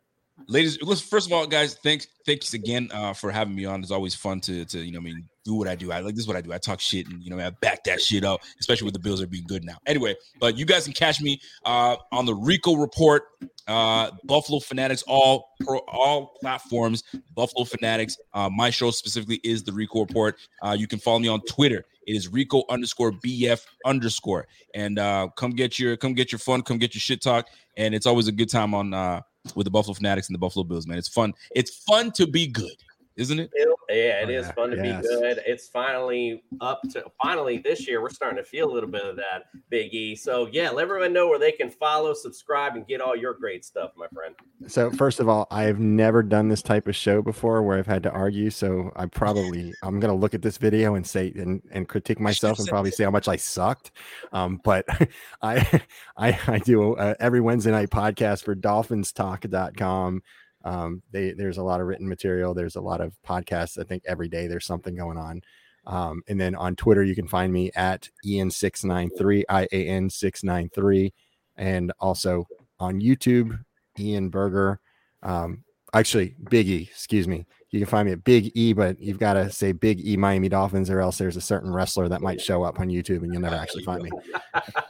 ladies, 0.47 0.77
first 1.01 1.27
of 1.27 1.33
all, 1.33 1.45
guys, 1.45 1.75
thanks, 1.83 2.07
thanks 2.25 2.53
again 2.55 2.89
uh, 2.93 3.13
for 3.13 3.31
having 3.31 3.53
me 3.53 3.65
on. 3.65 3.81
It's 3.81 3.91
always 3.91 4.15
fun 4.15 4.39
to, 4.41 4.65
to, 4.65 4.79
you 4.79 4.91
know, 4.91 4.99
I 4.99 5.03
mean, 5.03 5.29
do 5.43 5.55
what 5.55 5.67
I 5.67 5.75
do. 5.75 5.91
I 5.91 5.99
like 5.99 6.15
this 6.15 6.23
is 6.23 6.27
what 6.27 6.37
I 6.37 6.41
do. 6.41 6.53
I 6.53 6.57
talk 6.57 6.79
shit 6.79 7.07
and 7.07 7.21
you 7.21 7.29
know 7.29 7.39
I 7.39 7.49
back 7.49 7.83
that 7.85 8.01
shit 8.01 8.23
up, 8.23 8.41
especially 8.59 8.85
with 8.85 8.93
the 8.93 8.99
Bills 8.99 9.21
are 9.21 9.27
being 9.27 9.45
good 9.47 9.63
now. 9.63 9.77
Anyway, 9.85 10.15
but 10.39 10.57
you 10.57 10.65
guys 10.65 10.85
can 10.85 10.93
catch 10.93 11.21
me 11.21 11.41
uh, 11.65 11.97
on 12.11 12.25
the 12.25 12.33
Rico 12.33 12.75
Report, 12.75 13.23
uh, 13.67 14.11
Buffalo 14.23 14.59
Fanatics, 14.59 15.03
all 15.07 15.49
pro, 15.61 15.79
all 15.87 16.33
platforms. 16.39 17.03
Buffalo 17.35 17.65
Fanatics. 17.65 18.17
Uh, 18.33 18.49
my 18.49 18.69
show 18.69 18.91
specifically 18.91 19.39
is 19.43 19.63
the 19.63 19.73
Rico 19.73 20.01
Report. 20.01 20.37
Uh, 20.61 20.75
you 20.77 20.87
can 20.87 20.99
follow 20.99 21.19
me 21.19 21.27
on 21.27 21.41
Twitter. 21.41 21.85
It 22.05 22.15
is 22.15 22.27
Rico 22.27 22.63
underscore 22.69 23.11
BF 23.11 23.61
underscore, 23.85 24.47
and 24.75 24.99
uh, 24.99 25.29
come 25.35 25.51
get 25.51 25.79
your 25.79 25.95
come 25.97 26.13
get 26.13 26.31
your 26.31 26.39
fun, 26.39 26.61
come 26.61 26.77
get 26.77 26.93
your 26.93 26.99
shit 26.99 27.21
talk, 27.21 27.47
and 27.77 27.95
it's 27.95 28.05
always 28.05 28.27
a 28.27 28.31
good 28.31 28.49
time 28.49 28.73
on 28.73 28.93
uh, 28.93 29.21
with 29.55 29.65
the 29.65 29.71
Buffalo 29.71 29.93
Fanatics 29.93 30.27
and 30.27 30.35
the 30.35 30.39
Buffalo 30.39 30.63
Bills. 30.63 30.87
Man, 30.87 30.97
it's 30.97 31.07
fun. 31.07 31.33
It's 31.55 31.75
fun 31.83 32.11
to 32.13 32.27
be 32.27 32.47
good, 32.47 32.75
isn't 33.15 33.39
it? 33.39 33.51
Yeah, 33.89 34.21
it 34.21 34.29
Oh, 34.29 34.29
is 34.29 34.49
fun 34.51 34.71
to 34.71 34.77
Yes. 34.77 35.01
be 35.01 35.07
good. 35.07 35.39
It's 35.45 35.67
finally 35.67 36.43
up 36.61 36.81
to 36.91 37.03
finally 37.21 37.57
this 37.59 37.87
year. 37.87 38.01
We're 38.01 38.09
starting 38.09 38.37
to 38.37 38.43
feel 38.43 38.69
a 38.69 38.73
little 38.73 38.89
bit 38.89 39.03
of 39.05 39.15
that, 39.17 39.43
Big 39.69 39.93
E. 39.93 40.15
So 40.15 40.47
yeah, 40.51 40.69
let 40.71 40.83
everyone 40.83 41.13
know 41.13 41.27
where 41.27 41.37
they 41.37 41.51
can 41.51 41.69
follow, 41.69 42.13
subscribe, 42.13 42.75
and 42.75 42.87
get 42.87 43.01
all 43.01 43.15
your 43.15 43.33
great 43.33 43.63
stuff, 43.65 43.91
my 43.95 44.07
friend. 44.13 44.35
So 44.67 44.89
first 44.89 45.19
of 45.19 45.27
all, 45.29 45.47
I've 45.51 45.79
never 45.79 46.23
done 46.23 46.47
this 46.47 46.61
type 46.63 46.87
of 46.87 46.95
show 46.95 47.21
before 47.21 47.61
where 47.61 47.77
I've 47.77 47.85
had 47.85 48.03
to 48.03 48.11
argue. 48.11 48.49
So 48.49 48.91
I 48.95 49.05
probably 49.05 49.73
I'm 49.83 49.99
gonna 49.99 50.15
look 50.15 50.33
at 50.33 50.41
this 50.41 50.57
video 50.57 50.95
and 50.95 51.05
say 51.05 51.31
and, 51.35 51.61
and 51.71 51.87
critique 51.87 52.19
myself 52.19 52.57
and 52.59 52.67
probably 52.67 52.91
say 52.91 53.03
how 53.03 53.11
much 53.11 53.27
I 53.27 53.35
sucked. 53.35 53.91
Um, 54.31 54.59
but 54.63 54.85
I 55.41 55.81
I 56.17 56.39
I 56.47 56.59
do 56.59 56.95
uh, 56.95 57.13
every 57.19 57.41
Wednesday 57.41 57.71
night 57.71 57.89
podcast 57.89 58.43
for 58.43 58.55
DolphinsTalk.com. 58.55 60.21
Um, 60.63 61.01
they 61.11 61.31
there's 61.31 61.57
a 61.57 61.63
lot 61.63 61.81
of 61.81 61.87
written 61.87 62.07
material. 62.07 62.53
There's 62.53 62.75
a 62.75 62.81
lot 62.81 63.01
of 63.01 63.15
podcasts. 63.27 63.79
I 63.79 63.83
think 63.83 64.03
every 64.05 64.29
day 64.29 64.47
there's 64.47 64.65
something 64.65 64.95
going 64.95 65.17
on. 65.17 65.41
Um, 65.85 66.23
and 66.27 66.39
then 66.39 66.55
on 66.55 66.75
Twitter, 66.75 67.03
you 67.03 67.15
can 67.15 67.27
find 67.27 67.51
me 67.51 67.71
at 67.75 68.09
Ian693, 68.25 69.43
I 69.49 69.67
A 69.71 69.87
N 69.87 70.09
693. 70.09 71.13
And 71.57 71.91
also 71.99 72.47
on 72.79 73.01
YouTube, 73.01 73.59
Ian 73.99 74.29
Berger. 74.29 74.79
Um, 75.21 75.63
actually, 75.93 76.35
Big 76.49 76.67
E, 76.67 76.89
excuse 76.89 77.27
me. 77.27 77.45
You 77.73 77.79
can 77.79 77.87
find 77.87 78.05
me 78.05 78.11
at 78.11 78.23
Big 78.23 78.51
E, 78.53 78.71
but 78.71 79.01
you've 79.01 79.17
got 79.17 79.33
to 79.33 79.49
say 79.49 79.71
Big 79.71 79.99
E 80.05 80.15
Miami 80.15 80.47
Dolphins, 80.47 80.91
or 80.91 80.99
else 80.99 81.17
there's 81.17 81.37
a 81.37 81.41
certain 81.41 81.73
wrestler 81.73 82.07
that 82.07 82.21
might 82.21 82.39
show 82.39 82.61
up 82.61 82.79
on 82.79 82.87
YouTube 82.87 83.23
and 83.23 83.33
you'll 83.33 83.41
never 83.41 83.55
actually 83.55 83.83
find 83.83 84.03
me. 84.03 84.11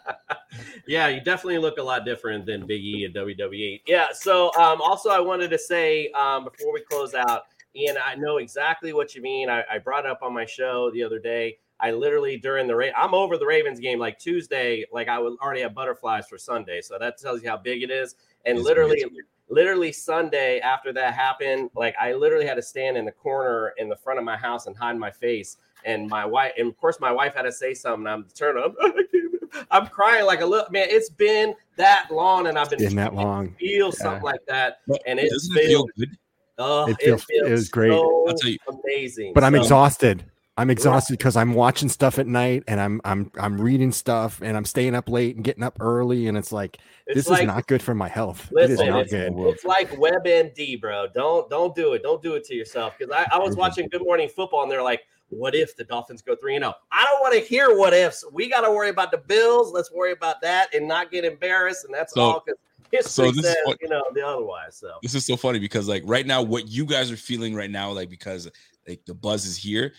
yeah, 0.87 1.07
you 1.07 1.21
definitely 1.21 1.59
look 1.59 1.77
a 1.77 1.81
lot 1.81 2.03
different 2.03 2.45
than 2.45 2.67
Big 2.67 2.83
E 2.83 3.05
and 3.05 3.15
WWE. 3.15 3.83
Yeah. 3.87 4.07
So, 4.11 4.53
um, 4.55 4.81
also, 4.81 5.09
I 5.11 5.21
wanted 5.21 5.49
to 5.51 5.57
say 5.57 6.09
um, 6.09 6.43
before 6.43 6.73
we 6.73 6.81
close 6.81 7.13
out, 7.13 7.43
Ian, 7.75 7.95
I 8.03 8.15
know 8.15 8.37
exactly 8.37 8.93
what 8.93 9.15
you 9.15 9.21
mean. 9.21 9.49
I, 9.49 9.63
I 9.71 9.79
brought 9.79 10.05
it 10.05 10.11
up 10.11 10.21
on 10.21 10.33
my 10.33 10.45
show 10.45 10.91
the 10.91 11.03
other 11.03 11.19
day. 11.19 11.57
I 11.79 11.91
literally 11.91 12.37
during 12.37 12.67
the 12.67 12.75
Ra- 12.75 12.91
I'm 12.95 13.13
over 13.13 13.37
the 13.37 13.45
Ravens 13.45 13.79
game 13.79 13.99
like 13.99 14.17
Tuesday, 14.19 14.85
like 14.93 15.07
I 15.07 15.19
would 15.19 15.37
already 15.41 15.61
have 15.61 15.73
butterflies 15.73 16.27
for 16.27 16.37
Sunday. 16.37 16.81
So 16.81 16.97
that 16.99 17.17
tells 17.17 17.41
you 17.43 17.49
how 17.49 17.57
big 17.57 17.83
it 17.83 17.89
is. 17.91 18.15
And 18.45 18.57
It's 18.59 18.65
literally, 18.65 19.01
amazing. 19.01 19.17
literally 19.49 19.91
Sunday 19.91 20.59
after 20.59 20.93
that 20.93 21.13
happened, 21.13 21.71
like 21.75 21.95
I 21.99 22.13
literally 22.13 22.45
had 22.45 22.55
to 22.55 22.61
stand 22.61 22.95
in 22.95 23.05
the 23.05 23.11
corner 23.11 23.73
in 23.77 23.89
the 23.89 23.95
front 23.97 24.19
of 24.19 24.23
my 24.25 24.37
house 24.37 24.67
and 24.67 24.77
hide 24.77 24.97
my 24.97 25.11
face. 25.11 25.57
And 25.85 26.07
my 26.07 26.25
wife, 26.25 26.53
and 26.57 26.69
of 26.69 26.77
course, 26.77 26.99
my 27.01 27.11
wife 27.11 27.33
had 27.35 27.41
to 27.41 27.51
say 27.51 27.73
something. 27.73 28.07
I'm 28.07 28.25
turning, 28.33 28.63
I'm, 28.63 29.65
I'm 29.71 29.87
crying 29.87 30.25
like 30.25 30.39
a 30.39 30.45
little 30.45 30.69
man. 30.71 30.87
It's 30.89 31.09
been 31.09 31.53
that 31.75 32.07
long, 32.09 32.47
and 32.47 32.57
I've 32.57 32.69
been 32.69 32.79
Been 32.79 32.95
that 32.95 33.13
long. 33.13 33.53
feel 33.59 33.87
Yeah. 33.87 33.91
something 33.91 34.23
like 34.23 34.39
that, 34.47 34.79
and 35.05 35.19
it 35.19 35.29
Doesn't 35.29 35.57
it 35.57 35.65
feel 35.67 35.85
good? 35.97 36.17
Oh, 36.57 36.87
It 36.87 36.91
it 36.91 37.01
feels- 37.03 37.23
feels, 37.23 37.47
it 37.47 37.51
was 37.51 37.69
great. 37.69 37.91
So 37.91 38.25
I'll 38.27 38.35
tell 38.35 38.49
you. 38.51 38.57
amazing. 38.85 39.33
But 39.33 39.43
I'm 39.43 39.53
So- 39.55 39.61
exhausted. 39.61 40.25
I'm 40.55 40.69
exhausted 40.69 41.13
because 41.13 41.35
I'm 41.35 41.55
watching 41.55 41.89
stuff 41.89 42.19
at 42.19 42.27
night 42.27 42.61
and 42.67 42.79
I'm 42.79 43.01
I'm 43.03 43.31
I'm 43.39 43.59
reading 43.59 43.91
stuff 43.91 44.39
and 44.43 44.55
I'm 44.55 44.65
staying 44.65 44.93
up 44.93 45.09
late 45.09 45.35
and 45.35 45.43
getting 45.43 45.63
up 45.63 45.77
early 45.79 46.27
and 46.27 46.37
it's 46.37 46.51
like 46.51 46.77
It's 47.07 47.15
this 47.15 47.27
like- 47.27 47.41
is 47.41 47.47
not 47.47 47.65
good 47.65 47.81
for 47.81 47.95
my 47.95 48.07
health. 48.07 48.49
Listen, 48.51 48.73
is 48.73 48.79
not 48.87 48.99
it's, 49.01 49.11
good. 49.11 49.33
it's 49.35 49.65
like 49.65 49.89
WebMD, 49.93 50.79
bro. 50.79 51.07
Don't 51.15 51.49
don't 51.49 51.73
do 51.73 51.93
it. 51.93 52.03
Don't 52.03 52.21
do 52.21 52.35
it 52.35 52.43
to 52.45 52.53
yourself. 52.55 52.93
Because 52.99 53.11
I, 53.11 53.25
I 53.35 53.39
was 53.39 53.55
watching 53.55 53.87
Good 53.89 54.03
Morning 54.03 54.29
Football 54.29 54.61
and 54.61 54.71
they're 54.71 54.83
like, 54.83 55.01
"What 55.29 55.55
if 55.55 55.75
the 55.75 55.85
Dolphins 55.85 56.21
go 56.21 56.35
three 56.35 56.55
and 56.55 56.63
zero?" 56.63 56.75
I 56.91 57.03
don't 57.09 57.19
want 57.21 57.33
to 57.33 57.39
hear 57.39 57.75
what 57.75 57.95
ifs. 57.95 58.23
We 58.31 58.47
got 58.47 58.61
to 58.61 58.69
worry 58.69 58.89
about 58.89 59.09
the 59.09 59.17
Bills. 59.17 59.73
Let's 59.73 59.91
worry 59.91 60.11
about 60.11 60.39
that 60.41 60.71
and 60.75 60.87
not 60.87 61.09
get 61.09 61.25
embarrassed. 61.25 61.83
And 61.85 61.91
that's 61.95 62.13
So- 62.13 62.21
all 62.21 62.43
because 62.45 62.59
history 62.97 63.25
so 63.27 63.31
this 63.31 63.45
is 63.45 63.51
says 63.51 63.57
what- 63.65 63.77
you 63.81 63.89
know 63.89 64.03
the 64.13 64.25
otherwise. 64.25 64.77
So 64.77 64.91
This 65.01 65.15
is 65.15 65.25
so 65.25 65.35
funny 65.35 65.59
because 65.59 65.87
like 65.87 66.03
right 66.05 66.25
now, 66.25 66.41
what 66.41 66.67
you 66.67 66.85
guys 66.85 67.11
are 67.11 67.17
feeling 67.17 67.53
right 67.55 67.69
now, 67.71 67.91
like 67.91 68.09
because 68.09 68.49
like 68.87 69.01
the 69.05 69.13
buzz 69.13 69.45
is 69.45 69.57
here, 69.57 69.93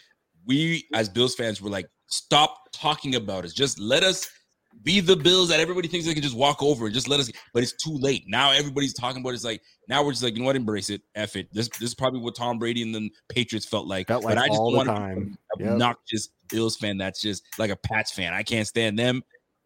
we 0.47 0.87
as 0.95 1.09
Bills 1.09 1.35
fans 1.35 1.61
were 1.63 1.71
like, 1.71 1.89
stop 2.07 2.69
talking 2.73 3.15
about 3.15 3.45
it. 3.45 3.55
Just 3.55 3.79
let 3.81 4.03
us 4.03 4.29
be 4.83 4.99
the 5.01 5.15
Bills 5.17 5.49
that 5.49 5.61
everybody 5.61 5.87
thinks 5.89 6.05
they 6.05 6.15
can 6.15 6.23
just 6.23 6.37
walk 6.37 6.61
over 6.63 6.87
and 6.87 6.95
just 6.95 7.09
let 7.09 7.21
us. 7.21 7.31
But 7.53 7.63
it's 7.63 7.73
too 7.73 7.97
late 7.97 8.25
now. 8.27 8.51
Everybody's 8.51 8.93
talking 8.93 9.21
about 9.23 9.31
it. 9.31 9.35
it's 9.37 9.45
like 9.45 9.63
now 9.89 10.05
we're 10.05 10.11
just 10.11 10.23
like 10.23 10.35
you 10.35 10.41
know 10.41 10.47
what, 10.47 10.57
embrace 10.57 10.91
it, 10.91 11.01
f 11.15 11.37
it. 11.37 11.49
This 11.53 11.69
this 11.69 11.91
is 11.91 11.95
probably 11.95 12.21
what 12.21 12.35
Tom 12.35 12.59
Brady 12.59 12.83
and 12.83 12.95
the 12.95 13.09
Patriots 13.29 13.65
felt 13.67 13.87
like. 13.87 14.09
Felt 14.09 14.25
but 14.25 14.37
I 14.37 14.49
just 14.49 14.59
all 14.61 14.73
don't 14.73 14.87
want 14.87 14.89
to 14.89 14.95
be 14.95 14.99
time. 14.99 15.19
an 15.19 15.65
Yep. 15.65 15.69
obnoxious 15.75 16.29
Bills 16.49 16.77
fan. 16.77 16.99
That's 16.99 17.21
just 17.21 17.45
like 17.59 17.71
a 17.71 17.77
Pats 17.77 18.13
fan. 18.13 18.35
I 18.35 18.43
can't 18.43 18.67
stand 18.67 18.99
them. 18.99 19.23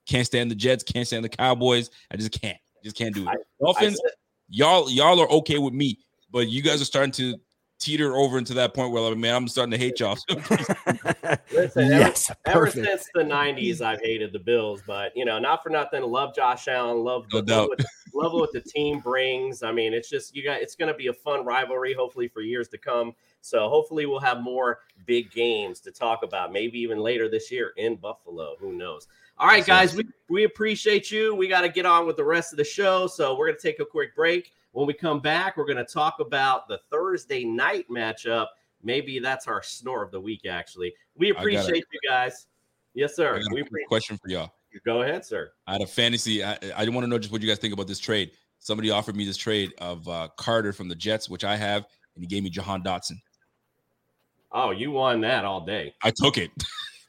Can't 0.06 0.26
stand 0.26 0.50
the 0.50 0.54
Jets. 0.54 0.84
Can't 0.84 1.06
stand 1.06 1.24
the 1.24 1.28
Cowboys. 1.28 1.90
I 2.10 2.16
just 2.16 2.30
can't. 2.40 2.56
Just 2.88 2.96
can't 2.96 3.14
do 3.14 3.28
it. 3.28 3.38
Dolphins 3.60 4.00
said- 4.02 4.12
y'all 4.48 4.90
y'all 4.90 5.20
are 5.20 5.28
okay 5.30 5.58
with 5.58 5.74
me, 5.74 5.98
but 6.30 6.48
you 6.48 6.62
guys 6.62 6.80
are 6.80 6.86
starting 6.86 7.12
to 7.12 7.34
teeter 7.80 8.16
over 8.16 8.38
into 8.38 8.54
that 8.54 8.74
point 8.74 8.90
where 8.92 9.02
like, 9.02 9.16
man, 9.16 9.34
I'm 9.36 9.46
starting 9.48 9.70
to 9.70 9.78
hate 9.78 10.00
y'all. 10.00 10.18
Listen, 11.52 11.86
Yes, 11.86 12.30
ever, 12.46 12.66
ever 12.66 12.70
since 12.70 13.06
the 13.14 13.22
'90s, 13.22 13.80
I've 13.80 14.00
hated 14.00 14.32
the 14.32 14.38
Bills, 14.38 14.82
but 14.86 15.12
you 15.16 15.24
know, 15.24 15.38
not 15.38 15.62
for 15.62 15.70
nothing. 15.70 16.02
Love 16.02 16.34
Josh 16.34 16.66
Allen. 16.68 16.98
Love, 17.04 17.26
No 17.32 17.38
love, 17.38 17.46
doubt. 17.46 17.68
what, 17.68 17.84
love 18.14 18.32
what 18.32 18.52
the 18.52 18.60
team 18.60 19.00
brings. 19.00 19.62
I 19.62 19.70
mean, 19.72 19.92
it's 19.92 20.08
just 20.08 20.34
you 20.34 20.42
got. 20.42 20.60
It's 20.60 20.74
going 20.74 20.90
to 20.92 20.96
be 20.96 21.08
a 21.08 21.12
fun 21.12 21.44
rivalry, 21.44 21.92
hopefully 21.94 22.28
for 22.28 22.40
years 22.40 22.68
to 22.68 22.78
come. 22.78 23.12
So 23.40 23.68
hopefully 23.68 24.06
we'll 24.06 24.18
have 24.20 24.40
more 24.40 24.80
big 25.06 25.30
games 25.30 25.80
to 25.80 25.92
talk 25.92 26.22
about. 26.24 26.52
Maybe 26.52 26.78
even 26.80 26.98
later 26.98 27.28
this 27.28 27.50
year 27.52 27.72
in 27.76 27.96
Buffalo. 27.96 28.56
Who 28.58 28.72
knows? 28.72 29.06
All 29.40 29.46
right, 29.46 29.64
guys, 29.64 29.94
we, 29.94 30.04
we 30.28 30.44
appreciate 30.44 31.12
you. 31.12 31.32
We 31.34 31.46
got 31.46 31.60
to 31.60 31.68
get 31.68 31.86
on 31.86 32.06
with 32.06 32.16
the 32.16 32.24
rest 32.24 32.52
of 32.52 32.56
the 32.56 32.64
show. 32.64 33.06
So 33.06 33.36
we're 33.36 33.46
going 33.46 33.58
to 33.58 33.62
take 33.62 33.78
a 33.78 33.84
quick 33.84 34.16
break. 34.16 34.52
When 34.72 34.86
we 34.86 34.94
come 34.94 35.20
back, 35.20 35.56
we're 35.56 35.64
going 35.64 35.76
to 35.76 35.84
talk 35.84 36.16
about 36.18 36.66
the 36.66 36.80
Thursday 36.90 37.44
night 37.44 37.86
matchup. 37.88 38.48
Maybe 38.82 39.20
that's 39.20 39.46
our 39.46 39.62
snore 39.62 40.02
of 40.02 40.10
the 40.10 40.20
week, 40.20 40.46
actually. 40.46 40.92
We 41.16 41.30
appreciate 41.30 41.84
you 41.92 42.00
guys. 42.08 42.48
Yes, 42.94 43.14
sir. 43.14 43.36
I 43.36 43.38
got 43.38 43.52
a 43.52 43.54
We 43.54 43.60
appreciate 43.60 43.86
question 43.86 44.18
for 44.18 44.28
y'all. 44.28 44.50
Go 44.84 45.02
ahead, 45.02 45.24
sir. 45.24 45.52
I 45.66 45.72
had 45.72 45.82
a 45.82 45.86
fantasy. 45.86 46.44
I, 46.44 46.58
I 46.76 46.88
want 46.88 47.04
to 47.04 47.08
know 47.08 47.18
just 47.18 47.32
what 47.32 47.40
you 47.40 47.48
guys 47.48 47.58
think 47.58 47.72
about 47.72 47.86
this 47.86 47.98
trade. 47.98 48.32
Somebody 48.58 48.90
offered 48.90 49.16
me 49.16 49.24
this 49.24 49.36
trade 49.36 49.72
of 49.78 50.06
uh, 50.08 50.28
Carter 50.36 50.72
from 50.72 50.88
the 50.88 50.94
Jets, 50.94 51.28
which 51.28 51.44
I 51.44 51.56
have, 51.56 51.86
and 52.14 52.24
he 52.24 52.26
gave 52.26 52.42
me 52.42 52.50
Jahan 52.50 52.82
Dotson. 52.82 53.20
Oh, 54.50 54.70
you 54.72 54.90
won 54.90 55.20
that 55.20 55.44
all 55.44 55.60
day. 55.60 55.94
I 56.02 56.10
took 56.10 56.38
it. 56.38 56.50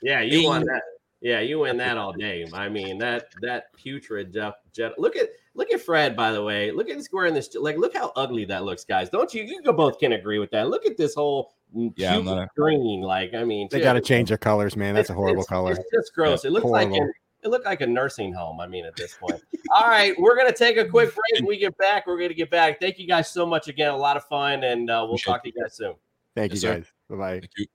Yeah, 0.02 0.22
you 0.22 0.48
won 0.48 0.64
that. 0.66 0.82
Yeah, 1.22 1.41
you 1.41 1.59
win 1.59 1.78
that 1.78 1.97
all 1.97 2.13
day. 2.17 2.45
I 2.53 2.70
mean 2.70 2.97
that 2.99 3.28
that 3.41 3.74
putrid 3.74 4.34
Jeff 4.34 4.55
Jet. 4.74 4.97
Look 4.97 5.15
at 5.15 5.30
look 5.53 5.72
at 5.72 5.82
Fred. 5.82 6.15
By 6.15 6.32
the 6.32 6.43
way, 6.43 6.72
look 6.72 6.89
at 6.89 6.97
this 6.97 7.09
wearing 7.11 7.34
this. 7.34 7.53
Like, 7.55 7.78
look 7.78 7.95
how 7.95 8.11
ugly 8.15 8.45
that 8.45 8.63
looks, 8.63 8.86
guys. 8.86 9.09
Don't 9.09 9.34
you? 9.34 9.43
You 9.43 9.61
both 9.74 9.99
can 9.99 10.13
agree 10.13 10.39
with 10.39 10.51
that. 10.51 10.70
Look 10.70 10.86
at 10.86 10.95
this 10.97 11.13
whole 11.15 11.53
Yeah, 11.74 12.15
I'm 12.15 12.26
not 12.26 12.38
a- 12.43 12.47
green. 12.55 13.01
Like, 13.01 13.34
I 13.34 13.43
mean, 13.43 13.67
They 13.70 13.82
got 13.82 13.93
to 13.93 14.01
change 14.01 14.30
their 14.30 14.38
colors, 14.38 14.76
man. 14.78 14.95
That's 14.95 15.09
a 15.09 15.13
horrible 15.13 15.41
it's, 15.41 15.49
color. 15.49 15.72
It's 15.74 15.84
just 15.93 16.13
gross. 16.15 16.43
Yeah, 16.43 16.49
it 16.49 16.53
looks 16.53 16.65
like 16.65 16.88
horrible. 16.88 17.07
an, 17.07 17.13
it 17.43 17.47
looked 17.49 17.65
like 17.65 17.82
a 17.82 17.88
nursing 17.88 18.34
home. 18.34 18.59
I 18.61 18.67
mean, 18.67 18.86
at 18.86 18.95
this 18.95 19.15
point. 19.15 19.41
All 19.76 19.88
right, 19.88 20.13
we're 20.20 20.38
gonna 20.38 20.53
take 20.53 20.78
a 20.78 20.86
quick 20.86 21.13
break. 21.13 21.41
When 21.41 21.45
we 21.47 21.57
get 21.57 21.78
back. 21.78 22.07
We're 22.07 22.20
gonna 22.20 22.34
get 22.34 22.49
back. 22.49 22.80
Thank 22.80 22.97
you 22.97 23.07
guys 23.07 23.30
so 23.30 23.45
much 23.45 23.67
again. 23.67 23.91
A 23.91 23.97
lot 23.97 24.15
of 24.17 24.24
fun, 24.26 24.63
and 24.63 24.89
uh, 24.89 24.99
we'll 25.01 25.15
Appreciate 25.15 25.32
talk 25.34 25.43
to 25.43 25.49
you 25.53 25.61
guys 25.61 25.76
soon. 25.76 25.95
Thank 26.36 26.53
Yes, 26.53 26.63
you 26.63 26.70
guys. 26.70 26.86
Bye 27.09 27.15
bye. 27.17 27.41
Thank. 27.57 27.70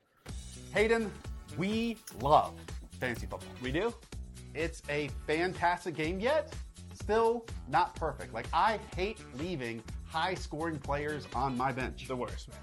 Hayden, 0.73 1.13
we 1.59 1.97
love 2.21 2.53
fantasy 2.95 3.27
football. 3.27 3.49
We 3.63 3.73
do. 3.73 3.95
It's 4.55 4.83
a 4.89 5.11
fantastic 5.27 5.95
game, 5.95 6.21
yet 6.21 6.55
still 6.95 7.45
not 7.69 7.95
perfect. 7.97 8.33
Like 8.33 8.47
I 8.53 8.79
hate 8.97 9.19
leaving 9.39 9.83
high-scoring 10.07 10.79
players 10.79 11.27
on 11.35 11.57
my 11.57 11.73
bench. 11.73 12.07
The 12.07 12.17
worst, 12.17 12.49
man. 12.49 12.59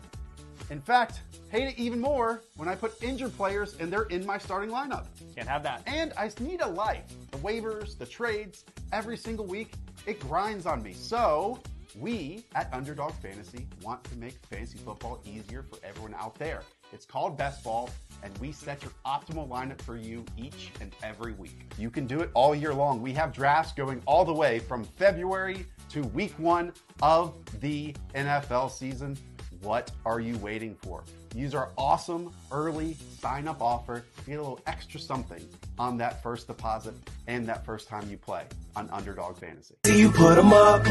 In 0.69 0.79
fact, 0.79 1.21
hate 1.49 1.67
it 1.67 1.77
even 1.77 1.99
more 1.99 2.43
when 2.55 2.69
I 2.69 2.75
put 2.75 2.93
injured 3.03 3.35
players 3.35 3.75
and 3.79 3.91
they're 3.91 4.03
in 4.03 4.25
my 4.25 4.37
starting 4.37 4.69
lineup. 4.69 5.07
Can't 5.35 5.47
have 5.47 5.63
that. 5.63 5.83
And 5.85 6.13
I 6.17 6.31
need 6.39 6.61
a 6.61 6.67
life. 6.67 7.03
The 7.31 7.37
waivers, 7.39 7.97
the 7.97 8.05
trades, 8.05 8.63
every 8.93 9.17
single 9.17 9.45
week, 9.45 9.73
it 10.05 10.19
grinds 10.21 10.65
on 10.65 10.81
me. 10.81 10.93
So 10.93 11.59
we 11.99 12.45
at 12.55 12.73
Underdog 12.73 13.11
Fantasy 13.15 13.67
want 13.81 14.01
to 14.05 14.15
make 14.15 14.35
fantasy 14.49 14.77
football 14.77 15.21
easier 15.25 15.63
for 15.63 15.77
everyone 15.83 16.15
out 16.17 16.35
there. 16.35 16.61
It's 16.93 17.05
called 17.05 17.37
Best 17.37 17.65
Ball, 17.65 17.89
and 18.23 18.37
we 18.37 18.51
set 18.51 18.83
your 18.83 18.91
optimal 19.05 19.47
lineup 19.47 19.81
for 19.81 19.97
you 19.97 20.25
each 20.37 20.71
and 20.79 20.95
every 21.03 21.33
week. 21.33 21.71
You 21.77 21.89
can 21.89 22.05
do 22.05 22.21
it 22.21 22.29
all 22.33 22.53
year 22.53 22.73
long. 22.73 23.01
We 23.01 23.13
have 23.13 23.33
drafts 23.33 23.73
going 23.73 24.01
all 24.05 24.25
the 24.25 24.33
way 24.33 24.59
from 24.59 24.83
February 24.83 25.65
to 25.89 26.01
week 26.01 26.33
one 26.37 26.73
of 27.01 27.33
the 27.59 27.95
NFL 28.15 28.71
season. 28.71 29.17
What 29.61 29.91
are 30.05 30.19
you 30.19 30.37
waiting 30.37 30.75
for? 30.75 31.03
Use 31.33 31.55
our 31.55 31.69
awesome 31.77 32.33
early 32.51 32.97
sign 33.21 33.47
up 33.47 33.61
offer 33.61 34.03
to 34.17 34.25
get 34.25 34.39
a 34.39 34.41
little 34.41 34.59
extra 34.67 34.99
something 34.99 35.41
on 35.79 35.97
that 35.97 36.21
first 36.21 36.47
deposit 36.47 36.93
and 37.27 37.47
that 37.47 37.65
first 37.65 37.87
time 37.87 38.09
you 38.09 38.17
play 38.17 38.43
on 38.75 38.89
Underdog 38.89 39.37
Fantasy. 39.37 39.75
See 39.85 39.99
you 39.99 40.11
put 40.11 40.37
'em 40.37 40.51
up, 40.51 40.83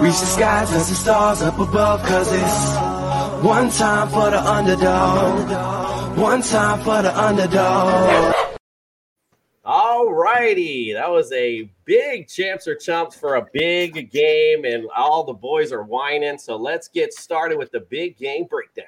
reach 0.00 0.18
the 0.20 0.26
skies, 0.26 0.70
touch 0.70 0.86
the 0.88 0.94
stars 0.94 1.42
up 1.42 1.58
above, 1.58 2.02
cause 2.04 2.32
it's 2.32 3.44
one 3.44 3.70
time 3.70 4.08
for 4.08 4.30
the 4.30 4.40
underdog, 4.40 6.16
one 6.16 6.42
time 6.42 6.78
for 6.84 7.02
the 7.02 7.18
underdog. 7.18 8.51
All 9.64 10.12
righty. 10.12 10.92
That 10.92 11.08
was 11.08 11.30
a 11.30 11.70
big 11.84 12.26
champs 12.26 12.66
or 12.66 12.74
chumps 12.74 13.14
for 13.16 13.36
a 13.36 13.46
big 13.52 14.10
game, 14.10 14.64
and 14.64 14.88
all 14.96 15.22
the 15.22 15.34
boys 15.34 15.70
are 15.70 15.84
whining. 15.84 16.36
So 16.36 16.56
let's 16.56 16.88
get 16.88 17.12
started 17.12 17.58
with 17.58 17.70
the 17.70 17.78
big 17.78 18.18
game 18.18 18.46
breakdown. 18.46 18.86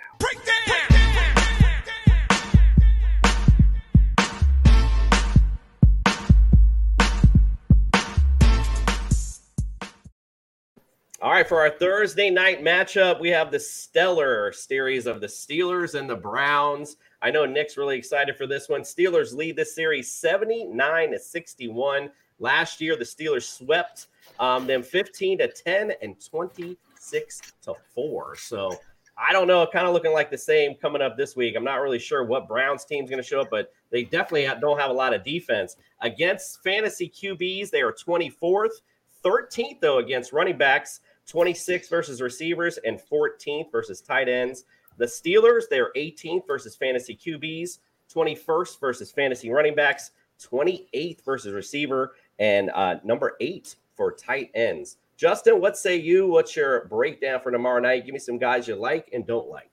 All 11.22 11.31
right, 11.31 11.49
for 11.49 11.61
our 11.61 11.70
Thursday 11.70 12.31
night 12.31 12.62
matchup, 12.62 13.20
we 13.20 13.31
have 13.31 13.53
the 13.53 13.61
stellar 13.61 14.53
series 14.53 15.07
of 15.07 15.20
the 15.20 15.27
Steelers 15.29 15.95
and 15.95 16.11
the 16.11 16.16
Browns. 16.16 16.97
I 17.25 17.31
know 17.31 17.47
Nick's 17.47 17.79
really 17.79 17.97
excited 17.97 18.37
for 18.37 18.47
this 18.47 18.68
one. 18.68 18.83
Steelers 18.83 19.35
lead 19.35 19.57
this 19.57 19.75
series 19.75 20.11
79 20.11 21.12
to 21.12 21.18
61. 21.18 22.11
Last 22.39 22.83
year, 22.83 22.97
the 22.97 23.05
Steelers 23.05 23.45
swept 23.45 24.09
um, 24.39 24.66
them 24.66 24.83
15 24.83 25.39
to 25.39 25.49
10 25.49 25.93
and 26.03 26.22
26 26.22 27.41
to 27.62 27.75
4. 27.95 28.37
So 28.37 28.79
I 29.16 29.33
don't 29.33 29.47
know, 29.47 29.66
kind 29.66 29.87
of 29.87 29.95
looking 29.95 30.12
like 30.12 30.31
the 30.31 30.37
same 30.37 30.75
coming 30.75 31.01
up 31.01 31.16
this 31.16 31.35
week. 31.35 31.55
I'm 31.57 31.64
not 31.64 31.77
really 31.77 31.99
sure 31.99 32.25
what 32.25 32.47
Browns 32.47 32.85
team's 32.85 33.09
going 33.09 33.22
to 33.22 33.27
show 33.27 33.41
up, 33.41 33.49
but 33.51 33.72
they 33.91 34.03
definitely 34.03 34.47
don't 34.61 34.79
have 34.79 34.91
a 34.91 34.95
lot 34.95 35.14
of 35.14 35.25
defense. 35.25 35.77
Against 36.03 36.62
fantasy 36.62 37.09
QBs, 37.09 37.70
they 37.70 37.81
are 37.81 37.93
24th, 37.93 38.83
13th, 39.25 39.81
though, 39.81 39.97
against 39.97 40.35
running 40.35 40.59
backs, 40.59 41.01
26th 41.33 41.89
versus 41.89 42.20
receivers, 42.20 42.79
and 42.85 43.01
14th 43.01 43.72
versus 43.72 44.03
tight 44.03 44.29
ends. 44.29 44.66
The 44.97 45.07
Steelers, 45.07 45.64
they're 45.68 45.92
18th 45.97 46.47
versus 46.47 46.76
fantasy 46.76 47.16
QBs, 47.16 47.78
21st 48.14 48.80
versus 48.80 49.11
fantasy 49.11 49.51
running 49.51 49.74
backs, 49.74 50.12
28th 50.42 51.24
versus 51.24 51.53
receiver, 51.53 52.14
and 52.38 52.70
uh, 52.74 52.97
number 53.05 53.36
eight 53.40 53.76
for 53.97 54.12
tight 54.12 54.51
ends. 54.55 54.97
Justin, 55.16 55.61
what 55.61 55.76
say 55.76 55.97
you? 55.97 56.26
What's 56.26 56.57
your 56.57 56.86
breakdown 56.86 57.40
for 57.40 57.51
tomorrow 57.51 57.80
night? 57.80 58.05
Give 58.05 58.12
me 58.12 58.18
some 58.18 58.38
guys 58.38 58.66
you 58.66 58.74
like 58.74 59.11
and 59.12 59.26
don't 59.26 59.49
like. 59.49 59.70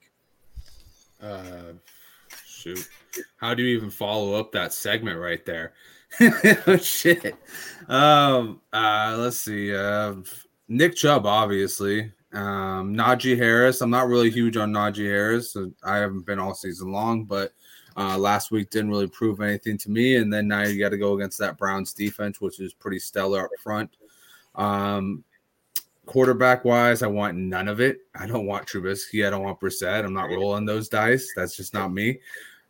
Uh, 1.20 1.72
shoot. 2.46 2.88
How 3.36 3.54
do 3.54 3.62
you 3.62 3.76
even 3.76 3.90
follow 3.90 4.34
up 4.34 4.52
that 4.52 4.72
segment 4.72 5.18
right 5.18 5.44
there? 5.44 5.72
oh, 6.66 6.76
shit. 6.76 7.34
Um, 7.88 8.60
uh, 8.72 9.16
let's 9.18 9.38
see. 9.38 9.74
Uh, 9.74 10.14
Nick 10.68 10.94
Chubb, 10.94 11.26
obviously. 11.26 12.12
Um, 12.32 12.94
Najee 12.94 13.36
Harris. 13.36 13.80
I'm 13.80 13.90
not 13.90 14.08
really 14.08 14.30
huge 14.30 14.56
on 14.56 14.72
Najee 14.72 15.06
Harris. 15.06 15.56
I 15.84 15.96
haven't 15.96 16.26
been 16.26 16.38
all 16.38 16.54
season 16.54 16.90
long, 16.92 17.24
but 17.24 17.52
uh, 17.96 18.16
last 18.16 18.50
week 18.50 18.70
didn't 18.70 18.90
really 18.90 19.08
prove 19.08 19.40
anything 19.40 19.76
to 19.78 19.90
me. 19.90 20.16
And 20.16 20.32
then 20.32 20.48
now 20.48 20.62
you 20.62 20.78
got 20.78 20.90
to 20.90 20.98
go 20.98 21.14
against 21.14 21.38
that 21.38 21.58
Browns 21.58 21.92
defense, 21.92 22.40
which 22.40 22.60
is 22.60 22.72
pretty 22.72 22.98
stellar 22.98 23.44
up 23.44 23.50
front. 23.62 23.90
Um, 24.54 25.24
quarterback 26.06 26.64
wise, 26.64 27.02
I 27.02 27.06
want 27.06 27.36
none 27.36 27.68
of 27.68 27.80
it. 27.80 27.98
I 28.14 28.26
don't 28.26 28.46
want 28.46 28.66
Trubisky. 28.66 29.26
I 29.26 29.30
don't 29.30 29.44
want 29.44 29.60
Brissett. 29.60 30.04
I'm 30.04 30.14
not 30.14 30.30
rolling 30.30 30.64
those 30.64 30.88
dice. 30.88 31.32
That's 31.36 31.56
just 31.56 31.74
not 31.74 31.92
me. 31.92 32.18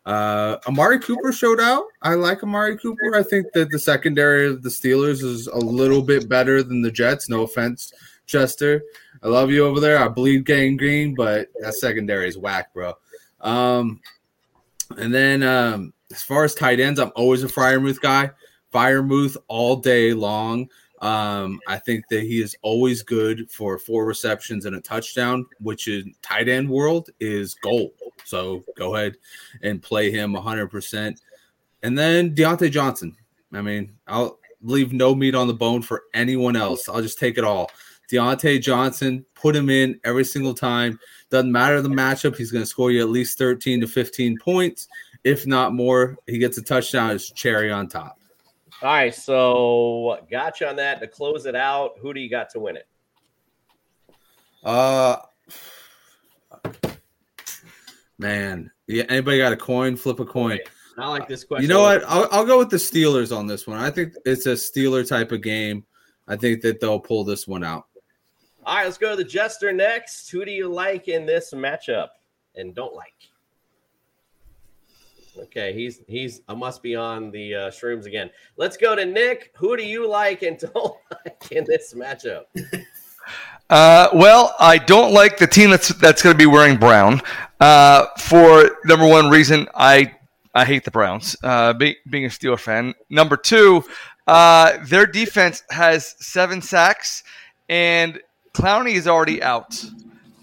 Uh, 0.05 0.57
Amari 0.67 0.99
Cooper 0.99 1.31
showed 1.31 1.61
out. 1.61 1.85
I 2.01 2.15
like 2.15 2.43
Amari 2.43 2.77
Cooper. 2.77 3.15
I 3.15 3.23
think 3.23 3.47
that 3.53 3.71
the 3.71 3.79
secondary 3.79 4.47
of 4.47 4.61
the 4.61 4.69
Steelers 4.69 5.23
is 5.23 5.47
a 5.47 5.57
little 5.57 6.01
bit 6.01 6.27
better 6.27 6.61
than 6.61 6.81
the 6.81 6.91
Jets. 6.91 7.29
No 7.29 7.43
offense, 7.43 7.93
Chester. 8.25 8.83
I 9.23 9.29
love 9.29 9.51
you 9.51 9.65
over 9.65 9.79
there. 9.79 9.97
I 9.97 10.09
bleed 10.09 10.45
gang 10.45 10.75
green, 10.75 11.15
but 11.15 11.47
that 11.61 11.75
secondary 11.75 12.27
is 12.27 12.37
whack, 12.37 12.73
bro. 12.73 12.93
Um, 13.39 14.01
and 14.97 15.13
then 15.13 15.43
um, 15.43 15.93
as 16.11 16.21
far 16.21 16.43
as 16.43 16.53
tight 16.53 16.81
ends, 16.81 16.99
I'm 16.99 17.11
always 17.15 17.43
a 17.43 17.47
Freiermuth 17.47 18.01
guy. 18.01 18.31
Freiermuth 18.73 19.37
all 19.47 19.77
day 19.77 20.13
long. 20.13 20.69
Um, 21.01 21.59
I 21.67 21.77
think 21.77 22.05
that 22.09 22.21
he 22.21 22.41
is 22.41 22.55
always 22.61 23.01
good 23.01 23.49
for 23.49 23.77
four 23.77 24.05
receptions 24.05 24.65
and 24.65 24.75
a 24.75 24.81
touchdown, 24.81 25.45
which 25.59 25.87
in 25.87 26.13
tight 26.21 26.49
end 26.49 26.69
world 26.69 27.09
is 27.19 27.55
gold. 27.55 27.91
So 28.25 28.63
go 28.77 28.95
ahead 28.95 29.17
and 29.61 29.81
play 29.81 30.11
him 30.11 30.33
100%. 30.33 31.17
And 31.83 31.97
then 31.97 32.35
Diontae 32.35 32.71
Johnson. 32.71 33.15
I 33.53 33.61
mean, 33.61 33.93
I'll 34.07 34.39
leave 34.61 34.93
no 34.93 35.13
meat 35.13 35.35
on 35.35 35.47
the 35.47 35.53
bone 35.53 35.81
for 35.81 36.03
anyone 36.13 36.55
else. 36.55 36.87
I'll 36.89 37.01
just 37.01 37.19
take 37.19 37.37
it 37.37 37.43
all. 37.43 37.69
Diontae 38.13 38.61
Johnson, 38.61 39.25
put 39.33 39.55
him 39.55 39.69
in 39.69 39.99
every 40.03 40.23
single 40.23 40.53
time. 40.53 40.99
Doesn't 41.31 41.51
matter 41.51 41.81
the 41.81 41.89
matchup. 41.89 42.37
He's 42.37 42.51
going 42.51 42.63
to 42.63 42.69
score 42.69 42.91
you 42.91 43.01
at 43.01 43.09
least 43.09 43.37
13 43.39 43.81
to 43.81 43.87
15 43.87 44.37
points. 44.37 44.87
If 45.23 45.47
not 45.47 45.73
more, 45.73 46.17
he 46.27 46.37
gets 46.37 46.57
a 46.57 46.61
touchdown. 46.61 47.11
It's 47.11 47.31
cherry 47.31 47.71
on 47.71 47.87
top. 47.87 48.19
All 48.81 48.89
right, 48.89 49.15
so 49.15 50.19
got 50.29 50.59
you 50.59 50.67
on 50.67 50.75
that 50.75 50.99
to 50.99 51.07
close 51.07 51.45
it 51.45 51.55
out. 51.55 51.93
Who 52.01 52.13
do 52.13 52.19
you 52.19 52.29
got 52.29 52.49
to 52.51 52.59
win 52.59 52.77
it? 52.77 52.87
Uh, 54.63 55.17
man, 58.17 58.71
yeah. 58.87 59.03
Anybody 59.09 59.37
got 59.37 59.53
a 59.53 59.57
coin? 59.57 59.95
Flip 59.95 60.19
a 60.19 60.25
coin. 60.25 60.59
I 60.97 61.07
like 61.07 61.27
this 61.27 61.43
question. 61.43 61.63
You 61.63 61.69
know 61.69 61.81
what? 61.81 62.03
I'll, 62.05 62.27
I'll 62.31 62.45
go 62.45 62.59
with 62.59 62.69
the 62.69 62.77
Steelers 62.77 63.35
on 63.35 63.47
this 63.47 63.65
one. 63.65 63.79
I 63.79 63.89
think 63.89 64.13
it's 64.25 64.45
a 64.45 64.53
Steeler 64.53 65.07
type 65.07 65.31
of 65.31 65.41
game. 65.41 65.85
I 66.27 66.35
think 66.35 66.61
that 66.61 66.79
they'll 66.79 66.99
pull 66.99 67.23
this 67.23 67.47
one 67.47 67.63
out. 67.63 67.85
All 68.65 68.75
right, 68.77 68.85
let's 68.85 68.97
go 68.97 69.11
to 69.11 69.15
the 69.15 69.23
Jester 69.23 69.73
next. 69.73 70.29
Who 70.29 70.45
do 70.45 70.51
you 70.51 70.69
like 70.69 71.07
in 71.09 71.25
this 71.25 71.53
matchup 71.53 72.09
and 72.55 72.73
don't 72.73 72.95
like? 72.95 73.13
Okay, 75.37 75.73
he's 75.73 76.01
he's 76.07 76.41
I 76.47 76.53
must 76.53 76.81
be 76.81 76.95
on 76.95 77.31
the 77.31 77.55
uh, 77.55 77.71
shrooms 77.71 78.05
again. 78.05 78.29
Let's 78.55 78.77
go 78.77 78.95
to 78.95 79.05
Nick. 79.05 79.51
Who 79.57 79.75
do 79.75 79.83
you 79.83 80.07
like 80.07 80.43
and 80.43 80.57
don't 80.73 80.95
like 81.11 81.51
in 81.51 81.65
this 81.65 81.93
matchup? 81.93 82.43
Uh, 83.69 84.09
well, 84.13 84.53
I 84.59 84.77
don't 84.77 85.13
like 85.13 85.37
the 85.37 85.47
team 85.47 85.69
that's 85.71 85.89
that's 85.89 86.21
going 86.21 86.33
to 86.33 86.37
be 86.37 86.45
wearing 86.45 86.77
brown. 86.77 87.21
Uh, 87.59 88.05
for 88.17 88.77
number 88.85 89.07
one 89.07 89.29
reason, 89.29 89.67
I 89.73 90.13
I 90.53 90.65
hate 90.65 90.85
the 90.85 90.91
Browns. 90.91 91.35
Uh, 91.41 91.73
be, 91.73 91.97
being 92.09 92.25
a 92.25 92.29
Steeler 92.29 92.59
fan. 92.59 92.93
Number 93.09 93.35
two, 93.35 93.83
uh, 94.27 94.77
their 94.85 95.07
defense 95.07 95.63
has 95.71 96.15
seven 96.19 96.61
sacks, 96.61 97.23
and 97.67 98.21
Clowney 98.53 98.93
is 98.93 99.07
already 99.07 99.41
out, 99.41 99.83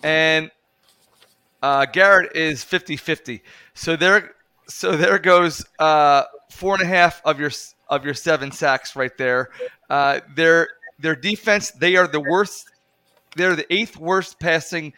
and 0.02 0.50
uh, 1.62 1.86
Garrett 1.86 2.34
is 2.36 2.64
50-50. 2.64 3.40
So 3.74 3.96
there, 3.96 4.34
so 4.66 4.96
there 4.96 5.18
goes 5.18 5.64
uh, 5.78 6.24
four 6.50 6.74
and 6.74 6.82
a 6.82 6.86
half 6.86 7.22
of 7.24 7.38
your 7.38 7.50
of 7.88 8.04
your 8.04 8.14
seven 8.14 8.52
sacks 8.52 8.94
right 8.94 9.16
there. 9.18 9.50
Uh, 9.88 10.20
their 10.34 10.68
their 10.98 11.16
defense, 11.16 11.70
they 11.72 11.96
are 11.96 12.06
the 12.06 12.20
worst. 12.20 12.70
They're 13.36 13.56
the 13.56 13.72
eighth 13.72 13.96
worst 13.96 14.38
passing 14.40 14.92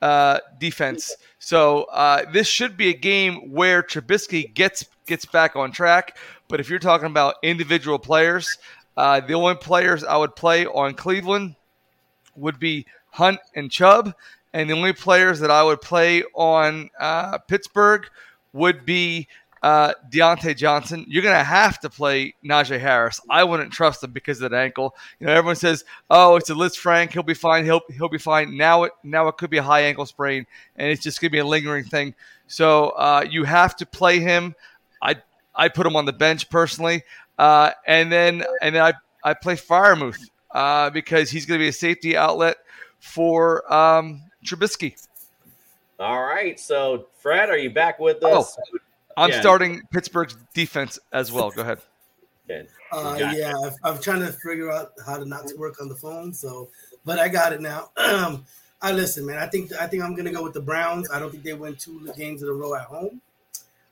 uh, 0.00 0.38
defense. 0.58 1.16
So 1.38 1.84
uh, 1.84 2.30
this 2.32 2.46
should 2.46 2.76
be 2.76 2.88
a 2.90 2.94
game 2.94 3.50
where 3.52 3.82
Trubisky 3.82 4.52
gets 4.52 4.84
gets 5.06 5.24
back 5.24 5.56
on 5.56 5.72
track. 5.72 6.16
But 6.48 6.60
if 6.60 6.70
you're 6.70 6.78
talking 6.78 7.06
about 7.06 7.36
individual 7.42 7.98
players, 7.98 8.58
uh, 8.96 9.20
the 9.20 9.34
only 9.34 9.54
players 9.56 10.04
I 10.04 10.16
would 10.16 10.36
play 10.36 10.66
on 10.66 10.94
Cleveland 10.94 11.56
would 12.38 12.58
be 12.58 12.86
Hunt 13.10 13.40
and 13.54 13.70
Chubb, 13.70 14.14
and 14.52 14.68
the 14.68 14.74
only 14.74 14.92
players 14.92 15.40
that 15.40 15.50
I 15.50 15.62
would 15.62 15.80
play 15.80 16.22
on 16.34 16.90
uh, 16.98 17.38
Pittsburgh 17.38 18.06
would 18.52 18.84
be 18.84 19.28
uh, 19.62 19.92
Diontae 20.10 20.56
Johnson. 20.56 21.04
You're 21.08 21.22
going 21.22 21.36
to 21.36 21.44
have 21.44 21.80
to 21.80 21.90
play 21.90 22.34
Najee 22.44 22.78
Harris. 22.78 23.20
I 23.28 23.44
wouldn't 23.44 23.72
trust 23.72 24.02
him 24.04 24.12
because 24.12 24.40
of 24.40 24.50
that 24.50 24.56
ankle. 24.56 24.94
You 25.18 25.26
know, 25.26 25.32
everyone 25.32 25.56
says, 25.56 25.84
"Oh, 26.10 26.36
it's 26.36 26.50
a 26.50 26.54
Lisfranc. 26.54 27.12
He'll 27.12 27.22
be 27.22 27.34
fine. 27.34 27.64
He'll 27.64 27.80
he'll 27.96 28.08
be 28.08 28.18
fine." 28.18 28.56
Now 28.56 28.84
it 28.84 28.92
now 29.02 29.28
it 29.28 29.36
could 29.36 29.50
be 29.50 29.58
a 29.58 29.62
high 29.62 29.82
ankle 29.82 30.06
sprain, 30.06 30.46
and 30.76 30.90
it's 30.90 31.02
just 31.02 31.20
going 31.20 31.30
to 31.30 31.32
be 31.32 31.38
a 31.38 31.46
lingering 31.46 31.84
thing. 31.84 32.14
So 32.46 32.90
uh, 32.90 33.24
you 33.28 33.44
have 33.44 33.76
to 33.76 33.86
play 33.86 34.20
him. 34.20 34.54
I 35.02 35.16
I 35.54 35.68
put 35.68 35.86
him 35.86 35.96
on 35.96 36.04
the 36.04 36.12
bench 36.12 36.48
personally, 36.50 37.02
uh, 37.38 37.72
and 37.86 38.12
then 38.12 38.44
and 38.62 38.74
then 38.74 38.82
I 38.82 38.92
I 39.24 39.34
play 39.34 39.56
Freiermuth 39.56 40.30
uh, 40.52 40.90
because 40.90 41.30
he's 41.30 41.46
going 41.46 41.58
to 41.58 41.64
be 41.64 41.68
a 41.68 41.72
safety 41.72 42.16
outlet 42.16 42.56
for 43.00 43.70
um, 43.72 44.22
Trubisky. 44.44 44.94
All 46.00 46.22
right, 46.22 46.58
so 46.60 47.06
Fred, 47.18 47.48
are 47.50 47.58
you 47.58 47.70
back 47.70 47.98
with 47.98 48.22
us? 48.22 48.56
Oh, 48.56 48.78
I'm 49.16 49.30
Yeah. 49.30 49.40
starting 49.40 49.82
Pittsburgh's 49.92 50.36
defense 50.54 50.98
as 51.12 51.32
well. 51.32 51.50
Go 51.50 51.62
ahead. 51.62 51.78
Uh, 52.90 53.18
Got 53.18 53.34
it. 53.34 53.40
yeah, 53.40 53.52
I've- 53.62 53.76
I'm 53.84 53.98
trying 54.00 54.20
to 54.20 54.32
figure 54.32 54.70
out 54.70 54.92
how 55.04 55.18
to 55.18 55.26
not 55.26 55.46
to 55.48 55.56
work 55.56 55.82
on 55.82 55.88
the 55.90 55.94
phone. 55.94 56.32
So, 56.32 56.70
but 57.04 57.18
I 57.18 57.28
got 57.28 57.52
it 57.52 57.60
now. 57.60 57.90
Um, 57.98 58.46
I 58.80 58.92
listen, 58.92 59.26
man. 59.26 59.36
I 59.36 59.46
think 59.46 59.70
I 59.74 59.86
think 59.86 60.02
I'm 60.02 60.14
gonna 60.14 60.32
go 60.32 60.42
with 60.42 60.54
the 60.54 60.62
Browns. 60.62 61.10
I 61.10 61.18
don't 61.18 61.30
think 61.30 61.42
they 61.42 61.52
win 61.52 61.74
two 61.76 62.10
games 62.16 62.42
in 62.42 62.48
a 62.48 62.52
row 62.52 62.74
at 62.74 62.84
home. 62.84 63.20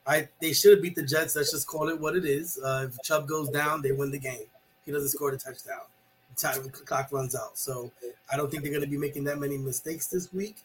I 0.07 0.27
they 0.41 0.53
should 0.53 0.71
have 0.71 0.81
beat 0.81 0.95
the 0.95 1.03
Jets. 1.03 1.35
Let's 1.35 1.51
just 1.51 1.67
call 1.67 1.89
it 1.89 1.99
what 2.01 2.15
it 2.15 2.25
is. 2.25 2.57
Uh, 2.57 2.87
if 2.89 2.99
Chubb 3.03 3.27
goes 3.27 3.49
down, 3.49 3.83
they 3.83 3.91
win 3.91 4.09
the 4.09 4.17
game. 4.17 4.45
He 4.87 4.91
doesn't 4.91 5.09
score 5.09 5.29
the 5.29 5.37
touchdown. 5.37 5.81
Time 6.37 6.69
clock 6.69 7.11
runs 7.11 7.35
out. 7.35 7.57
So 7.57 7.91
I 8.31 8.37
don't 8.37 8.49
think 8.49 8.63
they're 8.63 8.73
gonna 8.73 8.87
be 8.87 8.97
making 8.97 9.23
that 9.25 9.39
many 9.39 9.57
mistakes 9.57 10.07
this 10.07 10.31
week. 10.31 10.57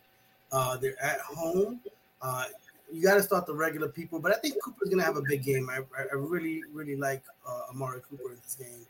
Uh, 0.51 0.77
they're 0.77 1.03
at 1.03 1.21
home. 1.21 1.81
Uh, 2.21 2.45
you 2.93 3.03
got 3.03 3.15
to 3.15 3.23
start 3.23 3.47
the 3.47 3.55
regular 3.55 3.89
people, 3.89 4.19
but 4.21 4.33
I 4.33 4.39
think 4.39 4.63
Cooper's 4.63 4.91
gonna 4.91 5.03
have 5.03 5.17
a 5.17 5.23
big 5.23 5.43
game. 5.43 5.71
I, 5.71 5.79
I 5.99 6.03
I 6.13 6.15
really 6.15 6.63
really 6.73 6.97
like 6.97 7.23
uh, 7.49 7.71
Amari 7.71 8.01
Cooper 8.09 8.33
in 8.33 8.39
this 8.43 8.55
game. 8.55 8.87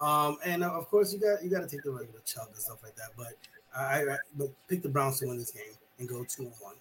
Um, 0.00 0.38
and 0.44 0.64
uh, 0.64 0.70
of 0.70 0.88
course, 0.88 1.12
you 1.12 1.20
got 1.20 1.44
you 1.44 1.50
got 1.50 1.60
to 1.60 1.68
take 1.68 1.84
the 1.84 1.90
regular 1.92 2.20
Chubb 2.24 2.48
and 2.48 2.56
stuff 2.56 2.78
like 2.82 2.96
that. 2.96 3.10
But 3.16 3.34
I, 3.76 4.14
I 4.14 4.16
but 4.36 4.48
pick 4.68 4.82
the 4.82 4.88
Browns 4.88 5.20
to 5.20 5.26
win 5.26 5.38
this 5.38 5.52
game 5.52 5.74
and 5.98 6.08
go 6.08 6.24
two 6.24 6.42
and 6.42 6.52
one. 6.60 6.74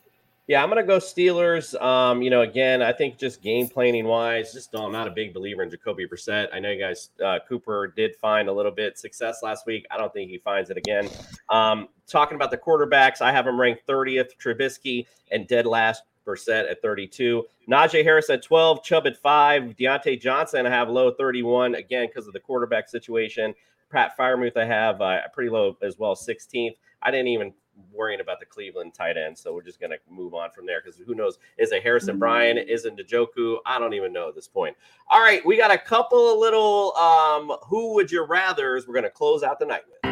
Yeah, 0.47 0.63
I'm 0.63 0.69
gonna 0.69 0.83
go 0.83 0.97
Steelers. 0.97 1.79
Um, 1.81 2.21
you 2.21 2.29
know, 2.29 2.41
again, 2.41 2.81
I 2.81 2.91
think 2.91 3.17
just 3.17 3.41
game 3.41 3.67
planning 3.67 4.05
wise, 4.05 4.51
just 4.51 4.75
I'm 4.75 4.91
not 4.91 5.07
a 5.07 5.11
big 5.11 5.33
believer 5.33 5.63
in 5.63 5.69
Jacoby 5.69 6.07
Brissett. 6.07 6.47
I 6.51 6.59
know 6.59 6.71
you 6.71 6.79
guys, 6.79 7.09
uh, 7.23 7.39
Cooper 7.47 7.93
did 7.95 8.15
find 8.15 8.49
a 8.49 8.51
little 8.51 8.71
bit 8.71 8.97
success 8.97 9.41
last 9.43 9.65
week. 9.65 9.85
I 9.91 9.97
don't 9.97 10.11
think 10.11 10.29
he 10.29 10.39
finds 10.39 10.69
it 10.69 10.77
again. 10.77 11.07
Um, 11.49 11.87
talking 12.07 12.35
about 12.35 12.51
the 12.51 12.57
quarterbacks, 12.57 13.21
I 13.21 13.31
have 13.31 13.47
him 13.47 13.59
ranked 13.59 13.87
30th, 13.87 14.31
Trubisky, 14.43 15.05
and 15.31 15.47
dead 15.47 15.65
last 15.65 16.03
Brissett 16.25 16.69
at 16.69 16.81
32. 16.81 17.45
Najee 17.69 18.03
Harris 18.03 18.29
at 18.29 18.43
12, 18.43 18.83
Chubb 18.83 19.07
at 19.07 19.17
five, 19.17 19.63
Diontae 19.79 20.19
Johnson 20.19 20.65
I 20.65 20.69
have 20.69 20.89
low 20.89 21.11
31 21.11 21.75
again 21.75 22.07
because 22.07 22.27
of 22.27 22.33
the 22.33 22.39
quarterback 22.39 22.89
situation. 22.89 23.53
Pat 23.91 24.17
Freiermuth 24.17 24.57
I 24.57 24.65
have 24.65 25.01
uh, 25.01 25.19
pretty 25.33 25.49
low 25.49 25.77
as 25.81 25.97
well, 25.97 26.15
16th. 26.15 26.75
I 27.03 27.11
didn't 27.11 27.27
even 27.27 27.53
worrying 27.91 28.22
about 28.22 28.39
the 28.39 28.45
Cleveland 28.45 28.93
tight 28.93 29.17
end, 29.17 29.38
so 29.38 29.53
we're 29.53 29.63
just 29.63 29.80
gonna 29.80 29.97
move 30.09 30.34
on 30.34 30.51
from 30.51 30.65
there 30.65 30.82
because 30.84 30.99
who 30.99 31.15
knows? 31.15 31.39
Is 31.57 31.72
it 31.72 31.84
Harrison 31.84 32.19
Bryant? 32.19 32.59
Is 32.69 32.86
it 32.86 32.95
Njoku? 32.95 33.57
I 33.65 33.80
don't 33.80 33.93
even 33.93 34.13
know 34.13 34.30
at 34.30 34.36
this 34.36 34.47
point. 34.47 34.76
All 35.09 35.22
right, 35.22 35.45
we 35.45 35.57
got 35.57 35.72
a 35.72 35.78
couple 35.78 36.34
of 36.34 36.39
little 36.39 36.95
um, 36.95 37.51
who 37.65 37.93
would 37.95 38.11
you 38.11 38.24
rather's. 38.24 38.88
We're 38.88 38.95
gonna 38.95 39.09
close 39.09 39.43
out 39.43 39.59
the 39.59 39.65
night 39.65 39.84
with. 39.88 40.11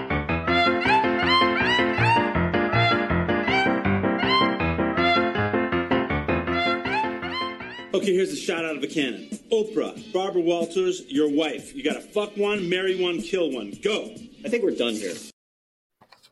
Okay, 7.91 8.13
here's 8.13 8.31
a 8.31 8.35
shot 8.35 8.63
out 8.63 8.77
of 8.77 8.83
a 8.83 8.87
cannon. 8.87 9.27
Oprah, 9.51 10.13
Barbara 10.13 10.41
Walters, 10.41 11.03
your 11.09 11.29
wife. 11.29 11.75
You 11.75 11.83
gotta 11.83 11.99
fuck 11.99 12.37
one, 12.37 12.69
marry 12.69 13.01
one, 13.01 13.21
kill 13.21 13.51
one. 13.51 13.73
Go. 13.83 14.15
I 14.45 14.49
think 14.49 14.63
we're 14.63 14.71
done 14.71 14.93
here. 14.93 15.15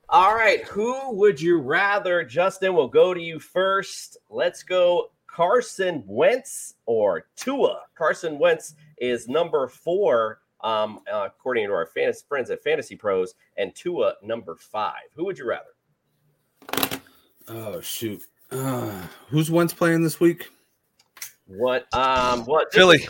All 0.09 0.33
right, 0.33 0.63
who 0.63 1.11
would 1.11 1.41
you 1.41 1.59
rather? 1.59 2.23
Justin, 2.23 2.73
we'll 2.73 2.87
go 2.87 3.13
to 3.13 3.19
you 3.19 3.39
first. 3.39 4.17
Let's 4.29 4.63
go 4.63 5.11
Carson 5.27 6.01
Wentz 6.07 6.75
or 6.85 7.27
Tua. 7.35 7.81
Carson 7.93 8.39
Wentz 8.39 8.75
is 8.99 9.27
number 9.27 9.67
four, 9.67 10.39
um, 10.61 11.01
uh, 11.11 11.27
according 11.27 11.67
to 11.67 11.73
our 11.73 11.85
fantasy 11.85 12.23
friends 12.25 12.49
at 12.49 12.63
Fantasy 12.63 12.95
Pros, 12.95 13.35
and 13.57 13.75
Tua 13.75 14.13
number 14.23 14.55
five. 14.55 15.03
Who 15.13 15.25
would 15.25 15.37
you 15.37 15.45
rather? 15.45 17.01
Oh 17.49 17.81
shoot. 17.81 18.21
Uh, 18.49 19.07
who's 19.27 19.51
Wentz 19.51 19.73
playing 19.73 20.03
this 20.03 20.21
week? 20.21 20.49
What? 21.47 21.93
Um, 21.93 22.45
what? 22.45 22.73
Philly. 22.73 22.97
Is, 22.97 23.09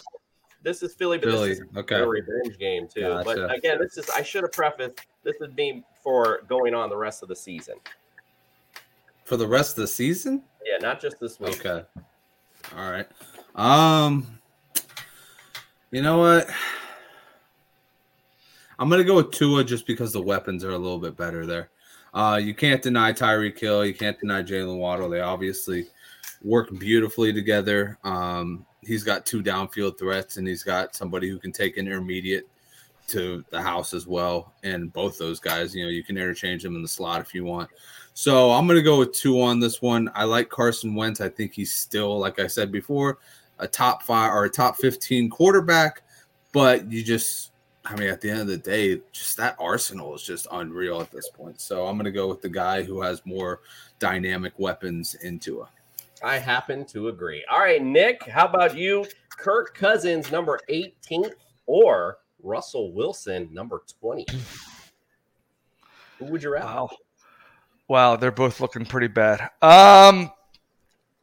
this 0.64 0.82
is 0.82 0.96
Philly, 0.96 1.20
but 1.20 1.30
Philly, 1.30 1.50
this 1.50 1.60
is 1.60 1.66
okay. 1.78 1.96
a 1.96 2.08
revenge 2.08 2.58
game 2.58 2.88
too. 2.88 3.02
Gotcha. 3.02 3.24
But 3.24 3.56
again, 3.56 3.78
this 3.80 4.00
is 4.00 4.10
I 4.10 4.24
should 4.24 4.42
have 4.44 4.52
prefaced 4.52 5.00
this 5.24 5.36
is 5.40 5.54
me 5.56 5.84
for 6.08 6.44
going 6.48 6.74
on 6.74 6.90
the 6.90 6.96
rest 6.96 7.22
of 7.22 7.28
the 7.28 7.36
season. 7.36 7.76
For 9.26 9.36
the 9.36 9.46
rest 9.46 9.78
of 9.78 9.82
the 9.82 9.88
season? 9.88 10.42
Yeah, 10.66 10.78
not 10.78 11.02
just 11.02 11.20
this 11.20 11.38
week. 11.38 11.66
Okay. 11.66 11.86
All 12.78 12.90
right. 12.90 13.08
Um 13.56 14.40
you 15.92 16.02
know 16.02 16.20
what? 16.20 16.50
I'm 18.80 18.90
gonna 18.90 19.04
go 19.04 19.16
with 19.18 19.32
Tua 19.32 19.66
just 19.66 19.86
because 19.86 20.14
the 20.14 20.22
weapons 20.22 20.64
are 20.64 20.70
a 20.72 20.78
little 20.78 20.98
bit 20.98 21.18
better 21.18 21.46
there. 21.46 21.72
Uh 22.14 22.40
you 22.42 22.56
can't 22.56 22.82
deny 22.82 23.12
Tyreek 23.12 23.60
Hill. 23.60 23.86
you 23.86 23.94
can't 23.94 24.18
deny 24.18 24.42
Jaylen 24.42 24.78
Waddle. 24.78 25.10
They 25.10 25.20
obviously 25.20 25.88
work 26.42 26.70
beautifully 26.80 27.34
together. 27.34 27.98
Um 28.06 28.66
he's 28.80 29.04
got 29.04 29.26
two 29.26 29.44
downfield 29.44 30.00
threats 30.00 30.38
and 30.38 30.48
he's 30.48 30.64
got 30.64 30.96
somebody 30.96 31.28
who 31.28 31.38
can 31.38 31.52
take 31.52 31.76
an 31.76 31.86
intermediate 31.86 32.48
to 33.08 33.44
the 33.50 33.62
house 33.62 33.94
as 33.94 34.08
well. 34.08 34.54
And 34.64 34.92
both 34.92 35.18
those 35.18 35.40
guys, 35.40 35.76
you 35.76 35.84
know, 35.84 35.90
you 35.90 36.04
can 36.04 36.18
interchange 36.18 36.64
them 36.64 36.76
in 36.76 36.82
the 36.82 36.88
slot 36.88 37.22
if 37.22 37.34
you 37.34 37.44
want. 37.44 37.70
So 38.14 38.52
I'm 38.52 38.66
going 38.68 38.78
to 38.78 38.84
go 38.84 39.00
with 39.00 39.14
Tua 39.14 39.44
on 39.44 39.60
this 39.60 39.82
one. 39.82 40.10
I 40.16 40.24
like 40.24 40.50
Carson 40.50 40.96
Wentz. 40.96 41.22
I 41.22 41.30
think 41.30 41.54
he's 41.54 41.74
still, 41.74 42.18
like 42.20 42.40
I 42.40 42.48
said 42.48 42.72
before, 42.72 43.20
a 43.60 43.68
top 43.68 44.04
five 44.04 44.32
or 44.32 44.46
a 44.46 44.50
top 44.50 44.78
15 44.78 45.30
quarterback. 45.30 46.02
But 46.52 46.92
you 46.92 47.04
just, 47.04 47.52
I 47.86 47.96
mean, 47.96 48.10
at 48.10 48.22
the 48.22 48.30
end 48.30 48.42
of 48.42 48.48
the 48.48 48.58
day, 48.58 49.02
just 49.12 49.38
that 49.38 49.56
arsenal 49.60 50.16
is 50.16 50.24
just 50.24 50.48
unreal 50.52 51.02
at 51.02 51.12
this 51.12 51.30
point. 51.30 51.62
So 51.62 51.86
I'm 51.86 51.96
going 51.96 52.06
to 52.06 52.12
go 52.12 52.28
with 52.28 52.42
the 52.42 52.50
guy 52.50 52.84
who 52.84 53.02
has 53.02 53.22
more 53.26 53.62
dynamic 54.00 54.54
weapons 54.58 55.16
into 55.16 55.62
it. 55.62 55.68
I 56.24 56.40
happen 56.40 56.86
to 56.86 57.10
agree. 57.10 57.46
All 57.52 57.60
right, 57.60 57.84
Nick, 57.84 58.24
how 58.24 58.48
about 58.48 58.76
you? 58.76 59.06
Kirk 59.30 59.76
Cousins, 59.76 60.32
number 60.32 60.60
18th, 60.70 61.34
or 61.68 62.18
Russell 62.48 62.94
Wilson, 62.94 63.50
number 63.52 63.84
20? 64.00 64.26
Who 66.20 66.26
would 66.26 66.42
you 66.42 66.52
rather? 66.52 66.66
Wow. 66.66 66.90
Wow, 67.90 68.16
they're 68.16 68.32
both 68.32 68.60
looking 68.60 68.86
pretty 68.86 69.08
bad. 69.08 69.50
Um, 69.62 70.32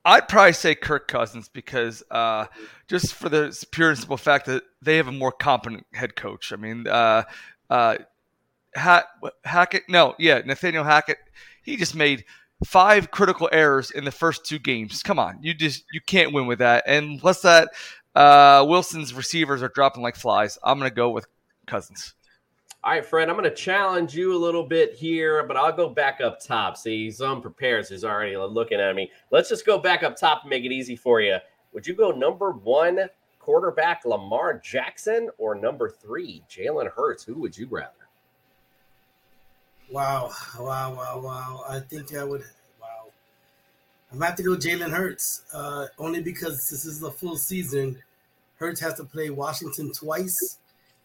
I'd 0.05 0.29
probably 0.29 0.53
say 0.53 0.75
Kirk 0.75 1.09
Cousins 1.09 1.49
because 1.49 2.03
uh, 2.11 2.47
just 2.89 3.15
for 3.15 3.29
the 3.29 3.67
pure 3.71 3.91
and 3.91 3.99
simple 3.99 4.17
fact 4.17 4.47
that 4.47 4.63
they 4.83 4.97
have 4.97 5.09
a 5.09 5.13
more 5.13 5.33
competent 5.33 5.85
head 5.93 6.17
coach. 6.17 6.53
I 6.53 6.57
mean, 6.57 6.87
uh, 6.87 7.25
uh, 7.69 7.97
ha- 8.77 9.07
Hackett, 9.45 9.85
no, 9.89 10.15
yeah, 10.19 10.41
Nathaniel 10.45 10.85
Hackett, 10.85 11.19
he 11.63 11.77
just 11.77 11.95
made 11.95 12.25
five 12.65 13.11
critical 13.11 13.49
errors 13.53 13.91
in 13.91 14.05
the 14.05 14.11
first 14.11 14.45
two 14.47 14.59
games. 14.59 15.03
Come 15.03 15.19
on, 15.19 15.39
you 15.43 15.55
just 15.55 15.85
you 15.93 16.01
can't 16.01 16.33
win 16.33 16.47
with 16.47 16.61
that. 16.61 16.85
And 16.87 17.19
plus 17.21 17.43
that, 17.43 17.71
uh, 18.15 18.65
Wilson's 18.69 19.15
receivers 19.15 19.63
are 19.63 19.69
dropping 19.69 20.03
like 20.03 20.17
flies. 20.17 20.59
I'm 20.63 20.79
gonna 20.79 20.91
go 20.91 21.11
with 21.11 21.27
Cousins. 21.67 22.15
All 22.85 22.93
right, 22.93 23.03
Fred, 23.03 23.31
I'm 23.31 23.37
going 23.37 23.49
to 23.49 23.57
challenge 23.57 24.15
you 24.15 24.35
a 24.35 24.37
little 24.37 24.63
bit 24.63 24.93
here, 24.93 25.43
but 25.45 25.57
I'll 25.57 25.73
go 25.73 25.89
back 25.89 26.21
up 26.21 26.39
top. 26.39 26.77
See, 26.77 27.05
he's 27.07 27.23
unprepared. 27.23 27.87
So 27.87 27.95
he's 27.95 28.05
already 28.05 28.37
looking 28.37 28.79
at 28.79 28.95
me. 28.95 29.11
Let's 29.31 29.49
just 29.49 29.65
go 29.65 29.79
back 29.79 30.03
up 30.03 30.19
top 30.19 30.43
and 30.43 30.51
make 30.51 30.65
it 30.65 30.71
easy 30.71 30.95
for 30.95 31.23
you. 31.23 31.39
Would 31.73 31.87
you 31.87 31.95
go 31.95 32.11
number 32.11 32.51
one 32.53 33.09
quarterback 33.39 34.05
Lamar 34.05 34.59
Jackson 34.59 35.31
or 35.39 35.55
number 35.55 35.89
three 35.89 36.43
Jalen 36.51 36.93
Hurts? 36.93 37.25
Who 37.25 37.37
would 37.41 37.57
you 37.57 37.69
rather? 37.71 37.91
Wow, 39.91 40.31
wow, 40.59 40.95
wow, 40.95 41.21
wow. 41.25 41.65
I 41.67 41.81
think 41.81 42.15
I 42.15 42.23
would. 42.23 42.43
Wow, 42.83 43.07
I'm 44.13 44.19
gonna 44.19 44.27
have 44.27 44.37
to 44.37 44.43
go 44.43 44.57
Jalen 44.57 44.91
Hurts. 44.91 45.45
Uh, 45.55 45.87
only 45.99 46.21
because 46.21 46.69
this 46.69 46.85
is 46.85 47.01
the 47.01 47.11
full 47.11 47.39
season. 47.39 48.03
Hurts 48.57 48.81
has 48.81 48.95
to 48.95 49.05
play 49.05 49.31
Washington 49.31 49.93
twice. 49.93 50.59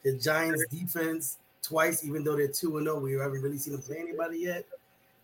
The 0.03 0.13
Giants 0.13 0.65
defense 0.69 1.37
twice, 1.61 2.05
even 2.05 2.23
though 2.23 2.35
they're 2.35 2.47
two 2.47 2.77
and 2.77 2.85
zero. 2.85 2.99
We 2.99 3.13
haven't 3.13 3.41
really 3.41 3.57
seen 3.57 3.73
them 3.73 3.81
play 3.81 3.97
anybody 3.99 4.39
yet. 4.39 4.65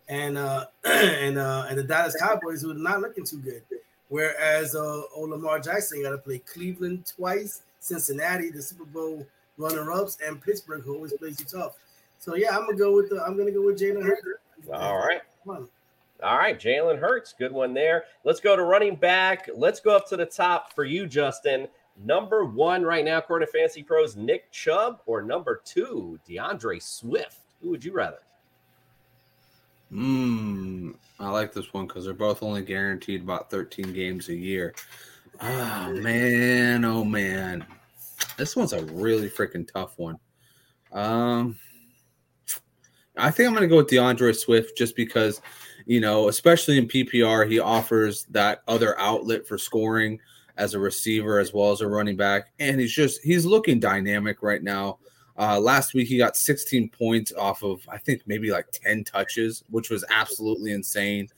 And 0.08 0.38
uh, 0.38 0.66
and 0.84 1.38
uh, 1.38 1.66
and 1.68 1.78
the 1.78 1.82
Dallas 1.82 2.16
Cowboys 2.20 2.62
who 2.62 2.70
are 2.70 2.74
not 2.74 3.00
looking 3.00 3.24
too 3.24 3.38
good. 3.38 3.62
Whereas 4.08 4.74
uh, 4.74 5.02
old 5.14 5.30
Lamar 5.30 5.58
Jackson 5.58 6.02
got 6.02 6.10
to 6.10 6.18
play 6.18 6.38
Cleveland 6.38 7.12
twice, 7.16 7.62
Cincinnati, 7.80 8.50
the 8.50 8.62
Super 8.62 8.84
Bowl 8.84 9.26
runner-ups, 9.58 10.18
and 10.24 10.40
Pittsburgh, 10.40 10.82
who 10.82 10.94
always 10.94 11.12
plays 11.14 11.40
you 11.40 11.46
tough. 11.46 11.76
So 12.18 12.36
yeah, 12.36 12.56
I'm 12.56 12.66
gonna 12.66 12.76
go 12.76 12.94
with 12.94 13.10
the 13.10 13.22
I'm 13.22 13.36
gonna 13.36 13.50
go 13.50 13.62
with 13.62 13.78
Jalen 13.78 14.04
Hurts. 14.04 14.22
All 14.72 14.98
right. 14.98 15.20
All 16.22 16.38
right, 16.38 16.58
Jalen 16.58 16.98
Hurts, 16.98 17.34
good 17.38 17.52
one 17.52 17.74
there. 17.74 18.04
Let's 18.24 18.40
go 18.40 18.56
to 18.56 18.62
running 18.62 18.96
back. 18.96 19.50
Let's 19.54 19.80
go 19.80 19.94
up 19.94 20.08
to 20.08 20.16
the 20.16 20.24
top 20.24 20.72
for 20.72 20.84
you, 20.84 21.06
Justin. 21.06 21.68
Number 22.04 22.44
one 22.44 22.82
right 22.82 23.04
now, 23.04 23.18
according 23.18 23.46
to 23.46 23.52
Fantasy 23.52 23.82
Pros, 23.82 24.16
Nick 24.16 24.50
Chubb, 24.52 25.00
or 25.06 25.22
number 25.22 25.62
two, 25.64 26.18
D'Andre 26.28 26.78
Swift. 26.78 27.38
Who 27.62 27.70
would 27.70 27.84
you 27.84 27.92
rather? 27.92 28.18
Hmm. 29.90 30.92
I 31.18 31.30
like 31.30 31.52
this 31.52 31.72
one 31.72 31.86
because 31.86 32.04
they're 32.04 32.14
both 32.14 32.42
only 32.42 32.62
guaranteed 32.62 33.22
about 33.22 33.50
13 33.50 33.92
games 33.92 34.28
a 34.28 34.34
year. 34.34 34.74
Oh 35.40 35.92
man, 35.92 36.84
oh 36.84 37.04
man. 37.04 37.64
This 38.36 38.56
one's 38.56 38.72
a 38.72 38.84
really 38.86 39.30
freaking 39.30 39.70
tough 39.70 39.98
one. 39.98 40.18
Um 40.92 41.56
I 43.16 43.30
think 43.30 43.48
I'm 43.48 43.54
gonna 43.54 43.66
go 43.66 43.78
with 43.78 43.88
D'Andre 43.88 44.32
Swift 44.32 44.76
just 44.76 44.94
because, 44.94 45.40
you 45.86 46.00
know, 46.00 46.28
especially 46.28 46.76
in 46.76 46.88
PPR, 46.88 47.50
he 47.50 47.58
offers 47.58 48.24
that 48.24 48.62
other 48.68 48.98
outlet 48.98 49.46
for 49.46 49.56
scoring 49.56 50.20
as 50.56 50.74
a 50.74 50.78
receiver 50.78 51.38
as 51.38 51.52
well 51.52 51.72
as 51.72 51.80
a 51.80 51.88
running 51.88 52.16
back. 52.16 52.52
And 52.58 52.80
he's 52.80 52.92
just 52.92 53.22
he's 53.22 53.44
looking 53.44 53.80
dynamic 53.80 54.42
right 54.42 54.62
now. 54.62 54.98
Uh, 55.38 55.60
last 55.60 55.92
week 55.92 56.08
he 56.08 56.16
got 56.16 56.36
16 56.36 56.88
points 56.90 57.32
off 57.36 57.62
of 57.62 57.86
I 57.88 57.98
think 57.98 58.22
maybe 58.26 58.50
like 58.50 58.70
10 58.72 59.04
touches, 59.04 59.64
which 59.70 59.90
was 59.90 60.04
absolutely 60.10 60.72
insane. 60.72 61.28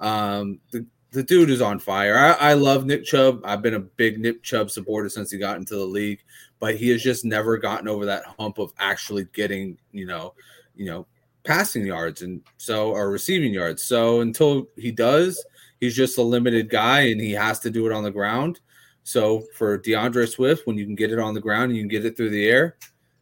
Um, 0.00 0.60
the 0.70 0.84
the 1.12 1.22
dude 1.22 1.48
is 1.48 1.62
on 1.62 1.78
fire. 1.78 2.18
I, 2.18 2.32
I 2.32 2.52
love 2.52 2.84
Nick 2.84 3.04
Chubb. 3.04 3.40
I've 3.42 3.62
been 3.62 3.74
a 3.74 3.80
big 3.80 4.18
Nick 4.18 4.42
Chubb 4.42 4.70
supporter 4.70 5.08
since 5.08 5.30
he 5.30 5.38
got 5.38 5.56
into 5.56 5.74
the 5.74 5.84
league, 5.84 6.20
but 6.60 6.76
he 6.76 6.90
has 6.90 7.02
just 7.02 7.24
never 7.24 7.56
gotten 7.56 7.88
over 7.88 8.04
that 8.04 8.24
hump 8.38 8.58
of 8.58 8.74
actually 8.78 9.24
getting, 9.32 9.78
you 9.92 10.04
know, 10.04 10.34
you 10.74 10.84
know, 10.84 11.06
passing 11.42 11.86
yards 11.86 12.20
and 12.20 12.42
so 12.58 12.90
or 12.90 13.10
receiving 13.10 13.54
yards. 13.54 13.82
So 13.82 14.20
until 14.20 14.68
he 14.76 14.90
does, 14.90 15.42
he's 15.80 15.96
just 15.96 16.18
a 16.18 16.22
limited 16.22 16.68
guy 16.68 17.02
and 17.02 17.20
he 17.20 17.32
has 17.32 17.60
to 17.60 17.70
do 17.70 17.86
it 17.86 17.92
on 17.92 18.04
the 18.04 18.10
ground. 18.10 18.60
So 19.02 19.44
for 19.54 19.78
D'Andre 19.78 20.26
Swift, 20.26 20.66
when 20.66 20.76
you 20.76 20.84
can 20.84 20.96
get 20.96 21.12
it 21.12 21.18
on 21.18 21.34
the 21.34 21.40
ground 21.40 21.70
and 21.70 21.76
you 21.76 21.82
can 21.82 21.88
get 21.88 22.04
it 22.04 22.16
through 22.16 22.30
the 22.30 22.48
air, 22.48 22.76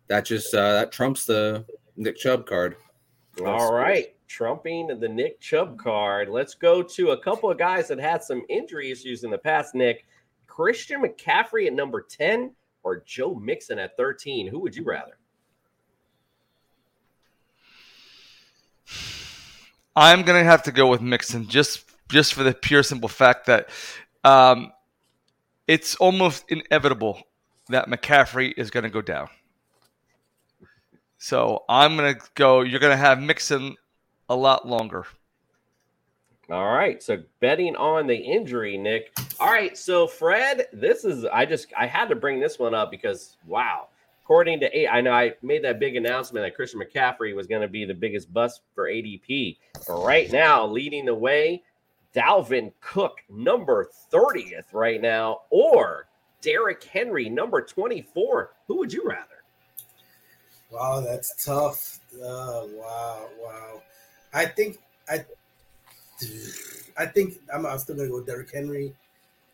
that 0.07 0.25
just 0.25 0.55
uh, 0.55 0.73
that 0.73 0.93
trumps 0.93 1.25
the 1.27 1.65
Nick 1.97 2.17
Chubb 2.17 2.47
card. 2.47 2.77
All 3.45 3.75
right. 3.75 4.15
Trumping 4.27 4.99
the 4.99 5.09
Nick 5.09 5.41
Chubb 5.41 5.79
card. 5.79 6.29
Let's 6.29 6.55
go 6.55 6.83
to 6.83 7.11
a 7.11 7.23
couple 7.23 7.51
of 7.51 7.59
guys 7.59 7.89
that 7.89 7.99
had 7.99 8.23
some 8.23 8.43
injury 8.49 8.91
issues 8.91 9.25
in 9.25 9.31
the 9.31 9.39
past, 9.39 9.75
Nick. 9.75 10.07
Christian 10.47 11.03
McCaffrey 11.03 11.67
at 11.67 11.73
number 11.73 12.01
10 12.01 12.53
or 12.83 13.03
Joe 13.05 13.35
Mixon 13.35 13.79
at 13.79 13.97
13. 13.97 14.47
Who 14.47 14.61
would 14.61 14.75
you 14.75 14.85
rather? 14.85 15.19
I'm 19.97 20.23
gonna 20.23 20.45
have 20.45 20.65
to 20.65 20.73
go 20.73 20.89
with 20.89 21.01
Mixon 21.01 21.47
just 21.49 21.85
just 22.09 22.35
for 22.35 22.43
the 22.43 22.55
pure 22.55 22.83
simple 22.83 23.09
fact 23.09 23.47
that 23.47 23.69
um, 24.25 24.73
it's 25.67 25.95
almost 25.97 26.45
inevitable 26.49 27.23
that 27.69 27.89
McCaffrey 27.89 28.53
is 28.57 28.71
gonna 28.71 28.91
go 28.91 29.01
down. 29.01 29.29
So 31.19 31.65
I'm 31.69 31.97
gonna 31.97 32.17
go. 32.35 32.61
You're 32.61 32.81
gonna 32.81 32.97
have 32.97 33.21
Mixon 33.21 33.77
a 34.29 34.37
lot 34.37 34.69
longer. 34.69 35.07
All 36.51 36.75
right. 36.75 37.03
So 37.03 37.23
betting 37.41 37.77
on 37.77 38.07
the 38.07 38.17
injury, 38.17 38.77
Nick. 38.77 39.17
All 39.41 39.51
right. 39.51 39.77
So 39.77 40.07
Fred, 40.07 40.67
this 40.73 41.05
is 41.05 41.25
I 41.25 41.47
just 41.47 41.69
I 41.77 41.87
had 41.87 42.09
to 42.11 42.15
bring 42.15 42.41
this 42.41 42.59
one 42.59 42.75
up 42.75 42.91
because 42.91 43.37
wow. 43.47 43.89
According 44.23 44.61
to 44.61 44.79
eight, 44.79 44.89
I 44.89 45.03
know 45.03 45.13
I 45.13 45.35
made 45.43 45.65
that 45.65 45.79
big 45.79 45.97
announcement 45.97 46.47
that 46.47 46.55
Christian 46.55 46.81
McCaffrey 46.81 47.37
was 47.37 47.47
going 47.47 47.61
to 47.61 47.69
be 47.69 47.85
the 47.85 47.93
biggest 47.93 48.33
bust 48.33 48.63
for 48.75 48.89
ADP. 48.89 49.59
But 49.87 50.03
right 50.03 50.33
now, 50.33 50.67
leading 50.67 51.05
the 51.05 51.15
way, 51.15 51.63
Dalvin 52.15 52.73
Cook, 52.81 53.19
number 53.29 53.89
30th 54.13 54.73
right 54.73 55.01
now, 55.01 55.43
or 55.51 56.07
Derrick 56.41 56.85
Henry, 56.85 57.29
number 57.29 57.61
24. 57.61 58.51
Who 58.69 58.79
would 58.79 58.93
you 58.93 59.03
rather? 59.05 59.43
Wow, 60.71 61.01
that's 61.01 61.45
tough. 61.45 62.01
Uh, 62.15 62.67
wow, 62.75 63.29
wow. 63.41 63.83
I 64.33 64.47
think 64.47 64.79
I, 65.09 65.25
I 66.99 67.07
think 67.07 67.35
I'm, 67.53 67.65
I'm 67.67 67.79
still 67.79 67.97
gonna 67.97 68.09
go 68.09 68.17
with 68.17 68.27
Derrick 68.27 68.53
Henry. 68.53 68.93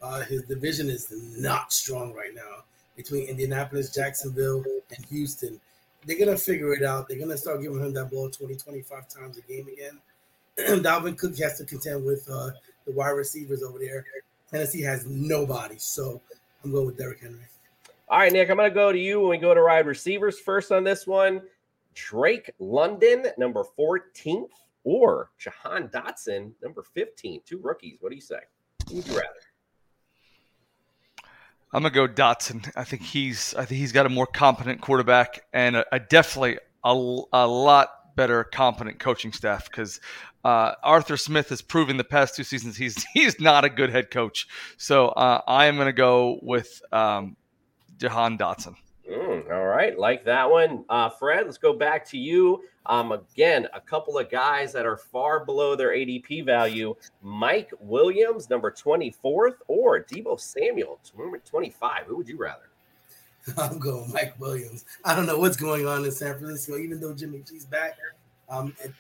Uh, 0.03 0.23
his 0.23 0.43
division 0.45 0.89
is 0.89 1.12
not 1.39 1.73
strong 1.73 2.15
right 2.15 2.35
now 2.35 2.65
between 2.97 3.28
Indianapolis, 3.28 3.95
Jacksonville, 3.95 4.65
and 4.97 5.05
Houston. 5.07 5.61
They're 6.07 6.19
gonna 6.19 6.39
figure 6.39 6.73
it 6.73 6.82
out. 6.82 7.09
They're 7.09 7.19
gonna 7.19 7.37
start 7.37 7.61
giving 7.62 7.81
him 7.81 7.93
that 7.95 8.11
ball 8.11 8.31
20, 8.31 8.57
25 8.57 9.09
times 9.09 9.37
a 9.37 9.43
game 9.43 9.69
again. 9.69 10.01
Dalvin 10.82 11.16
Cook 11.16 11.37
has 11.39 11.59
to 11.59 11.65
contend 11.65 12.05
with 12.05 12.28
uh, 12.31 12.51
the 12.87 12.93
wide 12.93 13.11
receivers 13.11 13.62
over 13.62 13.78
there. 13.78 14.05
Tennessee 14.51 14.82
has 14.82 15.07
nobody, 15.07 15.77
so 15.78 16.20
I'm 16.65 16.73
going 16.73 16.87
with 16.87 16.99
Derrick 16.99 17.20
Henry. 17.20 17.41
All 18.09 18.19
right, 18.19 18.32
Nick, 18.32 18.51
I'm 18.51 18.57
going 18.57 18.69
to 18.69 18.74
go 18.74 18.91
to 18.91 18.99
you 18.99 19.20
when 19.20 19.31
we 19.31 19.39
go 19.39 19.55
to 19.55 19.62
wide 19.62 19.87
receivers 19.87 20.39
first 20.39 20.73
on 20.73 20.82
this 20.82 21.07
one. 21.07 21.43
Drake 21.95 22.51
London, 22.59 23.27
number 23.39 23.62
14th, 23.78 24.49
or 24.85 25.31
Jahan 25.39 25.89
Dotson, 25.89 26.53
number 26.62 26.82
15. 26.82 27.43
Two 27.47 27.59
rookies. 27.59 27.99
What 28.01 28.11
do 28.11 28.16
you 28.16 28.20
say? 28.20 28.41
Who 28.89 28.97
would 28.97 29.07
you 29.07 29.12
rather? 29.12 29.28
I'm 31.73 31.82
gonna 31.82 31.95
go 31.95 32.09
Dotson. 32.09 32.69
I 32.74 32.82
think 32.82 33.03
he's 33.03 33.55
I 33.55 33.65
think 33.65 33.78
he's 33.78 33.93
got 33.93 34.05
a 34.05 34.09
more 34.09 34.27
competent 34.27 34.81
quarterback 34.81 35.45
and 35.53 35.77
a, 35.77 35.95
a 35.95 36.01
definitely 36.01 36.59
a, 36.82 36.91
a 37.32 37.47
lot 37.47 37.99
better 38.16 38.45
competent 38.45 38.99
coaching 38.99 39.32
staff 39.32 39.70
because 39.70 40.01
uh, 40.45 40.74
Arthur 40.82 41.16
Smith 41.16 41.49
has 41.51 41.62
proven 41.62 41.97
the 41.97 42.05
past 42.05 42.37
two 42.37 42.45
seasons 42.45 42.77
he's 42.77 43.05
he's 43.15 43.41
not 43.41 43.65
a 43.65 43.69
good 43.69 43.91
head 43.91 44.11
coach. 44.11 44.47
So 44.77 45.09
uh, 45.09 45.41
I 45.47 45.66
am 45.66 45.77
gonna 45.77 45.93
go 45.93 46.39
with 46.43 46.82
um, 46.93 47.37
Jahan 47.99 48.39
Dotson. 48.39 48.74
Mm, 49.11 49.51
all 49.51 49.66
right, 49.66 49.99
like 49.99 50.24
that 50.27 50.49
one, 50.49 50.85
uh, 50.89 51.11
Fred. 51.11 51.45
Let's 51.45 51.59
go 51.59 51.73
back 51.73 52.09
to 52.11 52.19
you. 52.19 52.62
Um, 52.87 53.11
again, 53.11 53.66
a 53.74 53.81
couple 53.81 54.16
of 54.19 54.31
guys 54.31 54.73
that 54.73 54.87
are 54.87 54.97
far 54.97 55.45
below 55.45 55.74
their 55.74 55.91
ADP 55.91 56.47
value: 56.47 56.95
Mike 57.20 57.73
Williams, 57.81 58.49
number 58.49 58.70
twenty-fourth, 58.70 59.57
or 59.66 60.05
Deebo 60.05 60.39
Samuel, 60.39 61.01
number 61.19 61.39
twenty-five. 61.39 62.07
Who 62.07 62.16
would 62.16 62.28
you 62.28 62.39
rather? 62.39 62.70
I'm 63.59 63.78
going 63.78 64.12
Mike 64.12 64.39
Williams. 64.39 64.85
I 65.05 65.14
don't 65.14 65.27
know 65.27 65.39
what's 65.39 65.56
going 65.56 65.86
on 65.86 66.05
in 66.05 66.12
San 66.12 66.39
Francisco, 66.39 66.78
even 66.78 67.01
though 67.01 67.14
Jimmy 67.14 67.43
G's 67.47 67.66
back. 67.66 67.97
Um, 68.48 68.74
if, 68.82 68.94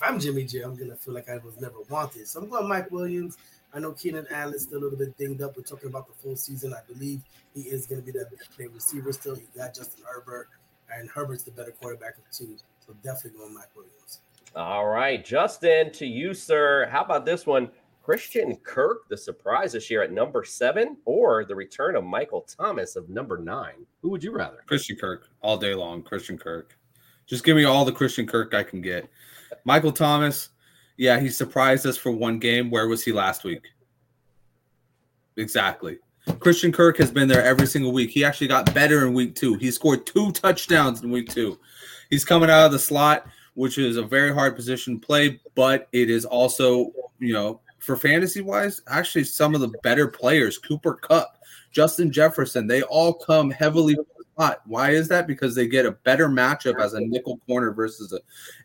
I'm 0.00 0.18
Jimmy 0.18 0.44
G, 0.44 0.60
I'm 0.60 0.76
gonna 0.76 0.96
feel 0.96 1.14
like 1.14 1.28
I 1.28 1.38
was 1.38 1.60
never 1.60 1.76
wanted. 1.90 2.26
So 2.26 2.40
I'm 2.40 2.48
going 2.48 2.68
Mike 2.68 2.90
Williams. 2.90 3.36
I 3.74 3.80
know 3.80 3.92
Keenan 3.92 4.26
Allen's 4.30 4.62
still 4.62 4.78
a 4.78 4.82
little 4.84 4.98
bit 4.98 5.16
dinged 5.18 5.42
up. 5.42 5.56
We're 5.56 5.64
talking 5.64 5.88
about 5.88 6.06
the 6.06 6.14
full 6.14 6.36
season. 6.36 6.72
I 6.72 6.80
believe 6.90 7.22
he 7.54 7.62
is 7.62 7.86
going 7.86 8.00
to 8.00 8.06
be 8.06 8.16
that 8.16 8.30
big 8.56 8.72
receiver 8.72 9.12
still. 9.12 9.34
He 9.34 9.42
got 9.56 9.74
Justin 9.74 10.04
Herbert, 10.06 10.48
and 10.92 11.10
Herbert's 11.10 11.42
the 11.42 11.50
better 11.50 11.72
quarterback 11.72 12.16
of 12.16 12.22
two. 12.30 12.56
So 12.86 12.94
definitely 13.02 13.40
going 13.40 13.54
Mike 13.54 13.74
Williams. 13.74 14.20
All 14.54 14.86
right, 14.86 15.24
Justin, 15.24 15.90
to 15.92 16.06
you, 16.06 16.34
sir. 16.34 16.86
How 16.92 17.02
about 17.02 17.26
this 17.26 17.46
one? 17.46 17.68
Christian 18.04 18.56
Kirk, 18.56 19.08
the 19.08 19.16
surprise 19.16 19.72
this 19.72 19.90
year 19.90 20.02
at 20.02 20.12
number 20.12 20.44
seven, 20.44 20.98
or 21.06 21.46
the 21.46 21.54
return 21.54 21.96
of 21.96 22.04
Michael 22.04 22.42
Thomas 22.42 22.96
of 22.96 23.08
number 23.08 23.38
nine? 23.38 23.86
Who 24.02 24.10
would 24.10 24.22
you 24.22 24.30
rather? 24.30 24.58
Christian 24.66 24.96
Kirk 24.96 25.30
all 25.40 25.56
day 25.56 25.74
long. 25.74 26.02
Christian 26.02 26.36
Kirk. 26.36 26.76
Just 27.24 27.44
give 27.44 27.56
me 27.56 27.64
all 27.64 27.86
the 27.86 27.92
Christian 27.92 28.26
Kirk 28.26 28.52
I 28.52 28.62
can 28.62 28.82
get. 28.82 29.08
Michael 29.64 29.90
Thomas, 29.90 30.50
yeah, 30.98 31.18
he 31.18 31.30
surprised 31.30 31.86
us 31.86 31.96
for 31.96 32.10
one 32.10 32.38
game. 32.38 32.70
Where 32.70 32.88
was 32.88 33.02
he 33.02 33.10
last 33.10 33.42
week? 33.42 33.68
Exactly. 35.38 35.96
Christian 36.40 36.72
Kirk 36.72 36.98
has 36.98 37.10
been 37.10 37.26
there 37.26 37.42
every 37.42 37.66
single 37.66 37.92
week. 37.92 38.10
He 38.10 38.22
actually 38.22 38.48
got 38.48 38.74
better 38.74 39.06
in 39.06 39.14
week 39.14 39.34
two. 39.34 39.54
He 39.54 39.70
scored 39.70 40.04
two 40.04 40.30
touchdowns 40.32 41.02
in 41.02 41.10
week 41.10 41.30
two. 41.30 41.58
He's 42.10 42.26
coming 42.26 42.50
out 42.50 42.66
of 42.66 42.72
the 42.72 42.78
slot, 42.78 43.26
which 43.54 43.78
is 43.78 43.96
a 43.96 44.02
very 44.02 44.34
hard 44.34 44.56
position 44.56 45.00
to 45.00 45.06
play, 45.06 45.40
but 45.54 45.88
it 45.92 46.10
is 46.10 46.26
also, 46.26 46.92
you 47.18 47.32
know, 47.32 47.62
for 47.84 47.96
fantasy 47.96 48.40
wise, 48.40 48.82
actually 48.88 49.24
some 49.24 49.54
of 49.54 49.60
the 49.60 49.72
better 49.82 50.08
players, 50.08 50.58
Cooper 50.58 50.94
Kupp, 50.94 51.38
Justin 51.70 52.10
Jefferson, 52.10 52.66
they 52.66 52.82
all 52.82 53.14
come 53.14 53.50
heavily. 53.50 53.96
Why 54.64 54.90
is 54.90 55.06
that? 55.08 55.26
Because 55.26 55.54
they 55.54 55.68
get 55.68 55.86
a 55.86 55.92
better 55.92 56.28
matchup 56.28 56.80
as 56.80 56.94
a 56.94 57.00
nickel 57.00 57.38
corner 57.46 57.72
versus 57.72 58.12
a, 58.12 58.20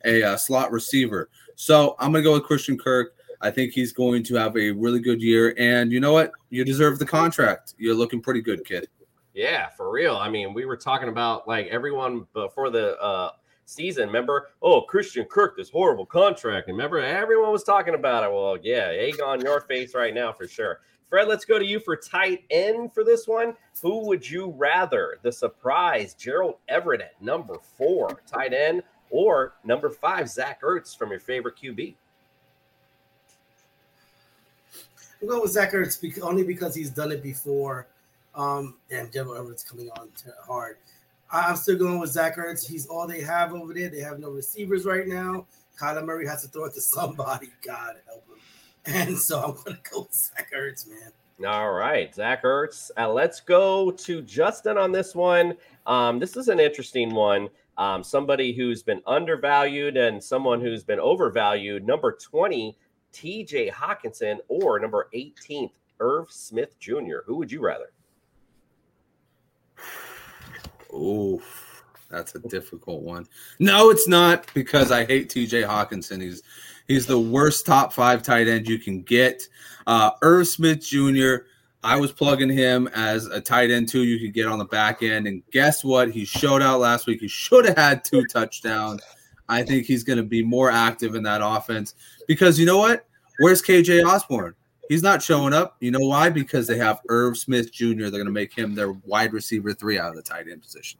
a, 0.09 0.23
uh 0.23 0.37
slot 0.37 0.71
receiver. 0.71 1.29
So 1.55 1.95
I'm 1.99 2.11
going 2.11 2.23
to 2.23 2.29
go 2.29 2.33
with 2.33 2.43
Christian 2.43 2.77
Kirk. 2.77 3.13
I 3.41 3.51
think 3.51 3.73
he's 3.73 3.93
going 3.93 4.23
to 4.23 4.35
have 4.35 4.57
a 4.57 4.71
really 4.71 4.99
good 4.99 5.21
year. 5.21 5.53
And 5.57 5.91
you 5.91 5.99
know 5.99 6.13
what? 6.13 6.31
You 6.49 6.65
deserve 6.65 6.99
the 6.99 7.05
contract. 7.05 7.75
You're 7.77 7.95
looking 7.95 8.21
pretty 8.21 8.41
good, 8.41 8.65
kid. 8.65 8.87
Yeah, 9.33 9.69
for 9.69 9.91
real. 9.91 10.15
I 10.15 10.29
mean, 10.29 10.53
we 10.53 10.65
were 10.65 10.75
talking 10.75 11.07
about 11.07 11.47
like 11.47 11.67
everyone 11.67 12.25
before 12.33 12.69
the 12.69 12.99
uh, 12.99 13.31
season. 13.69 14.07
Remember? 14.07 14.49
Oh, 14.61 14.81
Christian 14.81 15.25
Kirk, 15.25 15.55
this 15.57 15.69
horrible 15.69 16.05
contract. 16.05 16.67
Remember, 16.67 16.99
everyone 16.99 17.51
was 17.51 17.63
talking 17.63 17.95
about 17.95 18.23
it. 18.23 18.31
Well, 18.31 18.57
yeah, 18.61 18.89
egg 18.91 19.21
on 19.21 19.41
your 19.41 19.61
face 19.61 19.93
right 19.93 20.13
now 20.13 20.33
for 20.33 20.47
sure. 20.47 20.81
Fred, 21.09 21.27
let's 21.27 21.45
go 21.45 21.57
to 21.57 21.65
you 21.65 21.79
for 21.79 21.95
tight 21.95 22.43
end 22.51 22.93
for 22.93 23.03
this 23.03 23.27
one. 23.27 23.55
Who 23.81 24.05
would 24.05 24.29
you 24.29 24.53
rather? 24.57 25.17
The 25.23 25.31
surprise, 25.31 26.13
Gerald 26.13 26.55
Everett 26.67 27.01
at 27.01 27.19
number 27.21 27.55
four, 27.77 28.21
tight 28.27 28.53
end, 28.53 28.83
or 29.09 29.53
number 29.63 29.89
five, 29.89 30.29
Zach 30.29 30.61
Ertz 30.61 30.95
from 30.95 31.09
your 31.09 31.19
favorite 31.19 31.55
QB? 31.55 31.95
I'm 35.21 35.27
going 35.27 35.41
with 35.41 35.51
Zach 35.51 35.73
Ertz 35.73 36.21
only 36.21 36.43
because 36.43 36.75
he's 36.75 36.91
done 36.91 37.11
it 37.11 37.23
before. 37.23 37.87
Um, 38.35 38.75
Gerald 38.89 39.37
Everett's 39.37 39.63
coming 39.63 39.89
on 39.97 40.09
hard. 40.45 40.77
I'm 41.31 41.55
still 41.55 41.77
going 41.77 41.99
with 41.99 42.11
Zach 42.11 42.37
Ertz. 42.37 42.67
He's 42.67 42.87
all 42.87 43.07
they 43.07 43.21
have 43.21 43.53
over 43.53 43.73
there. 43.73 43.89
They 43.89 43.99
have 43.99 44.19
no 44.19 44.31
receivers 44.31 44.85
right 44.85 45.07
now. 45.07 45.45
Kyler 45.79 46.05
Murray 46.05 46.27
has 46.27 46.41
to 46.41 46.47
throw 46.47 46.65
it 46.65 46.73
to 46.73 46.81
somebody. 46.81 47.49
God 47.65 47.97
help 48.07 48.25
him. 48.27 48.37
And 48.85 49.17
so 49.17 49.39
I'm 49.39 49.53
going 49.53 49.77
to 49.77 49.91
go 49.91 50.01
with 50.01 50.13
Zach 50.13 50.51
Ertz, 50.55 50.89
man. 50.89 51.11
All 51.47 51.71
right, 51.71 52.13
Zach 52.13 52.43
Ertz. 52.43 52.91
Uh, 52.97 53.11
let's 53.11 53.39
go 53.39 53.91
to 53.91 54.21
Justin 54.23 54.77
on 54.77 54.91
this 54.91 55.15
one. 55.15 55.55
Um, 55.85 56.19
this 56.19 56.35
is 56.35 56.49
an 56.49 56.59
interesting 56.59 57.13
one. 57.13 57.47
Um, 57.77 58.03
somebody 58.03 58.51
who's 58.51 58.83
been 58.83 59.01
undervalued 59.07 59.95
and 59.95 60.21
someone 60.21 60.59
who's 60.59 60.83
been 60.83 60.99
overvalued. 60.99 61.87
Number 61.87 62.11
20, 62.11 62.77
TJ 63.13 63.71
Hockenson, 63.71 64.39
or 64.49 64.79
number 64.79 65.07
18th, 65.13 65.71
Irv 66.01 66.29
Smith 66.29 66.77
Jr. 66.79 67.19
Who 67.25 67.37
would 67.37 67.51
you 67.51 67.61
rather? 67.61 67.91
Oh, 70.93 71.41
That's 72.09 72.35
a 72.35 72.39
difficult 72.39 73.03
one. 73.03 73.27
No, 73.59 73.89
it's 73.91 74.07
not 74.07 74.51
because 74.53 74.91
I 74.91 75.05
hate 75.05 75.29
TJ 75.29 75.65
Hockenson. 75.65 76.21
He's 76.21 76.41
he's 76.87 77.05
the 77.05 77.19
worst 77.19 77.65
top 77.65 77.93
five 77.93 78.23
tight 78.23 78.47
end 78.47 78.67
you 78.67 78.79
can 78.79 79.01
get. 79.03 79.47
Uh, 79.85 80.11
Irv 80.21 80.47
Smith 80.47 80.81
Jr. 80.81 81.45
I 81.83 81.95
was 81.95 82.11
plugging 82.11 82.49
him 82.49 82.89
as 82.93 83.27
a 83.27 83.39
tight 83.39 83.71
end 83.71 83.87
too. 83.87 84.03
You 84.03 84.19
could 84.19 84.33
get 84.33 84.47
on 84.47 84.59
the 84.59 84.65
back 84.65 85.01
end, 85.03 85.27
and 85.27 85.43
guess 85.51 85.83
what? 85.83 86.11
He 86.11 86.25
showed 86.25 86.61
out 86.61 86.79
last 86.79 87.07
week. 87.07 87.21
He 87.21 87.27
should 87.27 87.65
have 87.65 87.77
had 87.77 88.03
two 88.03 88.25
touchdowns. 88.25 89.01
I 89.47 89.63
think 89.63 89.85
he's 89.85 90.03
going 90.03 90.17
to 90.17 90.23
be 90.23 90.43
more 90.43 90.69
active 90.69 91.15
in 91.15 91.23
that 91.23 91.41
offense 91.43 91.95
because 92.27 92.59
you 92.59 92.65
know 92.65 92.77
what? 92.77 93.05
Where's 93.39 93.61
KJ 93.61 94.05
Osborn? 94.05 94.53
He's 94.89 95.03
not 95.03 95.21
showing 95.21 95.53
up. 95.53 95.77
You 95.79 95.91
know 95.91 95.99
why? 95.99 96.29
Because 96.29 96.65
they 96.67 96.77
have 96.77 96.99
Irv 97.09 97.37
Smith 97.37 97.71
Jr. 97.71 97.85
They're 97.85 98.11
going 98.11 98.25
to 98.25 98.31
make 98.31 98.53
him 98.53 98.73
their 98.73 98.91
wide 98.91 99.33
receiver 99.33 99.71
three 99.71 99.99
out 99.99 100.09
of 100.09 100.15
the 100.15 100.23
tight 100.23 100.47
end 100.51 100.63
position. 100.63 100.99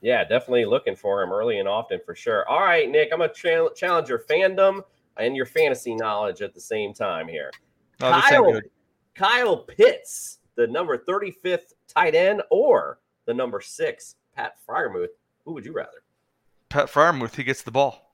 Yeah, 0.00 0.24
definitely 0.24 0.64
looking 0.64 0.96
for 0.96 1.22
him 1.22 1.30
early 1.30 1.58
and 1.58 1.68
often 1.68 2.00
for 2.04 2.14
sure. 2.14 2.48
All 2.48 2.60
right, 2.60 2.90
Nick, 2.90 3.10
I'm 3.12 3.18
going 3.18 3.30
to 3.30 3.70
challenge 3.76 4.08
your 4.08 4.20
fandom 4.20 4.82
and 5.18 5.36
your 5.36 5.46
fantasy 5.46 5.94
knowledge 5.94 6.40
at 6.40 6.54
the 6.54 6.60
same 6.60 6.94
time 6.94 7.28
here. 7.28 7.50
Oh, 8.00 8.10
Kyle. 8.10 8.60
Kyle 9.14 9.56
Pitts, 9.58 10.38
the 10.54 10.66
number 10.66 10.96
35th 10.96 11.72
tight 11.88 12.14
end, 12.14 12.42
or 12.50 13.00
the 13.26 13.34
number 13.34 13.60
six, 13.60 14.16
Pat 14.34 14.56
Freiermuth. 14.66 15.08
Who 15.44 15.52
would 15.52 15.64
you 15.64 15.72
rather? 15.72 16.02
Pat 16.68 16.86
Freiermuth, 16.86 17.34
he 17.34 17.44
gets 17.44 17.62
the 17.62 17.70
ball. 17.70 18.05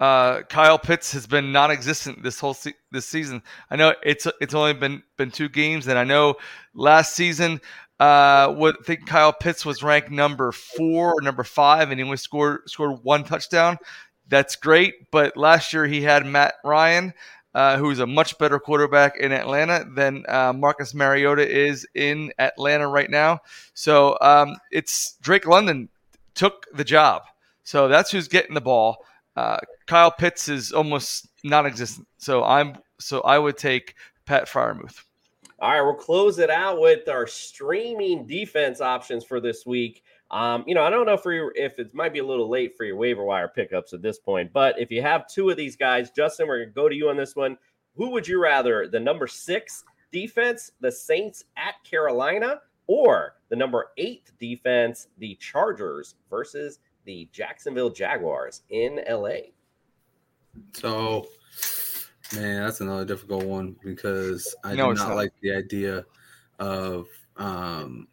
Uh, 0.00 0.42
Kyle 0.42 0.78
Pitts 0.78 1.12
has 1.12 1.26
been 1.26 1.52
non-existent 1.52 2.22
this 2.22 2.40
whole 2.40 2.54
se- 2.54 2.74
this 2.90 3.06
season. 3.06 3.42
I 3.70 3.76
know 3.76 3.94
it's 4.02 4.26
it's 4.40 4.54
only 4.54 4.74
been 4.74 5.02
been 5.16 5.30
two 5.30 5.48
games, 5.48 5.86
and 5.86 5.98
I 5.98 6.04
know 6.04 6.34
last 6.74 7.14
season, 7.14 7.60
uh, 8.00 8.52
what 8.52 8.76
I 8.80 8.84
think 8.84 9.06
Kyle 9.06 9.32
Pitts 9.32 9.64
was 9.64 9.82
ranked 9.82 10.10
number 10.10 10.50
four 10.52 11.14
or 11.14 11.22
number 11.22 11.44
five, 11.44 11.90
and 11.90 12.00
he 12.00 12.04
only 12.04 12.16
scored 12.16 12.62
scored 12.66 13.00
one 13.02 13.24
touchdown. 13.24 13.78
That's 14.28 14.56
great, 14.56 15.10
but 15.10 15.36
last 15.36 15.72
year 15.72 15.86
he 15.86 16.02
had 16.02 16.26
Matt 16.26 16.54
Ryan, 16.64 17.12
uh, 17.54 17.76
who's 17.76 18.00
a 18.00 18.06
much 18.06 18.36
better 18.38 18.58
quarterback 18.58 19.16
in 19.16 19.32
Atlanta 19.32 19.86
than 19.94 20.24
uh, 20.28 20.52
Marcus 20.52 20.92
Mariota 20.92 21.48
is 21.48 21.86
in 21.94 22.32
Atlanta 22.38 22.88
right 22.88 23.10
now. 23.10 23.38
So 23.74 24.18
um, 24.20 24.56
it's 24.72 25.16
Drake 25.20 25.46
London 25.46 25.88
took 26.34 26.66
the 26.74 26.84
job. 26.84 27.22
So 27.62 27.86
that's 27.86 28.10
who's 28.10 28.28
getting 28.28 28.54
the 28.54 28.60
ball. 28.60 29.04
Uh, 29.36 29.58
Kyle 29.86 30.10
Pitts 30.10 30.48
is 30.48 30.72
almost 30.72 31.28
non-existent. 31.42 32.06
So 32.18 32.44
I'm 32.44 32.76
so 33.00 33.20
I 33.22 33.38
would 33.38 33.56
take 33.56 33.94
Pat 34.26 34.48
Freiermuth. 34.48 35.04
All 35.60 35.70
right, 35.70 35.82
we'll 35.82 35.94
close 35.94 36.38
it 36.38 36.50
out 36.50 36.80
with 36.80 37.08
our 37.08 37.26
streaming 37.26 38.26
defense 38.26 38.80
options 38.80 39.24
for 39.24 39.40
this 39.40 39.64
week. 39.64 40.02
Um, 40.30 40.64
you 40.66 40.74
know, 40.74 40.82
I 40.82 40.90
don't 40.90 41.06
know 41.06 41.16
for 41.16 41.32
your, 41.32 41.52
if 41.54 41.78
it 41.78 41.94
might 41.94 42.12
be 42.12 42.18
a 42.18 42.26
little 42.26 42.48
late 42.48 42.76
for 42.76 42.84
your 42.84 42.96
waiver 42.96 43.24
wire 43.24 43.48
pickups 43.48 43.92
at 43.92 44.02
this 44.02 44.18
point, 44.18 44.52
but 44.52 44.78
if 44.78 44.90
you 44.90 45.00
have 45.00 45.28
two 45.28 45.50
of 45.50 45.56
these 45.56 45.76
guys, 45.76 46.10
Justin, 46.10 46.48
we're 46.48 46.58
gonna 46.58 46.70
go 46.72 46.88
to 46.88 46.94
you 46.94 47.08
on 47.08 47.16
this 47.16 47.36
one. 47.36 47.56
Who 47.96 48.10
would 48.10 48.26
you 48.26 48.42
rather, 48.42 48.88
the 48.88 48.98
number 48.98 49.26
six 49.26 49.84
defense, 50.10 50.72
the 50.80 50.90
Saints 50.90 51.44
at 51.56 51.74
Carolina, 51.84 52.60
or 52.86 53.36
the 53.48 53.56
number 53.56 53.90
eight 53.96 54.32
defense, 54.38 55.08
the 55.18 55.36
Chargers 55.36 56.16
versus 56.28 56.80
the 57.04 57.28
Jacksonville 57.32 57.90
Jaguars 57.90 58.62
in 58.70 59.00
LA? 59.08 59.50
So, 60.72 61.26
man, 62.34 62.62
that's 62.64 62.80
another 62.80 63.04
difficult 63.04 63.44
one 63.44 63.76
because 63.84 64.54
I 64.64 64.74
No, 64.74 64.92
do 64.92 64.98
not, 64.98 65.08
not. 65.10 65.16
like 65.16 65.32
the 65.40 65.52
idea 65.52 66.04
of 66.58 67.08
um, 67.36 68.08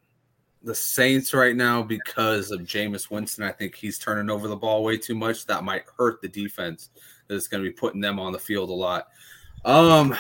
the 0.64 0.76
Saints 0.76 1.34
right 1.34 1.56
now 1.56 1.82
because 1.82 2.52
of 2.52 2.62
Jameis 2.62 3.10
Winston. 3.10 3.44
I 3.44 3.52
think 3.52 3.76
he's 3.76 4.00
turning 4.00 4.30
over 4.30 4.48
the 4.48 4.56
ball 4.56 4.84
way 4.84 4.98
too 4.98 5.16
much. 5.16 5.46
That 5.46 5.64
might 5.64 5.84
hurt 5.98 6.22
the 6.22 6.28
defense. 6.28 6.90
That's 7.28 7.48
going 7.48 7.64
to 7.64 7.70
be 7.70 7.74
putting 7.74 8.02
them 8.02 8.20
on 8.20 8.32
the 8.32 8.40
field 8.40 8.70
a 8.70 8.74
lot. 8.74 9.08
Um, 9.66 10.16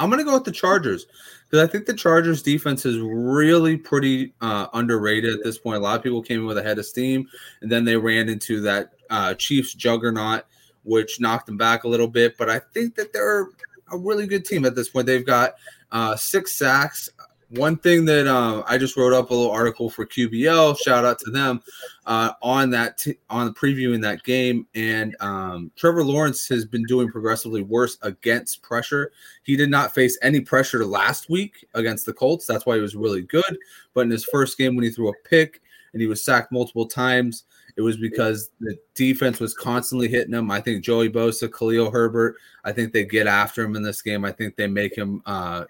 I'm 0.00 0.08
going 0.08 0.18
to 0.18 0.24
go 0.24 0.32
with 0.32 0.44
the 0.44 0.50
Chargers 0.50 1.06
because 1.48 1.68
I 1.68 1.70
think 1.70 1.84
the 1.84 1.94
Chargers 1.94 2.42
defense 2.42 2.86
is 2.86 2.98
really 2.98 3.76
pretty 3.76 4.32
uh, 4.40 4.68
underrated 4.72 5.34
at 5.34 5.44
this 5.44 5.58
point. 5.58 5.76
A 5.76 5.80
lot 5.80 5.96
of 5.96 6.02
people 6.02 6.22
came 6.22 6.40
in 6.40 6.46
with 6.46 6.56
a 6.58 6.62
head 6.62 6.78
of 6.78 6.86
steam, 6.86 7.28
and 7.60 7.70
then 7.70 7.84
they 7.84 7.96
ran 7.96 8.30
into 8.30 8.60
that 8.62 8.94
uh, 9.10 9.34
Chiefs 9.34 9.74
juggernaut, 9.74 10.46
which 10.84 11.20
knocked 11.20 11.46
them 11.46 11.58
back 11.58 11.84
a 11.84 11.88
little 11.88 12.08
bit. 12.08 12.38
But 12.38 12.48
I 12.48 12.60
think 12.72 12.94
that 12.94 13.12
they're 13.12 13.48
a 13.92 13.98
really 13.98 14.26
good 14.26 14.46
team 14.46 14.64
at 14.64 14.74
this 14.74 14.88
point. 14.88 15.06
They've 15.06 15.26
got 15.26 15.54
uh, 15.92 16.16
six 16.16 16.54
sacks. 16.54 17.10
One 17.50 17.76
thing 17.76 18.04
that 18.04 18.28
uh, 18.28 18.62
I 18.68 18.78
just 18.78 18.96
wrote 18.96 19.12
up 19.12 19.30
a 19.30 19.34
little 19.34 19.50
article 19.50 19.90
for 19.90 20.06
QBL. 20.06 20.78
Shout 20.78 21.04
out 21.04 21.18
to 21.18 21.32
them 21.32 21.60
uh, 22.06 22.32
on 22.42 22.70
that 22.70 22.98
t- 22.98 23.18
on 23.28 23.52
previewing 23.54 24.00
that 24.02 24.22
game. 24.22 24.68
And 24.76 25.16
um, 25.18 25.72
Trevor 25.74 26.04
Lawrence 26.04 26.46
has 26.46 26.64
been 26.64 26.84
doing 26.84 27.10
progressively 27.10 27.62
worse 27.62 27.98
against 28.02 28.62
pressure. 28.62 29.10
He 29.42 29.56
did 29.56 29.68
not 29.68 29.92
face 29.92 30.16
any 30.22 30.40
pressure 30.40 30.86
last 30.86 31.28
week 31.28 31.66
against 31.74 32.06
the 32.06 32.12
Colts. 32.12 32.46
That's 32.46 32.66
why 32.66 32.76
he 32.76 32.82
was 32.82 32.94
really 32.94 33.22
good. 33.22 33.58
But 33.94 34.02
in 34.02 34.10
his 34.10 34.24
first 34.24 34.56
game, 34.56 34.76
when 34.76 34.84
he 34.84 34.90
threw 34.90 35.08
a 35.08 35.28
pick 35.28 35.60
and 35.92 36.00
he 36.00 36.06
was 36.06 36.24
sacked 36.24 36.52
multiple 36.52 36.86
times, 36.86 37.44
it 37.76 37.82
was 37.82 37.96
because 37.96 38.50
the 38.60 38.76
defense 38.94 39.40
was 39.40 39.54
constantly 39.54 40.06
hitting 40.06 40.34
him. 40.34 40.50
I 40.52 40.60
think 40.60 40.84
Joey 40.84 41.10
Bosa, 41.10 41.52
Khalil 41.52 41.90
Herbert, 41.90 42.36
I 42.64 42.70
think 42.70 42.92
they 42.92 43.04
get 43.04 43.26
after 43.26 43.64
him 43.64 43.74
in 43.74 43.82
this 43.82 44.02
game. 44.02 44.24
I 44.24 44.30
think 44.30 44.54
they 44.54 44.66
make 44.66 44.96
him 44.96 45.22
uh, 45.26 45.64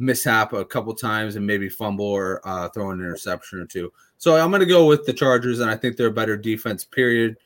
mishap 0.00 0.52
a 0.52 0.64
couple 0.64 0.94
times 0.94 1.36
and 1.36 1.46
maybe 1.46 1.68
fumble 1.68 2.06
or 2.06 2.40
uh, 2.44 2.68
throw 2.70 2.90
an 2.90 3.00
interception 3.00 3.60
or 3.60 3.66
two. 3.66 3.92
So 4.18 4.36
I'm 4.36 4.50
going 4.50 4.60
to 4.60 4.66
go 4.66 4.86
with 4.86 5.06
the 5.06 5.12
Chargers, 5.12 5.60
and 5.60 5.70
I 5.70 5.76
think 5.76 5.96
they're 5.96 6.08
a 6.08 6.12
better 6.12 6.36
defense, 6.36 6.84
period. 6.84 7.36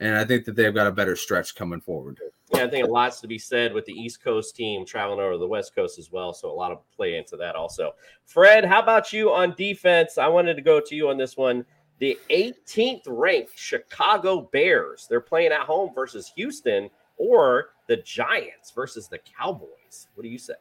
And 0.00 0.16
I 0.16 0.24
think 0.24 0.44
that 0.46 0.56
they've 0.56 0.74
got 0.74 0.86
a 0.86 0.92
better 0.92 1.14
stretch 1.14 1.54
coming 1.54 1.80
forward. 1.80 2.18
Yeah, 2.54 2.64
I 2.64 2.70
think 2.70 2.86
a 2.86 2.90
lot's 2.90 3.20
to 3.20 3.28
be 3.28 3.38
said 3.38 3.72
with 3.72 3.84
the 3.84 3.92
East 3.92 4.22
Coast 4.24 4.56
team 4.56 4.84
traveling 4.86 5.20
over 5.20 5.36
the 5.36 5.46
West 5.46 5.74
Coast 5.74 5.98
as 5.98 6.10
well. 6.10 6.32
So 6.32 6.50
a 6.50 6.52
lot 6.52 6.72
of 6.72 6.78
play 6.96 7.16
into 7.16 7.36
that 7.36 7.54
also. 7.54 7.92
Fred, 8.24 8.64
how 8.64 8.80
about 8.82 9.12
you 9.12 9.30
on 9.30 9.54
defense? 9.56 10.18
I 10.18 10.26
wanted 10.26 10.54
to 10.54 10.62
go 10.62 10.80
to 10.80 10.94
you 10.94 11.10
on 11.10 11.18
this 11.18 11.36
one. 11.36 11.64
The 11.98 12.18
18th 12.30 13.02
ranked 13.06 13.58
Chicago 13.58 14.48
Bears. 14.52 15.06
They're 15.08 15.20
playing 15.20 15.52
at 15.52 15.60
home 15.60 15.92
versus 15.94 16.32
Houston, 16.34 16.88
or 17.18 17.70
the 17.86 17.98
Giants 17.98 18.70
versus 18.70 19.06
the 19.06 19.18
Cowboys. 19.18 20.08
What 20.14 20.22
do 20.22 20.30
you 20.30 20.38
say? 20.38 20.54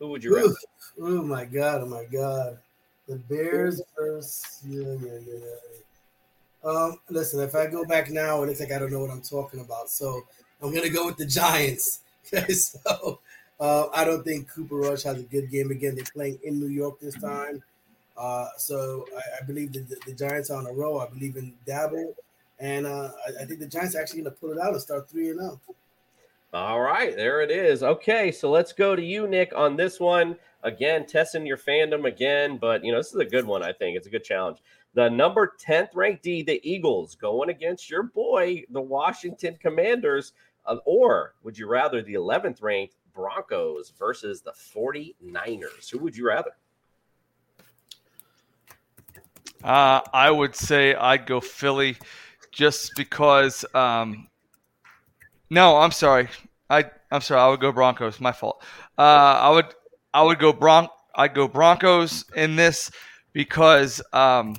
Who 0.00 0.08
would 0.08 0.24
you 0.24 0.34
rather? 0.34 0.54
Oh 0.98 1.22
my 1.22 1.44
god! 1.44 1.82
Oh 1.82 1.86
my 1.86 2.04
god! 2.04 2.58
The 3.06 3.16
Bears 3.16 3.82
versus 3.96 4.60
yeah, 4.66 4.96
yeah, 5.00 5.18
yeah, 5.26 5.38
yeah. 5.44 6.70
Um, 6.70 6.98
listen, 7.10 7.40
if 7.40 7.54
I 7.54 7.66
go 7.66 7.84
back 7.84 8.10
now, 8.10 8.42
it 8.42 8.46
looks 8.46 8.60
like 8.60 8.72
I 8.72 8.78
don't 8.78 8.90
know 8.90 9.00
what 9.00 9.10
I'm 9.10 9.20
talking 9.20 9.60
about. 9.60 9.90
So 9.90 10.22
I'm 10.62 10.74
gonna 10.74 10.88
go 10.88 11.06
with 11.06 11.16
the 11.16 11.26
Giants. 11.26 12.00
Okay, 12.32 12.52
so 12.52 13.18
uh, 13.58 13.86
I 13.92 14.04
don't 14.04 14.22
think 14.22 14.48
Cooper 14.50 14.76
Rush 14.76 15.02
has 15.02 15.18
a 15.18 15.22
good 15.22 15.50
game 15.50 15.70
again. 15.72 15.96
They're 15.96 16.04
playing 16.12 16.38
in 16.44 16.60
New 16.60 16.68
York 16.68 17.00
this 17.00 17.18
time. 17.18 17.60
Uh, 18.16 18.46
so 18.56 19.06
I, 19.16 19.42
I 19.42 19.46
believe 19.46 19.72
the, 19.72 19.80
the, 19.80 19.96
the 20.06 20.12
Giants 20.12 20.50
are 20.50 20.58
on 20.58 20.66
a 20.66 20.72
roll. 20.72 21.00
I 21.00 21.08
believe 21.08 21.36
in 21.36 21.54
Daboll, 21.66 22.14
and 22.60 22.86
uh, 22.86 23.10
I, 23.26 23.42
I 23.42 23.44
think 23.46 23.58
the 23.58 23.66
Giants 23.66 23.96
are 23.96 24.02
actually 24.02 24.22
going 24.22 24.34
to 24.34 24.38
pull 24.40 24.52
it 24.52 24.58
out 24.58 24.74
and 24.74 24.80
start 24.80 25.08
three 25.08 25.30
and 25.30 25.40
oh. 25.40 25.42
zero. 25.42 25.60
All 26.52 26.80
right, 26.80 27.14
there 27.14 27.42
it 27.42 27.50
is. 27.52 27.84
Okay, 27.84 28.32
so 28.32 28.50
let's 28.50 28.72
go 28.72 28.96
to 28.96 29.02
you, 29.02 29.28
Nick, 29.28 29.52
on 29.54 29.76
this 29.76 30.00
one. 30.00 30.36
Again, 30.64 31.06
testing 31.06 31.46
your 31.46 31.56
fandom 31.56 32.06
again, 32.06 32.58
but 32.58 32.84
you 32.84 32.90
know, 32.90 32.98
this 32.98 33.14
is 33.14 33.20
a 33.20 33.24
good 33.24 33.44
one, 33.44 33.62
I 33.62 33.72
think. 33.72 33.96
It's 33.96 34.08
a 34.08 34.10
good 34.10 34.24
challenge. 34.24 34.58
The 34.94 35.08
number 35.08 35.54
10th 35.64 35.94
ranked 35.94 36.24
D, 36.24 36.42
the 36.42 36.60
Eagles, 36.68 37.14
going 37.14 37.50
against 37.50 37.88
your 37.88 38.02
boy, 38.02 38.64
the 38.70 38.80
Washington 38.80 39.58
Commanders. 39.62 40.32
Uh, 40.66 40.78
or 40.84 41.34
would 41.44 41.56
you 41.56 41.68
rather 41.68 42.02
the 42.02 42.14
11th 42.14 42.60
ranked 42.60 42.96
Broncos 43.14 43.92
versus 43.96 44.42
the 44.42 44.52
49ers? 44.52 45.88
Who 45.88 45.98
would 46.00 46.16
you 46.16 46.26
rather? 46.26 46.50
Uh, 49.62 50.00
I 50.12 50.32
would 50.32 50.56
say 50.56 50.96
I'd 50.96 51.26
go 51.26 51.40
Philly, 51.40 51.96
just 52.50 52.96
because. 52.96 53.64
Um, 53.72 54.26
no, 55.50 55.76
I'm 55.78 55.92
sorry. 55.92 56.28
I 56.68 56.84
I'm 57.10 57.20
sorry. 57.20 57.40
I 57.40 57.48
would 57.48 57.60
go 57.60 57.72
Broncos. 57.72 58.20
My 58.20 58.32
fault. 58.32 58.62
Uh, 58.96 59.02
I 59.02 59.50
would 59.50 59.66
I 60.14 60.22
would 60.22 60.38
go 60.38 60.52
Bron 60.52 60.88
I'd 61.14 61.34
go 61.34 61.48
Broncos 61.48 62.24
in 62.34 62.56
this 62.56 62.90
because 63.32 64.00
um, 64.12 64.56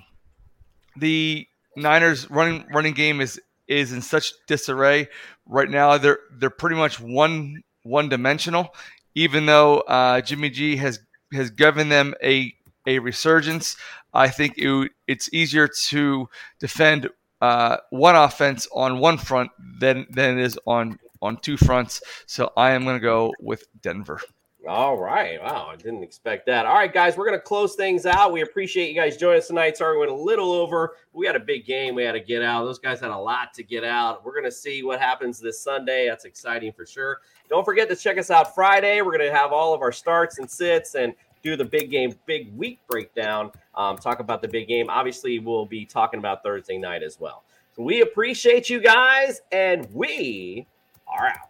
the 0.97 1.47
Niners 1.75 2.29
running 2.29 2.65
running 2.73 2.93
game 2.93 3.21
is 3.21 3.39
is 3.67 3.93
in 3.93 4.01
such 4.01 4.33
disarray 4.47 5.07
right 5.45 5.69
now. 5.69 5.97
They're 5.97 6.19
they're 6.37 6.49
pretty 6.49 6.75
much 6.75 6.99
one 6.99 7.61
one 7.83 8.09
dimensional. 8.09 8.75
Even 9.15 9.45
though 9.45 9.79
uh, 9.81 10.21
Jimmy 10.21 10.49
G 10.49 10.75
has 10.77 10.99
has 11.33 11.49
given 11.49 11.89
them 11.89 12.13
a 12.23 12.53
a 12.87 12.99
resurgence, 12.99 13.77
I 14.13 14.27
think 14.27 14.53
it, 14.57 14.91
it's 15.07 15.33
easier 15.33 15.69
to 15.87 16.27
defend 16.59 17.09
uh, 17.41 17.77
one 17.89 18.15
offense 18.15 18.67
on 18.73 18.99
one 18.99 19.17
front 19.17 19.51
than 19.79 20.05
than 20.09 20.37
it 20.37 20.43
is 20.43 20.59
on 20.65 20.99
on 21.21 21.37
two 21.37 21.57
fronts. 21.57 22.01
So 22.25 22.51
I 22.55 22.71
am 22.71 22.83
going 22.83 22.95
to 22.95 23.01
go 23.01 23.33
with 23.39 23.65
Denver. 23.81 24.21
All 24.67 24.95
right. 24.95 25.41
Wow. 25.41 25.69
I 25.71 25.75
didn't 25.75 26.03
expect 26.03 26.45
that. 26.45 26.67
All 26.67 26.75
right, 26.75 26.93
guys, 26.93 27.17
we're 27.17 27.25
going 27.25 27.37
to 27.37 27.43
close 27.43 27.73
things 27.73 28.05
out. 28.05 28.31
We 28.31 28.41
appreciate 28.41 28.89
you 28.89 28.95
guys 28.95 29.17
joining 29.17 29.39
us 29.39 29.47
tonight. 29.47 29.75
Sorry, 29.75 29.95
we 29.95 30.01
went 30.01 30.11
a 30.11 30.15
little 30.15 30.51
over. 30.51 30.97
We 31.13 31.25
had 31.25 31.35
a 31.35 31.39
big 31.39 31.65
game 31.65 31.95
we 31.95 32.03
had 32.03 32.11
to 32.11 32.19
get 32.19 32.43
out. 32.43 32.63
Those 32.63 32.77
guys 32.77 32.99
had 32.99 33.09
a 33.09 33.17
lot 33.17 33.55
to 33.55 33.63
get 33.63 33.83
out. 33.83 34.23
We're 34.23 34.33
going 34.33 34.45
to 34.45 34.51
see 34.51 34.83
what 34.83 34.99
happens 34.99 35.39
this 35.39 35.59
Sunday. 35.59 36.07
That's 36.07 36.25
exciting 36.25 36.73
for 36.73 36.85
sure. 36.85 37.21
Don't 37.49 37.65
forget 37.65 37.89
to 37.89 37.95
check 37.95 38.19
us 38.19 38.29
out 38.29 38.53
Friday. 38.53 39.01
We're 39.01 39.17
going 39.17 39.31
to 39.31 39.35
have 39.35 39.51
all 39.51 39.73
of 39.73 39.81
our 39.81 39.91
starts 39.91 40.37
and 40.37 40.49
sits 40.49 40.93
and 40.93 41.15
do 41.41 41.55
the 41.55 41.65
big 41.65 41.89
game, 41.89 42.13
big 42.27 42.55
week 42.55 42.79
breakdown. 42.87 43.51
Um, 43.75 43.97
talk 43.97 44.19
about 44.19 44.41
the 44.41 44.47
big 44.47 44.67
game. 44.67 44.89
Obviously, 44.89 45.39
we'll 45.39 45.65
be 45.65 45.85
talking 45.85 46.19
about 46.19 46.43
Thursday 46.43 46.77
night 46.77 47.03
as 47.03 47.19
well. 47.19 47.43
So 47.75 47.83
we 47.83 48.01
appreciate 48.01 48.69
you 48.69 48.81
guys, 48.81 49.41
and 49.51 49.87
we 49.93 50.67
are 51.07 51.27
out. 51.27 51.47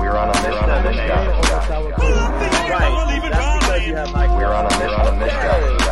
We're 0.00 0.16
on 0.16 0.30
a 0.30 0.42
mission. 0.42 0.68
Right. 2.70 3.20
That's 3.30 3.58
because 3.64 3.86
you 3.86 3.94
have 3.94 4.12
Mike. 4.12 4.30
We're 4.30 4.52
on 4.52 4.66
a 4.66 4.70
mission. 4.78 4.90
On 4.90 5.06
a 5.06 5.16
mission. 5.18 5.83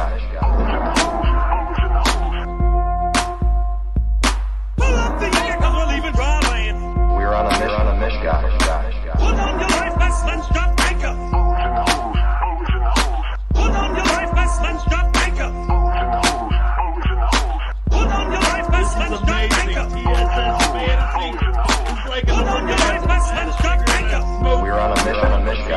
Anchor. 24.73 24.73
We're 24.73 24.81
on 24.81 24.93
a 24.93 25.05
mission. 25.05 25.25
On 25.25 25.33
a 25.33 25.45
mission. 25.45 25.73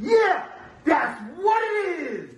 Yeah, 0.00 0.46
that's 0.84 1.20
what 1.40 1.62
it 1.62 2.00
is. 2.02 2.37